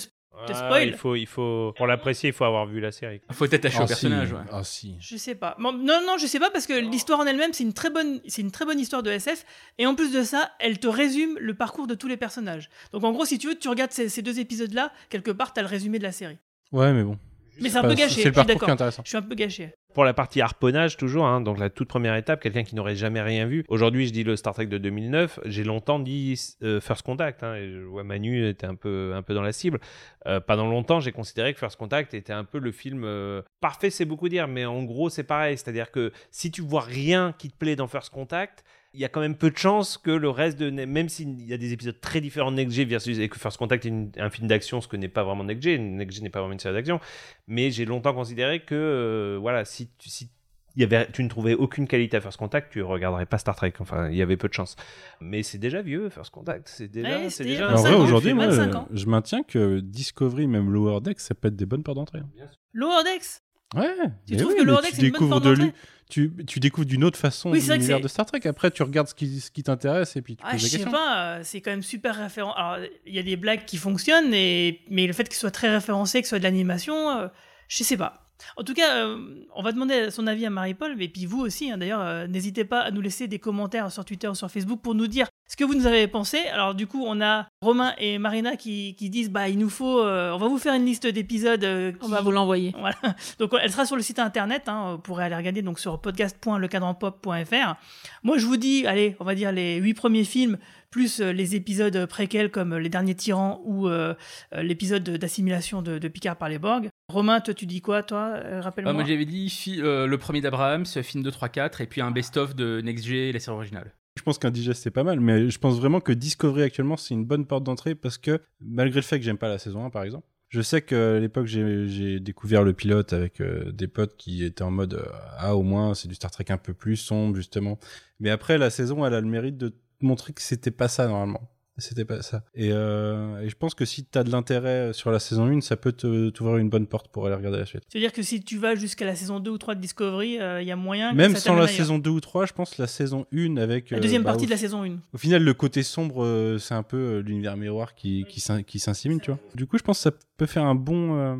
Ah, 0.48 0.54
spoil. 0.54 0.88
il 0.88 0.94
faut, 0.94 1.14
il 1.16 1.26
faut, 1.26 1.72
pour 1.76 1.86
l'apprécier, 1.86 2.30
il 2.30 2.32
faut 2.32 2.44
avoir 2.44 2.66
vu 2.66 2.80
la 2.80 2.90
série. 2.92 3.20
Il 3.28 3.34
faut 3.34 3.44
être 3.44 3.54
attaché 3.54 3.78
au 3.78 3.82
Ah, 3.82 3.86
personnage. 3.86 4.28
si. 4.28 4.34
ouais. 4.34 4.40
Ah 4.50 4.64
si. 4.64 4.96
je 5.00 5.16
sais 5.16 5.34
pas. 5.34 5.56
Non, 5.58 5.72
non, 5.72 6.16
je 6.18 6.26
sais 6.26 6.40
pas 6.40 6.50
parce 6.50 6.66
que 6.66 6.72
l'histoire 6.74 7.20
en 7.20 7.26
elle-même, 7.26 7.52
c'est 7.52 7.64
une 7.64 7.72
très 7.72 7.90
bonne, 7.90 8.20
c'est 8.26 8.42
une 8.42 8.50
très 8.50 8.64
bonne 8.64 8.78
histoire 8.80 9.02
de 9.02 9.10
SF. 9.10 9.44
Et 9.78 9.86
en 9.86 9.94
plus 9.94 10.12
de 10.12 10.22
ça, 10.22 10.50
elle 10.60 10.78
te 10.78 10.86
résume 10.88 11.38
le 11.40 11.54
parcours 11.54 11.86
de 11.86 11.94
tous 11.94 12.08
les 12.08 12.16
personnages. 12.16 12.68
Donc 12.92 13.04
en 13.04 13.12
gros, 13.12 13.24
si 13.24 13.38
tu 13.38 13.48
veux, 13.48 13.58
tu 13.58 13.68
regardes 13.68 13.92
ces, 13.92 14.08
ces 14.08 14.22
deux 14.22 14.38
épisodes-là, 14.40 14.92
quelque 15.08 15.30
part, 15.30 15.52
t'as 15.52 15.62
le 15.62 15.68
résumé 15.68 15.98
de 15.98 16.04
la 16.04 16.12
série. 16.12 16.38
Ouais, 16.72 16.92
mais 16.92 17.04
bon. 17.04 17.18
Mais 17.60 17.68
c'est 17.68 17.78
un 17.78 17.82
peu 17.82 17.94
gâché. 17.94 18.22
C'est 18.22 18.22
je 18.22 18.28
le 18.28 18.32
suis 18.32 18.32
parcours 18.32 18.44
qui 18.46 18.50
est 18.50 18.54
d'accord. 18.54 18.70
intéressant. 18.70 19.02
Je 19.04 19.08
suis 19.08 19.18
un 19.18 19.22
peu 19.22 19.34
gâché. 19.34 19.72
Pour 19.94 20.04
la 20.04 20.12
partie 20.12 20.40
harponnage, 20.40 20.96
toujours, 20.96 21.26
hein, 21.26 21.40
donc 21.40 21.58
la 21.58 21.70
toute 21.70 21.86
première 21.88 22.16
étape, 22.16 22.40
quelqu'un 22.40 22.64
qui 22.64 22.74
n'aurait 22.74 22.96
jamais 22.96 23.22
rien 23.22 23.46
vu. 23.46 23.64
Aujourd'hui, 23.68 24.08
je 24.08 24.12
dis 24.12 24.24
le 24.24 24.34
Star 24.36 24.52
Trek 24.54 24.66
de 24.66 24.78
2009. 24.78 25.40
J'ai 25.44 25.62
longtemps 25.62 26.00
dit 26.00 26.38
euh, 26.62 26.80
First 26.80 27.02
Contact. 27.02 27.42
hein, 27.42 27.54
et 27.54 27.70
je 27.70 27.78
vois 27.80 28.02
Manu 28.02 28.48
était 28.48 28.66
un 28.66 28.74
peu, 28.74 29.12
un 29.14 29.22
peu 29.22 29.34
dans 29.34 29.42
la 29.42 29.52
cible. 29.52 29.78
Euh, 30.26 30.40
pendant 30.40 30.66
longtemps, 30.66 31.00
j'ai 31.00 31.12
considéré 31.12 31.52
que 31.54 31.60
First 31.60 31.76
Contact 31.76 32.12
était 32.14 32.32
un 32.32 32.44
peu 32.44 32.58
le 32.58 32.72
film 32.72 33.04
euh, 33.04 33.42
parfait, 33.60 33.90
c'est 33.90 34.04
beaucoup 34.04 34.28
dire, 34.28 34.48
mais 34.48 34.64
en 34.64 34.82
gros, 34.82 35.10
c'est 35.10 35.24
pareil. 35.24 35.56
C'est-à-dire 35.56 35.90
que 35.90 36.12
si 36.30 36.50
tu 36.50 36.62
vois 36.62 36.82
rien 36.82 37.34
qui 37.38 37.50
te 37.50 37.56
plaît 37.56 37.76
dans 37.76 37.86
First 37.86 38.10
Contact, 38.10 38.64
il 38.94 39.00
y 39.00 39.04
a 39.04 39.08
quand 39.08 39.20
même 39.20 39.36
peu 39.36 39.50
de 39.50 39.56
chances 39.58 39.98
que 39.98 40.10
le 40.10 40.30
reste 40.30 40.58
de 40.58 40.70
même 40.70 41.08
s'il 41.08 41.40
y 41.44 41.52
a 41.52 41.56
des 41.58 41.72
épisodes 41.72 42.00
très 42.00 42.20
différents 42.20 42.50
de 42.52 42.56
Next 42.56 42.74
G 42.74 42.84
versus 42.84 43.18
et 43.18 43.28
que 43.28 43.38
First 43.38 43.56
Contact 43.58 43.84
est 43.84 43.88
une- 43.88 44.12
un 44.18 44.30
film 44.30 44.46
d'action 44.48 44.80
ce 44.80 44.88
que 44.88 44.96
n'est 44.96 45.08
pas 45.08 45.24
vraiment 45.24 45.44
Next 45.44 45.62
G 45.62 45.78
Next 45.78 46.16
G 46.16 46.22
n'est 46.22 46.30
pas 46.30 46.38
vraiment 46.40 46.52
une 46.54 46.60
série 46.60 46.74
d'action 46.74 47.00
mais 47.48 47.70
j'ai 47.70 47.84
longtemps 47.84 48.14
considéré 48.14 48.60
que 48.60 48.74
euh, 48.74 49.38
voilà 49.40 49.64
si 49.64 49.88
tu 49.98 50.08
si 50.08 50.30
il 50.76 50.80
y 50.80 50.84
avait, 50.84 51.06
tu 51.12 51.22
ne 51.22 51.28
trouvais 51.28 51.54
aucune 51.54 51.86
qualité 51.86 52.16
à 52.16 52.20
First 52.20 52.36
Contact, 52.36 52.72
tu 52.72 52.82
regarderais 52.82 53.26
pas 53.26 53.38
Star 53.38 53.54
Trek. 53.54 53.74
Enfin, 53.78 54.08
il 54.10 54.16
y 54.16 54.22
avait 54.22 54.36
peu 54.36 54.48
de 54.48 54.54
chance. 54.54 54.74
Mais 55.20 55.44
c'est 55.44 55.58
déjà 55.58 55.82
vieux, 55.82 56.08
First 56.08 56.32
Contact. 56.32 56.66
C'est 56.68 56.88
déjà, 56.88 57.16
Ouais, 57.20 57.30
c'est 57.30 57.44
déjà. 57.44 57.68
En 57.68 57.76
25 57.76 57.88
vrai, 57.92 57.96
aujourd'hui, 58.02 58.34
moi, 58.34 58.48
25 58.48 58.74
ans. 58.74 58.88
je 58.92 59.06
maintiens 59.06 59.44
que 59.44 59.78
Discovery, 59.78 60.48
même 60.48 60.72
Lower 60.72 61.00
Decks, 61.00 61.20
ça 61.20 61.36
peut 61.36 61.46
être 61.46 61.54
des 61.54 61.64
bonnes 61.64 61.84
portes 61.84 61.98
d'entrée. 61.98 62.18
hein. 62.18 62.46
Lower 62.72 63.04
Decks? 63.04 63.40
Ouais. 63.76 63.94
Tu 64.26 64.36
trouves 64.36 64.50
oui, 64.52 64.58
que 64.58 64.64
Lower 64.64 64.82
Decks 64.82 64.94
c'est 64.94 65.06
une 65.06 65.12
bonne 65.12 65.28
porte 65.28 65.44
de 65.44 65.54
d'entrée? 65.54 65.72
Tu, 66.14 66.32
tu 66.46 66.60
découvres 66.60 66.86
d'une 66.86 67.02
autre 67.02 67.18
façon 67.18 67.50
Oui, 67.50 67.60
l'univers 67.60 68.00
de 68.00 68.06
Star 68.06 68.24
Trek. 68.24 68.40
Après, 68.44 68.70
tu 68.70 68.84
regardes 68.84 69.08
ce 69.08 69.14
qui, 69.14 69.40
ce 69.40 69.50
qui 69.50 69.64
t'intéresse 69.64 70.14
et 70.14 70.22
puis 70.22 70.36
tu 70.36 70.44
Ah, 70.46 70.52
poses 70.52 70.60
je 70.60 70.64
des 70.66 70.70
sais 70.70 70.76
questions. 70.78 70.92
pas, 70.92 71.38
euh, 71.38 71.40
c'est 71.42 71.60
quand 71.60 71.72
même 71.72 71.82
super 71.82 72.14
référent. 72.16 72.52
Alors, 72.52 72.86
il 73.04 73.14
y 73.14 73.18
a 73.18 73.22
des 73.24 73.36
blagues 73.36 73.64
qui 73.64 73.76
fonctionnent, 73.78 74.32
et... 74.32 74.80
mais 74.90 75.08
le 75.08 75.12
fait 75.12 75.24
qu'il 75.24 75.34
soit 75.36 75.50
très 75.50 75.68
référencé, 75.70 76.20
que 76.20 76.26
ce 76.26 76.30
soit 76.30 76.38
de 76.38 76.44
l'animation, 76.44 77.10
euh, 77.18 77.26
je 77.66 77.82
sais 77.82 77.96
pas. 77.96 78.23
En 78.56 78.62
tout 78.64 78.74
cas, 78.74 78.96
euh, 78.96 79.18
on 79.54 79.62
va 79.62 79.72
demander 79.72 80.10
son 80.10 80.26
avis 80.26 80.44
à 80.44 80.50
Marie-Paul, 80.50 80.96
mais 80.96 81.08
puis 81.08 81.24
vous 81.26 81.40
aussi, 81.40 81.70
hein, 81.70 81.78
d'ailleurs, 81.78 82.00
euh, 82.00 82.26
n'hésitez 82.26 82.64
pas 82.64 82.80
à 82.80 82.90
nous 82.90 83.00
laisser 83.00 83.26
des 83.28 83.38
commentaires 83.38 83.90
sur 83.90 84.04
Twitter 84.04 84.28
ou 84.28 84.34
sur 84.34 84.50
Facebook 84.50 84.80
pour 84.82 84.94
nous 84.94 85.06
dire 85.06 85.26
ce 85.48 85.56
que 85.56 85.64
vous 85.64 85.74
nous 85.74 85.86
avez 85.86 86.06
pensé. 86.08 86.38
Alors, 86.52 86.74
du 86.74 86.86
coup, 86.86 87.04
on 87.06 87.20
a 87.20 87.46
Romain 87.62 87.94
et 87.98 88.18
Marina 88.18 88.56
qui, 88.56 88.94
qui 88.96 89.08
disent 89.08 89.30
bah, 89.30 89.48
il 89.48 89.58
nous 89.58 89.70
faut, 89.70 90.00
euh, 90.00 90.32
on 90.32 90.38
va 90.38 90.48
vous 90.48 90.58
faire 90.58 90.74
une 90.74 90.84
liste 90.84 91.06
d'épisodes. 91.06 91.64
On 92.02 92.08
va 92.08 92.20
vous 92.20 92.32
l'envoyer. 92.32 92.74
voilà. 92.78 92.96
Donc 93.38 93.52
elle 93.60 93.70
sera 93.70 93.86
sur 93.86 93.96
le 93.96 94.02
site 94.02 94.18
internet, 94.18 94.64
hein, 94.68 94.92
vous 94.92 94.98
pourrez 94.98 95.24
aller 95.24 95.36
regarder 95.36 95.62
donc 95.62 95.78
sur 95.78 96.00
podcast.lecadranpop.fr. 96.00 97.74
Moi 98.22 98.38
je 98.38 98.46
vous 98.46 98.56
dis, 98.56 98.86
allez, 98.86 99.16
on 99.20 99.24
va 99.24 99.34
dire 99.34 99.52
les 99.52 99.76
huit 99.76 99.94
premiers 99.94 100.24
films, 100.24 100.58
plus 100.90 101.20
les 101.20 101.56
épisodes 101.56 102.06
préquels 102.06 102.50
comme 102.50 102.76
Les 102.76 102.88
Derniers 102.88 103.14
Tyrans 103.14 103.60
ou 103.64 103.88
euh, 103.88 104.14
l'épisode 104.52 105.02
de- 105.02 105.16
d'assimilation 105.16 105.82
de, 105.82 105.98
de 105.98 106.08
Picard 106.08 106.36
par 106.36 106.48
les 106.48 106.58
Borg. 106.58 106.88
Romain, 107.08 107.40
toi 107.40 107.52
tu 107.54 107.66
dis 107.66 107.80
quoi, 107.82 108.02
toi 108.02 108.34
Euh, 108.36 108.58
Ah, 108.58 108.60
Rappelle-moi. 108.62 108.92
moi 108.94 109.04
j'avais 109.04 109.26
dit 109.26 109.52
euh, 109.78 110.06
le 110.06 110.18
premier 110.18 110.40
d'Abraham, 110.40 110.86
ce 110.86 111.02
film 111.02 111.22
2, 111.22 111.30
3, 111.30 111.48
4, 111.50 111.80
et 111.82 111.86
puis 111.86 112.00
un 112.00 112.10
best-of 112.10 112.54
de 112.54 112.80
Next 112.80 113.04
G, 113.04 113.30
la 113.32 113.40
série 113.40 113.54
originale. 113.56 113.94
Je 114.16 114.22
pense 114.22 114.38
qu'un 114.38 114.50
digest 114.50 114.82
c'est 114.82 114.90
pas 114.90 115.04
mal, 115.04 115.20
mais 115.20 115.50
je 115.50 115.58
pense 115.58 115.78
vraiment 115.78 116.00
que 116.00 116.12
Discovery 116.12 116.62
actuellement 116.62 116.96
c'est 116.96 117.12
une 117.14 117.24
bonne 117.26 117.46
porte 117.46 117.64
d'entrée 117.64 117.94
parce 117.94 118.16
que 118.16 118.40
malgré 118.60 119.00
le 119.00 119.04
fait 119.04 119.18
que 119.18 119.24
j'aime 119.24 119.36
pas 119.38 119.48
la 119.48 119.58
saison 119.58 119.84
1 119.84 119.90
par 119.90 120.02
exemple, 120.04 120.26
je 120.48 120.62
sais 120.62 120.80
qu'à 120.82 121.18
l'époque 121.18 121.46
j'ai 121.46 122.20
découvert 122.20 122.62
le 122.62 122.72
pilote 122.72 123.12
avec 123.12 123.40
euh, 123.40 123.70
des 123.72 123.88
potes 123.88 124.16
qui 124.16 124.44
étaient 124.44 124.62
en 124.62 124.70
mode 124.70 124.94
euh, 124.94 125.04
ah 125.36 125.56
au 125.56 125.62
moins 125.62 125.94
c'est 125.94 126.08
du 126.08 126.14
Star 126.14 126.30
Trek 126.30 126.46
un 126.50 126.56
peu 126.58 126.72
plus 126.74 126.96
sombre 126.96 127.34
justement. 127.36 127.78
Mais 128.20 128.30
après 128.30 128.56
la 128.56 128.70
saison 128.70 129.04
elle 129.04 129.14
a 129.14 129.20
le 129.20 129.26
mérite 129.26 129.58
de 129.58 129.74
montrer 130.00 130.32
que 130.32 130.40
c'était 130.42 130.70
pas 130.70 130.88
ça 130.88 131.06
normalement. 131.08 131.50
C'était 131.76 132.04
pas 132.04 132.22
ça. 132.22 132.44
Et, 132.54 132.68
euh, 132.70 133.40
et 133.40 133.48
je 133.48 133.56
pense 133.56 133.74
que 133.74 133.84
si 133.84 134.04
t'as 134.04 134.22
de 134.22 134.30
l'intérêt 134.30 134.92
sur 134.92 135.10
la 135.10 135.18
saison 135.18 135.46
1, 135.46 135.60
ça 135.60 135.76
peut 135.76 135.90
te- 135.90 136.30
t'ouvrir 136.30 136.58
une 136.58 136.68
bonne 136.68 136.86
porte 136.86 137.08
pour 137.08 137.26
aller 137.26 137.34
regarder 137.34 137.58
la 137.58 137.66
suite. 137.66 137.82
C'est-à-dire 137.88 138.12
que 138.12 138.22
si 138.22 138.42
tu 138.44 138.58
vas 138.58 138.76
jusqu'à 138.76 139.04
la 139.04 139.16
saison 139.16 139.40
2 139.40 139.50
ou 139.50 139.58
3 139.58 139.74
de 139.74 139.80
Discovery, 139.80 140.38
euh, 140.40 140.62
il 140.62 140.68
y 140.68 140.70
a 140.70 140.76
moyen 140.76 141.10
que 141.10 141.16
Même 141.16 141.32
ça 141.34 141.40
sans 141.40 141.54
la 141.56 141.64
ailleurs. 141.64 141.70
saison 141.76 141.98
2 141.98 142.10
ou 142.10 142.20
3, 142.20 142.46
je 142.46 142.52
pense 142.52 142.78
la 142.78 142.86
saison 142.86 143.26
1 143.34 143.56
avec... 143.56 143.90
La 143.90 143.96
euh, 143.96 144.00
deuxième 144.00 144.22
bah, 144.22 144.30
partie 144.30 144.44
au 144.44 144.46
de 144.46 144.50
la 144.52 144.56
saison 144.56 144.84
1. 144.84 144.98
Au 145.12 145.18
final, 145.18 145.42
le 145.42 145.52
côté 145.54 145.82
sombre, 145.82 146.24
euh, 146.24 146.58
c'est 146.58 146.74
un 146.74 146.84
peu 146.84 146.96
euh, 146.96 147.20
l'univers 147.22 147.56
miroir 147.56 147.96
qui, 147.96 148.24
qui, 148.28 148.38
s'in- 148.38 148.62
qui 148.62 148.78
s'insimile, 148.78 149.20
tu 149.20 149.32
vois. 149.32 149.40
Du 149.56 149.66
coup, 149.66 149.76
je 149.76 149.82
pense 149.82 149.98
que 149.98 150.02
ça 150.04 150.12
peut 150.36 150.46
faire 150.46 150.64
un 150.64 150.76
bon, 150.76 151.18
euh, 151.18 151.36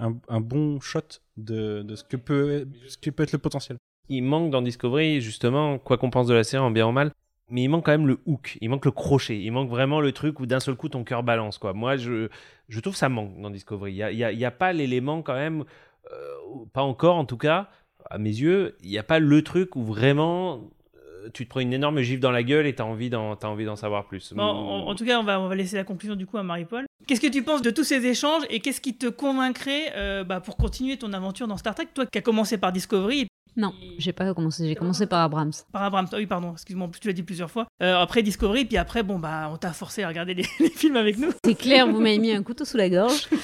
un, 0.00 0.16
un 0.28 0.40
bon 0.40 0.80
shot 0.80 1.00
de, 1.36 1.82
de 1.82 1.94
ce, 1.94 2.02
que 2.02 2.16
peut, 2.16 2.66
ce 2.88 2.96
que 2.98 3.10
peut 3.10 3.22
être 3.22 3.32
le 3.32 3.38
potentiel. 3.38 3.76
Il 4.08 4.24
manque 4.24 4.50
dans 4.50 4.62
Discovery, 4.62 5.20
justement, 5.20 5.78
quoi 5.78 5.96
qu'on 5.96 6.10
pense 6.10 6.26
de 6.26 6.34
la 6.34 6.42
série, 6.42 6.60
en 6.64 6.72
bien 6.72 6.88
ou 6.88 6.92
mal, 6.92 7.12
mais 7.50 7.62
il 7.64 7.68
manque 7.68 7.84
quand 7.86 7.92
même 7.92 8.06
le 8.06 8.18
hook, 8.26 8.56
il 8.60 8.68
manque 8.70 8.84
le 8.84 8.90
crochet, 8.90 9.38
il 9.40 9.50
manque 9.50 9.68
vraiment 9.70 10.00
le 10.00 10.12
truc 10.12 10.40
où 10.40 10.46
d'un 10.46 10.60
seul 10.60 10.74
coup 10.76 10.88
ton 10.88 11.04
cœur 11.04 11.22
balance. 11.22 11.58
Quoi. 11.58 11.72
Moi, 11.72 11.96
je, 11.96 12.28
je 12.68 12.80
trouve 12.80 12.92
que 12.94 12.98
ça 12.98 13.08
manque 13.08 13.40
dans 13.40 13.50
Discovery. 13.50 13.92
Il 13.92 14.16
n'y 14.16 14.24
a, 14.24 14.28
a- 14.28 14.46
a 14.48 14.50
pas 14.50 14.72
l'élément 14.72 15.22
quand 15.22 15.34
même, 15.34 15.64
euh, 16.12 16.64
pas 16.72 16.82
encore 16.82 17.16
en 17.16 17.24
tout 17.24 17.36
cas, 17.36 17.68
à 18.08 18.18
mes 18.18 18.30
yeux, 18.30 18.76
il 18.82 18.90
n'y 18.90 18.98
a 18.98 19.02
pas 19.02 19.18
le 19.18 19.42
truc 19.42 19.76
où 19.76 19.82
vraiment 19.84 20.70
euh, 20.96 21.28
tu 21.34 21.44
te 21.44 21.50
prends 21.50 21.60
une 21.60 21.72
énorme 21.72 22.00
gifle 22.00 22.20
dans 22.20 22.30
la 22.30 22.42
gueule 22.42 22.66
et 22.66 22.74
tu 22.74 22.80
as 22.82 22.86
envie 22.86 23.10
d'en 23.10 23.76
savoir 23.76 24.06
plus. 24.06 24.32
Bon, 24.32 24.42
en 24.42 24.94
tout 24.94 25.04
cas, 25.04 25.20
on 25.20 25.24
va, 25.24 25.38
on 25.40 25.48
va 25.48 25.54
laisser 25.54 25.76
la 25.76 25.84
conclusion 25.84 26.16
du 26.16 26.26
coup 26.26 26.38
à 26.38 26.42
Marie-Paul. 26.42 26.86
Qu'est-ce 27.06 27.20
que 27.20 27.26
tu 27.26 27.42
penses 27.42 27.62
de 27.62 27.70
tous 27.70 27.84
ces 27.84 28.04
échanges 28.06 28.42
et 28.50 28.60
qu'est-ce 28.60 28.80
qui 28.80 28.96
te 28.96 29.06
convaincrait 29.06 29.92
euh, 29.96 30.22
bah, 30.24 30.40
pour 30.40 30.56
continuer 30.56 30.96
ton 30.96 31.12
aventure 31.12 31.46
dans 31.48 31.56
Star 31.56 31.74
Trek 31.74 31.88
Toi 31.94 32.06
qui 32.06 32.18
as 32.18 32.22
commencé 32.22 32.56
par 32.58 32.72
Discovery, 32.72 33.26
Non, 33.56 33.74
j'ai 33.98 34.12
pas 34.12 34.32
commencé. 34.34 34.66
J'ai 34.66 34.74
commencé 34.74 35.06
par 35.06 35.20
Abrams. 35.20 35.52
Par 35.72 35.82
Abrams, 35.82 36.06
ah 36.12 36.16
oui, 36.16 36.26
pardon, 36.26 36.52
excuse-moi, 36.52 36.90
tu 37.00 37.08
l'as 37.08 37.12
dit 37.12 37.22
plusieurs 37.22 37.50
fois. 37.50 37.66
Euh, 37.82 37.96
après 37.96 38.22
Discovery, 38.22 38.64
puis 38.64 38.76
après, 38.76 39.02
bon, 39.02 39.18
bah, 39.18 39.48
on 39.52 39.56
t'a 39.56 39.72
forcé 39.72 40.02
à 40.02 40.08
regarder 40.08 40.34
les, 40.34 40.46
les 40.60 40.70
films 40.70 40.96
avec 40.96 41.18
nous. 41.18 41.30
C'est 41.44 41.54
clair, 41.54 41.86
vous 41.86 42.00
m'avez 42.00 42.18
mis 42.18 42.32
un 42.32 42.42
couteau 42.42 42.64
sous 42.64 42.76
la 42.76 42.88
gorge. 42.88 43.28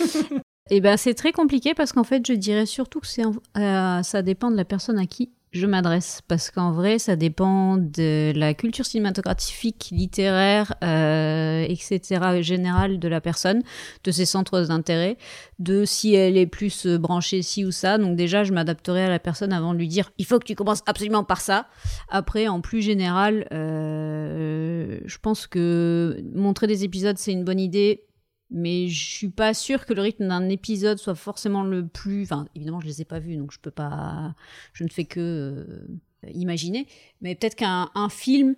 Et 0.68 0.80
ben 0.80 0.96
c'est 0.96 1.14
très 1.14 1.30
compliqué 1.30 1.74
parce 1.74 1.92
qu'en 1.92 2.02
fait, 2.02 2.26
je 2.26 2.32
dirais 2.32 2.66
surtout 2.66 2.98
que 3.00 3.06
c'est 3.06 3.22
euh, 3.24 4.02
ça 4.02 4.22
dépend 4.22 4.50
de 4.50 4.56
la 4.56 4.64
personne 4.64 4.98
à 4.98 5.06
qui 5.06 5.30
je 5.56 5.66
m'adresse 5.66 6.20
parce 6.28 6.50
qu'en 6.50 6.72
vrai, 6.72 6.98
ça 6.98 7.16
dépend 7.16 7.76
de 7.76 8.32
la 8.36 8.54
culture 8.54 8.86
cinématographique, 8.86 9.88
littéraire, 9.90 10.74
euh, 10.84 11.64
etc. 11.68 12.42
générale 12.42 12.98
de 12.98 13.08
la 13.08 13.20
personne, 13.20 13.62
de 14.04 14.10
ses 14.10 14.26
centres 14.26 14.60
d'intérêt, 14.60 15.16
de 15.58 15.84
si 15.84 16.14
elle 16.14 16.36
est 16.36 16.46
plus 16.46 16.86
euh, 16.86 16.98
branchée 16.98 17.42
ci 17.42 17.64
ou 17.64 17.72
ça. 17.72 17.98
Donc 17.98 18.16
déjà, 18.16 18.44
je 18.44 18.52
m'adapterai 18.52 19.04
à 19.04 19.08
la 19.08 19.18
personne 19.18 19.52
avant 19.52 19.72
de 19.72 19.78
lui 19.78 19.88
dire 19.88 20.12
il 20.18 20.26
faut 20.26 20.38
que 20.38 20.44
tu 20.44 20.54
commences 20.54 20.82
absolument 20.86 21.24
par 21.24 21.40
ça. 21.40 21.66
Après, 22.08 22.48
en 22.48 22.60
plus 22.60 22.82
général, 22.82 23.46
euh, 23.52 25.00
je 25.04 25.18
pense 25.18 25.46
que 25.46 26.22
montrer 26.34 26.66
des 26.66 26.84
épisodes 26.84 27.18
c'est 27.18 27.32
une 27.32 27.44
bonne 27.44 27.60
idée 27.60 28.04
mais 28.50 28.88
je 28.88 29.04
suis 29.04 29.28
pas 29.28 29.54
sûre 29.54 29.86
que 29.86 29.92
le 29.92 30.02
rythme 30.02 30.28
d'un 30.28 30.48
épisode 30.48 30.98
soit 30.98 31.14
forcément 31.14 31.64
le 31.64 31.86
plus. 31.86 32.24
Enfin, 32.24 32.46
évidemment, 32.54 32.80
je 32.80 32.86
les 32.86 33.02
ai 33.02 33.04
pas 33.04 33.18
vus, 33.18 33.36
donc 33.36 33.52
je 33.52 33.58
peux 33.58 33.70
pas. 33.70 34.34
Je 34.72 34.84
ne 34.84 34.88
fais 34.88 35.04
que 35.04 35.20
euh, 35.20 36.30
imaginer. 36.32 36.86
Mais 37.20 37.34
peut-être 37.34 37.56
qu'un 37.56 37.90
un 37.94 38.08
film 38.08 38.54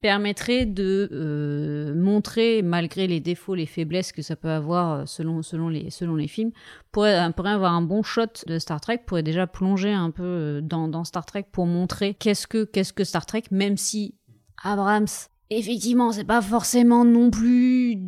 permettrait 0.00 0.66
de 0.66 1.08
euh, 1.12 1.94
montrer, 1.94 2.60
malgré 2.60 3.06
les 3.06 3.20
défauts, 3.20 3.54
les 3.54 3.66
faiblesses 3.66 4.10
que 4.10 4.20
ça 4.20 4.34
peut 4.34 4.50
avoir 4.50 4.92
euh, 4.92 5.06
selon, 5.06 5.42
selon, 5.42 5.68
les, 5.68 5.90
selon 5.90 6.16
les 6.16 6.26
films, 6.26 6.50
pourrait, 6.90 7.32
pourrait 7.34 7.52
avoir 7.52 7.72
un 7.72 7.82
bon 7.82 8.02
shot 8.02 8.26
de 8.48 8.58
Star 8.58 8.80
Trek, 8.80 9.02
pourrait 9.06 9.22
déjà 9.22 9.46
plonger 9.46 9.92
un 9.92 10.10
peu 10.10 10.60
dans, 10.60 10.88
dans 10.88 11.04
Star 11.04 11.24
Trek 11.24 11.46
pour 11.52 11.66
montrer 11.66 12.14
qu'est-ce 12.14 12.48
que, 12.48 12.64
qu'est-ce 12.64 12.92
que 12.92 13.04
Star 13.04 13.26
Trek, 13.26 13.44
même 13.52 13.76
si 13.76 14.16
Abrams, 14.64 15.06
effectivement, 15.50 16.10
c'est 16.10 16.24
pas 16.24 16.42
forcément 16.42 17.04
non 17.04 17.30
plus 17.30 17.98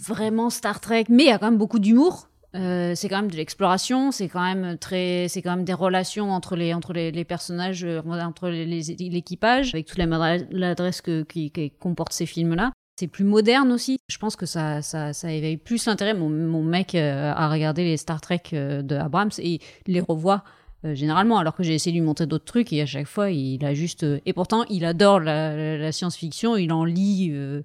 vraiment 0.00 0.50
Star 0.50 0.80
Trek, 0.80 1.04
mais 1.08 1.24
il 1.24 1.28
y 1.28 1.32
a 1.32 1.38
quand 1.38 1.50
même 1.50 1.58
beaucoup 1.58 1.78
d'humour. 1.78 2.28
Euh, 2.54 2.92
c'est 2.94 3.08
quand 3.08 3.16
même 3.16 3.30
de 3.30 3.36
l'exploration, 3.36 4.10
c'est 4.10 4.28
quand 4.28 4.42
même 4.42 4.76
très, 4.76 5.26
c'est 5.28 5.40
quand 5.40 5.56
même 5.56 5.64
des 5.64 5.72
relations 5.72 6.30
entre 6.32 6.54
les 6.54 6.74
entre 6.74 6.92
les, 6.92 7.24
personnages, 7.24 7.82
euh, 7.84 8.02
entre 8.04 8.50
l'équipage, 8.50 9.74
avec 9.74 9.86
toute 9.86 9.98
l'adresse 9.98 11.00
que 11.00 11.22
qui, 11.22 11.50
qui 11.50 11.70
comporte 11.70 12.12
ces 12.12 12.26
films-là. 12.26 12.72
C'est 12.98 13.08
plus 13.08 13.24
moderne 13.24 13.72
aussi. 13.72 13.98
Je 14.08 14.18
pense 14.18 14.36
que 14.36 14.44
ça, 14.44 14.82
ça, 14.82 15.32
éveille 15.32 15.56
plus 15.56 15.86
l'intérêt. 15.86 16.12
Mon, 16.12 16.62
mec 16.62 16.94
euh, 16.94 17.32
a 17.34 17.48
regardé 17.48 17.84
les 17.84 17.96
Star 17.96 18.20
Trek 18.20 18.42
de 18.52 18.96
Abrams 18.96 19.30
et 19.38 19.60
les 19.86 20.00
revoit 20.00 20.44
euh, 20.84 20.96
généralement, 20.96 21.38
alors 21.38 21.54
que 21.54 21.62
j'ai 21.62 21.74
essayé 21.74 21.92
de 21.92 22.00
lui 22.00 22.04
montrer 22.04 22.26
d'autres 22.26 22.44
trucs 22.44 22.72
et 22.72 22.82
à 22.82 22.86
chaque 22.86 23.06
fois 23.06 23.30
il 23.30 23.64
a 23.64 23.72
juste 23.72 24.02
euh, 24.02 24.18
et 24.26 24.32
pourtant 24.32 24.64
il 24.68 24.84
adore 24.84 25.20
la, 25.20 25.92
science-fiction, 25.92 26.56
il 26.56 26.72
en 26.72 26.84
lit, 26.84 27.30
euh, 27.32 27.62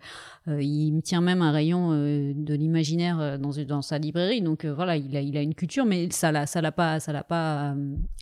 il 0.47 0.93
me 0.93 1.01
tient 1.01 1.21
même 1.21 1.41
un 1.41 1.51
rayon 1.51 1.91
de 1.91 2.53
l'imaginaire 2.53 3.39
dans, 3.39 3.81
sa 3.81 3.97
librairie, 3.97 4.41
donc 4.41 4.65
voilà 4.65 4.95
il 4.95 5.35
a 5.35 5.41
une 5.41 5.55
culture, 5.55 5.85
mais 5.85 6.09
ça 6.11 6.31
l'a 6.31 6.45
l'a 6.55 6.71
pas 6.71 6.99
ça 6.99 7.11
l'a 7.11 7.23
pas 7.23 7.75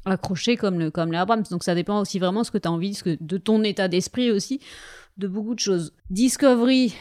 accroché 0.05 0.55
comme 0.55 0.79
le 0.79 0.91
les 0.95 1.17
Abrams, 1.17 1.43
donc 1.51 1.63
ça 1.63 1.75
dépend 1.75 1.99
aussi 1.99 2.17
vraiment 2.17 2.41
de 2.41 2.45
ce 2.45 2.51
que 2.51 2.57
tu 2.57 2.67
as 2.67 2.71
envie, 2.71 2.97
de, 3.19 3.37
ton 3.37 3.63
état 3.63 3.87
d'esprit 3.87 4.31
aussi, 4.31 4.59
de 5.17 5.27
beaucoup 5.27 5.53
de 5.53 5.59
choses. 5.59 5.93
Discovery, 6.09 6.95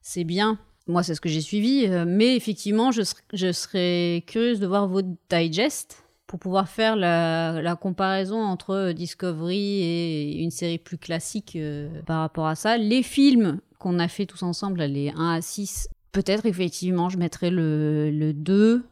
c'est 0.00 0.24
bien, 0.24 0.58
moi, 0.88 1.02
c'est 1.02 1.14
ce 1.14 1.20
que 1.20 1.28
j'ai 1.28 1.40
suivi, 1.40 1.88
mais 2.06 2.34
effectivement, 2.34 2.90
je, 2.90 3.02
je 3.32 3.52
serais 3.52 4.24
curieuse 4.26 4.58
de 4.58 4.66
voir 4.66 4.88
votre 4.88 5.08
digest 5.30 6.03
pour 6.34 6.40
pouvoir 6.40 6.68
faire 6.68 6.96
la, 6.96 7.62
la, 7.62 7.76
comparaison 7.76 8.42
entre 8.42 8.90
Discovery 8.90 9.82
et 9.84 10.42
une 10.42 10.50
série 10.50 10.78
plus 10.78 10.98
classique 10.98 11.52
euh, 11.54 12.02
par 12.06 12.22
rapport 12.22 12.48
à 12.48 12.56
ça. 12.56 12.76
Les 12.76 13.04
films 13.04 13.60
qu'on 13.78 14.00
a 14.00 14.08
fait 14.08 14.26
tous 14.26 14.42
ensemble, 14.42 14.82
les 14.82 15.10
1 15.10 15.34
à 15.34 15.40
6, 15.40 15.88
peut-être 16.10 16.44
effectivement 16.44 17.08
je 17.08 17.18
mettrais 17.18 17.50
le, 17.50 18.10
le 18.10 18.32
2, 18.32 18.82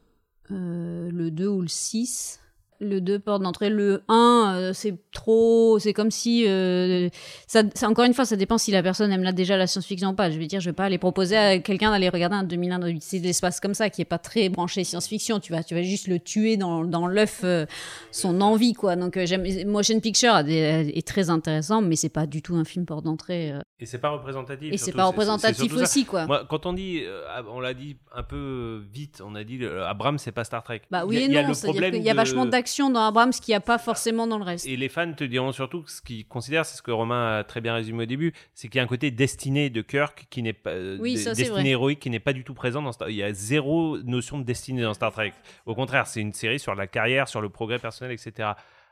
euh, 0.53 1.11
le 1.11 1.31
2 1.33 1.49
ou 1.49 1.63
le 1.63 1.67
6 1.67 2.39
le 2.79 3.01
2 3.01 3.19
porte 3.19 3.43
d'entrée. 3.43 3.71
Le 3.71 4.05
1, 4.07 4.42
euh, 4.57 4.73
c'est 4.73 4.95
trop. 5.13 5.79
C'est 5.79 5.93
comme 5.93 6.11
si. 6.11 6.45
Euh, 6.47 7.09
ça, 7.47 7.63
encore 7.83 8.05
une 8.05 8.15
fois, 8.15 8.25
ça 8.25 8.37
dépend 8.37 8.59
si 8.59 8.71
la 8.71 8.83
personne 8.83 9.13
aime 9.13 9.23
là 9.23 9.33
déjà 9.33 9.57
la 9.57 9.67
science-fiction 9.67 10.11
ou 10.11 10.15
pas. 10.15 10.31
Je 10.31 10.39
veux 10.39 10.47
dire, 10.47 10.61
je 10.61 10.71
vais 10.71 10.75
pas 10.75 10.85
aller 10.85 10.99
proposer 10.99 11.37
à 11.37 11.59
quelqu'un 11.59 11.91
d'aller 11.91 12.09
regarder 12.09 12.37
un 12.37 12.45
2001 12.45 12.79
dans 12.79 12.87
l'espace 12.87 13.61
comme 13.61 13.75
ça, 13.75 13.91
qui 13.91 14.03
est 14.03 14.07
pas 14.07 14.19
très 14.19 14.49
branché 14.49 14.85
science-fiction. 14.85 15.41
Tu 15.41 15.53
vas, 15.53 15.63
tu 15.63 15.75
vas 15.75 15.83
juste 15.83 16.09
le 16.09 16.19
tuer 16.19 16.57
dans, 16.57 16.85
dans 16.85 17.07
l'œuf, 17.07 17.41
euh, 17.45 17.67
son 18.11 18.41
envie, 18.41 18.75
quoi. 18.75 18.97
Donc. 18.97 19.19
Motion 19.67 20.01
Picture 20.01 20.37
est 20.47 21.07
très 21.07 21.31
intéressant, 21.31 21.83
mais 21.83 21.97
c'est 21.97 22.09
pas 22.09 22.27
du 22.27 22.43
tout 22.43 22.55
un 22.55 22.65
film 22.65 22.87
porte 22.87 23.05
d'entrée. 23.05 23.53
Et 23.79 23.87
c'est 23.87 23.99
pas 23.99 24.11
représentatif. 24.11 24.73
Et 24.73 24.77
c'est 24.77 24.93
pas 24.93 25.05
représentatif 25.05 25.75
aussi, 25.75 26.05
quoi. 26.05 26.27
Moi, 26.27 26.47
quand 26.49 26.67
on 26.67 26.73
dit. 26.73 27.03
on 27.49 27.61
l'a 27.61 27.75
dit 27.75 27.97
un 28.15 28.23
peu 28.23 28.83
vite, 28.93 29.23
on 29.25 29.35
a 29.35 29.45
dit 29.45 29.65
Abraham, 29.65 30.19
c'est 30.19 30.33
pas 30.33 30.45
Star 30.45 30.63
Trek. 30.63 30.83
Bah 30.91 31.05
oui 31.07 31.17
et 31.17 31.29
non, 31.29 31.55
c'est-à-dire 31.55 31.91
qu'il 31.91 32.03
y 32.03 32.11
a 32.11 32.15
vachement 32.15 32.47
d'action 32.47 32.91
dans 32.91 33.05
Abrams 33.05 33.33
qu'il 33.33 33.53
n'y 33.53 33.57
a 33.57 33.61
pas 33.61 33.79
forcément 33.79 34.27
dans 34.27 34.39
le 34.43 34.51
reste. 34.51 34.67
Et 34.67 34.77
les 34.77 34.89
fans 34.89 35.13
te 35.13 35.25
diront 35.25 35.53
surtout 35.53 35.83
que 35.83 35.91
ce 35.91 36.03
qu'ils 36.03 36.27
considèrent, 36.27 36.67
c'est 36.67 36.77
ce 36.77 36.83
que 36.83 36.91
Romain 36.91 37.39
a 37.39 37.45
très 37.45 37.61
bien 37.61 37.75
résumé 37.75 38.05
au 38.05 38.07
début, 38.07 38.33
c'est 38.55 38.69
qu'il 38.69 38.79
y 38.79 38.81
a 38.81 38.85
un 38.85 38.89
côté 38.89 39.11
destiné 39.11 39.71
de 39.71 39.83
Kirk 39.83 40.27
qui 40.31 40.43
n'est 40.43 40.53
pas 40.53 40.71
euh, 40.71 40.99
oui, 41.01 41.19
ça, 41.19 41.35
destiné 41.35 41.71
héroïque 41.71 42.01
qui 42.01 42.11
n'est 42.11 42.21
pas 42.21 42.33
du 42.33 42.45
tout 42.45 42.55
présent 42.55 42.83
dans 42.83 42.93
Star. 42.93 43.11
Il 43.11 43.17
y 43.17 43.23
a 43.23 43.33
zéro 43.33 43.99
notion 43.99 44.39
de 44.39 44.45
destinée 44.45 44.83
dans 44.83 44.95
Star 44.95 45.13
Trek. 45.13 45.33
Au 45.67 45.75
contraire, 45.75 46.07
c'est 46.07 46.21
une 46.21 46.33
série 46.33 46.59
sur 46.59 46.75
la 46.75 46.87
carrière, 46.87 47.29
sur 47.29 47.41
le 47.41 47.49
progrès 47.49 47.79
personnel, 47.79 48.13
etc. 48.13 48.51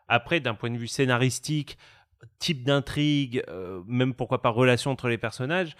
Après, 0.08 0.40
d'un 0.40 0.54
point 0.54 0.70
de 0.70 0.78
vue 0.78 0.88
scénaristique, 0.88 1.78
type 2.38 2.64
d'intrigue, 2.64 3.42
euh, 3.48 3.82
même 3.86 4.14
pourquoi 4.14 4.42
pas 4.42 4.50
relation 4.50 4.90
entre 4.90 5.08
les 5.08 5.18
personnages 5.18 5.76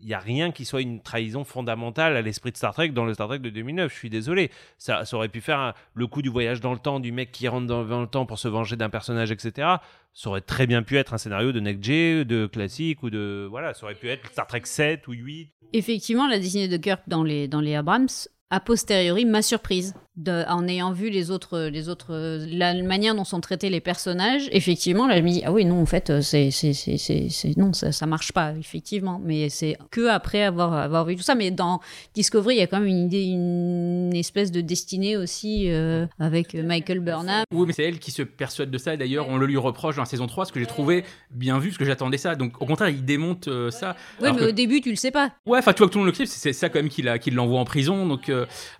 il 0.00 0.06
n'y 0.06 0.14
a 0.14 0.18
rien 0.18 0.50
qui 0.50 0.64
soit 0.64 0.82
une 0.82 1.00
trahison 1.00 1.44
fondamentale 1.44 2.16
à 2.16 2.22
l'esprit 2.22 2.50
de 2.50 2.56
Star 2.56 2.74
Trek 2.74 2.88
dans 2.90 3.04
le 3.04 3.14
Star 3.14 3.28
Trek 3.28 3.38
de 3.38 3.50
2009. 3.50 3.92
Je 3.92 3.96
suis 3.96 4.10
désolé. 4.10 4.50
Ça, 4.76 5.02
aurait 5.12 5.28
pu 5.28 5.40
faire 5.40 5.74
le 5.94 6.06
coup 6.06 6.20
du 6.20 6.28
voyage 6.28 6.60
dans 6.60 6.72
le 6.72 6.78
temps, 6.78 7.00
du 7.00 7.12
mec 7.12 7.32
qui 7.32 7.48
rentre 7.48 7.66
dans, 7.66 8.00
le 8.00 8.06
temps 8.06 8.26
pour 8.26 8.38
se 8.38 8.48
venger 8.48 8.76
d'un 8.76 8.90
personnage, 8.90 9.30
etc. 9.30 9.68
Ça 10.12 10.28
aurait 10.28 10.40
très 10.40 10.66
bien 10.66 10.82
pu 10.82 10.96
être 10.96 11.14
un 11.14 11.18
scénario 11.18 11.52
de 11.52 11.60
Next 11.60 11.82
G, 11.82 12.24
de 12.24 12.46
classique 12.46 13.02
ou 13.02 13.10
de. 13.10 13.46
Voilà, 13.48 13.72
ça 13.74 13.84
aurait 13.84 13.94
pu 13.94 14.08
être 14.08 14.26
Star 14.30 14.46
Trek 14.46 14.62
7 14.64 15.08
ou 15.08 15.12
8. 15.12 15.50
Effectivement, 15.72 16.28
la 16.28 16.38
dessinée 16.38 16.68
de 16.68 16.76
Kirk 16.76 17.02
dans 17.08 17.24
les, 17.24 17.48
dans 17.48 17.60
les 17.60 17.74
Abrams, 17.74 18.08
a 18.50 18.60
posteriori, 18.60 19.24
m'a 19.24 19.42
surprise 19.42 19.94
de, 20.16 20.44
en 20.48 20.68
ayant 20.68 20.92
vu 20.92 21.10
les 21.10 21.30
autres, 21.32 21.58
les 21.62 21.88
autres, 21.88 22.14
la 22.48 22.80
manière 22.82 23.14
dont 23.16 23.24
sont 23.24 23.40
traités 23.40 23.68
les 23.68 23.80
personnages, 23.80 24.48
effectivement, 24.52 25.08
là, 25.08 25.16
je 25.16 25.22
me 25.22 25.28
dis, 25.28 25.42
ah 25.44 25.52
oui, 25.52 25.64
non, 25.64 25.80
en 25.80 25.86
fait, 25.86 26.20
c'est, 26.20 26.50
c'est, 26.52 26.72
c'est, 26.72 26.96
c'est, 26.96 27.56
non, 27.56 27.72
ça, 27.72 27.90
ça 27.90 28.06
marche 28.06 28.32
pas, 28.32 28.52
effectivement. 28.52 29.20
Mais 29.24 29.48
c'est 29.48 29.76
que 29.90 30.08
après 30.08 30.42
avoir, 30.42 30.72
avoir 30.72 31.04
vu 31.04 31.16
tout 31.16 31.22
ça. 31.22 31.34
Mais 31.34 31.50
dans 31.50 31.80
Discovery, 32.14 32.54
il 32.54 32.58
y 32.58 32.62
a 32.62 32.68
quand 32.68 32.78
même 32.78 32.88
une 32.88 33.06
idée, 33.06 33.22
une 33.22 34.14
espèce 34.14 34.52
de 34.52 34.60
destinée 34.60 35.16
aussi, 35.16 35.70
euh, 35.70 36.06
avec 36.20 36.54
Michael 36.54 37.00
Burnham. 37.00 37.44
Oui, 37.52 37.66
mais 37.66 37.72
c'est 37.72 37.84
elle 37.84 37.98
qui 37.98 38.12
se 38.12 38.22
persuade 38.22 38.70
de 38.70 38.78
ça. 38.78 38.96
D'ailleurs, 38.96 39.28
on 39.28 39.36
le 39.36 39.46
lui 39.46 39.56
reproche 39.56 39.96
dans 39.96 40.02
la 40.02 40.06
saison 40.06 40.28
3, 40.28 40.46
ce 40.46 40.52
que 40.52 40.60
j'ai 40.60 40.66
trouvé 40.66 41.04
bien 41.30 41.58
vu, 41.58 41.72
ce 41.72 41.78
que 41.78 41.84
j'attendais 41.84 42.18
ça. 42.18 42.36
Donc, 42.36 42.62
au 42.62 42.66
contraire, 42.66 42.90
il 42.90 43.04
démonte 43.04 43.48
euh, 43.48 43.70
ça. 43.72 43.96
Oui, 44.20 44.28
mais 44.32 44.46
au 44.46 44.52
début, 44.52 44.80
tu 44.80 44.90
le 44.90 44.96
sais 44.96 45.10
pas. 45.10 45.32
Ouais, 45.44 45.58
enfin, 45.58 45.72
tu 45.72 45.78
vois 45.78 45.88
que 45.88 45.92
tout 45.92 45.98
le 45.98 46.04
monde 46.04 46.12
le 46.12 46.16
clip, 46.16 46.28
c'est 46.28 46.52
ça 46.52 46.68
quand 46.68 46.78
même 46.78 46.88
qui 46.88 47.30
l'envoie 47.32 47.58
en 47.58 47.64
prison. 47.64 48.06
Donc, 48.06 48.28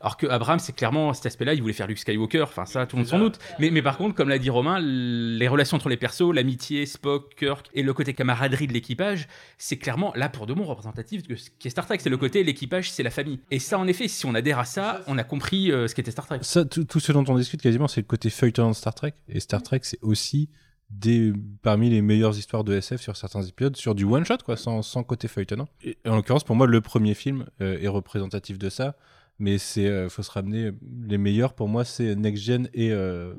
alors 0.00 0.16
que 0.16 0.26
Abraham, 0.26 0.58
c'est 0.58 0.74
clairement 0.74 1.12
cet 1.14 1.26
aspect-là, 1.26 1.54
il 1.54 1.62
voulait 1.62 1.72
faire 1.72 1.86
Luke 1.86 1.98
Skywalker, 1.98 2.42
enfin 2.42 2.66
ça, 2.66 2.86
tout 2.86 2.96
le 2.96 3.02
monde 3.02 3.08
s'en 3.08 3.18
doute. 3.18 3.38
Mais, 3.58 3.70
mais 3.70 3.82
par 3.82 3.96
contre, 3.96 4.14
comme 4.14 4.28
l'a 4.28 4.38
dit 4.38 4.50
Romain, 4.50 4.80
les 4.80 5.48
relations 5.48 5.76
entre 5.76 5.88
les 5.88 5.96
persos, 5.96 6.32
l'amitié, 6.32 6.86
Spock, 6.86 7.34
Kirk 7.36 7.68
et 7.74 7.82
le 7.82 7.92
côté 7.92 8.14
camaraderie 8.14 8.66
de 8.66 8.72
l'équipage, 8.72 9.28
c'est 9.58 9.76
clairement 9.76 10.12
là 10.14 10.28
pour 10.28 10.46
de 10.46 10.54
bons 10.54 10.64
représentatif 10.64 11.26
de 11.26 11.36
ce 11.36 11.50
qu'est 11.58 11.70
Star 11.70 11.86
Trek. 11.86 11.98
C'est 12.00 12.10
le 12.10 12.16
côté 12.16 12.44
l'équipage, 12.44 12.90
c'est 12.90 13.02
la 13.02 13.10
famille. 13.10 13.40
Et 13.50 13.58
ça, 13.58 13.78
en 13.78 13.86
effet, 13.86 14.08
si 14.08 14.26
on 14.26 14.34
adhère 14.34 14.58
à 14.58 14.64
ça, 14.64 15.02
on 15.06 15.18
a 15.18 15.24
compris 15.24 15.70
euh, 15.70 15.88
ce 15.88 15.94
qu'était 15.94 16.10
Star 16.10 16.26
Trek. 16.26 16.38
Ça, 16.42 16.64
tout, 16.64 16.84
tout, 16.84 17.00
ce 17.00 17.12
dont 17.12 17.24
on 17.28 17.36
discute 17.36 17.62
quasiment, 17.62 17.88
c'est 17.88 18.00
le 18.00 18.06
côté 18.06 18.30
feuilleton 18.30 18.70
de 18.70 18.74
Star 18.74 18.94
Trek. 18.94 19.14
Et 19.28 19.40
Star 19.40 19.62
Trek, 19.62 19.80
c'est 19.82 19.98
aussi 20.02 20.48
des, 20.90 21.32
parmi 21.62 21.90
les 21.90 22.02
meilleures 22.02 22.36
histoires 22.36 22.64
de 22.64 22.74
SF 22.74 23.00
sur 23.00 23.16
certains 23.16 23.42
épisodes, 23.42 23.76
sur 23.76 23.94
du 23.94 24.04
one 24.04 24.24
shot, 24.24 24.38
quoi, 24.44 24.56
sans, 24.56 24.82
sans 24.82 25.02
côté 25.02 25.28
feuilletonnant. 25.28 25.68
Et, 25.82 25.98
en 26.06 26.16
l'occurrence, 26.16 26.44
pour 26.44 26.56
moi, 26.56 26.66
le 26.66 26.80
premier 26.80 27.14
film 27.14 27.46
euh, 27.60 27.78
est 27.80 27.88
représentatif 27.88 28.58
de 28.58 28.68
ça 28.68 28.96
mais 29.38 29.58
c'est 29.58 29.86
euh, 29.86 30.08
faut 30.08 30.22
se 30.22 30.30
ramener 30.30 30.70
les 31.06 31.18
meilleurs 31.18 31.54
pour 31.54 31.68
moi 31.68 31.84
c'est 31.84 32.14
Next 32.14 32.42
Gen 32.42 32.68
et 32.72 32.92
euh, 32.92 33.34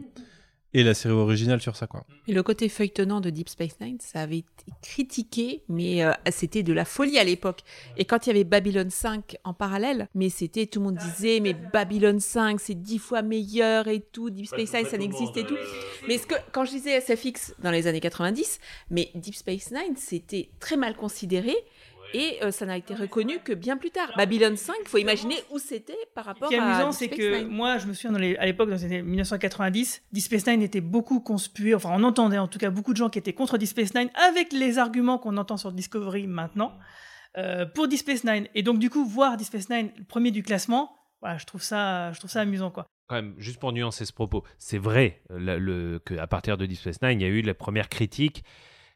et 0.75 0.83
la 0.83 0.93
série 0.93 1.13
originale 1.13 1.61
sur 1.61 1.77
ça 1.77 1.87
quoi. 1.87 2.05
Et 2.27 2.33
le 2.33 2.43
côté 2.43 2.67
feuilletonnant 2.67 3.21
de 3.21 3.29
Deep 3.29 3.47
Space 3.47 3.79
Nine, 3.79 3.97
ça 4.01 4.19
avait 4.19 4.39
été 4.39 4.65
critiqué, 4.81 5.63
mais 5.69 6.03
euh, 6.03 6.11
c'était 6.31 6.63
de 6.63 6.73
la 6.73 6.83
folie 6.83 7.17
à 7.17 7.23
l'époque. 7.23 7.61
Et 7.95 8.03
quand 8.03 8.27
il 8.27 8.31
y 8.31 8.31
avait 8.31 8.43
Babylon 8.43 8.89
5 8.89 9.37
en 9.45 9.53
parallèle, 9.53 10.09
mais 10.15 10.27
c'était 10.27 10.65
tout 10.65 10.79
le 10.79 10.87
monde 10.87 10.97
disait 10.97 11.39
mais 11.39 11.53
Babylon 11.53 12.19
5 12.19 12.59
c'est 12.59 12.75
dix 12.75 12.99
fois 12.99 13.21
meilleur 13.21 13.87
et 13.87 14.01
tout, 14.01 14.29
Deep 14.29 14.47
Space 14.47 14.73
Nine 14.73 14.85
ça 14.85 14.97
n'existe 14.97 15.37
et 15.37 15.45
tout. 15.45 15.55
Mais 16.09 16.17
ce 16.17 16.27
que 16.27 16.35
quand 16.51 16.65
je 16.65 16.71
disais 16.71 16.99
SFX 16.99 17.55
dans 17.63 17.71
les 17.71 17.87
années 17.87 18.01
90, 18.01 18.59
mais 18.89 19.11
Deep 19.15 19.35
Space 19.35 19.71
Nine 19.71 19.95
c'était 19.95 20.49
très 20.59 20.75
mal 20.75 20.97
considéré 20.97 21.55
Et 22.17 22.41
euh, 22.43 22.51
ça 22.51 22.65
n'a 22.65 22.77
été 22.77 22.93
reconnu 22.95 23.39
que 23.39 23.51
bien 23.51 23.75
plus 23.75 23.91
tard. 23.91 24.11
Babylon 24.15 24.55
5, 24.55 24.73
il 24.83 24.87
faut 24.87 24.97
imaginer 24.99 25.35
où 25.51 25.59
c'était 25.59 25.97
par 26.13 26.23
Ce 26.23 26.29
rapport 26.29 26.47
qui 26.49 26.55
est 26.55 26.59
à 26.59 26.63
amusant, 26.65 26.91
c'est 26.93 27.09
que 27.09 27.39
Nine. 27.39 27.47
moi, 27.49 27.77
je 27.77 27.87
me 27.87 27.93
souviens 27.93 28.11
dans 28.13 28.19
les- 28.19 28.37
à 28.37 28.45
l'époque, 28.45 28.69
dans 28.69 28.75
les 28.75 28.85
années 28.85 29.01
1990, 29.01 30.01
Deep 30.13 30.23
Space 30.23 30.47
Nine 30.47 30.61
était 30.61 30.79
beaucoup 30.81 31.19
conspué. 31.19 31.75
Enfin, 31.75 31.89
on 31.93 32.03
entendait 32.03 32.37
en 32.37 32.47
tout 32.47 32.57
cas 32.59 32.69
beaucoup 32.69 32.93
de 32.93 32.97
gens 32.97 33.09
qui 33.09 33.19
étaient 33.19 33.33
contre 33.33 33.57
Deep 33.57 33.67
Space 33.67 33.93
Nine 33.95 34.09
avec 34.29 34.53
les 34.53 34.77
arguments 34.77 35.17
qu'on 35.17 35.35
entend 35.37 35.57
sur 35.57 35.71
Discovery 35.71 36.27
maintenant 36.27 36.71
euh, 37.37 37.65
pour 37.65 37.87
Deep 37.89 37.99
Space 37.99 38.23
Nine. 38.23 38.47
Et 38.55 38.63
donc, 38.63 38.79
du 38.79 38.89
coup, 38.89 39.03
voir 39.05 39.35
Deep 39.35 39.47
Space 39.47 39.69
Nine 39.69 39.91
le 39.97 40.05
premier 40.05 40.31
du 40.31 40.41
classement, 40.41 40.95
voilà, 41.21 41.37
je 41.37 41.45
trouve 41.45 41.61
ça, 41.63 42.11
je 42.13 42.19
trouve 42.19 42.31
ça 42.31 42.41
amusant, 42.41 42.71
quoi. 42.71 42.85
Quand 43.07 43.15
même, 43.15 43.35
juste 43.37 43.59
pour 43.59 43.71
nuancer 43.71 44.05
ce 44.05 44.13
propos, 44.13 44.43
c'est 44.57 44.77
vrai 44.77 45.21
le, 45.29 45.59
le- 45.59 45.99
que 45.99 46.15
à 46.15 46.27
partir 46.27 46.57
de 46.57 46.65
Deep 46.65 46.79
Space 46.79 47.01
Nine, 47.01 47.19
il 47.19 47.23
y 47.23 47.27
a 47.27 47.31
eu 47.31 47.41
la 47.41 47.53
première 47.53 47.89
critique 47.89 48.43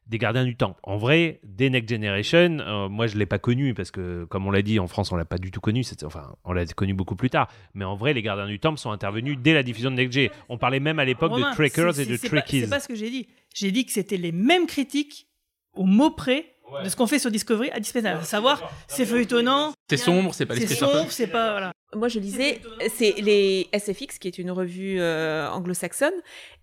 des 0.10 0.18
gardiens 0.18 0.44
du 0.44 0.56
temps. 0.56 0.76
En 0.84 0.98
vrai, 0.98 1.40
des 1.44 1.70
Next 1.70 1.90
Generation, 1.90 2.58
euh, 2.60 2.90
moi 2.90 3.08
je 3.08 3.18
l'ai 3.18 3.26
pas 3.28 3.40
connu 3.40 3.74
parce 3.74 3.92
que, 3.92 4.26
comme 4.26 4.46
on 4.48 4.52
l'a 4.52 4.62
dit, 4.64 4.80
en 4.80 4.88
France 4.88 5.12
on 5.12 5.16
l'a 5.16 5.24
pas 5.26 5.38
du 5.38 5.52
tout 5.52 5.62
connu. 5.62 5.84
Enfin, 6.04 6.34
on 6.44 6.52
l'a 6.52 6.66
connu 6.66 6.94
beaucoup 6.94 7.16
plus 7.16 7.30
tard. 7.30 7.48
Mais 7.76 7.86
en 7.86 7.96
vrai, 7.96 8.14
les 8.14 8.22
gardiens 8.24 8.48
du 8.48 8.60
temps 8.60 8.76
sont 8.76 8.92
intervenus 8.92 9.38
dès 9.40 9.54
la 9.54 9.64
diffusion 9.64 9.92
de 9.92 9.96
Next 9.96 10.14
Gen. 10.14 10.30
On 10.50 10.58
parlait 10.58 10.80
même 10.80 11.00
à 11.00 11.06
l'époque 11.06 11.38
de 11.38 11.42
Trackers 11.54 11.94
c'est- 11.96 12.02
et 12.04 12.06
de 12.06 12.12
c'est- 12.16 12.18
c'est 12.24 12.30
pas- 12.30 12.42
Trekkies. 12.42 12.62
C'est 12.62 12.70
pas 12.70 12.80
ce 12.80 12.88
que 12.88 12.96
j'ai 12.96 13.10
dit. 13.10 13.28
J'ai 13.54 13.72
dit 13.72 13.86
que 13.86 13.92
c'était 13.92 14.18
les 14.18 14.32
mêmes 14.32 14.66
critiques 14.66 15.28
au 15.74 15.86
mot 15.86 16.10
près 16.12 16.46
de 16.84 16.90
ce 16.90 16.96
qu'on 16.96 17.08
fait 17.08 17.20
sur 17.20 17.32
Discovery 17.32 17.70
à 17.72 17.80
Nine. 17.80 18.06
À 18.08 18.22
savoir, 18.24 18.72
c'est 18.88 19.06
feuilletonnant, 19.06 19.74
C'est 19.90 19.98
sombre, 19.98 20.34
c'est 20.34 20.46
pas 20.46 20.54
c'est 20.56 20.60
l'esprit 20.62 20.78
sombre, 20.78 20.92
Startup. 20.92 21.12
c'est 21.12 21.28
pas 21.28 21.52
voilà. 21.52 21.72
Moi, 21.96 22.08
je 22.08 22.20
lisais, 22.20 22.62
c'est 22.90 23.16
les 23.20 23.68
SFX, 23.74 24.20
qui 24.20 24.28
est 24.28 24.38
une 24.38 24.52
revue 24.52 25.00
euh, 25.00 25.50
anglo-saxonne, 25.50 26.14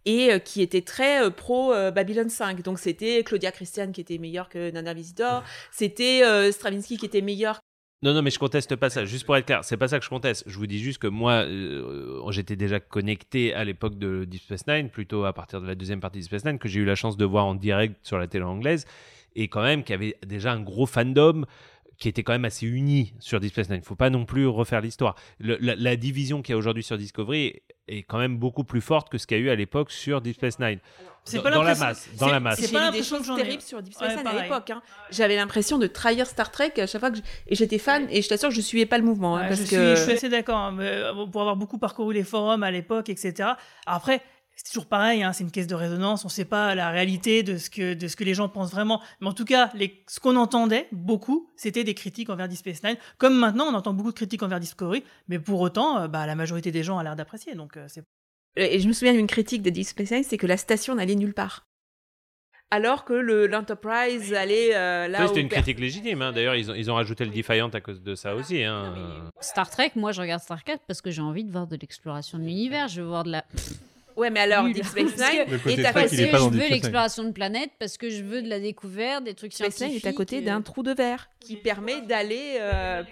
et 0.05 0.33
euh, 0.33 0.39
qui 0.39 0.63
était 0.63 0.83
très 0.83 1.25
euh, 1.25 1.31
pro 1.31 1.73
euh, 1.73 1.91
Babylon 1.91 2.29
5. 2.29 2.63
Donc, 2.63 2.79
c'était 2.79 3.25
Claudia 3.25 3.51
Christian 3.51 3.91
qui 3.91 4.01
était 4.01 4.19
meilleure 4.19 4.49
que 4.49 4.71
Nana 4.71 4.95
Visitor, 4.95 5.43
c'était 5.73 6.23
euh, 6.25 6.53
Stravinsky 6.53 6.97
qui 6.97 7.07
était 7.07 7.23
meilleur. 7.23 7.59
Non, 8.03 8.15
non, 8.15 8.23
mais 8.23 8.31
je 8.31 8.39
conteste 8.39 8.77
pas 8.77 8.89
ça. 8.89 9.05
Juste 9.05 9.27
pour 9.27 9.37
être 9.37 9.47
clair, 9.47 9.65
c'est 9.65 9.77
pas 9.77 9.89
ça 9.89 9.99
que 9.99 10.05
je 10.05 10.11
conteste. 10.11 10.45
Je 10.47 10.57
vous 10.59 10.67
dis 10.67 10.79
juste 10.79 10.99
que 10.99 11.09
moi, 11.09 11.45
euh, 11.45 12.23
j'étais 12.31 12.55
déjà 12.55 12.79
connecté 12.79 13.53
à 13.53 13.65
l'époque 13.65 13.99
de 13.99 14.25
Deep 14.25 14.43
Space 14.43 14.67
Nine, 14.69 14.91
plutôt 14.91 15.25
à 15.25 15.33
partir 15.33 15.61
de 15.61 15.67
la 15.67 15.75
deuxième 15.75 16.01
partie 16.01 16.19
de 16.19 16.23
Deep 16.23 16.29
Space 16.29 16.45
Nine, 16.45 16.61
que 16.61 16.69
j'ai 16.69 16.81
eu 16.81 16.85
la 16.85 16.95
chance 16.95 17.17
de 17.17 17.25
voir 17.25 17.47
en 17.47 17.55
direct 17.57 17.97
sur 18.03 18.19
la 18.19 18.29
télé 18.29 18.45
anglaise, 18.45 18.85
et 19.35 19.49
quand 19.49 19.63
même 19.63 19.83
qu'il 19.83 19.95
y 19.95 19.97
avait 19.97 20.17
déjà 20.25 20.53
un 20.53 20.61
gros 20.61 20.87
fandom 20.87 21.47
qui 21.99 22.09
était 22.09 22.23
quand 22.23 22.33
même 22.33 22.45
assez 22.45 22.67
uni 22.67 23.15
sur 23.21 23.41
Deep 23.41 23.53
Space 23.53 23.71
Nine. 23.71 23.83
Faut 23.83 23.95
pas 23.97 24.11
non 24.11 24.25
plus 24.25 24.47
refaire 24.47 24.81
l'histoire. 24.81 25.15
La, 25.41 25.57
la 25.77 25.97
division 25.97 26.43
qu'il 26.43 26.53
y 26.53 26.55
a 26.55 26.59
aujourd'hui 26.59 26.83
sur 26.83 26.99
Discovery 26.99 27.63
est 27.89 28.03
quand 28.03 28.19
même 28.19 28.37
beaucoup 28.37 28.65
plus 28.65 28.81
forte 28.81 29.09
que 29.09 29.17
ce 29.19 29.27
qu'il 29.27 29.39
y 29.39 29.41
a 29.41 29.45
eu 29.45 29.51
à 29.51 29.55
l'époque 29.55 29.91
sur 29.91 30.21
Deep 30.21 30.37
Space 30.37 30.59
Nine. 30.59 30.79
C'est 31.25 31.39
Dans- 31.39 31.43
pas 31.43 31.51
dans 31.51 31.63
la 31.63 31.71
l'impression- 31.71 31.87
masse, 31.87 32.09
dans 32.19 32.27
c'est- 32.27 32.33
la 32.33 32.41
masse. 32.41 32.61
C'est 32.61 32.73
pas 32.73 32.79
des 32.79 32.85
l'impression 32.85 33.17
que 33.17 33.23
choses 33.25 33.27
j'en 33.27 33.37
ai. 33.37 33.43
terribles 33.43 33.63
sur 33.63 33.83
Deep 33.83 33.95
Space 33.95 34.11
Ouais, 34.11 34.17
Nine 34.23 34.27
à 34.29 34.43
l'époque. 34.43 34.71
hein. 34.71 34.83
J'avais 35.11 35.35
l'impression 35.37 35.79
de 35.79 35.87
trahir 35.89 36.27
Star 36.27 36.53
Trek 36.53 36.73
à 36.79 36.87
chaque 36.87 37.01
fois 37.01 37.11
que 37.11 37.17
je- 37.17 37.23
et 37.49 37.55
j'étais 37.57 37.79
fan, 37.79 38.07
et 38.11 38.23
je 38.23 38.29
t'assure 38.29 38.49
que 38.51 38.55
je 38.55 38.61
suivais 38.61 38.87
pas 38.87 38.99
le 38.99 39.05
mouvement. 39.05 39.37
hein, 39.37 39.43
Ouais, 39.43 39.49
parce 39.49 39.61
je, 39.61 39.67
suis, 39.67 39.77
que... 39.77 39.95
je 39.97 40.03
suis 40.03 40.13
assez 40.13 40.29
d'accord. 40.29 40.57
hein, 40.59 40.77
euh, 40.79 41.27
pour 41.27 41.41
avoir 41.41 41.57
beaucoup 41.57 41.79
parcouru 41.79 42.15
les 42.15 42.23
forums 42.23 42.63
à 42.63 42.71
l'époque, 42.71 43.09
etc. 43.09 43.51
Après, 43.87 44.23
c'est 44.57 44.65
toujours 44.73 44.87
pareil, 44.87 45.23
hein, 45.23 45.33
c'est 45.33 45.45
une 45.45 45.51
caisse 45.51 45.67
de 45.67 45.75
résonance. 45.75 46.25
On 46.25 46.29
ne 46.29 46.33
sait 46.33 46.45
pas 46.47 46.75
la 46.75 46.91
réalité 46.91 47.43
de 47.43 47.59
ce, 47.59 47.71
que, 47.71 47.95
de 47.95 48.09
ce 48.09 48.17
que 48.17 48.25
les 48.25 48.35
gens 48.35 48.49
pensent 48.49 48.71
vraiment. 48.73 49.01
Mais 49.21 49.29
en 49.29 49.33
tout 49.35 49.45
cas, 49.45 49.71
les, 49.75 50.03
ce 50.09 50.19
qu'on 50.19 50.35
entendait 50.37 50.89
beaucoup, 50.93 51.51
c'était 51.57 51.85
des 51.85 51.95
critiques 51.95 52.31
envers 52.31 52.49
Deep 52.49 52.59
Space 52.59 52.83
Nine. 52.83 52.97
Comme 53.19 53.37
maintenant, 53.37 53.67
on 53.67 53.75
entend 53.75 53.93
beaucoup 53.93 54.11
de 54.11 54.17
critiques 54.17 54.43
envers 54.43 54.59
Discovery. 54.59 55.05
Mais 55.29 55.39
pour 55.39 55.61
autant, 55.61 55.99
euh, 56.01 56.09
bah, 56.09 56.27
la 56.27 56.35
majorité 56.35 56.73
des 56.73 56.83
gens 56.83 56.99
a 56.99 57.03
l'air 57.05 57.17
d'apprécier. 57.17 57.55
Donc, 57.55 57.77
euh, 57.77 57.87
c'est 57.89 58.03
Et 58.57 58.81
je 58.81 58.89
me 58.89 58.93
souviens 58.95 59.13
d'une 59.13 59.27
critique 59.27 59.63
de 59.63 59.71
Deep 59.71 59.87
Space 59.87 60.11
Nine, 60.11 60.25
c'est 60.25 60.39
que 60.39 60.47
la 60.47 60.57
station 60.57 60.95
n'allait 60.95 61.15
nulle 61.17 61.35
part. 61.35 61.67
Alors 62.73 63.05
que 63.05 63.13
le- 63.13 63.47
l'Enterprise 63.47 64.35
allait 64.35 64.75
euh, 64.75 65.07
là 65.07 65.21
Oui, 65.21 65.29
c'était 65.29 65.41
une 65.41 65.49
critique 65.49 65.79
légitime. 65.79 66.21
hein. 66.23 66.33
D'ailleurs, 66.33 66.57
ils 66.57 66.69
ont, 66.71 66.75
ils 66.75 66.91
ont 66.91 66.97
rajouté 66.97 67.25
le 67.25 67.31
Defiant 67.31 67.69
à 67.69 67.81
cause 67.81 68.03
de 68.03 68.17
ça 68.17 68.35
aussi. 68.35 68.65
hein. 68.65 69.31
Star 69.41 69.71
Trek, 69.71 69.93
moi 69.95 70.11
je 70.11 70.21
regarde 70.21 70.43
Star 70.43 70.65
Trek 70.65 70.79
parce 70.89 71.01
que 71.01 71.13
j'ai 71.13 71.23
envie 71.23 71.45
de 71.45 71.53
voir 71.53 71.69
de 71.69 71.77
l'exploration 71.77 72.39
de 72.39 72.43
l'univers, 72.45 72.89
je 72.89 73.03
veux 73.03 73.07
voir 73.07 73.23
de 73.23 73.31
la. 73.31 73.45
Ouais, 74.17 74.31
mais 74.31 74.41
alors 74.41 74.65
Nul. 74.65 74.75
Deep 74.75 74.85
Space 74.85 75.17
Nine 75.17 75.45
Le 75.51 75.59
côté 75.59 75.81
est 75.81 75.85
à 75.85 75.93
Trek, 75.93 76.09
il 76.13 76.31
pas 76.31 76.39
dans 76.39 76.45
je 76.47 76.51
Deep 76.51 76.53
veux 76.53 76.59
Space 76.59 76.63
Nine. 76.63 76.71
l'exploration 76.71 77.25
de 77.25 77.33
planète, 77.33 77.71
parce 77.79 77.99
que 77.99 78.09
je 78.11 78.23
veux 78.23 78.43
de 78.43 78.49
la 78.49 78.61
découverte, 78.61 79.25
des 79.25 79.35
trucs 79.35 79.53
Space 79.53 79.69
Nine 79.81 79.89
scientifiques. 79.91 80.05
est 80.07 80.09
à 80.09 80.13
côté 80.13 80.39
euh. 80.39 80.43
d'un 80.43 80.63
trou 80.63 80.83
de 80.83 80.93
verre 80.93 81.29
qui 81.41 81.57
permet 81.57 82.01
d'aller. 82.03 82.57
euh, 82.61 83.03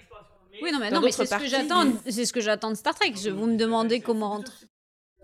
Oui, 0.63 0.71
non, 0.73 0.79
mais, 0.81 0.91
dans 0.91 0.97
non, 0.97 1.01
mais 1.03 1.11
d'autres 1.11 1.15
c'est 1.17 1.25
ce 1.27 1.31
que 1.31 1.35
parties. 1.35 1.49
j'attends. 1.49 1.93
C'est 2.09 2.25
ce 2.25 2.33
que 2.33 2.41
j'attends 2.41 2.71
de 2.71 2.77
Star 2.77 2.95
Trek. 2.95 3.13
Je, 3.23 3.31
vous 3.31 3.47
me 3.47 3.57
demandez 3.57 4.01
comment 4.01 4.31
rentrer. 4.31 4.55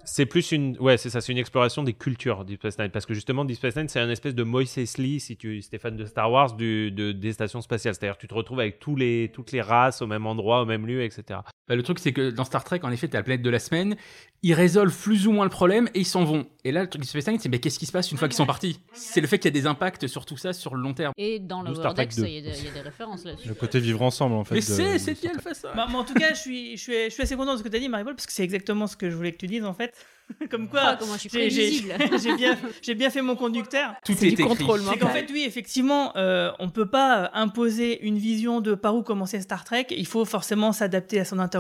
C'est 0.05 0.25
plus 0.25 0.53
une, 0.53 0.79
ouais, 0.79 0.97
c'est 0.97 1.11
ça, 1.11 1.21
c'est 1.21 1.31
une 1.31 1.37
exploration 1.39 1.83
des 1.83 1.93
cultures 1.93 2.47
Deep 2.47 2.61
Space 2.61 2.79
Nine, 2.79 2.89
parce 2.91 3.05
que 3.05 3.13
justement 3.13 3.45
Deep 3.45 3.59
Space 3.59 3.77
Nine, 3.77 3.89
c'est 3.89 4.01
un 4.01 4.09
espèce 4.09 4.35
de 4.35 4.43
Moïse 4.45 4.77
Eisley, 4.79 5.19
si 5.19 5.37
tu, 5.37 5.61
t'es 5.71 5.79
fan 5.79 5.95
de 5.95 6.07
Star 6.07 6.33
Wars, 6.33 6.55
du, 6.55 6.91
de, 6.91 7.13
des 7.13 7.35
stations 7.35 7.61
spatiales. 7.61 7.95
C'est-à-dire, 7.95 8.17
que 8.17 8.21
tu 8.23 8.27
te 8.29 8.33
retrouves 8.35 8.61
avec 8.61 8.79
tous 8.81 8.97
les, 8.97 9.31
toutes 9.33 9.53
les 9.53 9.61
races 9.61 10.01
au 10.01 10.07
même 10.07 10.27
endroit, 10.27 10.63
au 10.63 10.65
même 10.65 10.87
lieu, 10.87 11.03
etc. 11.05 11.41
Bah, 11.71 11.77
le 11.77 11.85
truc, 11.85 12.01
c'est 12.01 12.13
que 12.13 12.31
dans 12.31 12.43
Star 12.43 12.65
Trek, 12.65 12.81
en 12.83 12.91
effet, 12.91 13.07
t'as 13.07 13.19
la 13.19 13.23
planète 13.23 13.43
de 13.43 13.49
la 13.51 13.61
semaine, 13.61 13.95
ils 14.43 14.55
résolvent 14.55 14.93
plus 14.97 15.29
ou 15.29 15.31
moins 15.33 15.45
le 15.45 15.51
problème 15.51 15.89
et 15.95 16.01
ils 16.01 16.05
s'en 16.05 16.25
vont. 16.25 16.47
Et 16.65 16.73
là, 16.73 16.83
le 16.83 16.89
truc 16.89 17.03
de 17.03 17.07
Space 17.07 17.29
Nine, 17.29 17.39
c'est 17.39 17.49
mais 17.49 17.61
qu'est-ce 17.61 17.79
qui 17.79 17.87
se 17.87 17.93
passe 17.93 18.11
une 18.11 18.19
fois 18.19 18.27
qu'ils 18.27 18.37
sont 18.37 18.45
partis? 18.45 18.81
C'est 18.93 19.21
le 19.21 19.29
fait 19.29 19.39
qu'il 19.39 19.55
y 19.55 19.57
a 19.57 19.61
des 19.61 19.69
impacts 19.69 20.09
sur 20.09 20.27
tout 20.27 20.37
ça 20.37 20.53
sur 20.53 20.75
le 20.75 20.83
long 20.83 20.95
terme. 20.95 21.13
Et 21.17 21.39
dans 21.39 21.63
le 21.63 21.73
Star 21.75 21.95
Trek 21.95 22.07
Vortex, 22.07 22.17
2. 22.17 22.27
il 22.27 22.33
y, 22.35 22.39
a 22.39 22.41
des- 22.41 22.59
il 22.59 22.65
y 22.65 22.69
a 22.69 22.73
des 22.73 22.81
références 22.81 23.25
là-dessus. 23.25 23.47
Le 23.47 23.55
côté 23.55 23.79
vivre 23.79 24.03
ensemble, 24.03 24.35
en 24.35 24.43
fait. 24.45 24.57
Mais 24.57 24.61
c'est, 24.61 24.99
c'est 24.99 25.15
qui 25.15 25.29
elle 25.33 25.41
fait 25.41 25.55
ça 25.55 25.73
Bah, 25.77 25.87
mais 25.89 25.95
en 25.97 26.03
tout 26.05 26.15
cas, 26.15 26.35
je 26.35 26.41
suis, 26.41 26.77
je 26.77 26.83
suis, 26.83 26.93
je 27.05 27.11
suis 27.11 27.23
assez 27.23 27.37
content 27.37 27.53
de 27.53 27.59
ce 27.59 27.63
que 27.63 27.69
tu 27.69 27.77
as 27.77 27.81
dit, 27.81 27.89
Marie-Paul, 27.89 28.17
parce 28.17 28.27
que 28.27 28.33
c'est 28.33 28.43
exactement 28.43 28.89
ce 28.89 28.97
que 28.97 29.09
je 29.09 29.15
voulais 29.15 29.31
que 29.31 29.39
tu 29.39 29.47
dises, 29.47 29.65
en 29.65 29.75
fait. 29.75 29.95
Comme 30.51 30.69
quoi, 30.69 30.95
comment 30.97 31.15
je 31.15 31.29
suis 31.29 31.31
j'ai- 31.33 31.51
j'ai 31.51 31.71
j'ai 32.23 32.37
bien, 32.37 32.57
j'ai 32.83 32.95
bien 32.95 33.11
fait 33.11 33.21
mon 33.21 33.35
conducteur. 33.35 33.95
Tout 34.05 34.13
C'est 34.17 34.27
est 34.29 34.29
du 34.29 34.43
écrit. 34.43 34.45
contrôle 34.45 34.81
C'est 34.89 34.97
qu'en 34.99 35.09
fait, 35.09 35.27
oui, 35.33 35.43
effectivement, 35.45 36.17
euh, 36.17 36.53
on 36.61 36.71
peut 36.71 36.87
pas 36.87 37.25
euh, 37.25 37.29
imposer 37.35 38.07
une 38.07 38.17
vision 38.17 38.61
de 38.61 38.75
par 38.77 38.95
où 38.95 39.03
commencer 39.03 39.41
Star 39.41 39.65
Trek. 39.65 39.87
Il 39.91 40.07
faut 40.07 40.25
forcément 40.25 40.73
s'adapter 40.73 41.19
à 41.19 41.25
son 41.25 41.39
interlocuteur. 41.41 41.60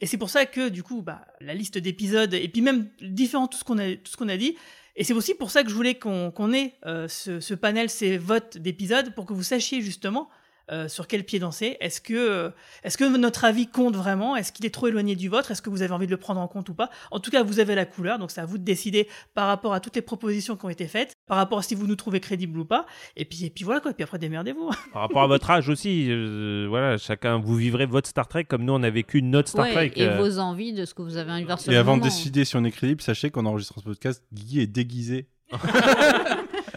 Et 0.00 0.06
c'est 0.06 0.16
pour 0.16 0.30
ça 0.30 0.46
que, 0.46 0.68
du 0.68 0.82
coup, 0.82 1.02
bah, 1.02 1.26
la 1.40 1.54
liste 1.54 1.78
d'épisodes, 1.78 2.34
et 2.34 2.48
puis 2.48 2.62
même 2.62 2.88
différent 3.00 3.46
tout 3.46 3.58
ce 3.58 3.64
qu'on 3.64 3.78
a, 3.78 3.94
tout 3.96 4.10
ce 4.10 4.16
qu'on 4.16 4.28
a 4.28 4.36
dit. 4.36 4.56
Et 4.96 5.04
c'est 5.04 5.12
aussi 5.12 5.34
pour 5.34 5.50
ça 5.50 5.62
que 5.62 5.68
je 5.68 5.74
voulais 5.74 5.96
qu'on 5.96 6.52
ait 6.52 6.74
euh, 6.86 7.06
ce 7.08 7.54
panel, 7.54 7.90
ces 7.90 8.16
votes 8.16 8.56
d'épisodes, 8.58 9.14
pour 9.14 9.26
que 9.26 9.34
vous 9.34 9.42
sachiez 9.42 9.82
justement 9.82 10.28
euh, 10.72 10.88
sur 10.88 11.06
quel 11.06 11.24
pied 11.24 11.38
danser. 11.38 11.76
Est-ce 11.80 12.00
que, 12.00 12.14
euh, 12.14 12.50
est-ce 12.82 12.98
que 12.98 13.04
notre 13.16 13.44
avis 13.44 13.68
compte 13.68 13.94
vraiment? 13.94 14.34
Est-ce 14.34 14.52
qu'il 14.52 14.66
est 14.66 14.74
trop 14.74 14.88
éloigné 14.88 15.14
du 15.14 15.28
vôtre? 15.28 15.52
Est-ce 15.52 15.62
que 15.62 15.70
vous 15.70 15.82
avez 15.82 15.92
envie 15.92 16.06
de 16.06 16.10
le 16.10 16.16
prendre 16.16 16.40
en 16.40 16.48
compte 16.48 16.68
ou 16.68 16.74
pas? 16.74 16.90
En 17.10 17.20
tout 17.20 17.30
cas, 17.30 17.42
vous 17.44 17.60
avez 17.60 17.74
la 17.74 17.84
couleur, 17.84 18.18
donc 18.18 18.32
c'est 18.32 18.40
à 18.40 18.46
vous 18.46 18.58
de 18.58 18.64
décider 18.64 19.08
par 19.34 19.46
rapport 19.46 19.74
à 19.74 19.80
toutes 19.80 19.94
les 19.94 20.02
propositions 20.02 20.56
qui 20.56 20.64
ont 20.64 20.68
été 20.68 20.88
faites, 20.88 21.12
par 21.28 21.36
rapport 21.36 21.58
à 21.58 21.62
si 21.62 21.74
vous 21.76 21.86
nous 21.86 21.94
trouvez 21.94 22.18
crédibles 22.18 22.58
ou 22.58 22.64
pas. 22.64 22.84
Et 23.16 23.24
puis, 23.24 23.44
et 23.44 23.50
puis 23.50 23.64
voilà 23.64 23.80
quoi. 23.80 23.92
Et 23.92 23.94
puis 23.94 24.02
après, 24.02 24.18
démerdez-vous. 24.18 24.70
Par 24.92 25.02
rapport 25.02 25.22
à 25.22 25.26
votre 25.26 25.50
âge 25.50 25.68
aussi, 25.68 26.06
euh, 26.10 26.66
voilà, 26.68 26.98
chacun, 26.98 27.38
vous 27.38 27.54
vivrez 27.54 27.86
votre 27.86 28.08
Star 28.08 28.26
Trek 28.26 28.44
comme 28.44 28.64
nous, 28.64 28.72
on 28.72 28.82
a 28.82 28.90
vécu 28.90 29.22
notre 29.22 29.48
Star 29.48 29.66
Ouais, 29.66 29.72
Trek. 29.72 29.92
et 29.96 30.08
euh. 30.08 30.16
vos 30.16 30.38
envies 30.38 30.72
de 30.72 30.84
ce 30.84 30.94
que 30.94 31.02
vous 31.02 31.16
avez 31.16 31.30
envie 31.30 31.42
de 31.42 31.46
voir 31.46 31.60
sur 31.60 31.70
Et 31.70 31.74
le 31.74 31.80
avant 31.80 31.96
de 31.96 32.02
décider 32.02 32.44
si 32.44 32.56
on 32.56 32.64
est 32.64 32.70
crédible, 32.70 33.02
sachez 33.02 33.30
qu'en 33.30 33.44
enregistrant 33.46 33.80
ce 33.80 33.86
podcast, 33.86 34.24
Guy 34.32 34.60
est 34.60 34.66
déguisé. 34.66 35.28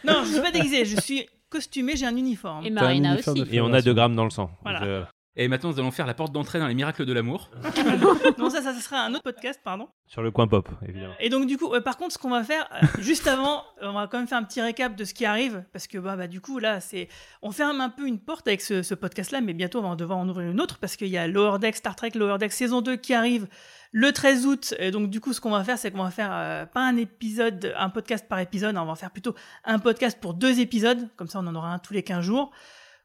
non, 0.06 0.24
je 0.26 0.32
suis 0.34 0.42
pas 0.42 0.52
déguisé. 0.52 0.86
Je 0.86 1.00
suis 1.02 1.28
costumé. 1.50 1.96
J'ai 1.96 2.06
un 2.06 2.16
uniforme. 2.16 2.66
Et 2.66 2.70
Marina 2.70 3.16
aussi. 3.16 3.44
Et 3.52 3.62
on 3.62 3.74
a 3.74 3.82
2 3.82 3.94
grammes 3.94 4.16
dans 4.16 4.24
le 4.26 4.30
sang. 4.30 4.52
Voilà. 4.64 4.80
Je- 4.84 5.04
Et 5.36 5.48
maintenant, 5.48 5.70
nous 5.72 5.80
allons 5.80 5.92
faire 5.92 6.06
la 6.08 6.14
porte 6.14 6.32
d'entrée 6.34 6.60
dans 6.60 6.68
les 6.68 6.74
miracles 6.76 7.06
de 7.06 7.14
l'amour. 7.14 7.50
non, 8.38 8.50
ça, 8.50 8.62
ça, 8.62 8.74
ça 8.74 8.80
sera 8.82 9.02
un 9.06 9.14
autre 9.14 9.24
podcast, 9.24 9.60
pardon. 9.64 9.88
Sur 10.08 10.22
le 10.22 10.32
coin 10.32 10.48
pop, 10.48 10.68
évidemment. 10.88 11.14
Et 11.20 11.30
donc 11.30 11.46
du 11.48 11.58
coup, 11.58 11.74
euh, 11.74 11.82
par 11.82 11.96
contre, 11.98 12.14
ce 12.14 12.18
qu'on 12.18 12.32
va 12.32 12.44
faire 12.44 12.68
euh, 12.74 12.86
juste 13.02 13.28
avant, 13.28 13.64
on 13.82 13.94
va 13.94 14.08
quand 14.08 14.18
même 14.18 14.28
faire 14.28 14.40
un 14.40 14.44
petit 14.44 14.60
récap 14.62 14.96
de 14.96 15.06
ce 15.06 15.14
qui 15.14 15.26
arrive 15.26 15.64
parce 15.72 15.88
que 15.88 15.98
bah, 15.98 16.16
bah 16.18 16.28
du 16.28 16.42
coup 16.42 16.58
là, 16.60 16.80
c'est 16.82 17.08
on 17.42 17.52
ferme 17.52 17.80
un 17.80 17.90
peu 17.90 18.06
une 18.08 18.20
porte 18.20 18.48
avec 18.48 18.60
ce, 18.62 18.82
ce 18.82 18.96
podcast-là, 18.96 19.40
mais 19.42 19.54
bientôt 19.54 19.80
on 19.80 19.90
va 19.90 19.96
devoir 19.96 20.18
en 20.18 20.28
ouvrir 20.28 20.50
une 20.50 20.60
autre 20.60 20.78
parce 20.80 20.96
qu'il 20.96 21.08
y 21.10 21.18
a 21.18 21.28
Lower 21.28 21.60
Deck 21.60 21.76
Star 21.76 21.96
Trek 21.96 22.12
Lower 22.16 22.38
Deck 22.40 22.52
saison 22.52 22.82
2 22.82 22.96
qui 22.98 23.14
arrive 23.14 23.48
le 23.92 24.12
13 24.12 24.46
août. 24.46 24.74
Et 24.80 24.92
donc 24.92 25.10
du 25.10 25.20
coup, 25.20 25.34
ce 25.34 25.42
qu'on 25.42 25.50
va 25.52 25.64
faire, 25.64 25.78
c'est 25.78 25.92
qu'on 25.92 26.04
va 26.04 26.12
faire 26.12 26.30
euh, 26.32 26.66
pas 26.66 26.82
un 26.88 26.96
épisode, 26.98 27.74
un 27.78 27.90
podcast 27.90 28.26
par 28.28 28.40
épisode, 28.40 28.76
on 28.78 28.86
va 28.86 28.96
faire 28.96 29.12
plutôt 29.12 29.36
un 29.66 29.80
podcast 29.80 30.20
pour 30.20 30.34
deux 30.34 30.60
épisodes, 30.60 31.08
comme 31.16 31.28
ça 31.28 31.40
on 31.40 31.48
en 31.48 31.56
aura 31.56 31.74
un 31.74 31.80
tous 31.80 31.94
les 31.94 32.04
15 32.04 32.24
jours. 32.24 32.52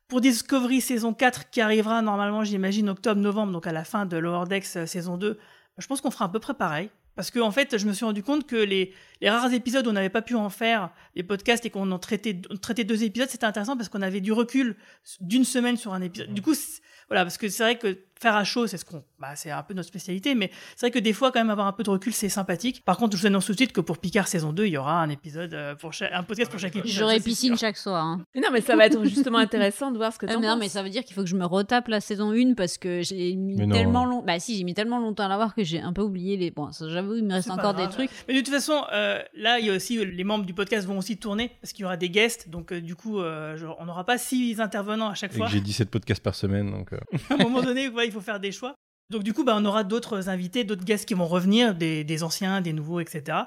Pour 0.08 0.20
Discovery 0.20 0.80
saison 0.82 1.14
4 1.14 1.48
qui 1.50 1.60
arrivera 1.62 2.02
normalement, 2.02 2.44
j'imagine 2.44 2.90
octobre-novembre, 2.90 3.52
donc 3.52 3.66
à 3.66 3.72
la 3.72 3.84
fin 3.84 4.04
de 4.04 4.16
Lower 4.18 4.46
Decks 4.46 4.66
euh, 4.76 4.86
saison 4.86 5.16
2, 5.16 5.38
je 5.78 5.86
pense 5.86 6.00
qu'on 6.00 6.10
fera 6.10 6.26
à 6.26 6.28
peu 6.28 6.38
près 6.40 6.54
pareil. 6.54 6.90
Parce 7.16 7.30
que 7.30 7.38
en 7.38 7.52
fait, 7.52 7.78
je 7.78 7.86
me 7.86 7.92
suis 7.92 8.04
rendu 8.04 8.24
compte 8.24 8.44
que 8.44 8.56
les, 8.56 8.92
les 9.20 9.30
rares 9.30 9.52
épisodes 9.54 9.86
où 9.86 9.90
on 9.90 9.92
n'avait 9.92 10.08
pas 10.10 10.20
pu 10.20 10.34
en 10.34 10.50
faire 10.50 10.90
des 11.14 11.22
podcasts 11.22 11.64
et 11.64 11.70
qu'on 11.70 11.90
en 11.92 11.98
traitait, 12.00 12.40
traitait 12.60 12.82
deux 12.82 13.04
épisodes, 13.04 13.28
c'était 13.28 13.44
intéressant 13.46 13.76
parce 13.76 13.88
qu'on 13.88 14.02
avait 14.02 14.20
du 14.20 14.32
recul 14.32 14.74
d'une 15.20 15.44
semaine 15.44 15.76
sur 15.76 15.94
un 15.94 16.02
épisode. 16.02 16.34
Du 16.34 16.42
coup, 16.42 16.54
c'est- 16.54 16.82
voilà, 17.08 17.22
parce 17.24 17.38
que 17.38 17.48
c'est 17.48 17.62
vrai 17.62 17.78
que 17.78 17.96
faire 18.24 18.36
à 18.36 18.44
chaud, 18.44 18.66
c'est 18.66 18.76
ce 18.78 18.84
qu'on, 18.84 19.02
bah, 19.18 19.36
c'est 19.36 19.50
un 19.50 19.62
peu 19.62 19.74
notre 19.74 19.88
spécialité, 19.88 20.34
mais 20.34 20.50
c'est 20.76 20.86
vrai 20.86 20.90
que 20.90 20.98
des 20.98 21.12
fois, 21.12 21.30
quand 21.30 21.40
même, 21.40 21.50
avoir 21.50 21.66
un 21.66 21.72
peu 21.72 21.82
de 21.82 21.90
recul, 21.90 22.12
c'est 22.12 22.28
sympathique. 22.28 22.82
Par 22.84 22.96
contre, 22.96 23.16
je 23.16 23.20
vous 23.22 23.26
annonce 23.26 23.46
tout 23.46 23.52
de 23.52 23.56
suite 23.58 23.72
que 23.72 23.80
pour 23.80 23.98
Picard 23.98 24.26
saison 24.28 24.52
2, 24.52 24.66
il 24.66 24.72
y 24.72 24.76
aura 24.76 25.00
un 25.02 25.10
épisode 25.10 25.52
euh, 25.54 25.74
pour 25.74 25.92
chaque, 25.92 26.10
un 26.12 26.22
podcast 26.22 26.50
pour 26.50 26.58
chaque 26.60 26.74
épisode. 26.76 26.98
J'aurai 26.98 27.20
piscine 27.20 27.56
chaque 27.56 27.76
soir. 27.76 28.02
hein. 28.04 28.24
Mais 28.34 28.40
non, 28.40 28.48
mais 28.52 28.60
ça 28.60 28.76
va 28.76 28.86
être 28.86 29.04
justement 29.04 29.38
intéressant 29.38 29.90
de 29.90 29.96
voir 29.98 30.12
ce 30.12 30.18
que 30.18 30.26
Ah, 30.26 30.34
t'en 30.34 30.40
mais 30.40 30.46
non, 30.46 30.52
penses. 30.54 30.60
mais 30.62 30.68
ça 30.68 30.82
veut 30.82 30.90
dire 30.90 31.04
qu'il 31.04 31.14
faut 31.14 31.22
que 31.22 31.28
je 31.28 31.36
me 31.36 31.44
retape 31.44 31.88
la 31.88 32.00
saison 32.00 32.32
1 32.32 32.54
parce 32.54 32.78
que 32.78 33.02
j'ai 33.02 33.34
mis 33.36 33.56
Mais 33.56 33.66
non. 33.66 33.74
tellement 33.76 34.04
long... 34.06 34.22
Bah 34.22 34.38
si, 34.40 34.56
j'ai 34.56 34.64
mis 34.64 34.74
tellement 34.74 34.98
longtemps 34.98 35.24
à 35.24 35.28
la 35.28 35.36
voir 35.36 35.54
que 35.54 35.62
j'ai 35.64 35.80
un 35.80 35.92
peu 35.92 36.02
oublié 36.02 36.36
les... 36.36 36.50
Bon, 36.50 36.72
ça, 36.72 36.88
j'avoue, 36.88 37.14
il 37.16 37.24
me 37.24 37.34
reste 37.34 37.50
encore 37.50 37.74
grave. 37.74 37.88
des 37.88 37.92
trucs. 37.92 38.10
Mais 38.28 38.34
de 38.34 38.40
toute 38.40 38.52
façon, 38.54 38.82
euh, 38.92 39.20
là, 39.34 39.58
il 39.58 39.66
y 39.66 39.70
a 39.70 39.74
aussi 39.74 40.04
les 40.04 40.24
membres 40.24 40.44
du 40.46 40.54
podcast 40.54 40.86
vont 40.86 40.98
aussi 40.98 41.16
tourner 41.18 41.50
parce 41.60 41.72
qu'il 41.72 41.82
y 41.82 41.84
aura 41.84 41.96
des 41.96 42.08
guests. 42.10 42.48
Donc, 42.48 42.72
euh, 42.72 42.80
du 42.80 42.96
coup, 42.96 43.20
euh, 43.20 43.56
genre, 43.56 43.76
on 43.80 43.84
n'aura 43.84 44.04
pas 44.04 44.16
six 44.18 44.60
intervenants 44.60 45.08
à 45.10 45.14
chaque 45.14 45.34
Et 45.34 45.36
fois. 45.36 45.46
j'ai 45.48 45.60
17 45.60 45.90
podcasts 45.90 46.22
par 46.22 46.34
semaine, 46.34 46.70
donc. 46.70 46.92
euh, 46.92 46.98
à 47.30 47.34
un 47.34 47.36
moment 47.36 47.62
donné, 47.62 47.88
voilà, 47.88 48.06
il 48.06 48.12
faut 48.14 48.20
faire 48.20 48.40
des 48.40 48.52
choix. 48.52 48.74
Donc 49.10 49.22
du 49.22 49.32
coup, 49.32 49.44
bah, 49.44 49.54
on 49.56 49.64
aura 49.64 49.84
d'autres 49.84 50.28
invités, 50.28 50.64
d'autres 50.64 50.84
guests 50.84 51.06
qui 51.06 51.14
vont 51.14 51.26
revenir, 51.26 51.74
des, 51.74 52.22
anciens, 52.22 52.60
des 52.60 52.72
nouveaux, 52.72 53.00
etc. 53.00 53.38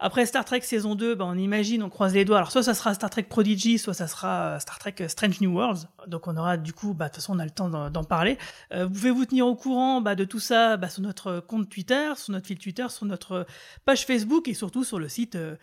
Après 0.00 0.26
Star 0.26 0.44
Trek 0.44 0.60
saison 0.62 0.96
2, 0.96 1.14
bah, 1.14 1.24
on 1.26 1.38
imagine, 1.38 1.82
on 1.82 1.88
croise 1.88 2.14
les 2.14 2.24
doigts. 2.24 2.38
Alors 2.38 2.50
soit 2.50 2.64
ça 2.64 2.74
sera 2.74 2.94
Star 2.94 3.10
Trek 3.10 3.22
Prodigy, 3.22 3.78
soit 3.78 3.94
ça 3.94 4.08
sera 4.08 4.56
euh, 4.56 4.58
Star 4.58 4.78
Trek 4.78 4.96
euh, 5.00 5.08
Strange 5.08 5.40
New 5.40 5.54
Worlds. 5.54 5.86
Donc 6.08 6.26
on 6.26 6.36
aura 6.36 6.56
du 6.56 6.72
coup, 6.72 6.94
bah, 6.94 7.06
de 7.06 7.10
toute 7.10 7.22
façon, 7.22 7.36
on 7.36 7.38
a 7.38 7.44
le 7.44 7.50
temps 7.50 7.68
d'en 7.68 8.04
parler. 8.04 8.36
Euh, 8.72 8.86
vous 8.86 8.92
pouvez 8.92 9.12
vous 9.12 9.24
tenir 9.24 9.46
au 9.46 9.54
courant 9.54 10.00
de 10.00 10.24
tout 10.24 10.40
ça 10.40 10.78
sur 10.88 11.02
notre 11.02 11.40
compte 11.40 11.68
Twitter, 11.68 12.12
sur 12.16 12.32
notre 12.32 12.46
fil 12.46 12.58
Twitter, 12.58 12.86
sur 12.88 13.06
notre 13.06 13.46
page 13.84 14.04
Facebook 14.04 14.48
et 14.48 14.54
surtout 14.54 14.84
sur 14.84 14.98
le 14.98 15.08
site 15.08 15.36
euh. 15.36 15.56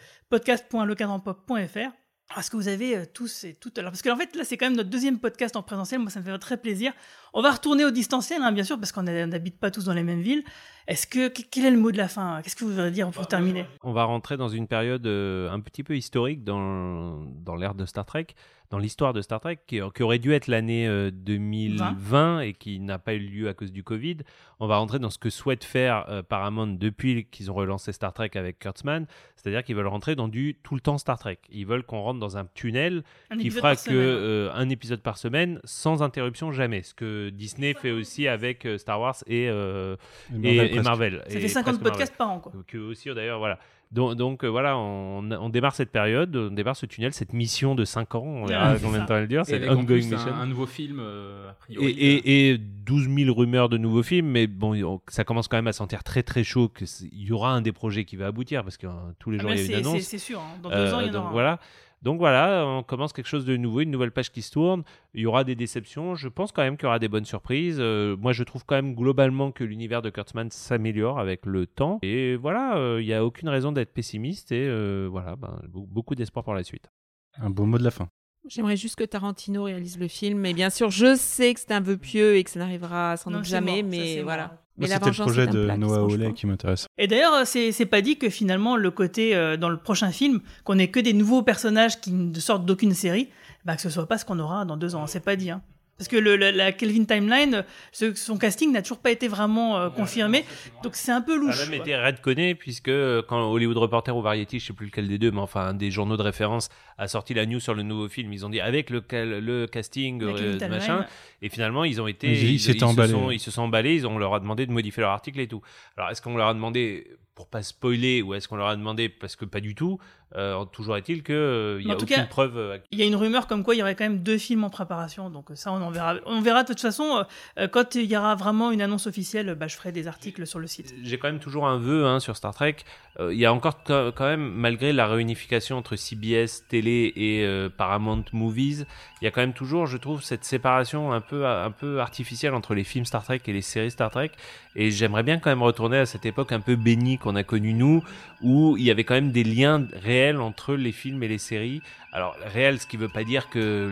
Parce 2.34 2.50
que 2.50 2.56
vous 2.58 2.68
avez 2.68 2.96
euh, 2.98 3.06
tous 3.14 3.44
et 3.44 3.54
toutes. 3.54 3.78
Alors, 3.78 3.92
parce 3.92 4.02
qu'en 4.02 4.16
fait, 4.16 4.36
là, 4.36 4.44
c'est 4.44 4.56
quand 4.58 4.66
même 4.68 4.76
notre 4.78 4.90
deuxième 4.90 5.20
podcast 5.20 5.56
en 5.56 5.64
présentiel. 5.64 6.00
Moi, 6.00 6.10
ça 6.10 6.20
me 6.20 6.26
fait 6.26 6.38
très 6.40 6.58
plaisir. 6.58 6.94
On 7.34 7.42
va 7.42 7.52
retourner 7.52 7.84
au 7.86 7.92
distanciel, 7.92 8.42
hein, 8.42 8.52
bien 8.52 8.64
sûr, 8.64 8.78
parce 8.80 8.92
qu'on 8.92 9.04
n'habite 9.04 9.60
pas 9.60 9.72
tous 9.72 9.86
dans 9.86 9.94
les 9.94 10.04
mêmes 10.04 10.22
villes. 10.22 10.44
Est-ce 10.88 11.08
que. 11.08 11.28
que- 11.28 11.42
Quel 11.50 11.66
est 11.66 11.72
le 11.72 11.78
mot 11.78 11.92
de 11.92 11.98
la 11.98 12.08
fin 12.08 12.42
Qu'est-ce 12.42 12.56
que 12.56 12.64
vous 12.64 12.72
voudriez 12.72 12.92
dire 12.92 13.10
pour 13.12 13.28
terminer? 13.28 13.66
On 13.84 13.92
va 13.94 14.04
rentrer 14.06 14.38
dans 14.38 14.50
une 14.50 14.68
période 14.68 15.06
euh, 15.08 15.50
un 15.52 15.60
petit 15.60 15.84
peu 15.84 15.96
historique 15.98 16.44
dans, 16.44 17.24
dans 17.44 17.56
l'ère 17.56 17.76
de 17.76 17.86
Star 17.86 18.06
Trek, 18.06 18.28
dans 18.72 18.80
l'histoire 18.80 19.13
de 19.13 19.22
Star 19.22 19.39
Trek, 19.39 19.59
qui, 19.67 19.80
qui 19.93 20.03
aurait 20.03 20.17
dû 20.17 20.34
être 20.34 20.47
l'année 20.47 20.88
euh, 20.88 21.11
2020 21.11 22.39
et 22.41 22.53
qui 22.53 22.80
n'a 22.80 22.97
pas 22.99 23.13
eu 23.13 23.19
lieu 23.19 23.47
à 23.49 23.53
cause 23.53 23.72
du 23.72 23.84
Covid. 23.84 24.17
On 24.59 24.67
va 24.67 24.78
rentrer 24.78 24.97
dans 24.99 25.09
ce 25.09 25.17
que 25.17 25.30
souhaite 25.30 25.63
faire 25.63 26.05
euh, 26.09 26.24
Paramount 26.24 26.67
depuis 26.67 27.26
qu'ils 27.26 27.51
ont 27.51 27.53
relancé 27.53 27.91
Star 27.91 28.13
Trek 28.13 28.32
avec 28.36 28.59
Kurtzman, 28.59 29.05
c'est-à-dire 29.36 29.63
qu'ils 29.63 29.76
veulent 29.76 29.88
rentrer 29.88 30.15
dans 30.15 30.28
du 30.28 30.55
tout 30.63 30.76
le 30.76 30.82
temps 30.82 30.97
Star 30.97 31.19
Trek. 31.19 31.38
Ils 31.51 31.65
veulent 31.65 31.84
qu'on 31.84 32.01
rentre 32.01 32.19
dans 32.19 32.38
un 32.38 32.45
tunnel 32.53 33.03
Un 33.30 33.38
qui 33.38 33.49
fera 33.49 33.76
que 33.76 33.82
semaine. 33.82 33.97
euh, 33.99 34.51
un 34.53 34.69
épisode 34.69 35.01
par 35.01 35.17
semaine 35.17 35.59
sans 35.63 36.01
interruption 36.01 36.51
jamais. 36.51 36.82
Ce 36.84 36.93
que 36.93 37.30
Disney 37.30 37.74
fait 37.74 37.91
aussi 37.91 38.28
avec 38.28 38.65
euh, 38.65 38.78
Star 38.78 38.99
Wars 39.01 39.15
et, 39.28 39.49
euh, 39.49 39.95
et. 40.43 40.80
Marvel. 40.82 41.24
Ça 41.28 41.38
Et 41.38 41.41
fait 41.41 41.47
50 41.49 41.63
presque 41.63 41.82
Marvel. 41.82 41.91
podcasts 41.91 42.15
par 42.17 42.30
an, 42.32 42.39
quoi. 42.39 42.53
Que 42.67 42.78
aussi 42.78 43.09
d'ailleurs, 43.13 43.39
voilà. 43.39 43.59
Donc, 43.92 44.16
donc, 44.16 44.44
euh, 44.46 44.48
voilà, 44.48 44.78
on, 44.78 45.30
on 45.32 45.50
démarre 45.50 45.76
cette 45.76 45.92
période, 45.92 46.34
on 46.36 46.52
démarre 46.52 46.78
ce 46.78 46.86
tunnel, 46.86 47.12
cette 47.14 47.34
mission 47.34 47.76
de 47.76 47.84
5 47.84 48.16
ans, 48.16 48.24
on 48.24 48.46
verra 48.46 48.78
combien 48.80 49.02
de 49.02 49.06
temps 49.06 49.18
elle 49.18 49.28
dure, 49.28 49.44
Et 49.50 49.68
en 49.68 49.76
ongoing 49.78 49.96
mission. 49.98 50.18
un, 50.18 50.39
un 50.42 50.46
nouveau 50.46 50.66
film, 50.66 51.00
euh, 51.02 51.50
a 51.50 51.52
Et, 51.52 51.56
priori. 51.76 51.92
et, 51.92 52.52
et 52.52 52.58
12 52.58 53.10
000 53.10 53.34
rumeurs 53.38 53.68
de 53.68 53.78
nouveaux 53.78 54.02
films, 54.04 54.28
mais 54.28 54.48
bon, 54.48 54.82
on- 54.82 55.02
ça 55.10 55.26
commence 55.26 55.50
quand 55.50 55.58
même 55.58 55.68
à 55.68 55.74
sentir 55.74 56.04
très 56.06 56.24
très 56.24 56.44
chaud 56.46 56.70
qu'il 56.70 56.88
y 57.12 57.34
aura 57.34 57.52
un 57.52 57.62
des 57.62 57.74
projets 57.74 58.06
qui 58.06 58.16
va 58.16 58.28
aboutir 58.28 58.64
parce 58.64 58.78
que 58.78 58.88
euh, 58.88 58.92
tous 59.20 59.30
les 59.30 59.38
Ah, 59.39 59.42
jours 59.42 59.50
mais 59.52 59.66
il 59.66 59.72
y 59.72 59.76
a 59.76 59.80
une 59.80 59.86
annonce. 59.86 60.02
c'est 60.04 60.18
sûr. 60.18 60.39
hein. 60.39 60.58
Dans 60.64 60.70
deux 60.70 60.76
Euh, 60.76 60.96
ans, 60.96 61.00
il 61.02 61.08
y 61.08 61.10
en 61.10 61.14
donc 61.14 61.34
aura. 61.34 61.52
un. 61.54 61.60
Donc 62.02 62.18
voilà, 62.20 62.66
on 62.66 62.82
commence 62.84 63.14
quelque 63.14 63.28
chose 63.28 63.45
de 63.45 63.56
nouveau, 63.58 63.82
une 63.82 63.91
nouvelle 63.91 64.12
page 64.12 64.32
qui 64.32 64.41
se 64.41 64.52
tourne. 64.52 64.84
Il 65.14 65.22
y 65.22 65.26
aura 65.28 65.43
des 65.43 65.56
déceptions. 65.56 66.16
Je 66.16 66.28
pense 66.30 66.52
quand 66.52 66.64
même 66.64 66.76
qu'il 66.76 66.86
y 66.86 66.88
aura 66.88 66.97
des 66.97 67.08
bonnes 67.08 67.26
surprises. 67.26 67.78
Euh, 67.80 68.18
moi, 68.18 68.32
je 68.34 68.43
trouve 68.43 68.66
quand 68.66 68.76
même 68.76 68.95
globalement 68.95 69.52
que 69.52 69.64
l'univers 69.64 70.02
de 70.02 70.10
Kurtzman 70.10 70.49
s'améliore 70.49 71.20
avec 71.20 71.45
le 71.45 71.68
temps. 71.68 71.99
Et 72.02 72.36
voilà, 72.38 72.78
euh, 72.78 73.02
il 73.02 73.06
n'y 73.06 73.14
a 73.14 73.24
aucune 73.24 73.49
raison 73.49 73.72
d'être 73.72 73.93
pessimiste. 73.93 74.52
Et 74.52 74.66
euh, 74.68 75.08
voilà, 75.12 75.36
ben, 75.36 75.60
be- 75.68 75.86
beaucoup 75.88 76.16
d'espoir 76.16 76.43
pour 76.43 76.56
la 76.56 76.64
suite. 76.64 76.89
Un 77.38 77.49
beau 77.52 77.66
mot 77.66 77.78
de 77.78 77.84
la 77.84 77.91
fin. 77.91 78.10
J'aimerais 78.47 78.78
juste 78.78 78.95
que 78.95 79.04
Tarantino 79.04 79.66
réalise 79.66 79.99
le 79.99 80.08
film, 80.08 80.39
mais 80.39 80.54
bien 80.56 80.72
sûr, 80.72 80.89
je 80.89 81.16
sais 81.16 81.54
que 81.54 81.60
c'est 81.60 81.72
un 81.72 81.80
vœu 81.82 81.97
pieux 81.97 82.38
et 82.38 82.43
que 82.43 82.49
ça 82.49 82.58
n'arrivera 82.60 83.16
sans 83.16 83.30
Non, 83.30 83.38
doute 83.38 83.45
jamais, 83.45 83.84
mais 83.84 84.24
voilà. 84.24 84.47
mort. 84.47 84.58
Mais 84.78 84.88
Moi, 84.88 84.95
la 84.95 84.95
c'était 84.95 85.17
le 85.17 85.24
projet 85.26 85.47
de 85.47 85.65
plat 85.65 85.78
Noah 85.78 86.07
pas. 86.07 86.32
qui 86.32 86.47
m'intéresse. 86.47 86.88
Et 86.97 87.07
d'ailleurs, 87.07 87.45
c'est 87.45 87.72
c'est 87.72 87.86
pas 87.86 88.01
dit 88.01 88.17
que 88.17 88.30
finalement, 88.30 88.78
le 88.78 88.89
côté 88.89 89.36
euh, 89.36 89.57
dans 89.57 89.69
le 89.69 89.78
prochain 89.78 90.11
film, 90.11 90.39
qu'on 90.63 90.80
ait 90.80 90.88
que 90.88 90.99
des 90.99 91.13
nouveaux 91.13 91.43
personnages 91.43 91.99
qui 91.99 92.11
ne 92.11 92.39
sortent 92.39 92.65
d'aucune 92.65 92.93
série, 92.93 93.30
bah, 93.65 93.76
que 93.76 93.82
ce 93.82 93.89
soit 93.89 94.07
pas 94.07 94.17
ce 94.17 94.26
qu'on 94.26 94.39
aura 94.39 94.65
dans 94.65 94.78
deux 94.78 94.95
ans. 94.95 95.07
C'est 95.07 95.19
pas 95.24 95.36
dit. 95.36 95.51
Hein. 95.51 95.61
Parce 96.02 96.08
que 96.10 96.18
le, 96.18 96.36
la, 96.36 96.52
la 96.52 96.72
Kelvin 96.72 97.04
Timeline, 97.06 97.64
ce- 97.91 98.16
son 98.16 98.36
casting 98.39 98.72
n'a 98.72 98.82
toujours 98.82 98.97
pas 98.97 99.12
été 99.12 99.28
vraiment 99.28 99.78
euh, 99.78 99.89
confirmé. 99.91 100.45
Donc 100.84 100.95
c'est 100.95 101.12
un 101.12 101.22
peu 101.22 101.34
Ça 101.36 101.39
louche. 101.39 101.62
a 101.62 101.66
même 101.70 101.80
été 101.80 101.95
redconné 101.95 102.56
puisque 102.56 102.88
euh, 102.88 103.22
quand 103.22 103.52
Hollywood 103.52 103.78
Reporter 103.78 104.18
ou 104.18 104.24
Variety, 104.24 104.60
je 104.60 104.66
sais 104.66 104.74
plus 104.74 104.88
lequel 104.88 105.08
des 105.08 105.20
deux, 105.20 105.30
mais 105.30 105.41
enfin 105.41 105.62
un 105.68 105.74
des 105.76 105.91
journaux 105.91 106.18
de 106.18 106.24
référence 106.24 106.70
a 106.97 107.08
sorti 107.08 107.36
la 107.36 107.45
news 107.45 107.60
sur 107.60 107.76
le 107.76 107.84
nouveau 107.84 108.10
film, 108.10 108.34
ils 108.34 108.43
ont 108.47 108.49
dit 108.49 108.60
avec 108.60 108.89
le, 108.89 109.04
le 109.12 109.68
casting, 109.68 110.24
euh, 110.24 110.58
Timeline. 110.58 110.70
machin, 110.70 111.06
et 111.43 111.49
finalement 111.49 111.84
ils 111.84 112.02
ont 112.02 112.08
été, 112.08 112.32
Ils- 112.32 112.60
se 112.60 112.74
sont- 112.74 113.30
ils 113.30 113.39
se 113.39 113.52
sont 113.52 113.62
emballés, 113.62 113.93
ils 113.93 114.08
ont, 114.08 114.16
on 114.16 114.18
leur 114.18 114.34
a 114.34 114.39
demandé 114.39 114.66
de 114.66 114.72
modifier 114.72 115.02
leur 115.02 115.12
article 115.12 115.39
et 115.39 115.47
tout. 115.47 115.62
Alors 115.97 116.10
est-ce 116.10 116.24
qu'on 116.24 116.36
leur 116.36 116.47
a 116.47 116.54
demandé 116.56 117.06
pour 117.42 117.48
pas 117.48 117.64
spoiler 117.64 118.22
ou 118.22 118.36
est-ce 118.36 118.48
qu'on 118.48 118.56
leur 118.56 118.68
a 118.68 118.76
demandé 118.76 119.10
parce 119.10 119.36
que 119.36 119.46
pas 119.46 119.62
du 119.62 119.74
tout 119.74 120.00
Euh, 120.38 120.64
Toujours 120.66 120.96
est-il 120.96 121.24
que 121.24 121.34
euh, 121.34 121.82
y 121.82 121.89
a 121.92 121.96
en 121.96 121.98
tout 121.98 122.04
aucune 122.04 122.16
cas, 122.16 122.24
preuve. 122.26 122.56
euh, 122.58 122.78
Il 122.92 123.00
y 123.00 123.02
a 123.02 123.06
une 123.06 123.18
rumeur 123.18 123.48
comme 123.48 123.64
quoi 123.66 123.76
il 123.76 123.80
y 123.80 123.82
aurait 123.82 123.96
quand 123.96 124.06
même 124.06 124.20
deux 124.24 124.38
films 124.38 124.64
en 124.64 124.70
préparation. 124.70 125.30
Donc 125.30 125.48
ça, 125.56 125.74
on 125.74 125.82
en 125.82 125.89
verra. 125.92 126.16
On 126.26 126.39
verra 126.39 126.62
de 126.64 126.68
toute 126.68 126.80
façon. 126.80 127.26
euh, 127.58 127.68
quand 127.68 127.96
il 127.96 128.06
y 128.06 128.16
aura 128.16 128.36
vraiment 128.36 128.72
une 128.72 128.82
annonce 128.82 129.08
officielle, 129.08 129.56
bah, 129.56 129.68
je 129.68 129.76
ferai 129.76 129.92
des 129.92 130.08
articles 130.08 130.46
sur 130.48 130.60
le 130.60 130.68
site. 130.68 130.94
J'ai 131.04 131.18
quand 131.18 131.28
même 131.28 131.39
toujours 131.42 131.68
un 131.68 131.78
vœu 131.80 132.06
hein, 132.06 132.20
sur 132.22 132.38
Star 132.38 132.54
Trek. 132.54 132.78
Il 133.20 133.38
y 133.38 133.46
a 133.46 133.52
encore 133.54 133.84
quand 133.84 134.14
même, 134.22 134.54
malgré 134.54 134.94
la 134.94 135.06
réunification 135.06 135.78
entre 135.78 135.98
CBS 135.98 136.64
télé 136.70 137.12
et 137.18 137.46
Paramount 137.78 138.24
Movies, 138.32 138.86
il 139.22 139.26
y 139.26 139.28
a 139.28 139.32
quand 139.32 139.42
même 139.42 139.54
toujours, 139.54 139.86
je 139.86 139.98
trouve, 139.98 140.24
cette 140.24 140.46
séparation 140.46 141.12
un 141.12 141.20
peu, 141.20 141.46
un 141.46 141.72
peu 141.72 142.00
artificielle 142.00 142.54
entre 142.54 142.74
les 142.74 142.86
films 142.86 143.04
Star 143.06 143.24
Trek 143.24 143.42
et 143.46 143.54
les 143.54 143.62
séries 143.62 143.92
Star 143.92 144.12
Trek. 144.12 144.32
Et 144.78 144.92
j'aimerais 144.92 145.24
bien 145.24 145.39
quand 145.39 145.50
même 145.50 145.62
retourner 145.62 145.98
à 145.98 146.06
cette 146.06 146.26
époque 146.26 146.54
un 146.54 146.62
peu 146.62 146.78
bénie 146.78 147.18
qu'on 147.18 147.31
a 147.36 147.44
connue 147.44 147.74
nous, 147.74 148.04
où 148.42 148.76
il 148.78 148.84
y 148.84 148.92
avait 148.92 149.04
quand 149.04 149.14
même 149.14 149.32
des 149.32 149.44
liens 149.44 149.86
réels 150.04 150.40
entre 150.40 150.76
les 150.76 150.92
films 150.92 151.22
et 151.24 151.28
les 151.28 151.38
séries. 151.38 151.82
Alors 152.14 152.36
réel, 152.54 152.80
ce 152.80 152.88
qui 152.88 152.98
veut 152.98 153.08
pas 153.08 153.24
dire 153.24 153.50
que 153.50 153.92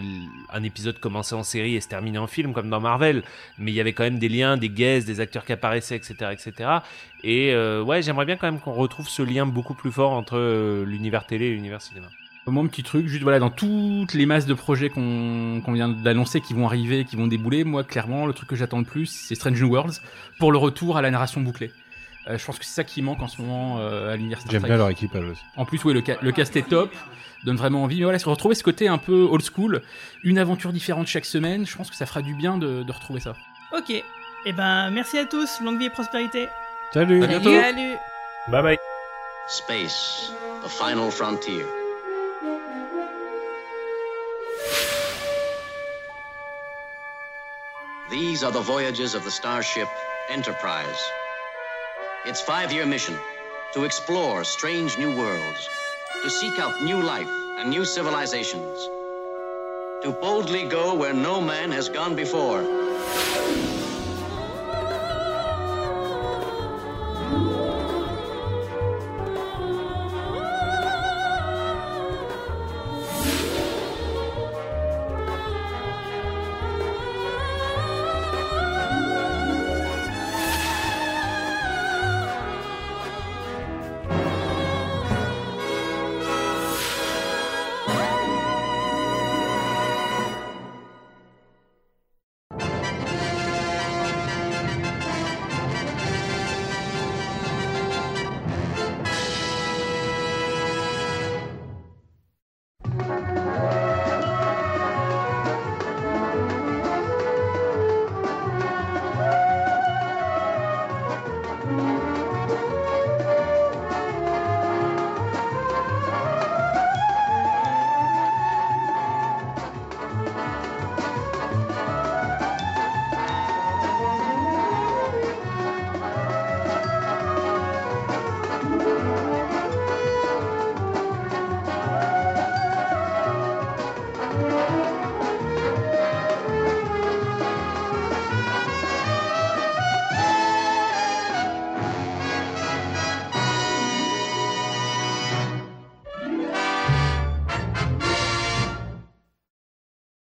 un 0.51 0.63
épisode 0.63 0.99
commençait 0.99 1.35
en 1.35 1.43
série 1.43 1.75
et 1.75 1.81
se 1.81 1.87
terminait 1.87 2.17
en 2.17 2.27
film 2.27 2.53
comme 2.53 2.69
dans 2.69 2.81
Marvel, 2.81 3.23
mais 3.57 3.71
il 3.71 3.75
y 3.75 3.79
avait 3.79 3.93
quand 3.93 4.03
même 4.03 4.19
des 4.19 4.29
liens, 4.29 4.57
des 4.57 4.69
guests, 4.69 5.07
des 5.07 5.19
acteurs 5.19 5.45
qui 5.45 5.53
apparaissaient, 5.53 5.95
etc., 5.95 6.31
etc. 6.31 6.69
Et 7.23 7.53
euh, 7.53 7.81
ouais, 7.81 8.01
j'aimerais 8.01 8.25
bien 8.25 8.35
quand 8.35 8.51
même 8.51 8.59
qu'on 8.59 8.73
retrouve 8.73 9.07
ce 9.07 9.21
lien 9.21 9.45
beaucoup 9.45 9.73
plus 9.73 9.91
fort 9.91 10.11
entre 10.11 10.37
euh, 10.37 10.85
l'univers 10.85 11.25
télé 11.25 11.45
et 11.45 11.53
l'univers 11.53 11.81
cinéma. 11.81 12.07
Mon 12.47 12.67
petit 12.67 12.83
truc, 12.83 13.07
juste 13.07 13.21
voilà, 13.21 13.37
dans 13.37 13.51
toutes 13.51 14.13
les 14.13 14.25
masses 14.25 14.47
de 14.47 14.53
projets 14.55 14.89
qu'on 14.89 15.61
qu'on 15.63 15.73
vient 15.73 15.89
d'annoncer 15.89 16.41
qui 16.41 16.53
vont 16.53 16.65
arriver, 16.65 17.05
qui 17.05 17.15
vont 17.15 17.27
débouler, 17.27 17.63
moi 17.63 17.83
clairement, 17.83 18.25
le 18.25 18.33
truc 18.33 18.49
que 18.49 18.55
j'attends 18.55 18.79
le 18.79 18.85
plus, 18.85 19.05
c'est 19.05 19.35
Strange 19.35 19.61
New 19.61 19.69
Worlds 19.69 20.01
pour 20.39 20.51
le 20.51 20.57
retour 20.57 20.97
à 20.97 21.01
la 21.01 21.11
narration 21.11 21.41
bouclée. 21.41 21.71
Euh, 22.29 22.37
je 22.37 22.45
pense 22.45 22.59
que 22.59 22.65
c'est 22.65 22.73
ça 22.75 22.83
qui 22.83 23.01
manque 23.01 23.21
en 23.21 23.27
ce 23.27 23.41
moment 23.41 23.77
euh, 23.79 24.13
à 24.13 24.15
l'univers 24.15 24.39
Star 24.39 24.51
J'aime 24.51 24.61
bien 24.63 24.77
leur 24.77 24.87
aussi. 24.87 25.41
En 25.57 25.65
plus, 25.65 25.83
oui, 25.83 25.93
le, 25.93 26.03
ca- 26.05 26.17
le 26.21 26.31
cast 26.31 26.55
est 26.55 26.61
top, 26.69 26.91
donne 27.43 27.55
vraiment 27.57 27.83
envie. 27.83 27.97
Mais 27.97 28.03
voilà, 28.03 28.19
se 28.19 28.29
retrouver 28.29 28.53
ce 28.55 28.63
côté 28.63 28.87
un 28.87 28.99
peu 28.99 29.27
old 29.31 29.43
school, 29.43 29.81
une 30.23 30.37
aventure 30.37 30.71
différente 30.71 31.07
chaque 31.07 31.25
semaine, 31.25 31.65
je 31.65 31.75
pense 31.75 31.89
que 31.89 31.95
ça 31.95 32.05
fera 32.05 32.21
du 32.21 32.35
bien 32.35 32.57
de, 32.57 32.83
de 32.83 32.91
retrouver 32.91 33.19
ça. 33.19 33.33
Ok. 33.75 33.91
Eh 34.45 34.53
ben, 34.53 34.91
merci 34.91 35.17
à 35.17 35.25
tous. 35.25 35.59
Longue 35.61 35.79
vie 35.79 35.85
et 35.85 35.89
prospérité. 35.89 36.47
Salut 36.93 37.23
À 37.23 37.27
bientôt. 37.27 37.51
Salut 37.51 37.95
Bye 38.49 38.61
bye. 38.63 38.77
Space, 39.47 40.31
the 40.63 40.69
final 40.69 41.09
frontier. 41.11 41.65
These 48.09 48.43
are 48.43 48.51
the 48.51 48.61
voyages 48.61 49.13
of 49.13 49.23
the 49.23 49.31
starship 49.31 49.87
Enterprise. 50.29 50.99
Its 52.25 52.41
five 52.41 52.71
year 52.73 52.85
mission 52.85 53.15
to 53.73 53.85
explore 53.85 54.43
strange 54.43 54.97
new 54.97 55.15
worlds, 55.17 55.69
to 56.21 56.29
seek 56.29 56.59
out 56.59 56.83
new 56.83 57.01
life 57.01 57.29
and 57.57 57.69
new 57.69 57.85
civilizations, 57.85 58.89
to 60.03 60.11
boldly 60.19 60.65
go 60.65 60.93
where 60.95 61.13
no 61.13 61.39
man 61.39 61.71
has 61.71 61.87
gone 61.87 62.15
before. 62.15 62.78